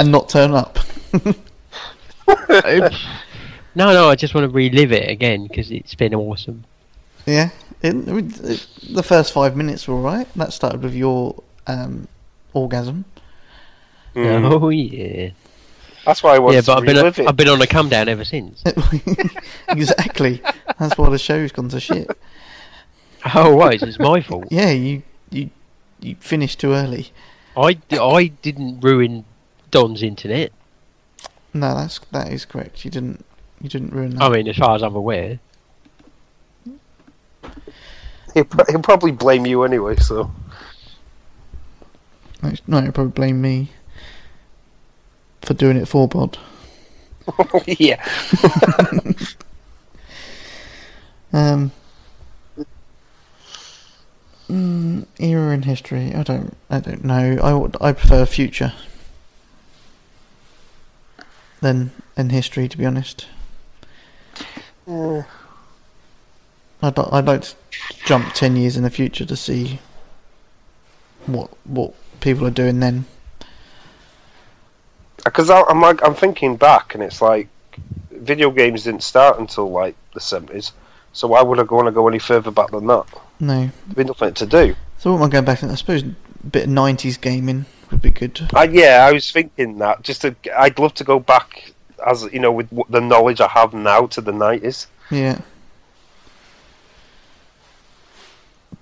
And 0.00 0.10
not 0.10 0.30
turn 0.30 0.52
up. 0.52 0.78
no, 1.12 2.88
no, 3.74 4.08
I 4.08 4.14
just 4.16 4.34
want 4.34 4.46
to 4.46 4.48
relive 4.48 4.92
it 4.92 5.10
again 5.10 5.46
because 5.46 5.70
it's 5.70 5.94
been 5.94 6.14
awesome. 6.14 6.64
Yeah, 7.26 7.50
it, 7.82 7.94
it, 8.08 8.66
the 8.94 9.02
first 9.02 9.34
five 9.34 9.56
minutes 9.56 9.86
were 9.86 9.96
alright. 9.96 10.26
That 10.36 10.54
started 10.54 10.82
with 10.82 10.94
your 10.94 11.42
um, 11.66 12.08
orgasm. 12.54 13.04
Hmm. 14.14 14.46
Oh 14.46 14.70
yeah, 14.70 15.32
That's 16.06 16.22
why 16.22 16.36
I 16.36 16.38
want 16.38 16.54
yeah. 16.54 16.62
to 16.62 16.66
But 16.68 16.78
I've 16.78 16.86
been 16.86 16.96
relive 16.96 17.18
it. 17.18 17.28
I've 17.28 17.36
been 17.36 17.48
on 17.48 17.60
a 17.60 17.66
come 17.66 17.90
down 17.90 18.08
ever 18.08 18.24
since. 18.24 18.64
exactly. 19.68 20.40
That's 20.78 20.96
why 20.96 21.10
the 21.10 21.18
show's 21.18 21.52
gone 21.52 21.68
to 21.68 21.78
shit. 21.78 22.10
Oh 23.34 23.54
right, 23.58 23.82
it's 23.82 23.98
my 23.98 24.22
fault. 24.22 24.46
Yeah, 24.50 24.70
you 24.70 25.02
you 25.30 25.50
you 26.00 26.16
finished 26.16 26.60
too 26.60 26.72
early. 26.72 27.10
I, 27.56 27.78
I 27.90 28.32
didn't 28.42 28.80
ruin 28.80 29.24
Don's 29.70 30.02
internet. 30.02 30.52
No, 31.52 31.74
that's 31.74 31.98
that 32.12 32.32
is 32.32 32.44
correct. 32.44 32.84
You 32.84 32.90
didn't 32.90 33.24
you 33.60 33.68
didn't 33.68 33.92
ruin 33.92 34.16
that. 34.16 34.22
I 34.22 34.28
mean, 34.28 34.48
as 34.48 34.56
far 34.56 34.74
as 34.74 34.82
I'm 34.82 34.94
aware. 34.94 35.38
He'll, 38.32 38.46
he'll 38.68 38.82
probably 38.82 39.10
blame 39.10 39.44
you 39.44 39.64
anyway. 39.64 39.96
So 39.96 40.30
No, 42.42 42.52
no, 42.66 42.80
you'll 42.80 42.92
probably 42.92 43.12
blame 43.12 43.40
me 43.42 43.70
for 45.42 45.54
doing 45.54 45.76
it 45.76 45.86
for 45.86 46.06
Bod. 46.06 46.38
yeah. 47.66 48.04
Um, 51.32 51.70
mm, 54.50 55.06
era 55.18 55.54
in 55.54 55.62
history. 55.62 56.14
I 56.14 56.22
don't. 56.22 56.56
I 56.68 56.80
don't 56.80 57.04
know. 57.04 57.70
I 57.80 57.88
I 57.88 57.92
prefer 57.92 58.26
future 58.26 58.72
than 61.60 61.90
in 62.16 62.30
history, 62.30 62.68
to 62.68 62.76
be 62.76 62.86
honest. 62.86 63.26
Yeah. 64.86 65.22
I'd 66.82 66.98
I'd 66.98 67.26
like 67.26 67.42
to 67.42 67.54
jump 68.04 68.32
ten 68.34 68.56
years 68.56 68.76
in 68.76 68.82
the 68.82 68.90
future 68.90 69.24
to 69.24 69.36
see 69.36 69.78
what 71.26 71.50
what 71.64 71.94
people 72.20 72.46
are 72.46 72.50
doing 72.50 72.80
then. 72.80 73.04
Because 75.24 75.50
I'm 75.50 75.80
like 75.80 76.02
I'm 76.02 76.14
thinking 76.14 76.56
back, 76.56 76.94
and 76.94 77.02
it's 77.02 77.22
like 77.22 77.48
video 78.10 78.50
games 78.50 78.84
didn't 78.84 79.02
start 79.02 79.38
until 79.38 79.70
like 79.70 79.94
the 80.14 80.20
seventies. 80.20 80.72
So 81.12 81.28
why 81.28 81.42
would 81.42 81.58
I 81.58 81.62
want 81.62 81.86
to 81.86 81.92
go 81.92 82.08
any 82.08 82.18
further 82.18 82.50
back 82.50 82.70
than 82.70 82.86
that? 82.86 83.06
No. 83.40 83.70
There'd 83.86 83.96
be 83.96 84.04
nothing 84.04 84.34
to 84.34 84.46
do. 84.46 84.76
So 84.98 85.12
what 85.12 85.18
am 85.18 85.24
I 85.24 85.28
going 85.30 85.44
back? 85.44 85.60
to? 85.60 85.66
I 85.66 85.74
suppose 85.74 86.02
a 86.02 86.14
bit 86.46 86.64
of 86.64 86.70
nineties 86.70 87.16
gaming 87.16 87.64
would 87.90 88.02
be 88.02 88.10
good. 88.10 88.40
Uh, 88.54 88.68
yeah, 88.70 89.06
I 89.08 89.12
was 89.12 89.30
thinking 89.30 89.78
that. 89.78 90.02
Just 90.02 90.22
to, 90.22 90.34
I'd 90.56 90.78
love 90.78 90.94
to 90.94 91.04
go 91.04 91.18
back, 91.18 91.72
as 92.06 92.28
you 92.32 92.38
know, 92.38 92.52
with 92.52 92.68
the 92.90 93.00
knowledge 93.00 93.40
I 93.40 93.48
have 93.48 93.72
now 93.72 94.06
to 94.08 94.20
the 94.20 94.32
nineties. 94.32 94.86
Yeah. 95.10 95.40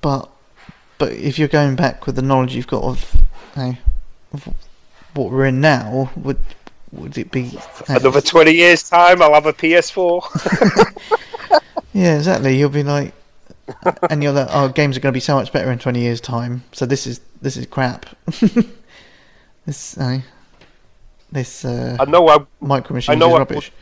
But 0.01 0.29
but 0.99 1.13
if 1.13 1.39
you're 1.39 1.49
going 1.49 1.77
back 1.77 2.07
with 2.07 2.17
the 2.17 2.23
knowledge 2.23 2.55
you've 2.55 2.67
got 2.67 2.83
of, 2.83 3.17
you 3.57 3.63
know, 3.63 3.77
of 4.33 4.49
what 5.15 5.31
we're 5.31 5.47
in 5.47 5.61
now, 5.61 6.11
would 6.17 6.39
would 6.93 7.17
it 7.17 7.31
be 7.31 7.59
Another 7.87 8.21
twenty 8.21 8.53
years 8.53 8.89
time, 8.89 9.23
I'll 9.23 9.35
have 9.35 9.47
a 9.47 9.53
PS4. 9.53 10.95
Yeah, 11.99 12.17
exactly. 12.17 12.57
You'll 12.57 12.69
be 12.69 12.85
like, 12.85 13.13
and 14.11 14.23
you're 14.23 14.33
like, 14.33 14.49
oh, 14.51 14.69
games 14.69 14.97
are 14.97 15.01
going 15.01 15.13
to 15.13 15.17
be 15.17 15.21
so 15.21 15.35
much 15.35 15.53
better 15.53 15.71
in 15.71 15.79
twenty 15.79 16.01
years' 16.01 16.21
time. 16.21 16.65
So 16.73 16.87
this 16.87 17.07
is 17.07 17.21
this 17.43 17.57
is 17.57 17.67
crap. 17.67 18.07
this 19.67 19.97
uh, 19.99 20.21
this 21.33 21.65
uh, 21.65 21.97
I 22.01 22.05
know 22.07 22.29
I, 22.29 22.39
micro 22.61 22.95
machines 22.95 23.19
know 23.19 23.29
is 23.29 23.35
I 23.35 23.39
rubbish. 23.39 23.73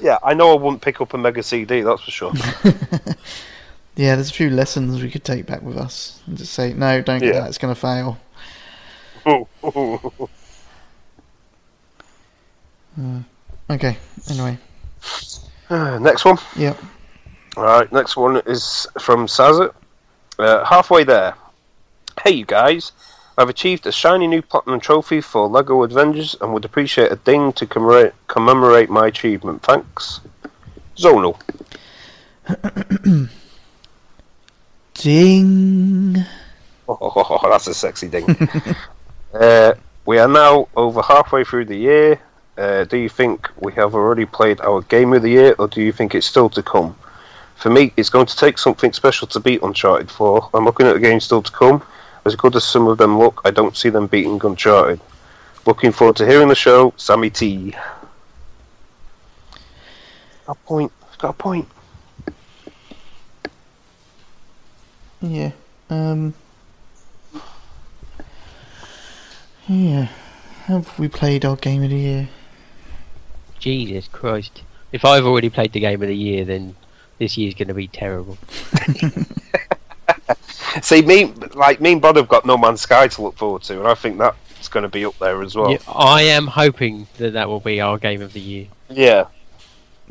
yeah, 0.00 0.18
I 0.22 0.34
know 0.34 0.52
I 0.52 0.60
wouldn't 0.60 0.82
pick 0.82 1.00
up 1.00 1.14
a 1.14 1.18
Mega 1.18 1.42
CD. 1.42 1.80
That's 1.82 2.02
for 2.02 2.10
sure. 2.10 2.32
Yeah, 3.94 4.14
there's 4.14 4.30
a 4.30 4.34
few 4.34 4.48
lessons 4.48 5.02
we 5.02 5.10
could 5.10 5.22
take 5.22 5.44
back 5.44 5.60
with 5.60 5.76
us 5.76 6.22
and 6.26 6.38
just 6.38 6.54
say, 6.54 6.72
no, 6.72 7.02
don't 7.02 7.20
get 7.20 7.34
Yeah. 7.34 7.40
that. 7.40 7.48
It's 7.48 7.58
going 7.58 7.74
to 7.74 7.78
fail. 7.80 8.18
Okay. 13.70 13.98
Anyway. 14.30 14.58
Next 16.00 16.24
one. 16.24 16.38
Yep. 16.56 16.78
All 17.56 17.64
right, 17.64 17.90
next 17.92 18.16
one 18.16 18.40
is 18.46 18.86
from 18.98 19.26
Sazit. 19.26 19.74
Uh, 20.38 20.64
halfway 20.64 21.04
there. 21.04 21.34
Hey, 22.24 22.32
you 22.32 22.46
guys. 22.46 22.92
I've 23.36 23.48
achieved 23.48 23.86
a 23.86 23.92
shiny 23.92 24.26
new 24.26 24.42
platinum 24.42 24.80
trophy 24.80 25.20
for 25.20 25.48
LEGO 25.48 25.82
Avengers 25.82 26.36
and 26.40 26.52
would 26.52 26.64
appreciate 26.64 27.12
a 27.12 27.16
ding 27.16 27.52
to 27.54 27.66
commemorate, 27.66 28.14
commemorate 28.26 28.90
my 28.90 29.06
achievement. 29.06 29.62
Thanks. 29.62 30.20
Zonal. 30.96 31.38
Ding. 34.94 36.24
Oh, 36.88 37.40
that's 37.50 37.66
a 37.66 37.74
sexy 37.74 38.08
ding. 38.08 38.36
uh, 39.34 39.74
we 40.04 40.18
are 40.18 40.28
now 40.28 40.68
over 40.76 41.02
halfway 41.02 41.44
through 41.44 41.66
the 41.66 41.76
year. 41.76 42.20
Uh, 42.56 42.84
do 42.84 42.98
you 42.98 43.08
think 43.08 43.48
we 43.60 43.72
have 43.72 43.94
already 43.94 44.26
played 44.26 44.60
our 44.60 44.82
game 44.82 45.12
of 45.12 45.22
the 45.22 45.30
year, 45.30 45.54
or 45.58 45.68
do 45.68 45.80
you 45.80 45.92
think 45.92 46.14
it's 46.14 46.26
still 46.26 46.50
to 46.50 46.62
come? 46.62 46.94
For 47.62 47.70
me, 47.70 47.92
it's 47.96 48.10
going 48.10 48.26
to 48.26 48.36
take 48.36 48.58
something 48.58 48.92
special 48.92 49.28
to 49.28 49.38
beat 49.38 49.62
Uncharted 49.62 50.10
4. 50.10 50.50
I'm 50.52 50.64
looking 50.64 50.88
at 50.88 50.94
the 50.94 50.98
game 50.98 51.20
still 51.20 51.42
to 51.42 51.52
come. 51.52 51.80
As 52.24 52.34
good 52.34 52.56
as 52.56 52.64
some 52.64 52.88
of 52.88 52.98
them 52.98 53.20
look, 53.20 53.40
I 53.44 53.52
don't 53.52 53.76
see 53.76 53.88
them 53.88 54.08
beating 54.08 54.40
Uncharted. 54.42 54.98
Looking 55.64 55.92
forward 55.92 56.16
to 56.16 56.26
hearing 56.26 56.48
the 56.48 56.56
show, 56.56 56.92
Sammy 56.96 57.30
T. 57.30 57.70
Got 60.44 60.48
a 60.48 60.54
point. 60.66 60.90
Got 61.18 61.28
a 61.28 61.32
point. 61.34 61.68
Yeah. 65.20 65.52
Um. 65.88 66.34
Yeah. 69.68 70.08
Have 70.64 70.98
we 70.98 71.06
played 71.06 71.44
our 71.44 71.54
game 71.54 71.84
of 71.84 71.90
the 71.90 71.96
year? 71.96 72.28
Jesus 73.60 74.08
Christ! 74.08 74.62
If 74.90 75.04
I've 75.04 75.24
already 75.24 75.48
played 75.48 75.72
the 75.72 75.78
game 75.78 76.02
of 76.02 76.08
the 76.08 76.16
year, 76.16 76.44
then 76.44 76.74
this 77.22 77.38
year's 77.38 77.54
going 77.54 77.68
to 77.68 77.74
be 77.74 77.86
terrible. 77.86 78.36
See, 80.82 81.02
me 81.02 81.26
like 81.54 81.80
me 81.80 81.92
and 81.92 82.02
Bod 82.02 82.16
have 82.16 82.28
got 82.28 82.44
No 82.44 82.58
Man's 82.58 82.80
Sky 82.80 83.06
to 83.06 83.22
look 83.22 83.36
forward 83.36 83.62
to, 83.64 83.78
and 83.78 83.86
I 83.86 83.94
think 83.94 84.18
that's 84.18 84.68
going 84.68 84.82
to 84.82 84.88
be 84.88 85.04
up 85.04 85.16
there 85.18 85.40
as 85.42 85.54
well. 85.54 85.70
Yeah, 85.70 85.78
I 85.86 86.22
am 86.22 86.48
hoping 86.48 87.06
that 87.18 87.34
that 87.34 87.48
will 87.48 87.60
be 87.60 87.80
our 87.80 87.96
game 87.96 88.22
of 88.22 88.32
the 88.32 88.40
year. 88.40 88.66
Yeah, 88.90 89.26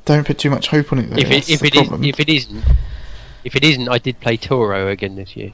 Don't 0.06 0.26
put 0.26 0.38
too 0.38 0.50
much 0.50 0.68
hope 0.68 0.94
on 0.94 1.00
it. 1.00 1.10
Though. 1.10 1.18
if 1.18 1.30
that's 1.30 1.50
it 1.50 1.54
if 1.56 1.66
it 1.66 1.76
is 1.76 1.92
if 2.08 2.20
it 2.20 2.30
isn't 2.30 2.64
if 3.44 3.56
it 3.56 3.64
isn't, 3.64 3.90
I 3.90 3.98
did 3.98 4.22
play 4.22 4.38
Toro 4.38 4.88
again 4.88 5.16
this 5.16 5.36
year. 5.36 5.52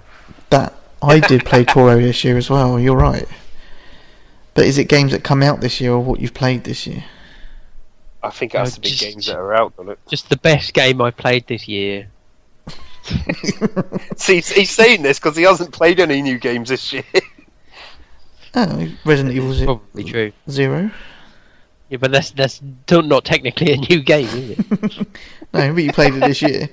that 0.51 0.75
I 1.01 1.19
did 1.19 1.43
play 1.43 1.65
Toro 1.65 1.97
this 1.97 2.23
year 2.23 2.37
as 2.37 2.51
well. 2.51 2.79
You're 2.79 2.97
right. 2.97 3.25
But 4.53 4.65
is 4.65 4.77
it 4.77 4.89
games 4.89 5.11
that 5.11 5.23
come 5.23 5.41
out 5.41 5.61
this 5.61 5.81
year 5.81 5.93
or 5.93 6.03
what 6.03 6.19
you've 6.19 6.33
played 6.33 6.65
this 6.65 6.85
year? 6.85 7.05
I 8.27 8.31
think 8.31 8.53
it 8.55 8.57
has 8.59 8.73
Oh, 8.73 8.75
to 8.75 8.81
be 8.81 8.89
just- 8.89 9.01
games 9.01 9.25
that 9.27 9.37
are 9.37 9.53
out, 9.55 9.75
doesn't 9.77 9.91
it? 9.93 9.99
Just 10.09 10.29
the 10.29 10.37
best 10.37 10.73
game 10.73 11.01
I 11.01 11.11
played 11.11 11.47
this 11.47 11.67
year. 11.67 12.09
See, 14.17 14.33
he's- 14.35 14.49
he's 14.49 14.71
saying 14.71 15.01
this 15.01 15.19
because 15.19 15.35
he 15.37 15.43
hasn't 15.43 15.71
played 15.71 15.99
any 15.99 16.21
new 16.21 16.37
games 16.37 16.69
this 16.69 16.91
year. 16.93 17.03
Oh, 18.55 18.87
Resident 19.05 19.35
Evil 19.35 19.53
Ze- 19.53 19.65
Probably 19.65 20.03
true. 20.03 20.31
Zero. 20.49 20.89
Yeah, 21.89 21.97
but 21.97 22.11
that's 22.11 22.31
that's 22.31 22.59
not 22.89 23.23
technically 23.23 23.73
a 23.73 23.77
new 23.77 24.01
game, 24.01 24.25
is 24.29 24.49
it? 24.51 25.07
No, 25.53 25.73
but 25.73 25.83
you 25.83 25.91
played 25.93 26.15
it 26.15 26.21
this 26.21 26.41
year. 26.41 26.67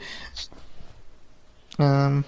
Um, 1.78 2.24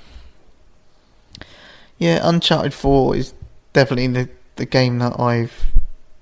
yeah, 1.98 2.20
Uncharted 2.23 2.74
Four 2.74 3.16
is 3.16 3.32
definitely 3.73 4.09
the 4.09 4.28
the 4.57 4.66
game 4.66 4.98
that 4.98 5.19
I've 5.19 5.55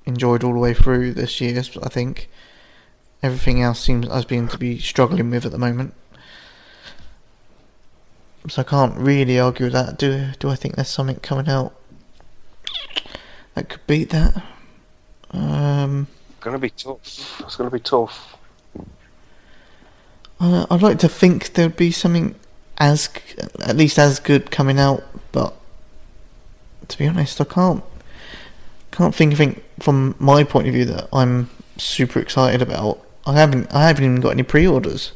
enjoyed 0.07 0.45
all 0.45 0.53
the 0.53 0.59
way 0.61 0.75
through 0.75 1.15
this 1.15 1.41
year. 1.41 1.61
I 1.83 1.89
think 1.89 2.29
everything 3.25 3.63
else 3.63 3.81
seems 3.81 4.07
I've 4.09 4.29
been 4.29 4.49
to 4.49 4.59
be 4.59 4.79
struggling 4.79 5.31
with 5.31 5.47
at 5.47 5.51
the 5.51 5.59
moment. 5.59 5.95
So 8.49 8.61
I 8.61 8.65
can't 8.65 8.95
really 8.99 9.41
argue 9.41 9.67
with 9.67 9.73
that. 9.73 9.99
Do 9.99 10.29
do 10.39 10.51
I 10.51 10.55
think 10.55 10.77
there's 10.77 10.91
something 10.91 11.17
coming 11.17 11.49
out 11.49 11.75
that 13.55 13.71
could 13.71 13.87
beat 13.87 14.11
that? 14.11 14.45
Um, 15.31 16.07
going 16.41 16.53
to 16.53 16.59
be 16.59 16.69
tough. 16.69 17.41
It's 17.41 17.57
going 17.57 17.71
to 17.71 17.75
be 17.75 17.81
tough. 17.81 18.37
Uh, 20.39 20.67
I'd 20.71 20.83
like 20.83 20.99
to 20.99 21.09
think 21.09 21.55
there'd 21.55 21.77
be 21.77 21.91
something 21.91 22.35
as, 22.77 23.09
at 23.63 23.77
least 23.77 23.99
as 23.99 24.21
good 24.21 24.51
coming 24.51 24.79
out, 24.79 25.03
but 25.33 25.55
to 26.89 26.99
be 26.99 27.07
honest, 27.07 27.41
I 27.41 27.45
can't 27.45 27.83
can't 28.91 29.15
think 29.15 29.33
of 29.33 29.41
anything 29.41 29.65
from 29.81 30.15
my 30.19 30.45
point 30.45 30.69
of 30.69 30.75
view 30.75 30.85
that 30.85 31.09
I'm 31.13 31.49
super 31.79 32.21
excited 32.21 32.61
about. 32.61 33.01
I 33.27 33.35
haven't 33.35 33.73
I 33.75 33.87
haven't 33.87 34.05
even 34.05 34.21
got 34.21 34.31
any 34.31 34.43
pre-orders. 34.43 35.13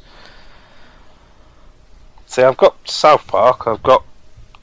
See, 2.26 2.42
I've 2.42 2.56
got 2.56 2.76
South 2.88 3.26
Park. 3.26 3.66
I've 3.66 3.82
got. 3.82 4.04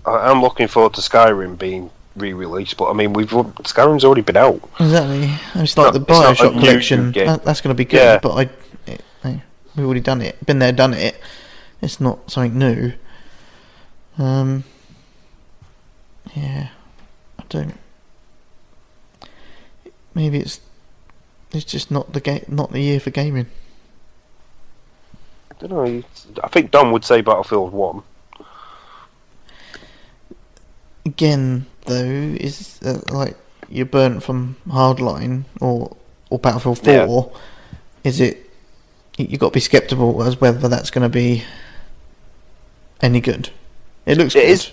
I- 0.06 0.30
I'm 0.32 0.42
looking 0.42 0.68
forward 0.68 0.94
to 0.96 1.02
Skyrim 1.02 1.58
being 1.58 1.90
re-released, 2.16 2.78
but 2.78 2.90
I 2.90 2.94
mean, 2.94 3.14
we've 3.14 3.30
Skyrim's 3.30 4.06
already 4.06 4.22
been 4.22 4.38
out. 4.38 4.62
Exactly. 4.80 5.30
It's 5.62 5.78
like 5.78 5.94
not- 5.94 5.94
the 5.94 6.02
it's 6.02 6.10
not 6.10 6.26
a 6.26 6.44
Bioshock 6.44 6.54
new 6.56 6.60
collection. 6.60 7.12
That, 7.12 7.44
that's 7.44 7.62
going 7.62 7.74
to 7.76 7.78
be 7.78 7.86
good, 7.86 7.98
Yeah. 7.98 8.20
but 8.20 8.32
I, 8.36 8.50
it, 8.92 9.04
I, 9.24 9.42
we've 9.76 9.86
already 9.86 10.00
done 10.02 10.22
it. 10.22 10.44
Been 10.46 10.60
there, 10.60 10.72
done 10.72 10.94
it. 10.94 11.20
It's 11.82 12.00
not 12.00 12.30
something 12.32 12.58
new. 12.58 12.94
Um. 14.18 14.64
Yeah, 16.36 16.70
I 17.40 17.44
don't. 17.50 17.78
Maybe 20.14 20.40
it's 20.40 20.60
it's 21.56 21.66
just 21.66 21.90
not 21.92 22.14
the 22.14 22.20
game, 22.22 22.44
not 22.48 22.72
the 22.72 22.80
year 22.82 23.00
for 23.00 23.10
gaming. 23.10 23.48
I 25.52 25.56
don't 25.60 25.72
know. 25.72 26.04
I 26.44 26.48
think 26.50 26.72
Don 26.72 26.92
would 26.92 27.06
say 27.06 27.22
Battlefield 27.22 27.72
One. 27.72 28.04
Again, 31.06 31.66
though, 31.86 32.04
is 32.04 32.80
uh, 32.84 33.00
like 33.12 33.38
you're 33.70 33.86
burnt 33.86 34.24
from 34.24 34.56
Hardline 34.68 35.46
or 35.62 35.96
or 36.30 36.40
Battlefield 36.40 36.80
Yeah. 36.86 37.06
Four. 37.06 37.32
Is 38.04 38.20
it? 38.20 38.50
you- 39.18 39.28
You've 39.30 39.40
got 39.40 39.50
to 39.50 39.54
be 39.54 39.60
skeptical 39.60 40.22
as 40.24 40.42
whether 40.42 40.68
that's 40.68 40.90
going 40.90 41.04
to 41.04 41.10
be 41.10 41.44
any 43.02 43.22
good. 43.22 43.50
It 44.06 44.18
looks 44.18 44.36
It 44.36 44.42
good. 44.42 44.50
is- 44.50 44.72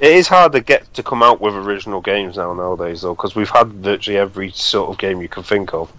It 0.00 0.12
is 0.12 0.28
hard 0.28 0.52
to 0.52 0.60
get 0.60 0.92
to 0.94 1.02
come 1.02 1.22
out 1.22 1.40
with 1.40 1.54
original 1.54 2.00
games 2.00 2.36
now 2.36 2.54
nowadays, 2.54 3.02
though, 3.02 3.14
because 3.14 3.34
we've 3.34 3.50
had 3.50 3.68
virtually 3.68 4.16
every 4.16 4.50
sort 4.50 4.88
of 4.88 4.98
game 4.98 5.20
you 5.20 5.28
can 5.28 5.42
think 5.42 5.74
of. 5.74 5.92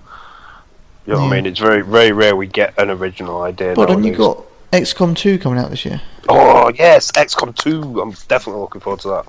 You 1.06 1.14
know 1.14 1.20
what 1.22 1.34
I 1.34 1.36
mean? 1.36 1.46
It's 1.46 1.60
very, 1.60 1.82
very 1.82 2.12
rare 2.12 2.36
we 2.36 2.48
get 2.48 2.74
an 2.80 2.90
original 2.90 3.44
idea. 3.44 3.76
But 3.76 3.90
then 3.90 4.04
you 4.04 4.16
got 4.16 4.44
XCOM 4.72 5.16
2 5.16 5.38
coming 5.40 5.60
out 5.60 5.70
this 5.70 5.86
year. 5.86 6.02
Oh 6.30 6.72
yes, 6.76 7.12
XCOM 7.12 7.56
two. 7.56 8.02
I'm 8.02 8.12
definitely 8.28 8.62
looking 8.62 8.82
forward 8.82 9.02
to 9.02 9.08
that. 9.10 9.26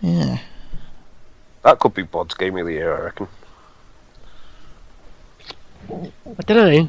Yeah. 0.00 0.38
That 1.62 1.78
could 1.78 1.94
be 1.94 2.02
Bod's 2.02 2.34
game 2.34 2.56
of 2.56 2.66
the 2.66 2.72
year, 2.72 2.96
I 2.96 3.00
reckon. 3.00 3.28
I 5.90 6.42
don't 6.46 6.74
know. 6.74 6.88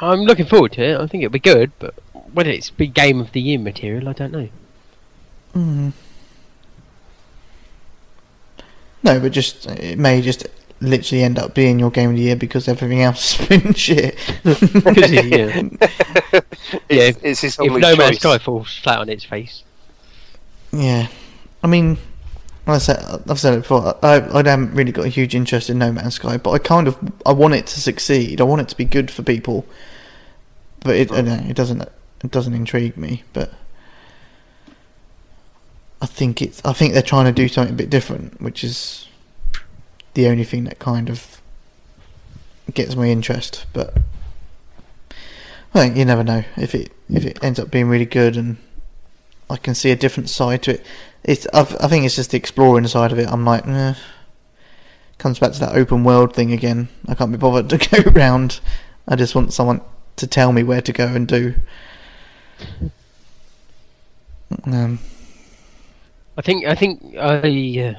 I'm 0.00 0.20
looking 0.20 0.46
forward 0.46 0.72
to 0.72 0.82
it. 0.82 1.00
I 1.00 1.06
think 1.06 1.24
it'll 1.24 1.32
be 1.32 1.38
good, 1.38 1.72
but 1.78 1.94
whether 2.32 2.50
it's 2.50 2.70
big 2.70 2.94
game 2.94 3.20
of 3.20 3.32
the 3.32 3.40
year 3.40 3.58
material, 3.58 4.08
I 4.08 4.12
don't 4.12 4.32
know. 4.32 4.48
Mm. 5.54 5.92
No, 9.02 9.18
but 9.20 9.32
just 9.32 9.66
it 9.66 9.98
may 9.98 10.20
just 10.20 10.46
literally 10.80 11.22
end 11.24 11.38
up 11.38 11.54
being 11.54 11.78
your 11.78 11.90
game 11.90 12.10
of 12.10 12.16
the 12.16 12.22
year 12.22 12.36
because 12.36 12.68
everything 12.68 13.02
else 13.02 13.34
has 13.34 13.48
been 13.62 13.74
shit. 13.74 14.16
Because 14.44 15.10
yeah, 15.12 15.62
Yeah, 16.88 17.08
It's, 17.08 17.18
it's 17.22 17.40
his 17.40 17.58
if 17.58 17.70
only 17.70 17.80
No 17.80 17.96
Man's. 17.96 18.18
Sky 18.18 18.38
falls 18.38 18.76
flat 18.78 18.98
on 18.98 19.08
its 19.08 19.24
face, 19.24 19.62
Yeah, 20.72 21.08
I 21.62 21.66
mean, 21.66 21.98
like 22.66 22.76
I 22.76 22.78
said, 22.78 23.22
I've 23.28 23.40
said 23.40 23.54
it 23.54 23.62
before. 23.62 23.96
I, 24.04 24.20
I 24.20 24.48
haven't 24.48 24.74
really 24.74 24.92
got 24.92 25.06
a 25.06 25.08
huge 25.08 25.34
interest 25.34 25.70
in 25.70 25.78
No 25.78 25.92
Man's 25.92 26.14
Sky, 26.14 26.36
but 26.36 26.50
I 26.52 26.58
kind 26.58 26.86
of 26.86 26.98
I 27.26 27.32
want 27.32 27.54
it 27.54 27.66
to 27.68 27.80
succeed. 27.80 28.40
I 28.40 28.44
want 28.44 28.60
it 28.62 28.68
to 28.68 28.76
be 28.76 28.84
good 28.84 29.10
for 29.10 29.22
people, 29.22 29.66
but 30.80 30.96
it 30.96 31.10
I 31.10 31.16
don't 31.22 31.26
know, 31.26 31.50
it 31.50 31.56
doesn't 31.56 31.80
it 31.82 32.30
doesn't 32.30 32.54
intrigue 32.54 32.96
me. 32.96 33.24
But 33.32 33.50
I 36.02 36.06
think 36.06 36.40
it's 36.40 36.62
I 36.64 36.72
think 36.72 36.92
they're 36.92 37.02
trying 37.02 37.26
to 37.26 37.32
do 37.32 37.48
something 37.48 37.74
a 37.74 37.76
bit 37.76 37.90
different, 37.90 38.40
which 38.40 38.64
is 38.64 39.08
the 40.14 40.28
only 40.28 40.44
thing 40.44 40.64
that 40.64 40.78
kind 40.78 41.08
of 41.08 41.40
gets 42.72 42.96
my 42.96 43.08
interest. 43.08 43.66
But 43.72 43.98
well, 45.74 45.90
you 45.90 46.04
never 46.04 46.24
know 46.24 46.44
if 46.56 46.74
it 46.74 46.92
if 47.08 47.24
it 47.24 47.42
ends 47.42 47.58
up 47.58 47.70
being 47.70 47.88
really 47.88 48.06
good 48.06 48.36
and 48.36 48.56
I 49.48 49.56
can 49.56 49.74
see 49.74 49.90
a 49.90 49.96
different 49.96 50.30
side 50.30 50.62
to 50.64 50.74
it. 50.74 50.86
It's 51.24 51.46
I, 51.52 51.60
I 51.60 51.88
think 51.88 52.04
it's 52.04 52.16
just 52.16 52.30
the 52.30 52.38
exploring 52.38 52.86
side 52.86 53.12
of 53.12 53.18
it. 53.18 53.28
I'm 53.28 53.44
like, 53.44 53.66
eh. 53.66 53.94
comes 55.18 55.38
back 55.38 55.52
to 55.52 55.60
that 55.60 55.74
open 55.74 56.04
world 56.04 56.34
thing 56.34 56.52
again. 56.52 56.88
I 57.08 57.14
can't 57.14 57.32
be 57.32 57.38
bothered 57.38 57.68
to 57.70 58.02
go 58.02 58.10
around. 58.10 58.60
I 59.06 59.16
just 59.16 59.34
want 59.34 59.52
someone 59.52 59.82
to 60.16 60.26
tell 60.26 60.52
me 60.52 60.62
where 60.62 60.80
to 60.80 60.92
go 60.92 61.06
and 61.06 61.26
do. 61.26 61.54
Um, 64.64 64.98
I 66.40 66.42
think 66.42 66.64
I 66.64 66.74
think 66.74 67.16
I 67.18 67.98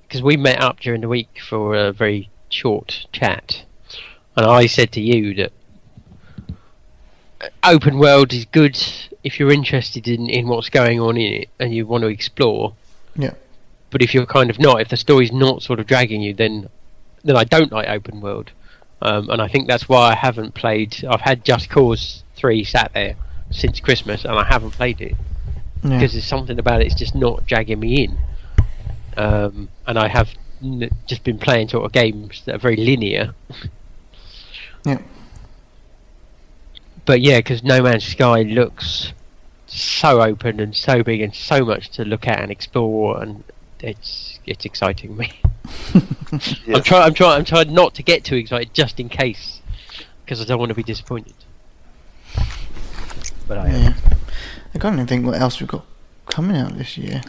because 0.00 0.22
we 0.22 0.38
met 0.38 0.62
up 0.62 0.80
during 0.80 1.02
the 1.02 1.10
week 1.10 1.40
for 1.46 1.74
a 1.74 1.92
very 1.92 2.30
short 2.48 3.04
chat, 3.12 3.66
and 4.34 4.46
I 4.46 4.64
said 4.64 4.92
to 4.92 5.02
you 5.02 5.34
that 5.34 5.52
uh, 7.42 7.48
open 7.62 7.98
world 7.98 8.32
is 8.32 8.46
good 8.46 8.82
if 9.22 9.38
you're 9.38 9.52
interested 9.52 10.08
in, 10.08 10.30
in 10.30 10.48
what's 10.48 10.70
going 10.70 11.00
on 11.00 11.18
in 11.18 11.42
it 11.42 11.50
and 11.60 11.74
you 11.74 11.86
want 11.86 12.00
to 12.00 12.08
explore. 12.08 12.74
Yeah. 13.14 13.34
But 13.90 14.00
if 14.00 14.14
you're 14.14 14.24
kind 14.24 14.48
of 14.48 14.58
not, 14.58 14.80
if 14.80 14.88
the 14.88 14.96
story's 14.96 15.30
not 15.30 15.62
sort 15.62 15.78
of 15.78 15.86
dragging 15.86 16.22
you, 16.22 16.32
then 16.32 16.70
then 17.22 17.36
I 17.36 17.44
don't 17.44 17.70
like 17.70 17.90
open 17.90 18.22
world, 18.22 18.52
um, 19.02 19.28
and 19.28 19.42
I 19.42 19.48
think 19.48 19.68
that's 19.68 19.86
why 19.86 20.12
I 20.12 20.14
haven't 20.14 20.54
played. 20.54 21.04
I've 21.06 21.20
had 21.20 21.44
Just 21.44 21.68
Cause 21.68 22.22
three 22.36 22.64
sat 22.64 22.94
there 22.94 23.16
since 23.50 23.80
Christmas, 23.80 24.24
and 24.24 24.38
I 24.38 24.44
haven't 24.44 24.70
played 24.70 25.02
it 25.02 25.14
yeah. 25.82 25.90
because 25.98 26.12
there's 26.12 26.24
something 26.26 26.58
about 26.58 26.80
it. 26.80 26.86
It's 26.86 26.94
just 26.94 27.14
not 27.14 27.46
dragging 27.46 27.80
me 27.80 28.04
in. 28.04 28.18
Um, 29.16 29.68
and 29.86 29.98
I 29.98 30.08
have 30.08 30.30
n- 30.62 30.90
just 31.06 31.22
been 31.24 31.38
playing 31.38 31.68
sort 31.68 31.84
of 31.84 31.92
games 31.92 32.42
that 32.46 32.54
are 32.56 32.58
very 32.58 32.76
linear. 32.76 33.34
Yeah. 34.84 34.98
But 37.04 37.20
yeah, 37.20 37.38
because 37.38 37.62
No 37.62 37.82
Man's 37.82 38.04
Sky 38.04 38.42
looks 38.42 39.12
so 39.68 40.20
open 40.20 40.58
and 40.58 40.74
so 40.74 41.04
big 41.04 41.20
and 41.20 41.32
so 41.32 41.64
much 41.64 41.90
to 41.90 42.04
look 42.04 42.26
at 42.26 42.40
and 42.40 42.50
explore, 42.50 43.22
and 43.22 43.44
it's 43.78 44.40
it's 44.44 44.64
exciting 44.64 45.16
me. 45.16 45.30
Yeah. 46.66 46.76
I'm 46.78 46.82
trying. 46.82 47.02
I'm 47.02 47.14
trying. 47.14 47.38
I'm 47.38 47.44
trying 47.44 47.72
not 47.72 47.94
to 47.94 48.02
get 48.02 48.24
too 48.24 48.34
excited, 48.34 48.72
just 48.74 48.98
in 48.98 49.08
case, 49.08 49.60
because 50.24 50.40
I 50.40 50.44
don't 50.46 50.58
want 50.58 50.70
to 50.70 50.74
be 50.74 50.82
disappointed. 50.82 51.34
But 53.46 53.58
I 53.58 53.68
am. 53.68 53.82
yeah. 53.82 53.94
I 54.74 54.78
can't 54.78 54.94
even 54.94 55.06
think 55.06 55.26
what 55.26 55.40
else 55.40 55.60
we've 55.60 55.68
got 55.68 55.84
coming 56.26 56.56
out 56.56 56.76
this 56.76 56.96
year. 56.96 57.20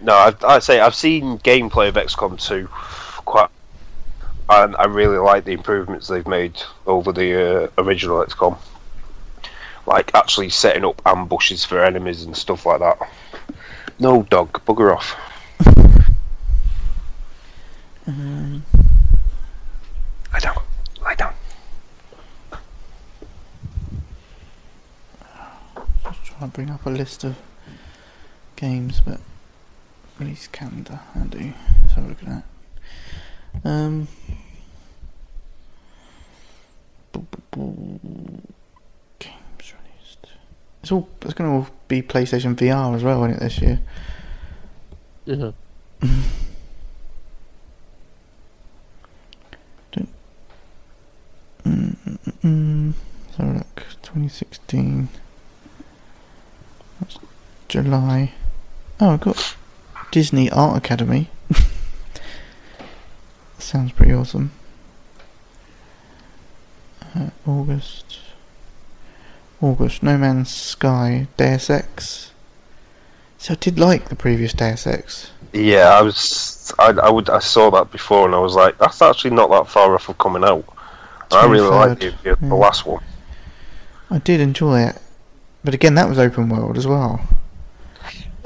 No, 0.00 0.14
I'd, 0.14 0.44
I'd 0.44 0.62
say 0.62 0.78
I've 0.78 0.94
seen 0.94 1.38
gameplay 1.38 1.88
of 1.88 1.94
XCOM 1.94 2.40
2 2.40 2.68
quite, 3.24 3.48
and 4.48 4.76
I 4.76 4.84
really 4.84 5.18
like 5.18 5.44
the 5.44 5.52
improvements 5.52 6.06
they've 6.06 6.26
made 6.28 6.62
over 6.86 7.12
the 7.12 7.64
uh, 7.64 7.68
original 7.78 8.24
XCOM. 8.24 8.56
Like 9.86 10.14
actually 10.14 10.50
setting 10.50 10.84
up 10.84 11.02
ambushes 11.06 11.64
for 11.64 11.84
enemies 11.84 12.22
and 12.24 12.36
stuff 12.36 12.66
like 12.66 12.80
that. 12.80 12.98
No 13.98 14.22
dog, 14.24 14.64
bugger 14.64 14.94
off. 14.94 15.16
Lie 20.32 20.40
down, 20.40 20.62
lie 21.00 21.14
down. 21.14 21.32
Just 21.32 21.45
to 26.40 26.46
bring 26.48 26.70
up 26.70 26.84
a 26.86 26.90
list 26.90 27.24
of 27.24 27.36
games, 28.56 29.00
but 29.00 29.20
release 30.18 30.46
calendar. 30.46 31.00
I 31.14 31.20
do. 31.20 31.52
Let's 31.82 31.94
have 31.94 32.04
a 32.04 32.08
look 32.08 32.22
at 32.22 32.28
that. 32.28 32.44
Um. 33.64 34.08
Games 39.18 39.72
released. 39.72 40.26
It's 40.82 40.92
all. 40.92 41.08
It's 41.22 41.34
going 41.34 41.50
to 41.50 41.56
all 41.56 41.68
be 41.88 42.02
PlayStation 42.02 42.54
VR 42.54 42.94
as 42.94 43.02
well, 43.02 43.24
isn't 43.24 43.36
it? 43.36 43.40
This 43.40 43.60
year. 43.60 43.80
Uh-huh. 45.28 45.52
Mm, 52.46 52.94
so 53.36 53.42
look, 53.42 53.86
2016. 54.02 55.08
July. 57.68 58.32
Oh, 59.00 59.10
I 59.10 59.16
got 59.16 59.56
Disney 60.10 60.50
Art 60.50 60.76
Academy. 60.76 61.30
Sounds 63.58 63.92
pretty 63.92 64.12
awesome. 64.12 64.52
Uh, 67.14 67.30
August. 67.46 68.18
August. 69.60 70.02
No 70.02 70.16
Man's 70.16 70.54
Sky. 70.54 71.26
Deus 71.36 71.70
Ex. 71.70 72.30
So 73.38 73.54
I 73.54 73.56
did 73.56 73.78
like 73.78 74.08
the 74.08 74.16
previous 74.16 74.52
Deus 74.52 74.86
Ex. 74.86 75.30
Yeah, 75.52 75.88
I 75.88 76.02
was. 76.02 76.72
I, 76.78 76.90
I 76.90 77.10
would. 77.10 77.30
I 77.30 77.38
saw 77.38 77.70
that 77.70 77.90
before, 77.90 78.26
and 78.26 78.34
I 78.34 78.38
was 78.38 78.54
like, 78.54 78.78
that's 78.78 79.00
actually 79.00 79.30
not 79.30 79.50
that 79.50 79.68
far 79.68 79.94
off 79.94 80.08
of 80.08 80.18
coming 80.18 80.44
out. 80.44 80.64
I 81.30 81.46
really 81.46 81.68
liked 81.68 82.00
the, 82.00 82.10
23rd, 82.10 82.22
the, 82.22 82.36
the 82.36 82.46
yeah. 82.46 82.54
last 82.54 82.86
one. 82.86 83.02
I 84.10 84.18
did 84.18 84.40
enjoy 84.40 84.82
it. 84.82 84.98
But 85.64 85.74
again, 85.74 85.94
that 85.96 86.08
was 86.08 86.18
open 86.18 86.48
world 86.48 86.78
as 86.78 86.86
well. 86.86 87.20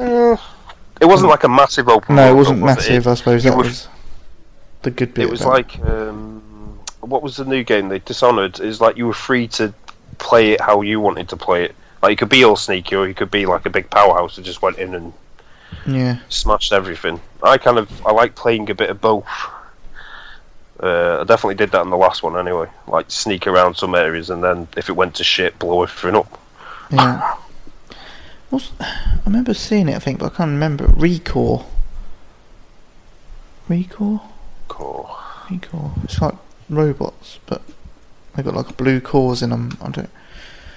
Uh, 0.00 0.36
it 1.00 1.06
wasn't 1.06 1.30
like 1.30 1.44
a 1.44 1.48
massive 1.48 1.88
open. 1.88 2.16
No, 2.16 2.30
it 2.30 2.34
wasn't 2.34 2.62
was 2.62 2.76
massive. 2.76 3.06
It, 3.06 3.10
I 3.10 3.14
suppose 3.14 3.44
it 3.44 3.50
that 3.50 3.56
was- 3.56 3.66
was 3.66 3.88
the 4.82 4.90
good 4.90 5.12
bit. 5.14 5.24
it 5.24 5.30
was 5.30 5.44
like 5.44 5.78
um, 5.80 6.78
what 7.00 7.22
was 7.22 7.36
the 7.36 7.44
new 7.44 7.62
game 7.64 7.88
they 7.88 7.98
Dishonored? 8.00 8.60
Is 8.60 8.80
like 8.80 8.96
you 8.96 9.06
were 9.06 9.12
free 9.12 9.46
to 9.48 9.72
play 10.18 10.52
it 10.52 10.60
how 10.60 10.80
you 10.82 11.00
wanted 11.00 11.28
to 11.30 11.36
play 11.36 11.64
it. 11.64 11.74
Like 12.02 12.10
you 12.12 12.16
could 12.16 12.28
be 12.30 12.44
all 12.44 12.56
sneaky, 12.56 12.96
or 12.96 13.06
you 13.06 13.14
could 13.14 13.30
be 13.30 13.44
like 13.46 13.66
a 13.66 13.70
big 13.70 13.90
powerhouse 13.90 14.36
that 14.36 14.42
just 14.42 14.62
went 14.62 14.78
in 14.78 14.94
and 14.94 15.12
yeah, 15.86 16.18
smashed 16.30 16.72
everything. 16.72 17.20
I 17.42 17.58
kind 17.58 17.78
of 17.78 17.88
I 18.06 18.12
like 18.12 18.34
playing 18.34 18.70
a 18.70 18.74
bit 18.74 18.88
of 18.90 19.00
both. 19.00 19.26
Uh, 20.82 21.18
I 21.20 21.24
definitely 21.24 21.56
did 21.56 21.72
that 21.72 21.82
in 21.82 21.90
the 21.90 21.96
last 21.96 22.22
one 22.22 22.38
anyway. 22.38 22.66
Like 22.86 23.10
sneak 23.10 23.46
around 23.46 23.76
some 23.76 23.94
areas 23.94 24.30
and 24.30 24.42
then 24.42 24.66
if 24.78 24.88
it 24.88 24.92
went 24.92 25.14
to 25.16 25.24
shit, 25.24 25.58
blow 25.58 25.82
everything 25.82 26.16
up. 26.18 26.40
yeah. 26.90 27.34
What's, 28.50 28.72
I 28.80 29.20
remember 29.24 29.54
seeing 29.54 29.88
it. 29.88 29.94
I 29.94 30.00
think, 30.00 30.18
but 30.18 30.32
I 30.32 30.36
can't 30.36 30.50
remember. 30.50 30.86
Recore. 30.88 31.64
Recore. 33.68 34.20
Cool. 34.68 35.08
Recore. 35.48 36.04
It's 36.04 36.20
like 36.20 36.34
robots, 36.68 37.38
but 37.46 37.62
they've 38.34 38.44
got 38.44 38.54
like 38.54 38.76
blue 38.76 39.00
cores 39.00 39.42
in 39.42 39.50
them. 39.50 39.78
I 39.80 39.90
don't. 39.90 40.10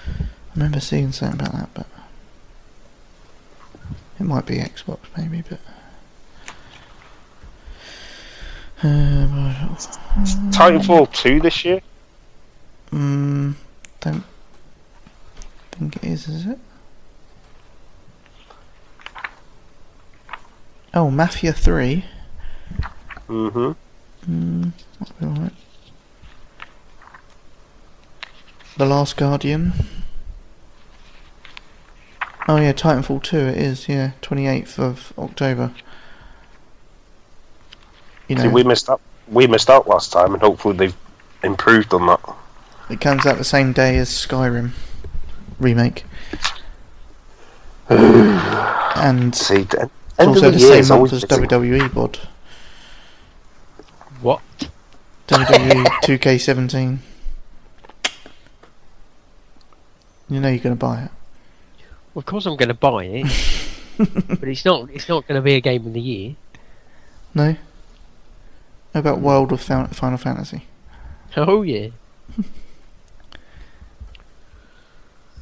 I 0.08 0.56
remember 0.56 0.80
seeing 0.80 1.12
something 1.12 1.40
about 1.40 1.54
that, 1.54 1.70
but 1.74 1.88
it 4.20 4.24
might 4.24 4.46
be 4.46 4.58
Xbox 4.58 5.00
maybe, 5.18 5.44
but. 5.50 5.60
Uh, 8.86 9.76
Titanfall 10.52 11.12
two 11.14 11.40
this 11.40 11.64
year. 11.64 11.82
Mm, 12.92 13.56
don't 14.02 14.24
think 15.72 15.96
it 15.96 16.04
is, 16.04 16.28
is 16.28 16.46
it? 16.46 16.60
Oh, 20.94 21.10
Mafia 21.10 21.54
3. 21.54 22.06
Mm-hmm. 23.28 23.72
Mm, 24.32 24.72
might 25.00 25.20
be 25.20 25.26
alright. 25.26 25.54
The 28.78 28.86
Last 28.86 29.18
Guardian. 29.18 29.74
Oh 32.48 32.58
yeah, 32.58 32.74
Titanfall 32.74 33.24
2 33.24 33.38
it 33.38 33.58
is, 33.58 33.88
yeah. 33.88 34.12
28th 34.22 34.78
of 34.78 35.14
October. 35.18 35.72
You 38.28 38.36
know, 38.36 38.44
See, 38.44 38.48
we 38.50 38.64
missed 38.64 38.90
out. 38.90 39.02
We 39.30 39.48
missed 39.48 39.70
out 39.70 39.88
last 39.88 40.12
time, 40.12 40.34
and 40.34 40.42
hopefully 40.42 40.76
they've 40.76 40.96
improved 41.44 41.94
on 41.94 42.06
that. 42.08 42.20
it 42.90 43.00
comes 43.02 43.26
out 43.26 43.38
the 43.38 43.44
same 43.44 43.74
day 43.74 43.98
as 43.98 44.10
Skyrim 44.10 44.72
remake. 45.60 46.04
and 47.90 49.36
See, 49.36 49.66
end 50.24 50.30
also 50.30 50.48
of 50.48 50.54
the 50.54 50.60
the 50.60 50.66
year 50.66 50.74
same 50.74 50.80
is 50.80 50.90
month 50.90 51.14
as 51.14 51.26
busy. 51.26 51.42
WWE 51.48 51.94
bod. 51.94 52.20
What? 54.22 54.42
WWE 55.28 55.86
2K17. 56.04 56.98
You 60.30 60.40
know 60.40 60.50
you're 60.50 60.58
going 60.60 60.76
to 60.76 60.80
buy 60.80 61.04
it. 61.04 61.12
Well, 62.14 62.22
of 62.22 62.26
course 62.26 62.46
I'm 62.46 62.56
going 62.56 62.70
to 62.70 62.74
buy 62.74 63.06
it, 63.06 63.24
but 64.40 64.48
it's 64.48 64.66
not. 64.66 64.90
It's 64.92 65.10
not 65.10 65.28
going 65.28 65.40
to 65.40 65.44
be 65.44 65.56
a 65.56 65.62
game 65.62 65.86
of 65.86 65.94
the 65.94 66.02
year. 66.02 66.36
No? 67.36 67.56
How 68.94 69.00
about 69.00 69.20
World 69.20 69.52
of 69.52 69.62
Final 69.62 70.18
Fantasy? 70.18 70.66
Oh 71.36 71.62
yeah. 71.62 71.90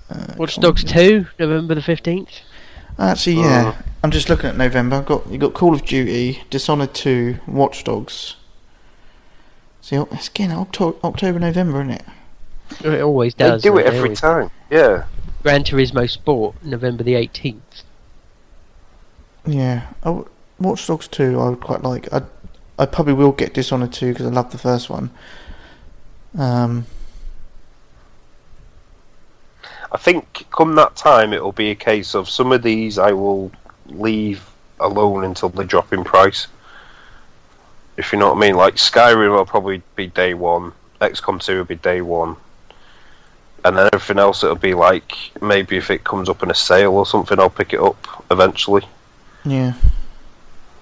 Uh, 0.10 0.34
Watch. 0.36 0.58
Dogs 0.58 0.84
Two, 0.84 1.26
November 1.40 1.74
the 1.74 1.82
fifteenth. 1.82 2.42
Actually, 3.00 3.38
yeah. 3.42 3.76
I'm 4.04 4.12
just 4.12 4.30
looking 4.30 4.50
at 4.50 4.58
November. 4.58 4.98
I've 4.98 5.06
got 5.06 5.28
you 5.28 5.38
got 5.38 5.54
Call 5.54 5.74
of 5.74 5.86
Duty, 5.86 6.44
Dishonored 6.50 6.94
2, 6.94 7.40
Watch 7.48 7.84
Dogs. 7.84 8.36
See, 9.82 9.96
it's 9.96 10.28
again 10.28 10.52
Octo- 10.52 10.98
October, 11.04 11.40
November, 11.40 11.82
isn't 11.82 11.92
it? 11.92 12.04
It 12.84 13.02
always 13.02 13.34
does. 13.34 13.62
They 13.62 13.70
do 13.70 13.78
it 13.78 13.86
every 13.86 14.00
Always. 14.00 14.22
time. 14.22 14.50
Yeah. 14.70 15.06
Gran 15.44 15.64
Turismo 15.64 16.10
Sport, 16.10 16.56
November 16.64 17.04
the 17.04 17.16
eighteenth. 17.16 17.84
Yeah. 19.46 19.88
Oh, 20.04 20.28
Watch 20.60 20.86
Dogs 20.88 21.08
2, 21.08 21.40
I 21.40 21.50
would 21.50 21.62
quite 21.62 21.82
like. 21.84 22.12
I 22.14 22.22
I 22.80 22.86
probably 22.86 23.14
will 23.14 23.32
get 23.32 23.54
Dishonored 23.54 23.92
2 23.94 24.14
because 24.14 24.26
I 24.26 24.30
love 24.30 24.52
the 24.52 24.58
first 24.58 24.90
one. 24.90 25.12
Um, 26.38 26.86
I 29.92 29.98
think 29.98 30.46
come 30.52 30.76
that 30.76 30.96
time, 30.96 31.34
it'll 31.34 31.52
be 31.52 31.72
a 31.72 31.76
case 31.76 32.16
of 32.16 32.30
some 32.30 32.52
of 32.52 32.64
these 32.64 32.98
I 32.98 33.12
will 33.12 33.52
leave 33.88 34.50
alone 34.80 35.24
until 35.24 35.50
they 35.50 35.66
drop 35.66 35.92
in 35.94 36.04
price. 36.04 36.48
If 37.98 38.14
you 38.14 38.20
know 38.20 38.30
what 38.30 38.38
I 38.38 38.40
mean, 38.40 38.56
like 38.56 38.76
Skyrim 38.76 39.36
will 39.36 39.46
probably 39.46 39.82
be 39.96 40.08
day 40.08 40.34
one, 40.34 40.72
XCOM 41.02 41.44
2 41.44 41.58
will 41.58 41.66
be 41.66 41.76
day 41.76 42.02
one, 42.02 42.36
and 43.66 43.78
then 43.78 43.90
everything 43.94 44.18
else 44.18 44.44
it'll 44.44 44.56
be 44.56 44.74
like 44.74 45.14
maybe 45.42 45.78
if 45.78 45.92
it 45.92 46.04
comes 46.04 46.30
up 46.30 46.42
in 46.42 46.50
a 46.50 46.56
sale 46.56 46.94
or 46.94 47.06
something, 47.06 47.40
I'll 47.40 47.50
pick 47.50 47.74
it 47.74 47.80
up 47.80 48.26
eventually. 48.32 48.84
yeah. 49.46 49.74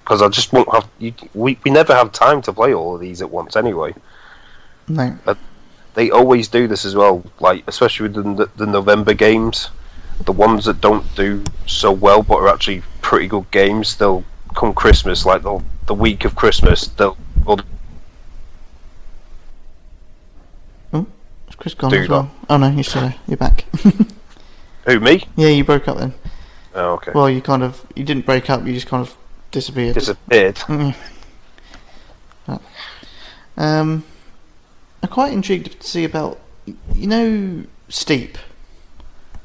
Because 0.04 0.22
I 0.22 0.28
just 0.28 0.52
won't 0.52 0.72
have. 0.72 0.88
You, 0.98 1.14
we 1.34 1.56
we 1.64 1.70
never 1.70 1.94
have 1.94 2.10
time 2.10 2.42
to 2.42 2.52
play 2.52 2.74
all 2.74 2.96
of 2.96 3.00
these 3.00 3.22
at 3.22 3.30
once 3.30 3.54
anyway. 3.54 3.94
No. 4.88 5.16
They 5.94 6.10
always 6.10 6.48
do 6.48 6.66
this 6.66 6.84
as 6.84 6.94
well. 6.94 7.24
Like 7.40 7.64
especially 7.66 8.08
with 8.08 8.36
the, 8.36 8.50
the 8.56 8.66
November 8.66 9.14
games, 9.14 9.70
the 10.24 10.32
ones 10.32 10.64
that 10.66 10.80
don't 10.80 11.14
do 11.14 11.44
so 11.66 11.92
well 11.92 12.22
but 12.22 12.36
are 12.36 12.48
actually 12.48 12.82
pretty 13.02 13.26
good 13.26 13.50
games. 13.50 13.96
They'll 13.96 14.24
come 14.54 14.74
Christmas, 14.74 15.26
like 15.26 15.42
the 15.42 15.62
the 15.86 15.94
week 15.94 16.24
of 16.24 16.34
Christmas, 16.36 16.86
they'll. 16.88 17.16
Is 20.92 21.56
Chris 21.56 21.74
gone 21.74 21.92
as 21.94 22.08
well? 22.08 22.30
Oh 22.48 22.56
no, 22.56 22.70
you're 22.70 22.84
still 22.84 23.02
there. 23.02 23.16
You're 23.26 23.36
back. 23.36 23.64
who 24.86 25.00
me? 25.00 25.24
yeah, 25.36 25.48
you 25.48 25.64
broke 25.64 25.88
up 25.88 25.98
then. 25.98 26.14
Oh, 26.74 26.92
okay. 26.92 27.10
Well, 27.12 27.28
you 27.28 27.42
kind 27.42 27.62
of 27.62 27.84
you 27.96 28.04
didn't 28.04 28.24
break 28.24 28.48
up. 28.48 28.64
You 28.64 28.72
just 28.72 28.86
kind 28.86 29.06
of 29.06 29.16
disappeared. 29.50 29.94
Disappeared. 29.94 30.56
Mm. 30.56 30.94
Right. 32.46 32.60
Um, 33.56 34.04
I'm 35.02 35.08
quite 35.08 35.32
intrigued 35.32 35.80
to 35.80 35.86
see 35.86 36.04
about 36.04 36.38
you 36.94 37.06
know 37.06 37.64
Steep. 37.88 38.38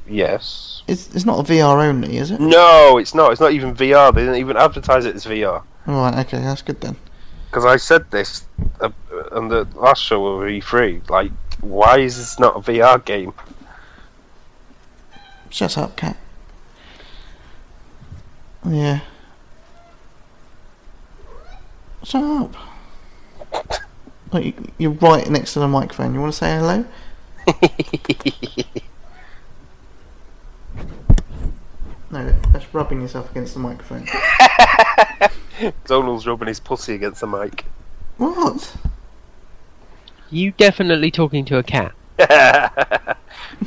Yes. 0.08 0.82
It's 0.86 1.14
it's 1.14 1.24
not 1.24 1.40
a 1.40 1.42
VR 1.42 1.84
only, 1.88 2.16
is 2.16 2.30
it? 2.30 2.40
No, 2.40 2.98
it's 2.98 3.14
not. 3.14 3.32
It's 3.32 3.40
not 3.40 3.52
even 3.52 3.74
VR. 3.74 4.14
They 4.14 4.20
didn't 4.20 4.36
even 4.36 4.56
advertise 4.56 5.04
it 5.04 5.16
as 5.16 5.24
VR. 5.24 5.62
Right. 5.86 6.18
Okay, 6.26 6.38
that's 6.40 6.62
good 6.62 6.80
then. 6.80 6.96
Because 7.50 7.64
I 7.64 7.76
said 7.76 8.10
this 8.10 8.44
uh, 8.80 8.90
on 9.32 9.48
the 9.48 9.66
last 9.74 10.02
show 10.02 10.24
of 10.26 10.42
E3. 10.42 11.08
Like, 11.10 11.32
why 11.60 11.98
is 11.98 12.16
this 12.18 12.38
not 12.38 12.56
a 12.56 12.60
VR 12.60 13.04
game? 13.04 13.32
Shut 15.50 15.78
up, 15.78 15.96
cat. 15.96 16.16
Yeah. 18.68 19.00
Shut 22.02 22.22
up. 22.22 22.54
Look, 24.32 24.44
you, 24.44 24.54
you're 24.78 24.90
right 24.90 25.28
next 25.30 25.52
to 25.54 25.60
the 25.60 25.68
microphone. 25.68 26.14
You 26.14 26.20
want 26.20 26.32
to 26.32 26.38
say 26.38 26.56
hello? 26.56 26.84
No, 32.16 32.34
that's 32.52 32.72
rubbing 32.72 33.00
yourself 33.02 33.30
against 33.30 33.54
the 33.54 33.60
microphone. 33.60 34.06
Donald's 35.86 36.26
rubbing 36.26 36.48
his 36.48 36.60
pussy 36.60 36.94
against 36.94 37.20
the 37.20 37.26
mic. 37.26 37.66
What? 38.16 38.74
You 40.30 40.52
definitely 40.52 41.10
talking 41.10 41.44
to 41.46 41.58
a 41.58 41.62
cat. 41.62 41.92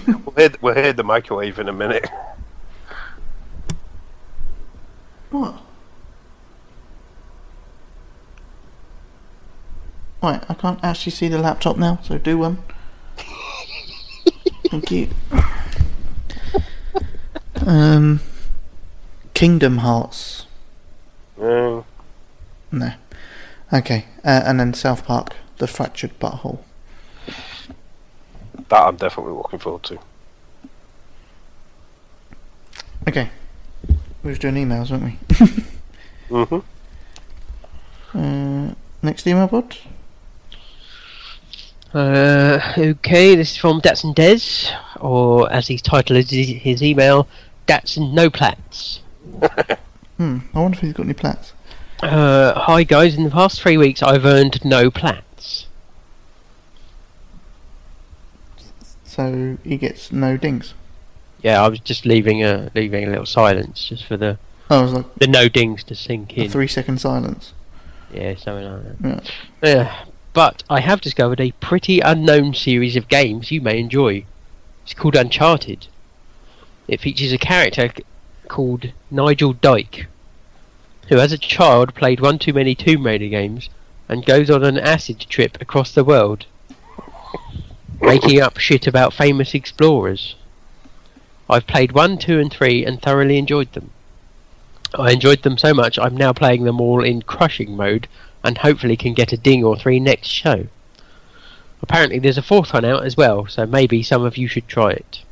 we'll, 0.07 0.36
hear, 0.36 0.52
we'll 0.61 0.73
hear 0.73 0.94
the 0.94 1.03
microwave 1.03 1.60
in 1.60 1.68
a 1.69 1.73
minute. 1.73 2.10
What? 5.30 5.61
Right, 10.22 10.44
I 10.50 10.54
can't 10.54 10.80
actually 10.84 11.14
see 11.14 11.28
the 11.30 11.38
laptop 11.38 11.78
now, 11.78 12.00
so 12.04 12.18
do 12.18 12.38
one. 12.38 12.58
Thank 14.70 14.91
you. 14.91 15.10
Um, 17.66 18.20
Kingdom 19.34 19.78
Hearts. 19.78 20.46
Mm, 21.40 21.86
No. 22.72 22.91
Okay, 23.72 24.06
uh, 24.26 24.41
and 24.46 24.60
then 24.60 24.74
South 24.74 25.06
Park, 25.06 25.36
The 25.58 25.68
Fractured 25.68 26.20
Butthole. 26.20 26.60
that 28.68 28.82
I'm 28.88 28.96
definitely 28.98 29.34
looking 29.34 29.60
forward 29.60 29.84
to. 29.84 29.98
Okay. 33.08 33.30
We 34.22 34.30
was 34.32 34.40
doing 34.40 34.56
emails, 34.56 34.91
weren't 34.91 35.04
we? 36.30 36.46
hmm 36.46 36.60
Uh, 38.18 38.74
next 39.02 39.26
email, 39.26 39.48
bud? 39.48 39.78
Uh, 41.94 42.60
okay, 42.78 43.36
this 43.36 43.52
is 43.52 43.57
from 43.57 43.82
Datsun 43.82 44.14
Des, 44.14 44.72
or 44.99 45.52
as 45.52 45.68
his 45.68 45.82
title 45.82 46.16
is 46.18 46.30
his 46.30 46.84
email, 46.84 47.28
Datsun 47.68 48.14
No 48.14 48.30
Plats. 48.30 48.99
Hmm, 50.18 50.40
I 50.53 50.60
wonder 50.60 50.76
if 50.76 50.82
he's 50.82 50.91
got 50.91 51.03
any 51.06 51.14
plats. 51.14 51.53
Uh, 52.03 52.53
hi 52.60 52.84
guys, 52.84 53.16
in 53.16 53.24
the 53.24 53.30
past 53.30 53.61
three 53.61 53.78
weeks 53.78 54.03
I've 54.03 54.26
earned 54.26 54.60
no 54.66 54.91
plats. 54.91 55.66
So 59.06 59.57
he 59.64 59.78
gets 59.78 60.11
no 60.11 60.36
dings. 60.36 60.74
Yeah, 61.41 61.64
I 61.64 61.70
was 61.70 61.80
just 61.80 62.06
leaving 62.06 62.44
a 62.44 62.70
leaving 62.76 63.06
a 63.06 63.10
little 63.10 63.26
silence 63.26 63.86
just 63.88 64.03
for 64.06 64.18
the 64.18 64.38
Oh, 64.70 64.82
was 64.82 64.91
like 64.91 65.16
the 65.16 65.28
no 65.28 65.48
dings 65.48 65.86
to 65.86 65.95
sink 65.95 66.34
a 66.38 66.41
in. 66.44 66.49
three 66.52 66.68
second 66.68 66.99
silence. 66.99 67.53
Yeah, 68.14 68.36
something 68.36 68.66
like 68.70 68.99
that. 69.02 69.24
Yeah. 69.64 69.70
Yeah, 69.70 70.06
but 70.40 70.64
I 70.70 70.80
have 70.80 71.02
discovered 71.02 71.41
a 71.41 71.52
pretty 71.60 71.99
unknown 71.99 72.53
series 72.53 72.95
of 72.95 73.10
games 73.10 73.52
you 73.52 73.60
may 73.60 73.78
enjoy. 73.78 74.24
It's 74.86 74.94
called 74.94 75.18
Uncharted. 75.18 75.88
It 76.88 77.02
features 77.02 77.34
a 77.34 77.38
character 77.38 77.91
called 78.48 78.94
Nigel 79.11 79.52
Dyke, 79.52 80.07
who 81.10 81.20
as 81.20 81.34
a 81.34 81.38
child 81.38 81.94
played 81.94 82.22
one 82.22 82.40
too 82.40 82.53
many 82.53 82.74
Tomb 82.74 83.06
Raider 83.06 83.28
games 83.28 83.70
and 84.07 84.26
goes 84.26 84.49
on 84.49 84.64
an 84.64 84.80
acid 84.80 85.20
trip 85.28 85.57
across 85.60 85.91
the 85.91 86.06
world, 86.06 86.45
making 87.99 88.40
up 88.40 88.60
shit 88.60 88.88
about 88.88 89.11
famous 89.11 89.53
explorers. 89.53 90.36
I've 91.49 91.68
played 91.68 91.91
1, 91.91 92.18
2 92.18 92.40
and 92.40 92.49
3 92.49 92.86
and 92.86 93.02
thoroughly 93.02 93.38
enjoyed 93.38 93.74
them. 93.74 93.91
I 94.98 95.11
enjoyed 95.11 95.44
them 95.44 95.57
so 95.57 95.74
much 95.74 95.99
I'm 95.99 96.16
now 96.16 96.32
playing 96.32 96.64
them 96.64 96.80
all 96.80 97.03
in 97.03 97.24
crushing 97.24 97.76
mode 97.76 98.07
and 98.44 98.57
hopefully 98.60 98.98
can 98.98 99.14
get 99.14 99.34
a 99.34 99.38
ding 99.38 99.64
or 99.64 99.78
three 99.78 99.99
next 99.99 100.28
show. 100.28 100.68
Apparently 101.82 102.20
there's 102.20 102.38
a 102.38 102.41
fourth 102.41 102.74
one 102.74 102.86
out 102.86 103.06
as 103.06 103.16
well, 103.16 103.48
so 103.48 103.66
maybe 103.66 104.03
some 104.03 104.24
of 104.24 104.38
you 104.38 104.48
should 104.48 104.68
try 104.68 104.91
it. 104.91 105.24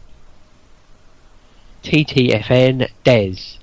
TTFN 1.83 2.89
Des. 3.03 3.57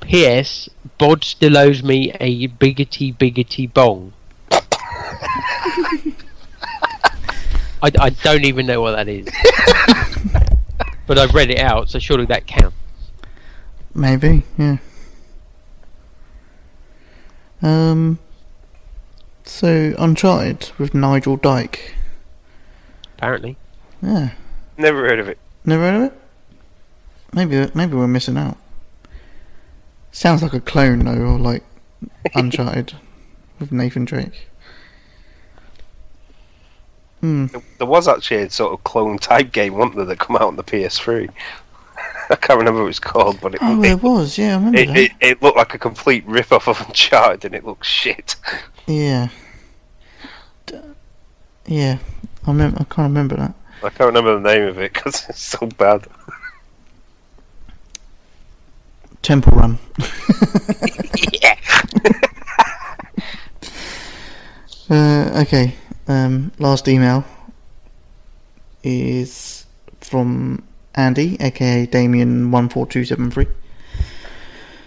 P.S. 0.00 0.68
Bod 0.98 1.24
still 1.24 1.56
owes 1.56 1.82
me 1.82 2.12
a 2.20 2.48
biggity 2.48 3.16
biggity 3.16 3.72
bong. 3.72 4.12
I, 7.82 7.90
I 7.98 8.10
don't 8.10 8.44
even 8.44 8.66
know 8.66 8.80
what 8.80 8.92
that 8.92 9.08
is. 9.08 9.26
but 11.06 11.18
I've 11.18 11.34
read 11.34 11.50
it 11.50 11.58
out, 11.58 11.90
so 11.90 11.98
surely 11.98 12.26
that 12.26 12.46
counts. 12.46 12.76
Maybe, 13.94 14.42
yeah. 14.58 14.76
Um. 17.62 18.18
So 19.46 19.94
Uncharted 19.98 20.70
with 20.78 20.92
Nigel 20.94 21.36
Dyke. 21.36 21.94
Apparently. 23.16 23.56
Yeah, 24.02 24.30
Never 24.76 25.00
heard 25.08 25.18
of 25.20 25.28
it. 25.28 25.38
never 25.64 25.82
heard 25.82 25.94
of 25.96 26.02
it. 26.12 26.12
Maybe, 27.32 27.70
maybe 27.74 27.96
we're 27.96 28.06
missing 28.06 28.36
out. 28.36 28.58
Sounds 30.12 30.42
like 30.42 30.52
a 30.52 30.60
clone 30.60 31.00
though, 31.00 31.12
or 31.14 31.38
like 31.38 31.62
Uncharted 32.34 32.94
with 33.58 33.72
Nathan 33.72 34.04
Drake. 34.04 34.48
Hmm. 37.20 37.46
There 37.78 37.86
was 37.86 38.06
actually 38.08 38.42
a 38.42 38.50
sort 38.50 38.72
of 38.74 38.84
clone 38.84 39.18
type 39.18 39.52
game, 39.52 39.74
wasn't 39.74 39.96
there, 39.96 40.04
that 40.04 40.18
come 40.18 40.36
out 40.36 40.42
on 40.42 40.56
the 40.56 40.62
PS3. 40.64 41.30
I 42.30 42.36
can't 42.36 42.58
remember 42.58 42.82
what 42.82 42.88
it's 42.90 42.98
called, 42.98 43.38
but 43.40 43.54
it, 43.54 43.60
Oh, 43.62 43.78
it, 43.78 43.82
there 43.82 43.96
was. 43.96 44.36
Yeah, 44.36 44.52
I 44.52 44.56
remember 44.56 44.78
it, 44.78 44.86
that. 44.88 44.96
it, 44.96 45.10
it 45.20 45.42
looked 45.42 45.56
like 45.56 45.72
a 45.74 45.78
complete 45.78 46.26
rip-off 46.26 46.68
of 46.68 46.80
Uncharted, 46.86 47.44
and 47.46 47.54
it 47.54 47.64
looked 47.64 47.86
shit. 47.86 48.36
Yeah. 48.86 49.28
D- 50.66 50.78
Yeah, 51.66 51.98
I 52.46 52.50
remember. 52.50 52.78
I 52.80 52.84
can't 52.84 53.08
remember 53.08 53.36
that. 53.36 53.54
I 53.82 53.88
can't 53.90 54.14
remember 54.14 54.38
the 54.38 54.54
name 54.54 54.68
of 54.68 54.78
it 54.78 54.92
because 54.92 55.24
it's 55.28 55.40
so 55.40 55.66
bad. 55.66 56.06
Temple 59.22 59.52
Run. 59.52 59.78
uh, 64.90 65.42
okay. 65.42 65.74
Um, 66.08 66.52
last 66.58 66.86
email 66.86 67.24
is 68.84 69.66
from 70.00 70.62
Andy, 70.94 71.36
aka 71.40 71.86
Damien 71.86 72.52
one 72.52 72.68
four 72.68 72.86
two 72.86 73.04
seven 73.04 73.30
three. 73.30 73.48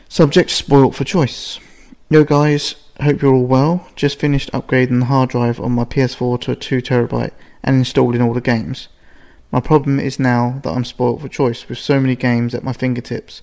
Subject 0.08 0.50
spoilt 0.50 0.96
for 0.96 1.04
choice. 1.04 1.60
Yo 2.10 2.24
guys, 2.24 2.76
hope 3.04 3.22
you're 3.22 3.34
all 3.34 3.46
well. 3.46 3.88
Just 3.96 4.20
finished 4.20 4.52
upgrading 4.52 5.00
the 5.00 5.06
hard 5.06 5.30
drive 5.30 5.60
on 5.60 5.72
my 5.72 5.86
PS4 5.86 6.42
to 6.42 6.52
a 6.52 6.56
two 6.56 6.82
terabyte 6.82 7.32
and 7.64 7.78
installing 7.78 8.22
all 8.22 8.34
the 8.34 8.42
games. 8.42 8.88
My 9.52 9.60
problem 9.60 10.00
is 10.00 10.20
now 10.20 10.60
that 10.64 10.72
I'm 10.72 10.86
spoilt 10.86 11.22
for 11.22 11.28
choice 11.28 11.68
with 11.68 11.78
so 11.78 12.00
many 12.00 12.16
games 12.16 12.54
at 12.54 12.64
my 12.64 12.74
fingertips 12.74 13.42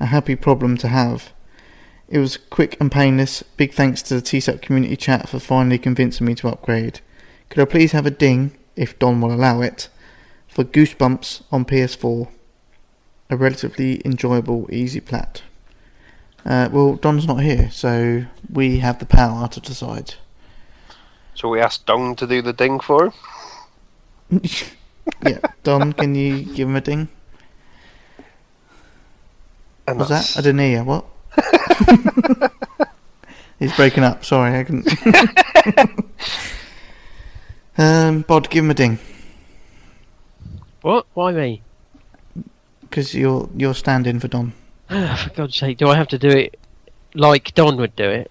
a 0.00 0.06
happy 0.06 0.36
problem 0.36 0.76
to 0.78 0.88
have. 0.88 1.32
It 2.08 2.18
was 2.18 2.36
quick 2.36 2.76
and 2.80 2.90
painless. 2.90 3.42
Big 3.56 3.72
thanks 3.72 4.02
to 4.02 4.14
the 4.14 4.22
TSAP 4.22 4.62
community 4.62 4.96
chat 4.96 5.28
for 5.28 5.38
finally 5.38 5.78
convincing 5.78 6.26
me 6.26 6.34
to 6.36 6.48
upgrade. 6.48 7.00
Could 7.50 7.60
I 7.62 7.64
please 7.64 7.92
have 7.92 8.06
a 8.06 8.10
ding, 8.10 8.56
if 8.76 8.98
Don 8.98 9.20
will 9.20 9.32
allow 9.32 9.60
it, 9.60 9.88
for 10.46 10.64
Goosebumps 10.64 11.42
on 11.50 11.64
PS4? 11.64 12.28
A 13.30 13.36
relatively 13.36 14.00
enjoyable, 14.04 14.68
easy 14.72 15.00
plat. 15.00 15.42
Uh, 16.46 16.68
well, 16.72 16.94
Don's 16.96 17.26
not 17.26 17.42
here, 17.42 17.70
so 17.70 18.24
we 18.52 18.78
have 18.78 18.98
the 18.98 19.06
power 19.06 19.48
to 19.48 19.60
decide. 19.60 20.14
So 21.34 21.48
we 21.48 21.60
asked 21.60 21.86
Don 21.86 22.16
to 22.16 22.26
do 22.26 22.40
the 22.42 22.52
ding 22.52 22.80
for 22.80 23.06
him. 23.06 23.12
yeah, 25.26 25.38
Don, 25.62 25.92
can 25.92 26.14
you 26.14 26.42
give 26.44 26.68
him 26.68 26.76
a 26.76 26.80
ding? 26.80 27.08
And 29.86 29.98
Was 29.98 30.08
that's- 30.08 30.34
that? 30.34 30.40
I 30.40 30.42
didn't 30.42 30.60
hear. 30.60 30.84
What? 30.84 31.04
He's 33.58 33.74
breaking 33.74 34.04
up. 34.04 34.24
Sorry, 34.24 34.58
I 34.60 34.64
couldn't. 34.64 34.88
um, 37.78 38.22
Bod, 38.22 38.48
give 38.50 38.64
him 38.64 38.70
a 38.70 38.74
ding 38.74 38.98
What? 40.82 41.06
Why 41.14 41.32
me? 41.32 41.62
because 42.82 43.14
you're 43.14 43.48
you're 43.56 43.74
standing 43.74 44.18
for 44.20 44.28
Don. 44.28 44.52
For 45.22 45.30
God's 45.34 45.56
sake, 45.56 45.78
do 45.78 45.88
I 45.88 45.96
have 45.96 46.08
to 46.08 46.18
do 46.18 46.28
it 46.28 46.58
like 47.14 47.54
Don 47.54 47.76
would 47.76 47.94
do 47.96 48.08
it? 48.08 48.30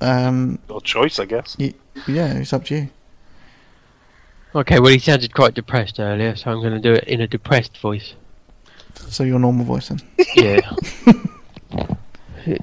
Um, 0.00 0.58
Your 0.68 0.80
choice, 0.80 1.18
I 1.18 1.24
guess. 1.24 1.56
yeah, 1.58 1.72
it's 2.34 2.52
up 2.52 2.64
to 2.66 2.76
you. 2.76 2.88
Okay, 4.54 4.78
well, 4.80 4.92
he 4.92 4.98
sounded 4.98 5.34
quite 5.34 5.54
depressed 5.54 5.98
earlier, 6.00 6.36
so 6.36 6.50
I'm 6.50 6.60
going 6.60 6.72
to 6.72 6.78
do 6.80 6.92
it 6.94 7.04
in 7.04 7.20
a 7.20 7.26
depressed 7.26 7.78
voice. 7.78 8.14
So 8.94 9.24
your 9.24 9.38
normal 9.38 9.64
voice 9.64 9.88
then. 9.88 10.00
Yeah. 10.36 10.60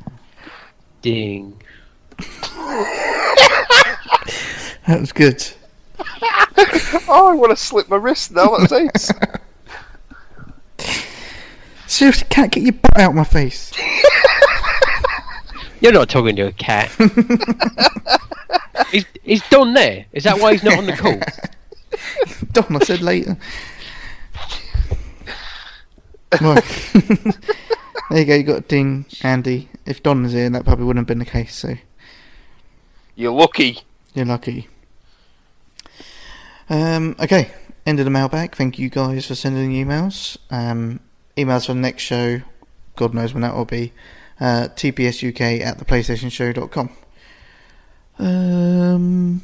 Ding. 1.02 1.62
That 4.88 5.00
was 5.00 5.12
good. 5.12 5.46
Oh, 7.08 7.30
I 7.32 7.36
want 7.36 7.52
to 7.52 7.56
slip 7.56 7.88
my 7.90 7.98
wrist 7.98 8.32
now. 8.32 8.56
That's 8.58 8.72
ace. 8.72 9.12
Seriously, 11.96 12.28
can't 12.30 12.52
get 12.52 12.62
your 12.62 12.74
butt 12.74 12.98
out 12.98 13.12
of 13.12 13.16
my 13.16 13.24
face. 13.24 13.72
You're 15.80 15.94
not 15.94 16.10
talking 16.10 16.36
to 16.36 16.48
a 16.48 16.52
cat. 16.52 16.92
is, 18.92 19.06
is 19.24 19.42
Don 19.50 19.74
there? 19.74 20.06
Is 20.12 20.26
that 20.26 20.38
why 20.38 20.52
he's 20.52 20.64
not 20.64 20.78
on 20.78 20.88
the 20.88 20.92
call? 20.92 21.18
Don, 22.52 22.76
I 22.76 22.80
said 22.84 23.02
later. 23.02 23.38
Right. 26.42 26.92
there 28.10 28.20
you 28.20 28.26
go, 28.26 28.36
you 28.36 28.44
got 28.44 28.58
a 28.58 28.68
ding, 28.68 29.06
Andy. 29.22 29.70
If 29.86 30.04
Don 30.04 30.24
was 30.24 30.34
here, 30.34 30.50
that 30.50 30.66
probably 30.66 30.84
wouldn't 30.84 31.04
have 31.04 31.08
been 31.08 31.20
the 31.20 31.24
case, 31.24 31.56
so 31.56 31.76
You're 33.16 33.32
lucky. 33.32 33.80
you're 34.14 34.26
lucky. 34.26 34.68
Um, 36.70 37.16
okay, 37.22 37.52
end 37.86 38.00
of 38.00 38.06
the 38.06 38.12
mailbag. 38.12 38.54
Thank 38.54 38.80
you 38.80 38.90
guys 38.90 39.28
for 39.28 39.36
sending 39.36 39.72
emails. 39.72 40.36
Um, 40.52 41.00
emails 41.38 41.66
for 41.66 41.74
the 41.74 41.80
next 41.80 42.04
show, 42.04 42.42
God 42.96 43.14
knows 43.14 43.34
when 43.34 43.42
that 43.42 43.56
will 43.56 43.66
be. 43.66 43.94
Uh, 44.40 44.68
tpsuk 44.76 45.62
at 45.62 45.78
theplaystationshow.com. 45.78 46.90
Um, 48.18 49.42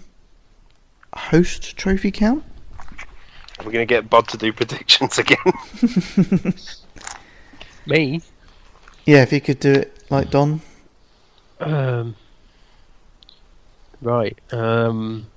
host 1.14 1.78
trophy 1.78 2.12
count? 2.12 2.44
Are 2.80 3.66
We're 3.66 3.72
going 3.74 3.88
to 3.88 3.94
get 3.94 4.10
Bod 4.10 4.28
to 4.30 4.38
do 4.38 4.52
predictions 4.52 5.18
again. 5.20 5.38
Me? 7.86 8.22
Yeah, 9.06 9.24
if 9.24 9.34
you 9.34 9.42
could 9.42 9.60
do 9.60 9.74
it 9.74 10.04
like 10.10 10.30
Don. 10.30 10.62
Um. 11.60 12.16
Right. 14.02 14.38
Um. 14.52 15.28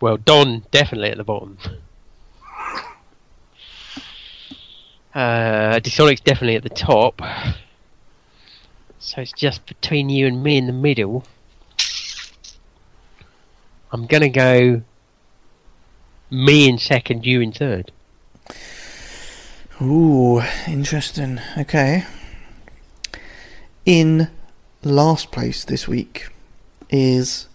Well, 0.00 0.18
Don 0.18 0.64
definitely 0.70 1.10
at 1.10 1.16
the 1.16 1.24
bottom. 1.24 1.58
Uh, 5.16 5.80
Dysonic's 5.80 6.20
definitely 6.20 6.56
at 6.56 6.62
the 6.62 6.68
top. 6.68 7.22
So 8.98 9.22
it's 9.22 9.32
just 9.32 9.64
between 9.64 10.10
you 10.10 10.26
and 10.26 10.42
me 10.42 10.58
in 10.58 10.66
the 10.66 10.74
middle. 10.74 11.24
I'm 13.90 14.04
gonna 14.06 14.28
go 14.28 14.82
me 16.28 16.68
in 16.68 16.76
second, 16.76 17.24
you 17.24 17.40
in 17.40 17.50
third. 17.50 17.92
Ooh, 19.80 20.42
interesting. 20.68 21.40
Okay. 21.56 22.04
In 23.86 24.28
last 24.84 25.32
place 25.32 25.64
this 25.64 25.88
week 25.88 26.28
is 26.90 27.48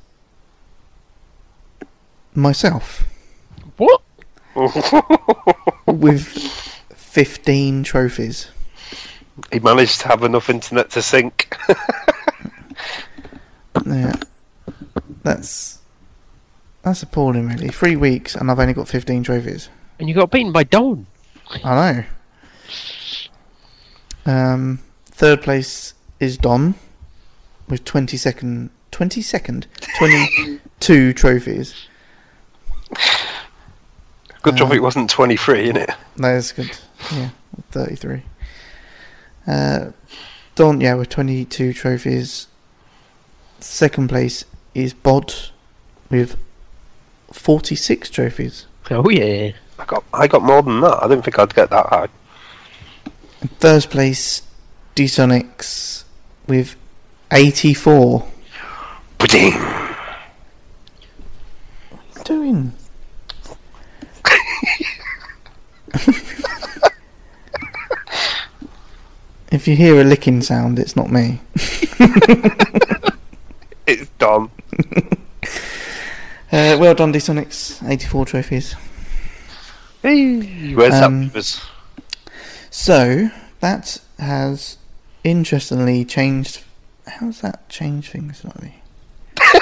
myself 2.34 3.04
What? 3.78 4.02
with 5.86 6.71
15 7.12 7.84
trophies. 7.84 8.48
he 9.52 9.60
managed 9.60 10.00
to 10.00 10.08
have 10.08 10.24
enough 10.24 10.50
internet 10.50 10.90
to 10.92 11.02
sync. 11.02 11.56
Yeah. 13.86 14.16
That's 15.24 15.80
that's 16.84 17.02
appalling 17.04 17.48
really. 17.48 17.70
3 17.70 17.96
weeks 17.96 18.36
and 18.36 18.52
I've 18.52 18.60
only 18.60 18.74
got 18.74 18.88
15 18.88 19.24
trophies. 19.24 19.70
And 20.00 20.08
you 20.10 20.14
got 20.16 20.30
beaten 20.30 20.52
by 20.52 20.64
Don. 20.64 21.08
I 21.64 22.04
know. 24.26 24.32
Um 24.32 24.80
third 25.06 25.42
place 25.42 25.94
is 26.20 26.38
Don 26.38 26.76
with 27.70 27.84
22nd 27.86 28.70
22nd 28.92 29.66
22 29.98 31.14
trophies. 31.22 31.74
Good 34.44 34.58
job 34.58 34.72
Uh, 34.72 34.76
it 34.76 34.82
wasn't 34.84 35.10
23, 35.10 35.70
innit? 35.72 35.96
That 36.18 36.36
is 36.36 36.52
good. 36.52 36.72
Yeah, 37.12 37.30
33. 37.72 38.24
Uh, 39.48 39.92
Don, 40.56 40.82
yeah, 40.82 40.96
with 40.96 41.10
22 41.10 41.74
trophies. 41.74 42.48
Second 43.60 44.10
place 44.10 44.46
is 44.74 44.94
Bod 44.94 45.34
with 46.10 46.38
46 47.32 48.10
trophies. 48.10 48.66
Oh 48.90 49.10
yeah. 49.10 49.52
I 49.80 49.86
got 49.86 50.04
I 50.14 50.28
got 50.28 50.44
more 50.44 50.62
than 50.62 50.82
that. 50.82 51.02
I 51.04 51.08
didn't 51.08 51.24
think 51.24 51.40
I'd 51.40 51.56
get 51.56 51.70
that 51.70 51.86
high. 51.88 52.08
In 53.42 53.48
first 53.60 53.90
place, 53.90 54.42
D-Sonics 54.96 56.04
with 56.48 56.76
84. 57.32 58.28
Ba-ding. 59.18 59.54
What 59.54 59.96
are 62.00 62.18
you 62.18 62.24
doing? 62.24 62.74
If 69.62 69.68
you 69.68 69.76
hear 69.76 70.02
a 70.02 70.04
licking 70.04 70.42
sound, 70.42 70.80
it's 70.80 70.96
not 70.96 71.12
me. 71.12 71.40
It's 73.88 74.10
done. 74.18 74.50
Uh, 76.54 76.76
well 76.78 76.94
done, 76.94 77.14
D-Sonics. 77.14 77.82
84 77.90 78.26
trophies. 78.26 78.76
Hey, 80.02 80.74
where's 80.74 80.94
Um? 80.96 81.32
So 82.70 83.30
that 83.62 84.02
has 84.20 84.78
interestingly 85.24 86.04
changed. 86.04 86.62
How's 87.08 87.40
that 87.40 87.70
changed 87.70 88.12
things 88.12 88.40
slightly? 88.40 88.76
it 89.38 89.54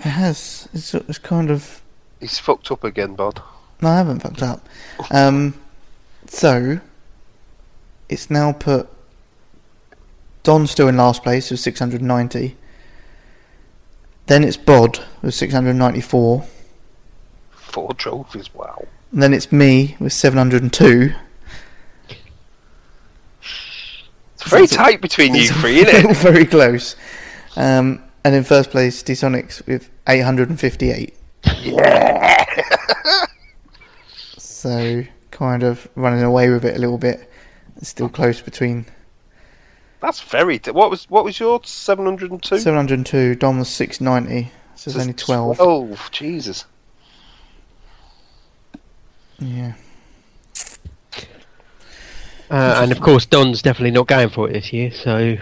has. 0.00 0.68
It's, 0.74 0.92
it's 0.92 1.18
kind 1.18 1.52
of. 1.52 1.82
He's 2.18 2.40
fucked 2.40 2.72
up 2.72 2.82
again, 2.82 3.14
Bod. 3.14 3.40
No, 3.80 3.90
I 3.90 3.98
haven't 3.98 4.24
fucked 4.24 4.42
up. 4.42 4.68
Um, 5.12 5.54
so 6.26 6.80
it's 8.08 8.30
now 8.30 8.52
put 8.52 8.88
Don 10.42 10.66
still 10.66 10.88
in 10.88 10.96
last 10.96 11.22
place 11.22 11.50
with 11.50 11.60
690. 11.60 12.56
Then 14.26 14.44
it's 14.44 14.56
Bod 14.56 15.00
with 15.22 15.34
694. 15.34 16.46
Four 17.50 17.94
trophies, 17.94 18.54
wow. 18.54 18.86
And 19.12 19.22
then 19.22 19.34
it's 19.34 19.50
me 19.50 19.96
with 20.00 20.12
702. 20.12 21.14
It's 24.34 24.50
very 24.50 24.66
tight 24.66 25.00
between 25.00 25.34
you 25.34 25.48
three, 25.48 25.80
all 25.80 25.86
innit? 25.86 26.16
very 26.16 26.44
close. 26.46 26.94
Um, 27.56 28.04
and 28.24 28.34
in 28.34 28.44
first 28.44 28.70
place, 28.70 29.02
D-Sonics 29.02 29.66
with 29.66 29.90
858. 30.06 31.14
yeah! 31.62 32.44
So 34.58 35.04
kind 35.30 35.62
of 35.62 35.88
running 35.94 36.22
away 36.22 36.50
with 36.50 36.64
it 36.64 36.76
a 36.76 36.80
little 36.80 36.98
bit. 36.98 37.30
It's 37.78 37.88
still 37.88 38.08
close 38.08 38.40
between 38.40 38.86
That's 40.00 40.20
very. 40.20 40.58
T- 40.58 40.72
what 40.72 40.90
was 40.90 41.08
what 41.08 41.24
was 41.24 41.38
your 41.40 41.60
702? 41.64 42.58
702. 42.58 43.34
Don 43.36 43.58
was 43.58 43.68
690. 43.68 44.50
So 44.74 44.90
there's 44.90 45.00
only 45.02 45.14
12. 45.14 45.56
Oh 45.60 45.96
Jesus. 46.10 46.64
Yeah. 49.38 49.74
Uh, 52.50 52.80
and 52.82 52.92
of 52.92 53.00
course, 53.00 53.26
Don's 53.26 53.60
definitely 53.60 53.90
not 53.90 54.06
going 54.06 54.30
for 54.30 54.48
it 54.48 54.54
this 54.54 54.72
year, 54.72 54.90
so 54.90 55.36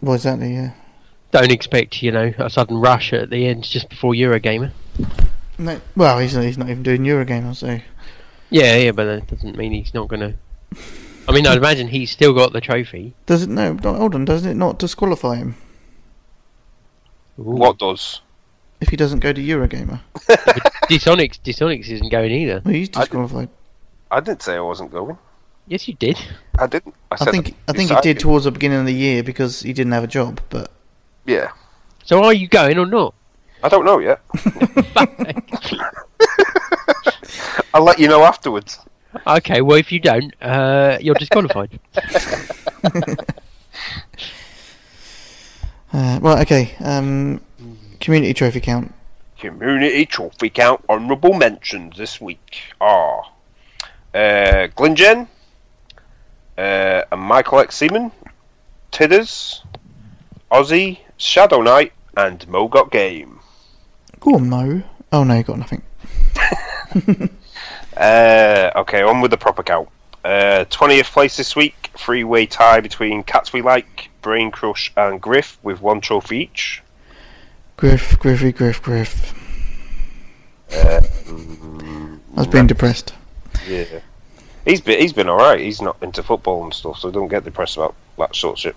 Well, 0.00 0.14
exactly. 0.14 0.54
Yeah. 0.54 0.70
don't 1.32 1.50
expect, 1.50 2.02
you 2.02 2.12
know, 2.12 2.32
a 2.38 2.48
sudden 2.48 2.76
rush 2.76 3.12
at 3.12 3.30
the 3.30 3.46
end 3.46 3.64
just 3.64 3.88
before 3.88 4.12
Eurogamer. 4.12 4.70
No, 5.58 5.80
well, 5.96 6.18
he's 6.20 6.32
he's 6.34 6.56
not 6.58 6.68
even 6.70 6.82
doing 6.84 7.02
Eurogamer, 7.02 7.54
so 7.56 7.80
Yeah, 8.50 8.76
yeah, 8.76 8.92
but 8.92 9.04
that 9.06 9.26
doesn't 9.26 9.56
mean 9.56 9.72
he's 9.72 9.92
not 9.92 10.08
going 10.08 10.20
to. 10.20 10.34
I 11.28 11.32
mean, 11.32 11.46
I'd 11.46 11.58
imagine 11.58 11.88
he's 11.88 12.10
still 12.10 12.32
got 12.34 12.52
the 12.52 12.60
trophy. 12.60 13.14
does 13.26 13.42
it? 13.42 13.48
No, 13.48 13.72
no, 13.72 13.94
hold 13.94 14.14
on. 14.14 14.24
Doesn't 14.24 14.50
it 14.50 14.54
not 14.56 14.78
disqualify 14.78 15.36
him 15.36 15.56
Ooh. 17.38 17.42
What 17.42 17.78
does? 17.78 18.20
if 18.80 18.88
he 18.90 18.96
doesn't 18.96 19.20
go 19.20 19.32
to 19.32 19.40
Eurogamer? 19.42 20.00
Dysonics, 20.90 21.38
Dysonics 21.42 21.88
isn't 21.88 22.10
going 22.10 22.30
either. 22.30 22.60
Well, 22.64 22.74
he's 22.74 22.88
I 22.88 22.92
did- 22.92 23.00
disqualified. 23.00 23.48
I 24.10 24.20
didn't 24.20 24.42
say 24.42 24.54
I 24.56 24.60
wasn't 24.60 24.92
going. 24.92 25.16
Yes, 25.66 25.88
you 25.88 25.94
did. 25.94 26.18
I 26.58 26.66
didn't. 26.66 26.94
I, 27.10 27.14
I 27.14 27.16
said 27.16 27.30
think 27.30 27.54
I 27.66 27.72
think 27.72 27.88
he 27.88 27.94
decided. 27.94 28.02
did 28.02 28.18
towards 28.20 28.44
the 28.44 28.50
beginning 28.52 28.80
of 28.80 28.86
the 28.86 28.92
year 28.92 29.22
because 29.22 29.62
he 29.62 29.72
didn't 29.72 29.92
have 29.92 30.04
a 30.04 30.08
job. 30.08 30.40
But 30.50 30.70
Yeah. 31.24 31.52
So 32.04 32.22
are 32.22 32.34
you 32.34 32.46
going 32.46 32.78
or 32.78 32.84
not? 32.86 33.14
I 33.62 33.68
don't 33.70 33.86
know 33.86 33.98
yet. 33.98 34.20
I'll 37.74 37.82
let 37.82 37.98
you 37.98 38.08
know 38.08 38.22
afterwards. 38.24 38.78
Okay, 39.26 39.60
well, 39.60 39.76
if 39.76 39.90
you 39.92 40.00
don't, 40.00 40.34
uh, 40.42 40.98
you're 41.00 41.14
disqualified. 41.14 41.78
uh, 45.92 46.18
right, 46.20 46.42
okay. 46.42 46.74
Um, 46.80 47.40
community 48.00 48.34
trophy 48.34 48.60
count. 48.60 48.92
Community 49.38 50.06
trophy 50.06 50.50
count 50.50 50.84
honourable 50.88 51.34
mentions 51.34 51.96
this 51.96 52.20
week 52.20 52.74
are 52.80 53.24
uh, 54.14 54.68
Glenjen, 54.76 55.28
uh, 56.56 57.02
and 57.10 57.20
Michael 57.20 57.58
X. 57.58 57.76
Seaman, 57.76 58.12
Tidders, 58.90 59.62
Ozzy, 60.50 61.00
Shadow 61.16 61.62
Knight, 61.62 61.92
and 62.16 62.46
Mo 62.48 62.68
Got 62.68 62.90
Game. 62.90 63.40
Go 64.20 64.36
on, 64.36 64.48
Mo. 64.48 64.82
Oh 65.12 65.24
no, 65.24 65.34
you 65.34 65.42
got 65.42 65.58
nothing. 65.58 65.82
Uh, 67.96 68.70
okay, 68.76 69.02
on 69.02 69.20
with 69.20 69.30
the 69.30 69.36
proper 69.36 69.62
count. 69.62 69.88
Uh, 70.24 70.64
20th 70.70 71.12
place 71.12 71.36
this 71.36 71.54
week, 71.54 71.90
three 71.96 72.24
way 72.24 72.46
tie 72.46 72.80
between 72.80 73.22
Cats 73.22 73.52
We 73.52 73.62
Like, 73.62 74.10
Brain 74.22 74.50
Crush, 74.50 74.92
and 74.96 75.20
Griff 75.20 75.58
with 75.62 75.82
one 75.82 76.00
trophy 76.00 76.38
each. 76.38 76.82
Griff, 77.76 78.18
Griffy, 78.18 78.52
Griff, 78.52 78.82
Griff. 78.82 79.34
Uh, 80.72 81.02
I 82.36 82.38
was 82.38 82.46
being 82.46 82.66
depressed. 82.66 83.14
Yeah. 83.68 83.84
He's 84.64 84.80
been 84.80 84.98
he's 84.98 85.12
been 85.12 85.28
alright. 85.28 85.60
He's 85.60 85.82
not 85.82 85.96
into 86.02 86.22
football 86.22 86.64
and 86.64 86.72
stuff, 86.72 86.98
so 86.98 87.10
don't 87.10 87.28
get 87.28 87.44
depressed 87.44 87.76
about 87.76 87.94
that 88.18 88.34
sort 88.34 88.56
of 88.56 88.60
shit. 88.60 88.76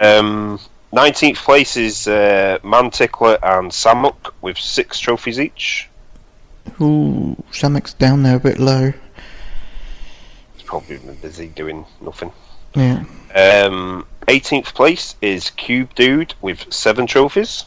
Um, 0.00 0.60
19th 0.92 1.36
place 1.36 1.76
is 1.76 2.06
uh, 2.06 2.58
Mantickler 2.62 3.38
and 3.42 3.70
Samuk 3.70 4.32
with 4.42 4.58
six 4.58 4.98
trophies 4.98 5.40
each. 5.40 5.88
Ooh, 6.80 7.36
Samek's 7.52 7.94
down 7.94 8.22
there 8.22 8.36
a 8.36 8.40
bit 8.40 8.58
low. 8.58 8.92
He's 10.54 10.62
probably 10.64 10.98
been 10.98 11.14
busy 11.16 11.48
doing 11.48 11.86
nothing. 12.00 12.32
Yeah. 12.74 13.04
Um, 13.34 14.06
18th 14.28 14.74
place 14.74 15.14
is 15.22 15.50
Cube 15.50 15.94
Dude 15.94 16.34
with 16.42 16.72
seven 16.72 17.06
trophies. 17.06 17.64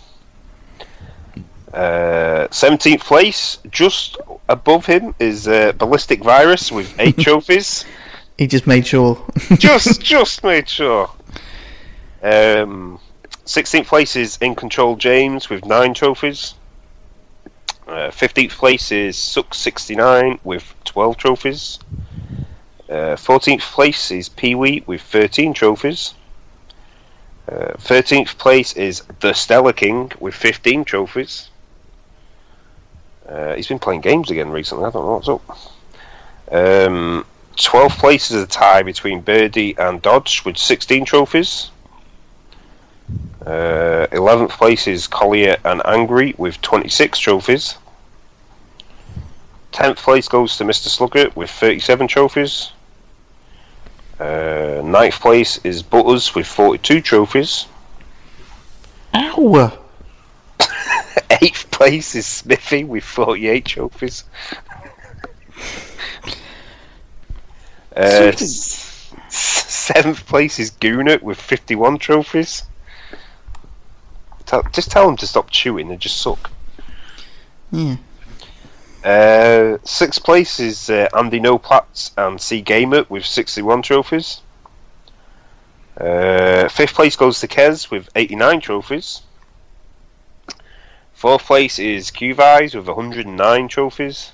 Uh, 1.73 2.47
17th 2.49 3.01
place, 3.01 3.57
just 3.69 4.17
above 4.49 4.85
him, 4.85 5.13
is 5.19 5.47
uh, 5.47 5.71
Ballistic 5.73 6.23
Virus 6.23 6.71
with 6.71 6.93
eight 6.99 7.17
trophies. 7.19 7.85
He 8.37 8.47
just 8.47 8.65
made 8.67 8.87
sure. 8.87 9.23
just, 9.57 10.01
just 10.01 10.43
made 10.43 10.67
sure. 10.67 11.09
Um, 12.23 12.99
16th 13.45 13.87
place 13.87 14.15
is 14.15 14.37
In 14.41 14.55
Control 14.55 14.95
James 14.95 15.49
with 15.49 15.65
nine 15.65 15.93
trophies. 15.93 16.55
Uh, 17.89 18.11
15th 18.11 18.51
place 18.51 18.91
is 18.91 19.15
Suck69 19.17 20.39
with 20.43 20.75
12 20.83 21.17
trophies. 21.17 21.79
Uh, 22.87 23.17
14th 23.17 23.61
place 23.61 24.11
is 24.11 24.29
Pee 24.29 24.53
Wee 24.53 24.83
with 24.85 25.01
13 25.01 25.55
trophies. 25.55 26.13
Uh, 27.51 27.73
13th 27.79 28.37
place 28.37 28.73
is 28.73 29.01
The 29.21 29.33
Stellar 29.33 29.73
King 29.73 30.11
with 30.19 30.35
15 30.35 30.85
trophies. 30.85 31.49
Uh, 33.27 33.55
he's 33.55 33.67
been 33.67 33.79
playing 33.79 34.01
games 34.01 34.29
again 34.29 34.51
recently, 34.51 34.85
I 34.85 34.91
don't 34.91 35.05
know 35.05 35.13
what's 35.13 35.27
up. 35.27 35.49
Um, 36.51 37.25
12th 37.55 37.97
place 37.97 38.29
is 38.29 38.43
a 38.43 38.47
tie 38.47 38.83
between 38.83 39.21
Birdie 39.21 39.75
and 39.79 39.99
Dodge 39.99 40.45
with 40.45 40.59
16 40.59 41.05
trophies. 41.05 41.71
Uh, 43.49 44.05
11th 44.11 44.51
place 44.51 44.85
is 44.85 45.07
Collier 45.07 45.57
and 45.65 45.81
Angry 45.83 46.35
with 46.37 46.61
26 46.61 47.17
trophies. 47.17 47.79
10th 49.71 49.97
place 49.97 50.27
goes 50.27 50.55
to 50.57 50.63
Mr. 50.63 50.87
Slugger 50.87 51.31
with 51.33 51.49
37 51.49 52.07
trophies. 52.07 52.73
Uh, 54.19 54.83
9th 54.85 55.19
place 55.19 55.59
is 55.63 55.81
Butters 55.81 56.35
with 56.35 56.45
42 56.45 57.01
trophies. 57.01 57.65
Ow! 59.15 59.79
8th 60.59 61.71
place 61.71 62.13
is 62.13 62.27
Smithy 62.27 62.83
with 62.83 63.03
48 63.03 63.65
trophies. 63.65 64.25
Uh, 67.97 68.29
s- 68.31 69.11
seventh 69.29 70.23
place 70.27 70.59
is 70.59 70.69
Gooner 70.69 71.19
with 71.23 71.41
51 71.41 71.97
trophies. 71.97 72.61
Tell, 74.49 74.63
just 74.73 74.89
tell 74.89 75.05
them 75.05 75.15
to 75.17 75.27
stop 75.27 75.51
chewing 75.51 75.91
and 75.91 75.99
just 75.99 76.19
suck. 76.19 76.49
Yeah. 77.71 77.97
Uh, 79.03 79.77
sixth 79.83 80.23
place 80.23 80.59
is 80.59 80.89
uh, 80.89 81.07
Andy 81.15 81.39
Noplatz 81.39 82.09
and 82.17 82.41
C 82.41 82.59
Gamer 82.59 83.05
with 83.09 83.27
61 83.27 83.83
trophies. 83.83 84.41
Uh, 85.95 86.67
fifth 86.67 86.95
place 86.95 87.15
goes 87.15 87.39
to 87.41 87.47
Kez 87.47 87.91
with 87.91 88.09
89 88.15 88.59
trophies. 88.61 89.21
Fourth 91.13 91.45
place 91.45 91.77
is 91.77 92.09
Qvise 92.09 92.73
with 92.73 92.87
109 92.87 93.67
trophies. 93.67 94.31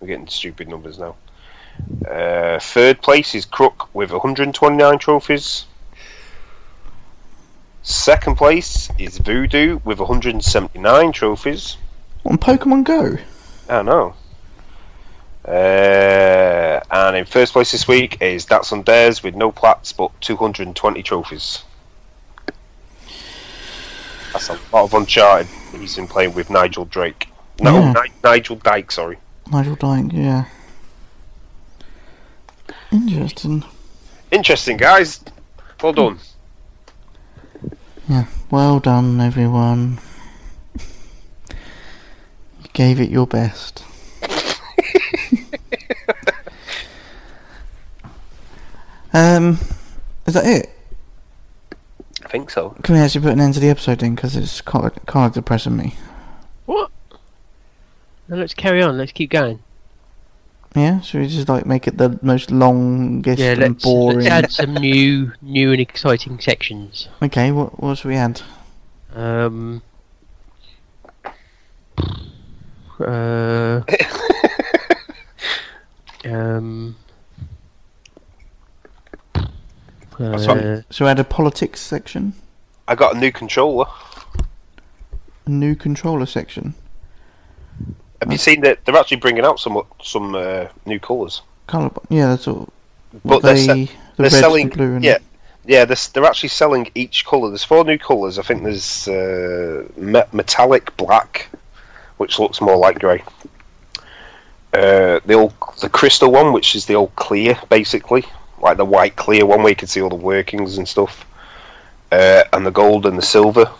We're 0.00 0.08
getting 0.08 0.26
stupid 0.26 0.66
numbers 0.66 0.98
now. 0.98 1.14
Uh, 2.04 2.58
third 2.58 3.00
place 3.00 3.36
is 3.36 3.44
Crook 3.44 3.94
with 3.94 4.10
129 4.10 4.98
trophies. 4.98 5.66
Second 7.90 8.36
place 8.36 8.88
is 8.98 9.18
Voodoo 9.18 9.80
with 9.84 9.98
179 9.98 11.10
trophies. 11.12 11.76
On 12.24 12.38
Pokemon 12.38 12.84
Go. 12.84 13.16
I 13.68 13.82
know. 13.82 14.14
Uh, 15.44 15.50
and 16.88 17.16
in 17.16 17.24
first 17.24 17.52
place 17.52 17.72
this 17.72 17.88
week 17.88 18.22
is 18.22 18.46
Datsun 18.46 18.84
Des 18.84 19.16
with 19.24 19.34
no 19.34 19.50
plats 19.50 19.92
but 19.92 20.12
220 20.20 21.02
trophies. 21.02 21.64
That's 24.32 24.48
a 24.50 24.52
lot 24.72 24.84
of 24.84 24.94
Uncharted 24.94 25.48
he's 25.76 25.96
been 25.96 26.06
playing 26.06 26.34
with 26.34 26.48
Nigel 26.48 26.84
Drake. 26.84 27.26
No, 27.60 27.74
Yeah. 27.74 27.92
Ni- 27.92 28.12
Nigel 28.22 28.54
Dyke, 28.56 28.92
sorry. 28.92 29.18
Nigel 29.50 29.74
Dyke, 29.74 30.12
yeah. 30.12 30.44
Interesting. 32.92 33.64
Interesting, 34.30 34.76
guys. 34.76 35.24
Well 35.82 35.92
done. 35.92 36.18
Yeah. 38.10 38.26
Well 38.50 38.80
done, 38.80 39.20
everyone. 39.20 40.00
You 40.74 42.68
gave 42.72 43.00
it 43.00 43.08
your 43.08 43.28
best. 43.28 43.84
um, 49.12 49.60
is 50.26 50.34
that 50.34 50.44
it? 50.44 50.70
I 52.24 52.28
think 52.28 52.50
so. 52.50 52.70
Can 52.82 52.96
we 52.96 53.00
actually 53.00 53.20
put 53.20 53.32
an 53.32 53.40
end 53.40 53.54
to 53.54 53.60
the 53.60 53.68
episode 53.68 54.00
then? 54.00 54.16
Because 54.16 54.34
it's 54.34 54.60
kind 54.60 54.86
of, 54.86 55.06
kind 55.06 55.26
of 55.26 55.34
depressing 55.34 55.76
me. 55.76 55.94
What? 56.66 56.90
Now 58.26 58.38
let's 58.38 58.54
carry 58.54 58.82
on. 58.82 58.98
Let's 58.98 59.12
keep 59.12 59.30
going. 59.30 59.60
Yeah, 60.76 61.00
should 61.00 61.22
we 61.22 61.26
just 61.26 61.48
like 61.48 61.66
make 61.66 61.88
it 61.88 61.98
the 61.98 62.16
most 62.22 62.52
longest 62.52 63.40
Yeah, 63.40 63.52
and 63.52 63.60
let's, 63.60 63.82
boring? 63.84 64.18
let's 64.20 64.30
add 64.30 64.52
some 64.52 64.74
new, 64.74 65.32
new 65.42 65.72
and 65.72 65.80
exciting 65.80 66.38
sections. 66.38 67.08
Okay, 67.20 67.50
what 67.50 67.80
what 67.82 67.98
should 67.98 68.08
we 68.08 68.16
add? 68.16 68.40
Um. 69.14 69.82
Uh. 73.00 73.80
um. 76.24 76.96
That's 80.18 80.46
Uh, 80.46 80.82
Should 80.90 81.04
we 81.04 81.10
add 81.10 81.18
a 81.18 81.24
politics 81.24 81.80
section? 81.80 82.34
I 82.86 82.94
got 82.94 83.16
a 83.16 83.18
new 83.18 83.32
controller. 83.32 83.86
A 85.46 85.50
new 85.50 85.74
controller 85.74 86.26
section? 86.26 86.74
Have 88.20 88.30
you 88.30 88.38
seen 88.38 88.60
that 88.62 88.84
they're 88.84 88.96
actually 88.96 89.18
bringing 89.18 89.44
out 89.44 89.58
some 89.58 89.82
some 90.02 90.34
uh, 90.34 90.66
new 90.86 91.00
colours? 91.00 91.42
Colour, 91.66 91.90
yeah, 92.08 92.28
that's 92.28 92.46
all. 92.48 92.68
But 93.12 93.22
What 93.22 93.42
they're, 93.42 93.54
they, 93.54 93.66
se- 93.86 93.92
the 94.16 94.22
they're 94.22 94.30
selling 94.30 94.68
blue, 94.68 94.96
and 94.96 95.04
yeah 95.04 95.18
yeah 95.64 95.84
they're, 95.84 95.96
they're 96.12 96.24
actually 96.24 96.50
selling 96.50 96.90
each 96.94 97.24
colour. 97.24 97.48
There's 97.48 97.64
four 97.64 97.84
new 97.84 97.98
colours. 97.98 98.38
I 98.38 98.42
think 98.42 98.62
there's 98.62 99.08
uh, 99.08 99.86
me- 99.96 100.30
metallic 100.32 100.96
black, 100.96 101.48
which 102.18 102.38
looks 102.38 102.60
more 102.60 102.76
like 102.76 102.98
grey. 102.98 103.22
Uh, 104.72 105.18
the 105.26 105.34
old 105.34 105.54
the 105.80 105.88
crystal 105.88 106.30
one, 106.30 106.52
which 106.52 106.74
is 106.76 106.86
the 106.86 106.94
old 106.94 107.14
clear, 107.16 107.58
basically 107.68 108.24
like 108.60 108.76
the 108.76 108.84
white 108.84 109.16
clear 109.16 109.46
one 109.46 109.62
where 109.62 109.70
you 109.70 109.76
can 109.76 109.88
see 109.88 110.00
all 110.00 110.08
the 110.08 110.14
workings 110.14 110.78
and 110.78 110.86
stuff, 110.86 111.24
uh, 112.12 112.44
and 112.52 112.64
the 112.66 112.70
gold 112.70 113.06
and 113.06 113.16
the 113.16 113.22
silver. 113.22 113.70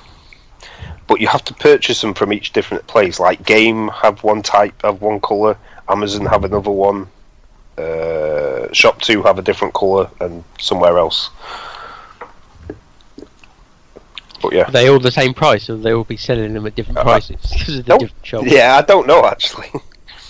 But 1.11 1.21
you 1.21 1.27
have 1.27 1.43
to 1.47 1.55
purchase 1.55 2.01
them 2.01 2.15
from 2.15 2.33
each 2.33 2.53
different 2.53 2.87
place. 2.87 3.19
Like 3.19 3.45
Game 3.45 3.89
have 3.89 4.23
one 4.23 4.43
type 4.43 4.83
have 4.83 5.03
one 5.03 5.19
color, 5.21 5.59
Amazon 5.89 6.25
have 6.27 6.45
another 6.45 6.71
one, 6.71 7.09
uh, 7.77 8.73
Shop 8.73 9.03
Two 9.03 9.21
have 9.25 9.37
a 9.37 9.43
different 9.43 9.75
color, 9.75 10.09
and 10.21 10.45
somewhere 10.61 10.99
else. 10.99 11.31
But 14.41 14.53
yeah, 14.53 14.69
are 14.69 14.71
they 14.71 14.89
all 14.89 15.01
the 15.01 15.11
same 15.11 15.35
price, 15.35 15.69
or 15.69 15.79
they 15.79 15.93
all 15.93 16.05
be 16.05 16.17
selling 16.17 16.55
them 16.55 16.65
at 16.65 16.77
different 16.77 16.99
Uh, 16.99 17.03
prices 17.03 17.41
because 17.53 17.79
of 17.79 17.87
the 17.87 17.99
different 17.99 18.27
shops? 18.27 18.47
yeah, 18.47 18.77
I 18.77 18.83
don't 18.83 19.09
know 19.09 19.25
actually. 19.25 19.69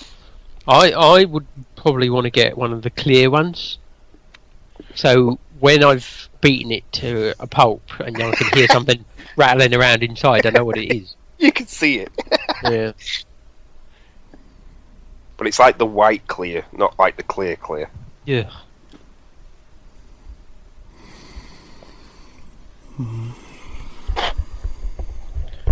I 0.66 0.92
I 0.92 1.24
would 1.26 1.46
probably 1.76 2.08
want 2.08 2.24
to 2.24 2.30
get 2.30 2.56
one 2.56 2.72
of 2.72 2.80
the 2.80 2.90
clear 2.90 3.28
ones. 3.28 3.76
So 4.94 5.38
when 5.58 5.84
I've 5.84 6.30
beaten 6.40 6.72
it 6.72 6.90
to 6.92 7.34
a 7.38 7.46
pulp 7.46 7.82
and 8.00 8.16
I 8.16 8.30
can 8.34 8.58
hear 8.58 8.66
something 8.68 9.04
rattling 9.36 9.74
around 9.74 10.02
inside. 10.02 10.46
I 10.46 10.50
know 10.50 10.64
what 10.64 10.76
it 10.78 10.94
is. 10.94 11.14
you 11.38 11.52
can 11.52 11.66
see 11.66 11.98
it. 12.00 12.12
yeah. 12.64 12.92
But 15.36 15.46
it's 15.46 15.58
like 15.58 15.78
the 15.78 15.86
white 15.86 16.26
clear, 16.26 16.64
not 16.72 16.98
like 16.98 17.16
the 17.16 17.22
clear 17.22 17.56
clear. 17.56 17.90
Yeah. 18.26 18.50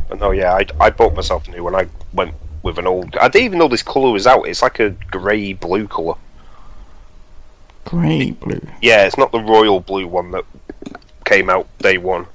But 0.09 0.21
no, 0.21 0.31
yeah, 0.31 0.55
I, 0.55 0.67
I 0.81 0.91
bought 0.91 1.15
myself 1.15 1.47
a 1.49 1.51
new 1.51 1.65
one. 1.65 1.75
I 1.75 1.87
went 2.13 2.35
with 2.63 2.79
an 2.79 2.87
old. 2.87 3.15
I 3.17 3.29
didn't 3.29 3.45
even 3.45 3.59
know 3.59 3.69
this 3.69 3.83
colour 3.83 4.11
was 4.11 4.27
out. 4.27 4.49
It's 4.49 4.63
like 4.63 4.81
a 4.81 4.91
grey 5.11 5.53
blue 5.53 5.87
colour. 5.87 6.15
Grey 7.85 8.31
blue. 8.33 8.61
Yeah, 8.83 9.05
it's 9.05 9.19
not 9.19 9.33
the 9.33 9.41
royal 9.41 9.81
blue 9.81 10.07
one 10.07 10.31
that 10.33 10.45
came 11.25 11.51
out 11.51 11.67
day 11.79 11.99
one. 11.99 12.27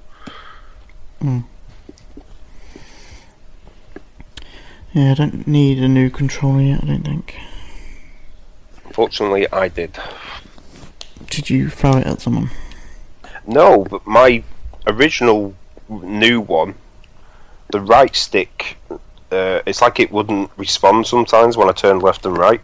Yeah, 4.93 5.11
I 5.11 5.13
don't 5.15 5.47
need 5.47 5.79
a 5.79 5.87
new 5.87 6.09
controller 6.09 6.61
yet. 6.61 6.83
I 6.83 6.87
don't 6.87 7.03
think. 7.03 7.35
Fortunately, 8.91 9.51
I 9.51 9.67
did. 9.67 9.97
Did 11.29 11.49
you 11.49 11.69
throw 11.69 11.97
it 11.97 12.05
at 12.05 12.21
someone? 12.21 12.51
No, 13.47 13.85
but 13.85 14.05
my 14.05 14.43
original 14.85 15.55
new 15.89 16.41
one, 16.41 16.75
the 17.71 17.81
right 17.81 18.15
stick, 18.15 18.77
uh, 19.31 19.61
it's 19.65 19.81
like 19.81 19.99
it 19.99 20.11
wouldn't 20.11 20.51
respond 20.57 21.07
sometimes 21.07 21.57
when 21.57 21.69
I 21.69 21.71
turned 21.71 22.03
left 22.03 22.25
and 22.25 22.37
right. 22.37 22.61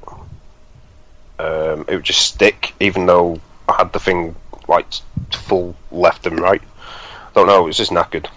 Um, 1.40 1.86
it 1.88 1.96
would 1.96 2.04
just 2.04 2.22
stick, 2.22 2.74
even 2.80 3.08
though 3.08 3.40
I 3.68 3.78
had 3.78 3.92
the 3.92 4.00
thing 4.00 4.36
like 4.68 4.86
full 5.32 5.76
left 5.92 6.28
and 6.28 6.40
right. 6.40 6.62
I 6.62 7.32
don't 7.34 7.48
know, 7.48 7.64
it 7.64 7.68
was 7.68 7.78
just 7.78 7.92
knackered. 7.92 8.28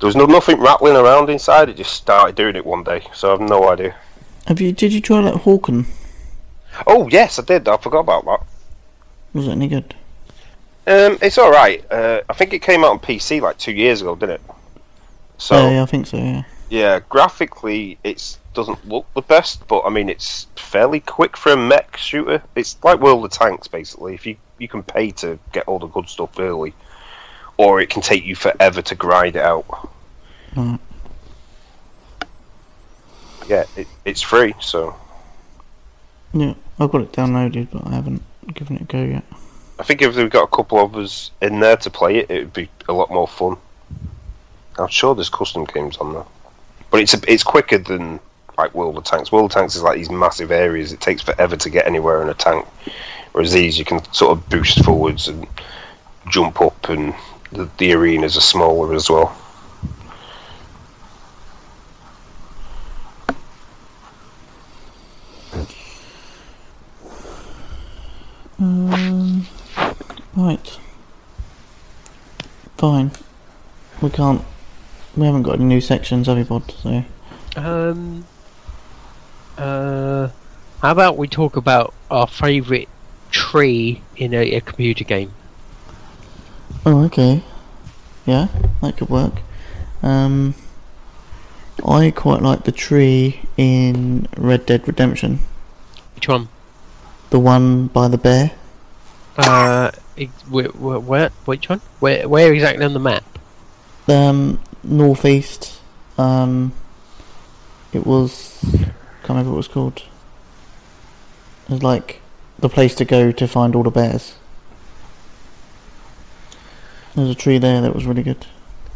There 0.00 0.06
was 0.06 0.16
no, 0.16 0.26
nothing 0.26 0.60
rattling 0.60 0.96
around 0.96 1.30
inside. 1.30 1.68
It 1.68 1.76
just 1.76 1.92
started 1.92 2.34
doing 2.34 2.56
it 2.56 2.66
one 2.66 2.84
day, 2.84 3.06
so 3.14 3.28
I 3.28 3.30
have 3.32 3.40
no 3.40 3.68
idea. 3.70 3.94
Have 4.46 4.60
you? 4.60 4.72
Did 4.72 4.92
you 4.92 5.00
try 5.00 5.20
that 5.22 5.34
Hawken? 5.34 5.86
Oh 6.86 7.08
yes, 7.08 7.38
I 7.38 7.42
did. 7.42 7.68
I 7.68 7.76
forgot 7.76 8.00
about 8.00 8.24
that. 8.24 8.40
Was 9.32 9.48
it 9.48 9.52
any 9.52 9.68
good? 9.68 9.94
Um, 10.86 11.18
it's 11.22 11.38
all 11.38 11.50
right. 11.50 11.84
Uh, 11.90 12.20
I 12.28 12.34
think 12.34 12.52
it 12.52 12.60
came 12.60 12.84
out 12.84 12.90
on 12.90 12.98
PC 12.98 13.40
like 13.40 13.56
two 13.56 13.72
years 13.72 14.02
ago, 14.02 14.14
didn't 14.16 14.36
it? 14.36 14.42
So 15.38 15.56
yeah, 15.56 15.70
yeah, 15.70 15.82
I 15.82 15.86
think 15.86 16.06
so. 16.06 16.16
Yeah. 16.18 16.42
Yeah, 16.70 17.00
graphically 17.08 17.98
it 18.04 18.36
doesn't 18.52 18.86
look 18.88 19.06
the 19.14 19.22
best, 19.22 19.66
but 19.68 19.82
I 19.84 19.90
mean 19.90 20.08
it's 20.08 20.46
fairly 20.56 21.00
quick 21.00 21.36
for 21.36 21.52
a 21.52 21.56
mech 21.56 21.96
shooter. 21.96 22.42
It's 22.54 22.76
like 22.82 23.00
World 23.00 23.24
of 23.24 23.30
Tanks 23.30 23.68
basically. 23.68 24.14
If 24.14 24.26
you 24.26 24.36
you 24.58 24.68
can 24.68 24.82
pay 24.82 25.10
to 25.12 25.38
get 25.52 25.66
all 25.66 25.78
the 25.78 25.86
good 25.86 26.08
stuff 26.08 26.38
early, 26.38 26.74
or 27.56 27.80
it 27.80 27.90
can 27.90 28.02
take 28.02 28.24
you 28.24 28.34
forever 28.34 28.82
to 28.82 28.94
grind 28.94 29.36
it 29.36 29.42
out. 29.42 29.90
Right. 30.56 30.78
Yeah, 33.46 33.64
it, 33.76 33.86
it's 34.04 34.22
free, 34.22 34.54
so 34.60 34.96
Yeah, 36.32 36.54
I've 36.78 36.90
got 36.90 37.02
it 37.02 37.12
downloaded, 37.12 37.68
but 37.70 37.86
I 37.86 37.90
haven't 37.94 38.22
given 38.54 38.76
it 38.76 38.82
a 38.82 38.84
go 38.84 39.02
yet. 39.02 39.24
I 39.78 39.82
think 39.82 40.02
if 40.02 40.16
we've 40.16 40.30
got 40.30 40.44
a 40.44 40.56
couple 40.56 40.78
of 40.78 40.96
us 40.96 41.30
in 41.42 41.60
there 41.60 41.76
to 41.78 41.90
play 41.90 42.18
it, 42.18 42.30
it 42.30 42.38
would 42.40 42.52
be 42.52 42.68
a 42.88 42.92
lot 42.92 43.10
more 43.10 43.26
fun. 43.26 43.56
I'm 44.78 44.88
sure 44.88 45.14
there's 45.14 45.28
custom 45.28 45.64
games 45.64 45.96
on 45.98 46.14
there, 46.14 46.24
but 46.90 47.00
it's 47.00 47.14
a, 47.14 47.20
it's 47.30 47.42
quicker 47.42 47.78
than 47.78 48.20
like 48.56 48.74
World 48.74 48.96
of 48.96 49.04
Tanks. 49.04 49.30
World 49.32 49.50
of 49.50 49.54
Tanks 49.54 49.74
is 49.74 49.82
like 49.82 49.96
these 49.96 50.10
massive 50.10 50.50
areas; 50.50 50.92
it 50.92 51.00
takes 51.00 51.22
forever 51.22 51.56
to 51.56 51.70
get 51.70 51.86
anywhere 51.86 52.22
in 52.22 52.28
a 52.28 52.34
tank. 52.34 52.66
Whereas 53.32 53.52
these, 53.52 53.78
you 53.78 53.84
can 53.84 54.00
sort 54.12 54.36
of 54.36 54.48
boost 54.48 54.84
forwards 54.84 55.28
and 55.28 55.46
jump 56.30 56.60
up, 56.60 56.88
and 56.88 57.14
the, 57.54 57.70
the 57.78 57.92
arenas 57.92 58.36
are 58.36 58.40
smaller 58.40 58.94
as 58.94 59.08
well. 59.08 59.36
Um, 68.58 69.46
right. 70.36 70.78
Fine. 72.76 73.12
We 74.02 74.10
can't. 74.10 74.42
We 75.16 75.26
haven't 75.26 75.42
got 75.42 75.54
any 75.54 75.64
new 75.64 75.80
sections, 75.80 76.26
have 76.26 76.36
we, 76.36 76.42
Bod? 76.44 76.70
So. 76.72 77.04
Um. 77.56 78.26
Uh. 79.56 80.28
How 80.82 80.90
about 80.90 81.16
we 81.16 81.28
talk 81.28 81.56
about 81.56 81.94
our 82.10 82.26
favourite 82.26 82.88
tree 83.30 84.02
in 84.16 84.34
a, 84.34 84.54
a 84.56 84.60
computer 84.60 85.04
game? 85.04 85.32
Oh, 86.86 87.04
okay. 87.04 87.42
Yeah, 88.26 88.48
that 88.82 88.96
could 88.96 89.08
work. 89.08 89.34
Um, 90.02 90.54
I 91.84 92.10
quite 92.10 92.42
like 92.42 92.64
the 92.64 92.72
tree 92.72 93.40
in 93.56 94.28
Red 94.36 94.66
Dead 94.66 94.86
Redemption. 94.86 95.40
Which 96.14 96.28
one? 96.28 96.48
The 97.30 97.38
one 97.38 97.86
by 97.88 98.08
the 98.08 98.18
bear. 98.18 98.52
Uh. 99.36 99.90
Where, 100.48 100.68
where, 100.68 101.00
where? 101.00 101.28
Which 101.44 101.68
one? 101.68 101.80
Where? 101.98 102.28
Where 102.28 102.54
exactly 102.54 102.84
on 102.84 102.92
the 102.92 103.00
map? 103.00 103.24
Um, 104.06 104.60
northeast. 104.84 105.80
Um, 106.16 106.72
it 107.92 108.06
was. 108.06 108.60
Can't 108.62 109.30
remember 109.30 109.50
what 109.50 109.56
it 109.56 109.56
was 109.56 109.68
called. 109.68 110.02
It 111.64 111.70
was 111.70 111.82
like 111.82 112.20
the 112.58 112.68
place 112.68 112.94
to 112.96 113.04
go 113.04 113.32
to 113.32 113.48
find 113.48 113.74
all 113.74 113.82
the 113.82 113.90
bears. 113.90 114.34
There's 117.14 117.30
a 117.30 117.34
tree 117.34 117.58
there 117.58 117.80
that 117.80 117.94
was 117.94 118.06
really 118.06 118.22
good. 118.22 118.46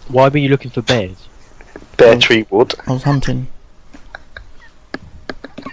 Why 0.08 0.28
were 0.28 0.38
you 0.38 0.48
looking 0.48 0.70
for 0.70 0.82
bears? 0.82 1.28
Bear 1.96 2.14
Oh. 2.16 2.18
tree 2.18 2.46
wood. 2.50 2.74
I 2.86 2.92
was 2.92 3.02
hunting. 3.04 3.48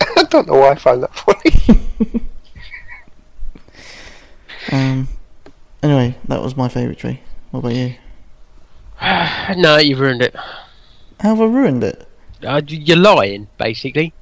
I 0.00 0.22
don't 0.24 0.46
know 0.46 0.54
why 0.54 0.70
I 0.70 0.74
find 0.76 1.02
that 1.02 1.14
funny. 1.14 2.20
Um. 4.70 5.08
Anyway, 5.82 6.16
that 6.28 6.40
was 6.40 6.56
my 6.56 6.68
favourite 6.68 6.96
tree. 6.98 7.20
What 7.50 7.60
about 7.60 7.74
you? 7.74 7.94
no, 9.60 9.76
you've 9.78 9.98
ruined 9.98 10.22
it. 10.22 10.34
How 11.20 11.30
have 11.30 11.40
I 11.40 11.44
ruined 11.44 11.82
it? 11.84 12.06
Uh, 12.42 12.62
you're 12.66 12.96
lying, 12.96 13.48
basically. 13.58 14.14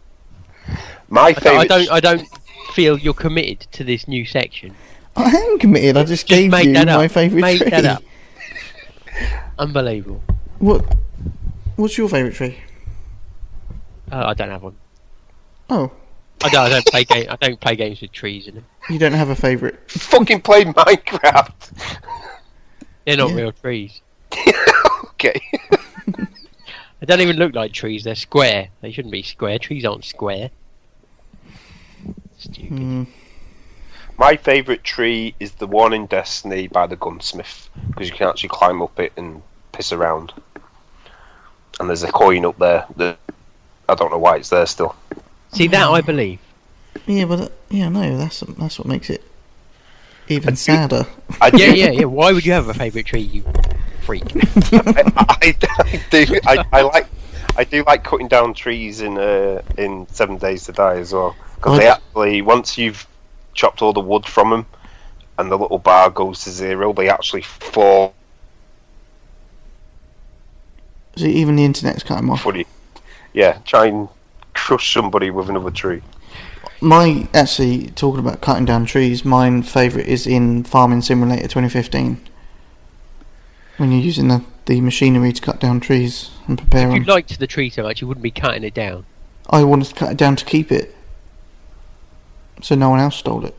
My 1.08 1.26
I 1.26 1.32
don't, 1.34 1.56
I 1.58 1.66
don't. 1.66 1.90
I 1.92 2.00
don't 2.00 2.28
feel 2.72 2.98
you're 2.98 3.14
committed 3.14 3.60
to 3.72 3.84
this 3.84 4.08
new 4.08 4.24
section. 4.24 4.74
I 5.16 5.30
am 5.30 5.58
committed. 5.58 5.96
I 5.96 6.04
just, 6.04 6.26
Just 6.26 6.28
gave 6.28 6.50
make 6.50 6.66
you 6.66 6.72
my 6.72 7.04
up. 7.06 7.10
favourite 7.10 7.40
Make 7.42 7.60
tree. 7.60 7.70
that 7.70 7.84
up. 7.84 8.02
Unbelievable. 9.58 10.22
What? 10.58 10.84
What's 11.76 11.96
your 11.98 12.08
favourite 12.08 12.34
tree? 12.34 12.58
Uh, 14.10 14.24
I 14.26 14.34
don't 14.34 14.48
have 14.50 14.62
one. 14.62 14.76
Oh, 15.68 15.90
I 16.42 16.48
don't. 16.48 16.64
I 16.66 16.68
don't 16.68 16.86
play 16.86 17.04
game. 17.04 17.26
I 17.30 17.36
don't 17.36 17.60
play 17.60 17.76
games 17.76 18.00
with 18.00 18.12
trees 18.12 18.46
in 18.48 18.54
them. 18.56 18.66
you 18.88 18.98
don't 18.98 19.12
have 19.12 19.28
a 19.30 19.36
favourite. 19.36 19.76
fucking 19.90 20.40
play 20.42 20.64
Minecraft. 20.64 21.98
They're 23.06 23.16
not 23.16 23.30
Yeah. 23.30 23.36
real 23.36 23.52
trees. 23.52 24.00
okay. 25.04 25.40
They 26.16 27.06
don't 27.06 27.20
even 27.20 27.36
look 27.36 27.54
like 27.54 27.72
trees. 27.72 28.04
They're 28.04 28.14
square. 28.14 28.68
They 28.82 28.92
shouldn't 28.92 29.12
be 29.12 29.22
square. 29.22 29.58
Trees 29.58 29.84
aren't 29.84 30.04
square. 30.04 30.50
Stupid. 32.38 32.68
Hmm. 32.68 33.04
My 34.20 34.36
favourite 34.36 34.84
tree 34.84 35.34
is 35.40 35.52
the 35.52 35.66
one 35.66 35.94
in 35.94 36.04
Destiny 36.04 36.66
by 36.66 36.86
the 36.86 36.94
gunsmith 36.94 37.70
because 37.88 38.10
you 38.10 38.14
can 38.14 38.28
actually 38.28 38.50
climb 38.50 38.82
up 38.82 39.00
it 39.00 39.14
and 39.16 39.40
piss 39.72 39.92
around. 39.92 40.34
And 41.80 41.88
there's 41.88 42.02
a 42.02 42.12
coin 42.12 42.44
up 42.44 42.58
there 42.58 42.84
that 42.96 43.18
I 43.88 43.94
don't 43.94 44.10
know 44.10 44.18
why 44.18 44.36
it's 44.36 44.50
there 44.50 44.66
still. 44.66 44.94
See 45.54 45.68
that 45.68 45.88
I 45.88 46.02
believe. 46.02 46.38
Yeah, 47.06 47.24
but 47.24 47.40
uh, 47.40 47.48
yeah, 47.70 47.88
no, 47.88 48.18
that's 48.18 48.40
that's 48.40 48.78
what 48.78 48.86
makes 48.86 49.08
it 49.08 49.24
even 50.28 50.54
sadder. 50.54 51.06
I 51.40 51.48
do, 51.48 51.56
Yeah, 51.56 51.72
yeah, 51.72 51.90
yeah. 51.90 52.04
Why 52.04 52.34
would 52.34 52.44
you 52.44 52.52
have 52.52 52.68
a 52.68 52.74
favourite 52.74 53.06
tree, 53.06 53.22
you 53.22 53.42
freak? 54.02 54.24
I, 54.36 55.12
I, 55.16 55.54
I 55.78 56.02
do. 56.10 56.40
I, 56.44 56.64
I 56.74 56.82
like. 56.82 57.06
I 57.56 57.64
do 57.64 57.82
like 57.86 58.04
cutting 58.04 58.28
down 58.28 58.52
trees 58.52 59.00
in 59.00 59.16
uh, 59.16 59.62
in 59.78 60.06
Seven 60.08 60.36
Days 60.36 60.66
to 60.66 60.72
Die 60.72 60.96
as 60.96 61.14
well 61.14 61.34
because 61.54 61.78
they 61.78 61.88
actually 61.88 62.42
once 62.42 62.76
you've 62.76 63.06
chopped 63.54 63.82
all 63.82 63.92
the 63.92 64.00
wood 64.00 64.26
from 64.26 64.50
them 64.50 64.66
and 65.38 65.50
the 65.50 65.56
little 65.58 65.78
bar 65.78 66.10
goes 66.10 66.44
to 66.44 66.50
zero, 66.50 66.92
they 66.92 67.08
actually 67.08 67.42
fall 67.42 68.14
So 71.16 71.24
even 71.26 71.56
the 71.56 71.64
internet's 71.64 72.02
cut 72.02 72.18
him 72.18 72.30
off. 72.30 72.42
funny. 72.42 72.66
Yeah, 73.32 73.58
try 73.64 73.86
and 73.86 74.08
crush 74.54 74.92
somebody 74.92 75.30
with 75.30 75.48
another 75.48 75.70
tree. 75.70 76.02
My 76.80 77.28
actually 77.34 77.88
talking 77.90 78.20
about 78.20 78.40
cutting 78.40 78.64
down 78.64 78.86
trees. 78.86 79.24
My 79.24 79.60
favourite 79.62 80.06
is 80.08 80.26
in 80.26 80.64
Farming 80.64 81.02
Simulator 81.02 81.42
2015. 81.42 82.20
When 83.76 83.92
you're 83.92 84.00
using 84.00 84.28
the, 84.28 84.44
the 84.66 84.80
machinery 84.80 85.32
to 85.32 85.40
cut 85.42 85.60
down 85.60 85.80
trees 85.80 86.30
and 86.46 86.58
prepare 86.58 86.88
If 86.88 86.94
you 86.94 87.00
them. 87.00 87.08
liked 87.08 87.38
the 87.38 87.46
tree 87.46 87.70
so 87.70 87.82
much, 87.82 88.00
you 88.00 88.06
wouldn't 88.08 88.22
be 88.22 88.30
cutting 88.30 88.64
it 88.64 88.74
down. 88.74 89.04
I 89.48 89.64
wanted 89.64 89.88
to 89.88 89.94
cut 89.94 90.12
it 90.12 90.16
down 90.18 90.36
to 90.36 90.44
keep 90.44 90.70
it, 90.70 90.94
so 92.62 92.74
no 92.74 92.90
one 92.90 93.00
else 93.00 93.16
stole 93.16 93.44
it. 93.44 93.54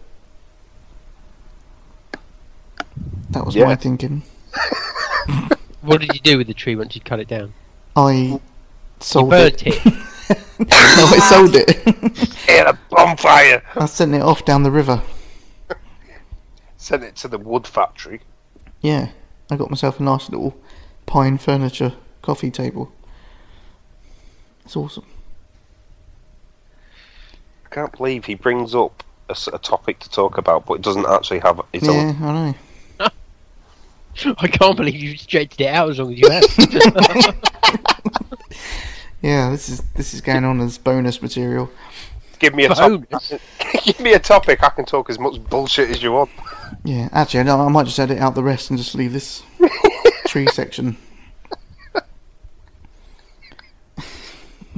That 3.32 3.46
was 3.46 3.56
Yeah. 3.56 3.66
my 3.66 3.76
thinking. 3.76 4.24
What 5.82 6.00
did 6.00 6.14
you 6.14 6.20
do 6.20 6.38
with 6.38 6.46
the 6.46 6.54
tree 6.54 6.76
once 6.76 6.94
you 6.94 7.02
cut 7.02 7.20
it 7.20 7.28
down? 7.28 7.54
I 7.96 8.40
sold 9.00 9.32
burnt 9.32 9.66
it. 9.66 9.84
it. 9.84 9.86
no, 10.60 10.68
I 10.70 11.28
sold 11.28 11.56
it. 11.56 11.76
In 12.50 12.68
a 12.68 12.78
bonfire. 12.92 13.64
I 13.76 13.88
sent 13.88 14.14
it 14.14 14.22
off 14.22 14.46
down 14.46 14.62
the 14.62 14.70
river. 14.70 15.02
Sent 16.78 17.04
it 17.04 17.16
to 17.18 17.28
the 17.28 17.40
wood 17.40 17.66
factory. 17.66 18.22
Yeah, 18.82 19.10
I 19.50 19.56
got 19.56 19.72
myself 19.72 20.00
a 20.00 20.04
nice 20.04 20.30
little 20.30 20.56
pine 21.08 21.40
furniture 21.40 21.94
coffee 22.22 22.52
table. 22.52 22.92
It's 24.66 24.76
awesome. 24.76 25.06
I 27.72 27.76
can't 27.76 27.98
believe 27.98 28.26
he 28.26 28.36
brings 28.36 28.76
up 28.76 29.04
a 29.30 29.58
topic 29.60 30.00
to 30.00 30.10
talk 30.10 30.38
about, 30.38 30.66
but 30.66 30.74
it 30.76 30.82
doesn't 30.82 31.06
actually 31.06 31.40
have 31.40 31.62
its 31.72 31.86
Yeah, 31.86 31.92
own. 31.92 32.24
I 32.24 32.56
know. 33.00 33.10
I 34.40 34.48
can't 34.48 34.76
believe 34.76 34.96
you 34.96 35.16
stretched 35.16 35.62
it 35.62 35.68
out 35.68 35.90
as 35.90 36.00
long 36.00 36.14
as 36.14 36.20
you 36.20 36.30
have. 36.30 36.44
Yeah, 39.22 39.52
this 39.52 39.70
is 39.70 39.82
this 39.96 40.16
is 40.16 40.22
going 40.22 40.44
on 40.46 40.60
as 40.62 40.80
bonus 40.80 41.22
material. 41.22 41.70
Give 42.40 42.56
me 42.56 42.66
a 42.66 42.70
topic. 42.70 43.08
Bonus. 43.08 43.34
Give 43.86 44.00
me 44.00 44.14
a 44.14 44.20
topic. 44.20 44.64
I 44.64 44.70
can 44.70 44.84
talk 44.84 45.12
as 45.12 45.20
much 45.20 45.42
bullshit 45.44 45.92
as 45.92 46.02
you 46.02 46.12
want. 46.12 46.32
Yeah, 46.84 47.08
actually, 47.12 47.48
I, 47.48 47.56
I 47.56 47.68
might 47.70 47.86
just 47.86 48.00
edit 48.00 48.18
out 48.18 48.34
the 48.34 48.42
rest 48.42 48.72
and 48.72 48.80
just 48.80 48.96
leave 48.96 49.14
this 49.14 49.44
tree 50.26 50.48
section. 50.48 50.98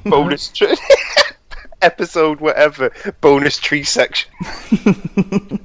Bonus 0.04 0.50
tree. 0.50 0.76
Episode, 1.84 2.40
whatever. 2.40 2.92
Bonus 3.22 3.60
tree 3.60 3.84
section. 3.84 4.32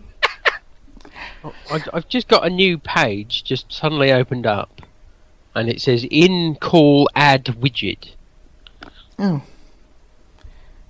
I, 1.70 1.80
I've 1.92 2.08
just 2.08 2.28
got 2.28 2.44
a 2.44 2.50
new 2.50 2.76
page 2.78 3.44
just 3.44 3.72
suddenly 3.72 4.12
opened 4.12 4.46
up, 4.46 4.82
and 5.54 5.68
it 5.68 5.80
says 5.80 6.04
in 6.10 6.56
call 6.56 7.08
add 7.14 7.44
widget. 7.44 8.14
Oh, 9.18 9.42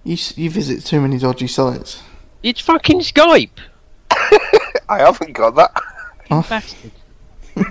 you 0.02 0.16
you 0.36 0.50
visit 0.50 0.84
too 0.84 1.00
many 1.00 1.18
dodgy 1.18 1.46
sites. 1.46 2.02
It's 2.42 2.60
fucking 2.60 3.00
Skype. 3.00 3.50
I 4.88 4.98
haven't 5.00 5.34
got 5.34 5.54
that. 5.56 5.82
Oh. 6.30 6.44
Bastard. 6.48 6.92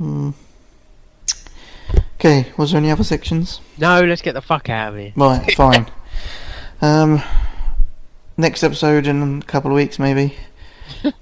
Hmm. 0.00 0.30
Okay, 2.20 2.52
was 2.58 2.72
there 2.72 2.78
any 2.78 2.90
other 2.90 3.02
sections? 3.02 3.62
No, 3.78 4.02
let's 4.02 4.20
get 4.20 4.34
the 4.34 4.42
fuck 4.42 4.68
out 4.68 4.92
of 4.92 4.98
here. 5.00 5.14
Right, 5.16 5.50
fine. 5.56 5.86
Um, 6.82 7.22
next 8.36 8.62
episode 8.62 9.06
in 9.06 9.40
a 9.40 9.44
couple 9.46 9.70
of 9.70 9.74
weeks, 9.76 9.98
maybe. 9.98 10.36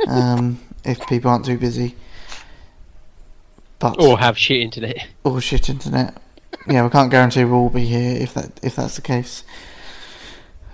Um, 0.09 0.59
if 0.85 1.07
people 1.07 1.31
aren't 1.31 1.45
too 1.45 1.57
busy. 1.57 1.95
But 3.79 4.03
Or 4.03 4.19
have 4.19 4.37
shit 4.37 4.61
internet. 4.61 5.07
or 5.23 5.41
shit 5.41 5.71
internet. 5.71 6.21
Yeah, 6.67 6.83
we 6.83 6.91
can't 6.91 7.13
guarantee 7.13 7.45
we'll 7.45 7.61
all 7.61 7.71
be 7.71 7.87
here 7.87 8.21
if 8.21 8.35
that 8.35 8.59
if 8.61 8.75
that's 8.75 8.97
the 8.97 9.03
case. 9.03 9.45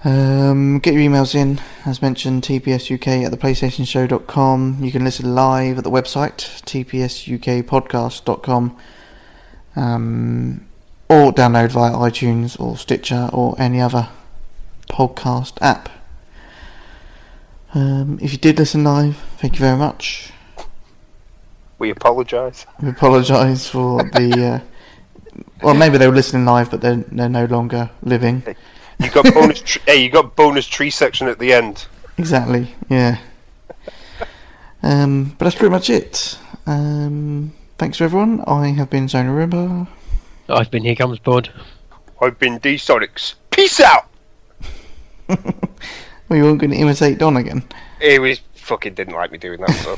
Um, 0.04 0.78
get 0.78 0.94
your 0.94 1.02
emails 1.02 1.34
in, 1.34 1.60
as 1.84 2.00
mentioned, 2.00 2.44
tpsuk 2.44 3.24
at 3.26 3.30
the 3.30 3.36
playstationshow.com. 3.36 4.78
You 4.82 4.90
can 4.90 5.04
listen 5.04 5.34
live 5.34 5.76
at 5.76 5.84
the 5.84 5.90
website, 5.90 6.62
tpsukpodcast.com. 6.64 8.78
Um, 9.76 10.66
or 11.08 11.32
download 11.32 11.70
via 11.70 11.92
iTunes 11.92 12.58
or 12.58 12.76
Stitcher 12.76 13.28
or 13.32 13.54
any 13.58 13.80
other 13.80 14.08
podcast 14.88 15.58
app. 15.60 15.88
Um, 17.74 18.18
if 18.22 18.32
you 18.32 18.38
did 18.38 18.58
listen 18.58 18.84
live, 18.84 19.16
thank 19.38 19.54
you 19.54 19.60
very 19.60 19.76
much. 19.76 20.32
We 21.78 21.90
apologise. 21.90 22.66
We 22.80 22.90
apologise 22.90 23.68
for 23.68 24.02
the. 24.04 24.62
Uh, 24.62 25.42
well, 25.62 25.74
maybe 25.74 25.98
they 25.98 26.06
were 26.06 26.14
listening 26.14 26.44
live, 26.44 26.70
but 26.70 26.80
they're 26.80 26.96
they're 26.96 27.28
no 27.28 27.46
longer 27.46 27.90
living. 28.02 28.44
You 29.00 29.10
got 29.10 29.34
bonus. 29.34 29.60
Tr- 29.60 29.80
hey, 29.86 30.02
you 30.02 30.10
got 30.10 30.36
bonus 30.36 30.66
tree 30.66 30.90
section 30.90 31.26
at 31.26 31.38
the 31.40 31.52
end. 31.52 31.86
Exactly. 32.16 32.72
Yeah. 32.88 33.18
Um, 34.82 35.34
but 35.36 35.46
that's 35.46 35.56
pretty 35.56 35.72
much 35.72 35.90
it. 35.90 36.38
Um, 36.66 37.52
thanks 37.78 37.98
to 37.98 38.04
everyone. 38.04 38.42
I 38.46 38.68
have 38.68 38.90
been 38.90 39.08
Zona 39.08 39.30
Rimba. 39.30 39.88
I've 40.48 40.70
been 40.70 40.84
here 40.84 40.94
comes 40.94 41.18
Bod. 41.18 41.50
I've 42.20 42.38
been 42.38 42.58
D 42.58 42.76
Sonics. 42.76 43.34
Peace 43.50 43.80
out. 43.80 44.08
Well, 46.28 46.38
you 46.38 46.44
weren't 46.44 46.58
going 46.58 46.70
to 46.70 46.76
imitate 46.76 47.18
Don 47.18 47.36
again. 47.36 47.62
He 48.00 48.18
was 48.18 48.40
fucking 48.54 48.94
didn't 48.94 49.14
like 49.14 49.30
me 49.30 49.38
doing 49.38 49.60
that. 49.60 49.70
So. 49.70 49.94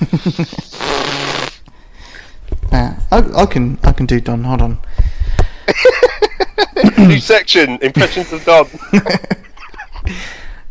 Yeah, 2.73 3.01
I, 3.13 3.43
I 3.43 3.47
can 3.47 3.79
I 3.85 3.93
can 3.93 4.07
do 4.07 4.21
Don. 4.21 4.43
Hold 4.43 4.63
on. 4.63 4.79
New 6.99 7.19
section. 7.21 7.79
Impressions 7.81 8.33
of 8.33 8.45
Don. 8.45 8.67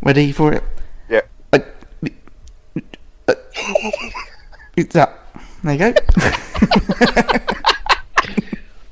Ready 0.02 0.30
for 0.30 0.52
it? 0.52 0.62
Yeah. 1.08 1.22
Uh, 1.52 1.58
uh, 3.28 3.34
it's 4.76 4.92
that. 4.92 5.25
There 5.66 5.74
you 5.74 5.92
go. 5.92 6.00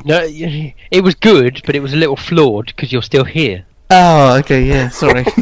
No, 0.07 0.21
it 0.23 1.03
was 1.03 1.15
good, 1.15 1.63
but 1.65 1.75
it 1.75 1.81
was 1.81 1.95
a 1.95 1.97
little 1.97 2.17
flawed 2.17 2.67
because 2.67 2.93
you're 2.93 3.01
still 3.01 3.25
here. 3.25 3.65
oh, 3.91 4.37
okay. 4.41 4.63
Yeah. 4.65 4.91
Sorry. 4.91 5.25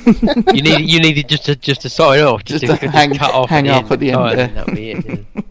You 0.55 0.63
needed 0.63 0.89
you 0.89 1.01
needed 1.01 1.29
just 1.29 1.47
to 1.47 1.57
just 1.57 1.81
to 1.81 1.89
sign 1.89 2.21
off, 2.23 2.45
just, 2.45 2.65
Just 2.65 2.81
to, 2.81 2.87
to 2.87 2.93
hang- 2.93 3.17
cut 3.17 3.33
off 3.35 3.49
hang 3.51 3.67
at 3.67 3.73
the 3.73 3.87
up 3.87 3.91
at 3.93 3.99
the 3.99 4.11
end 4.13 4.21
Oh, 4.21 4.37
there. 4.37 5.43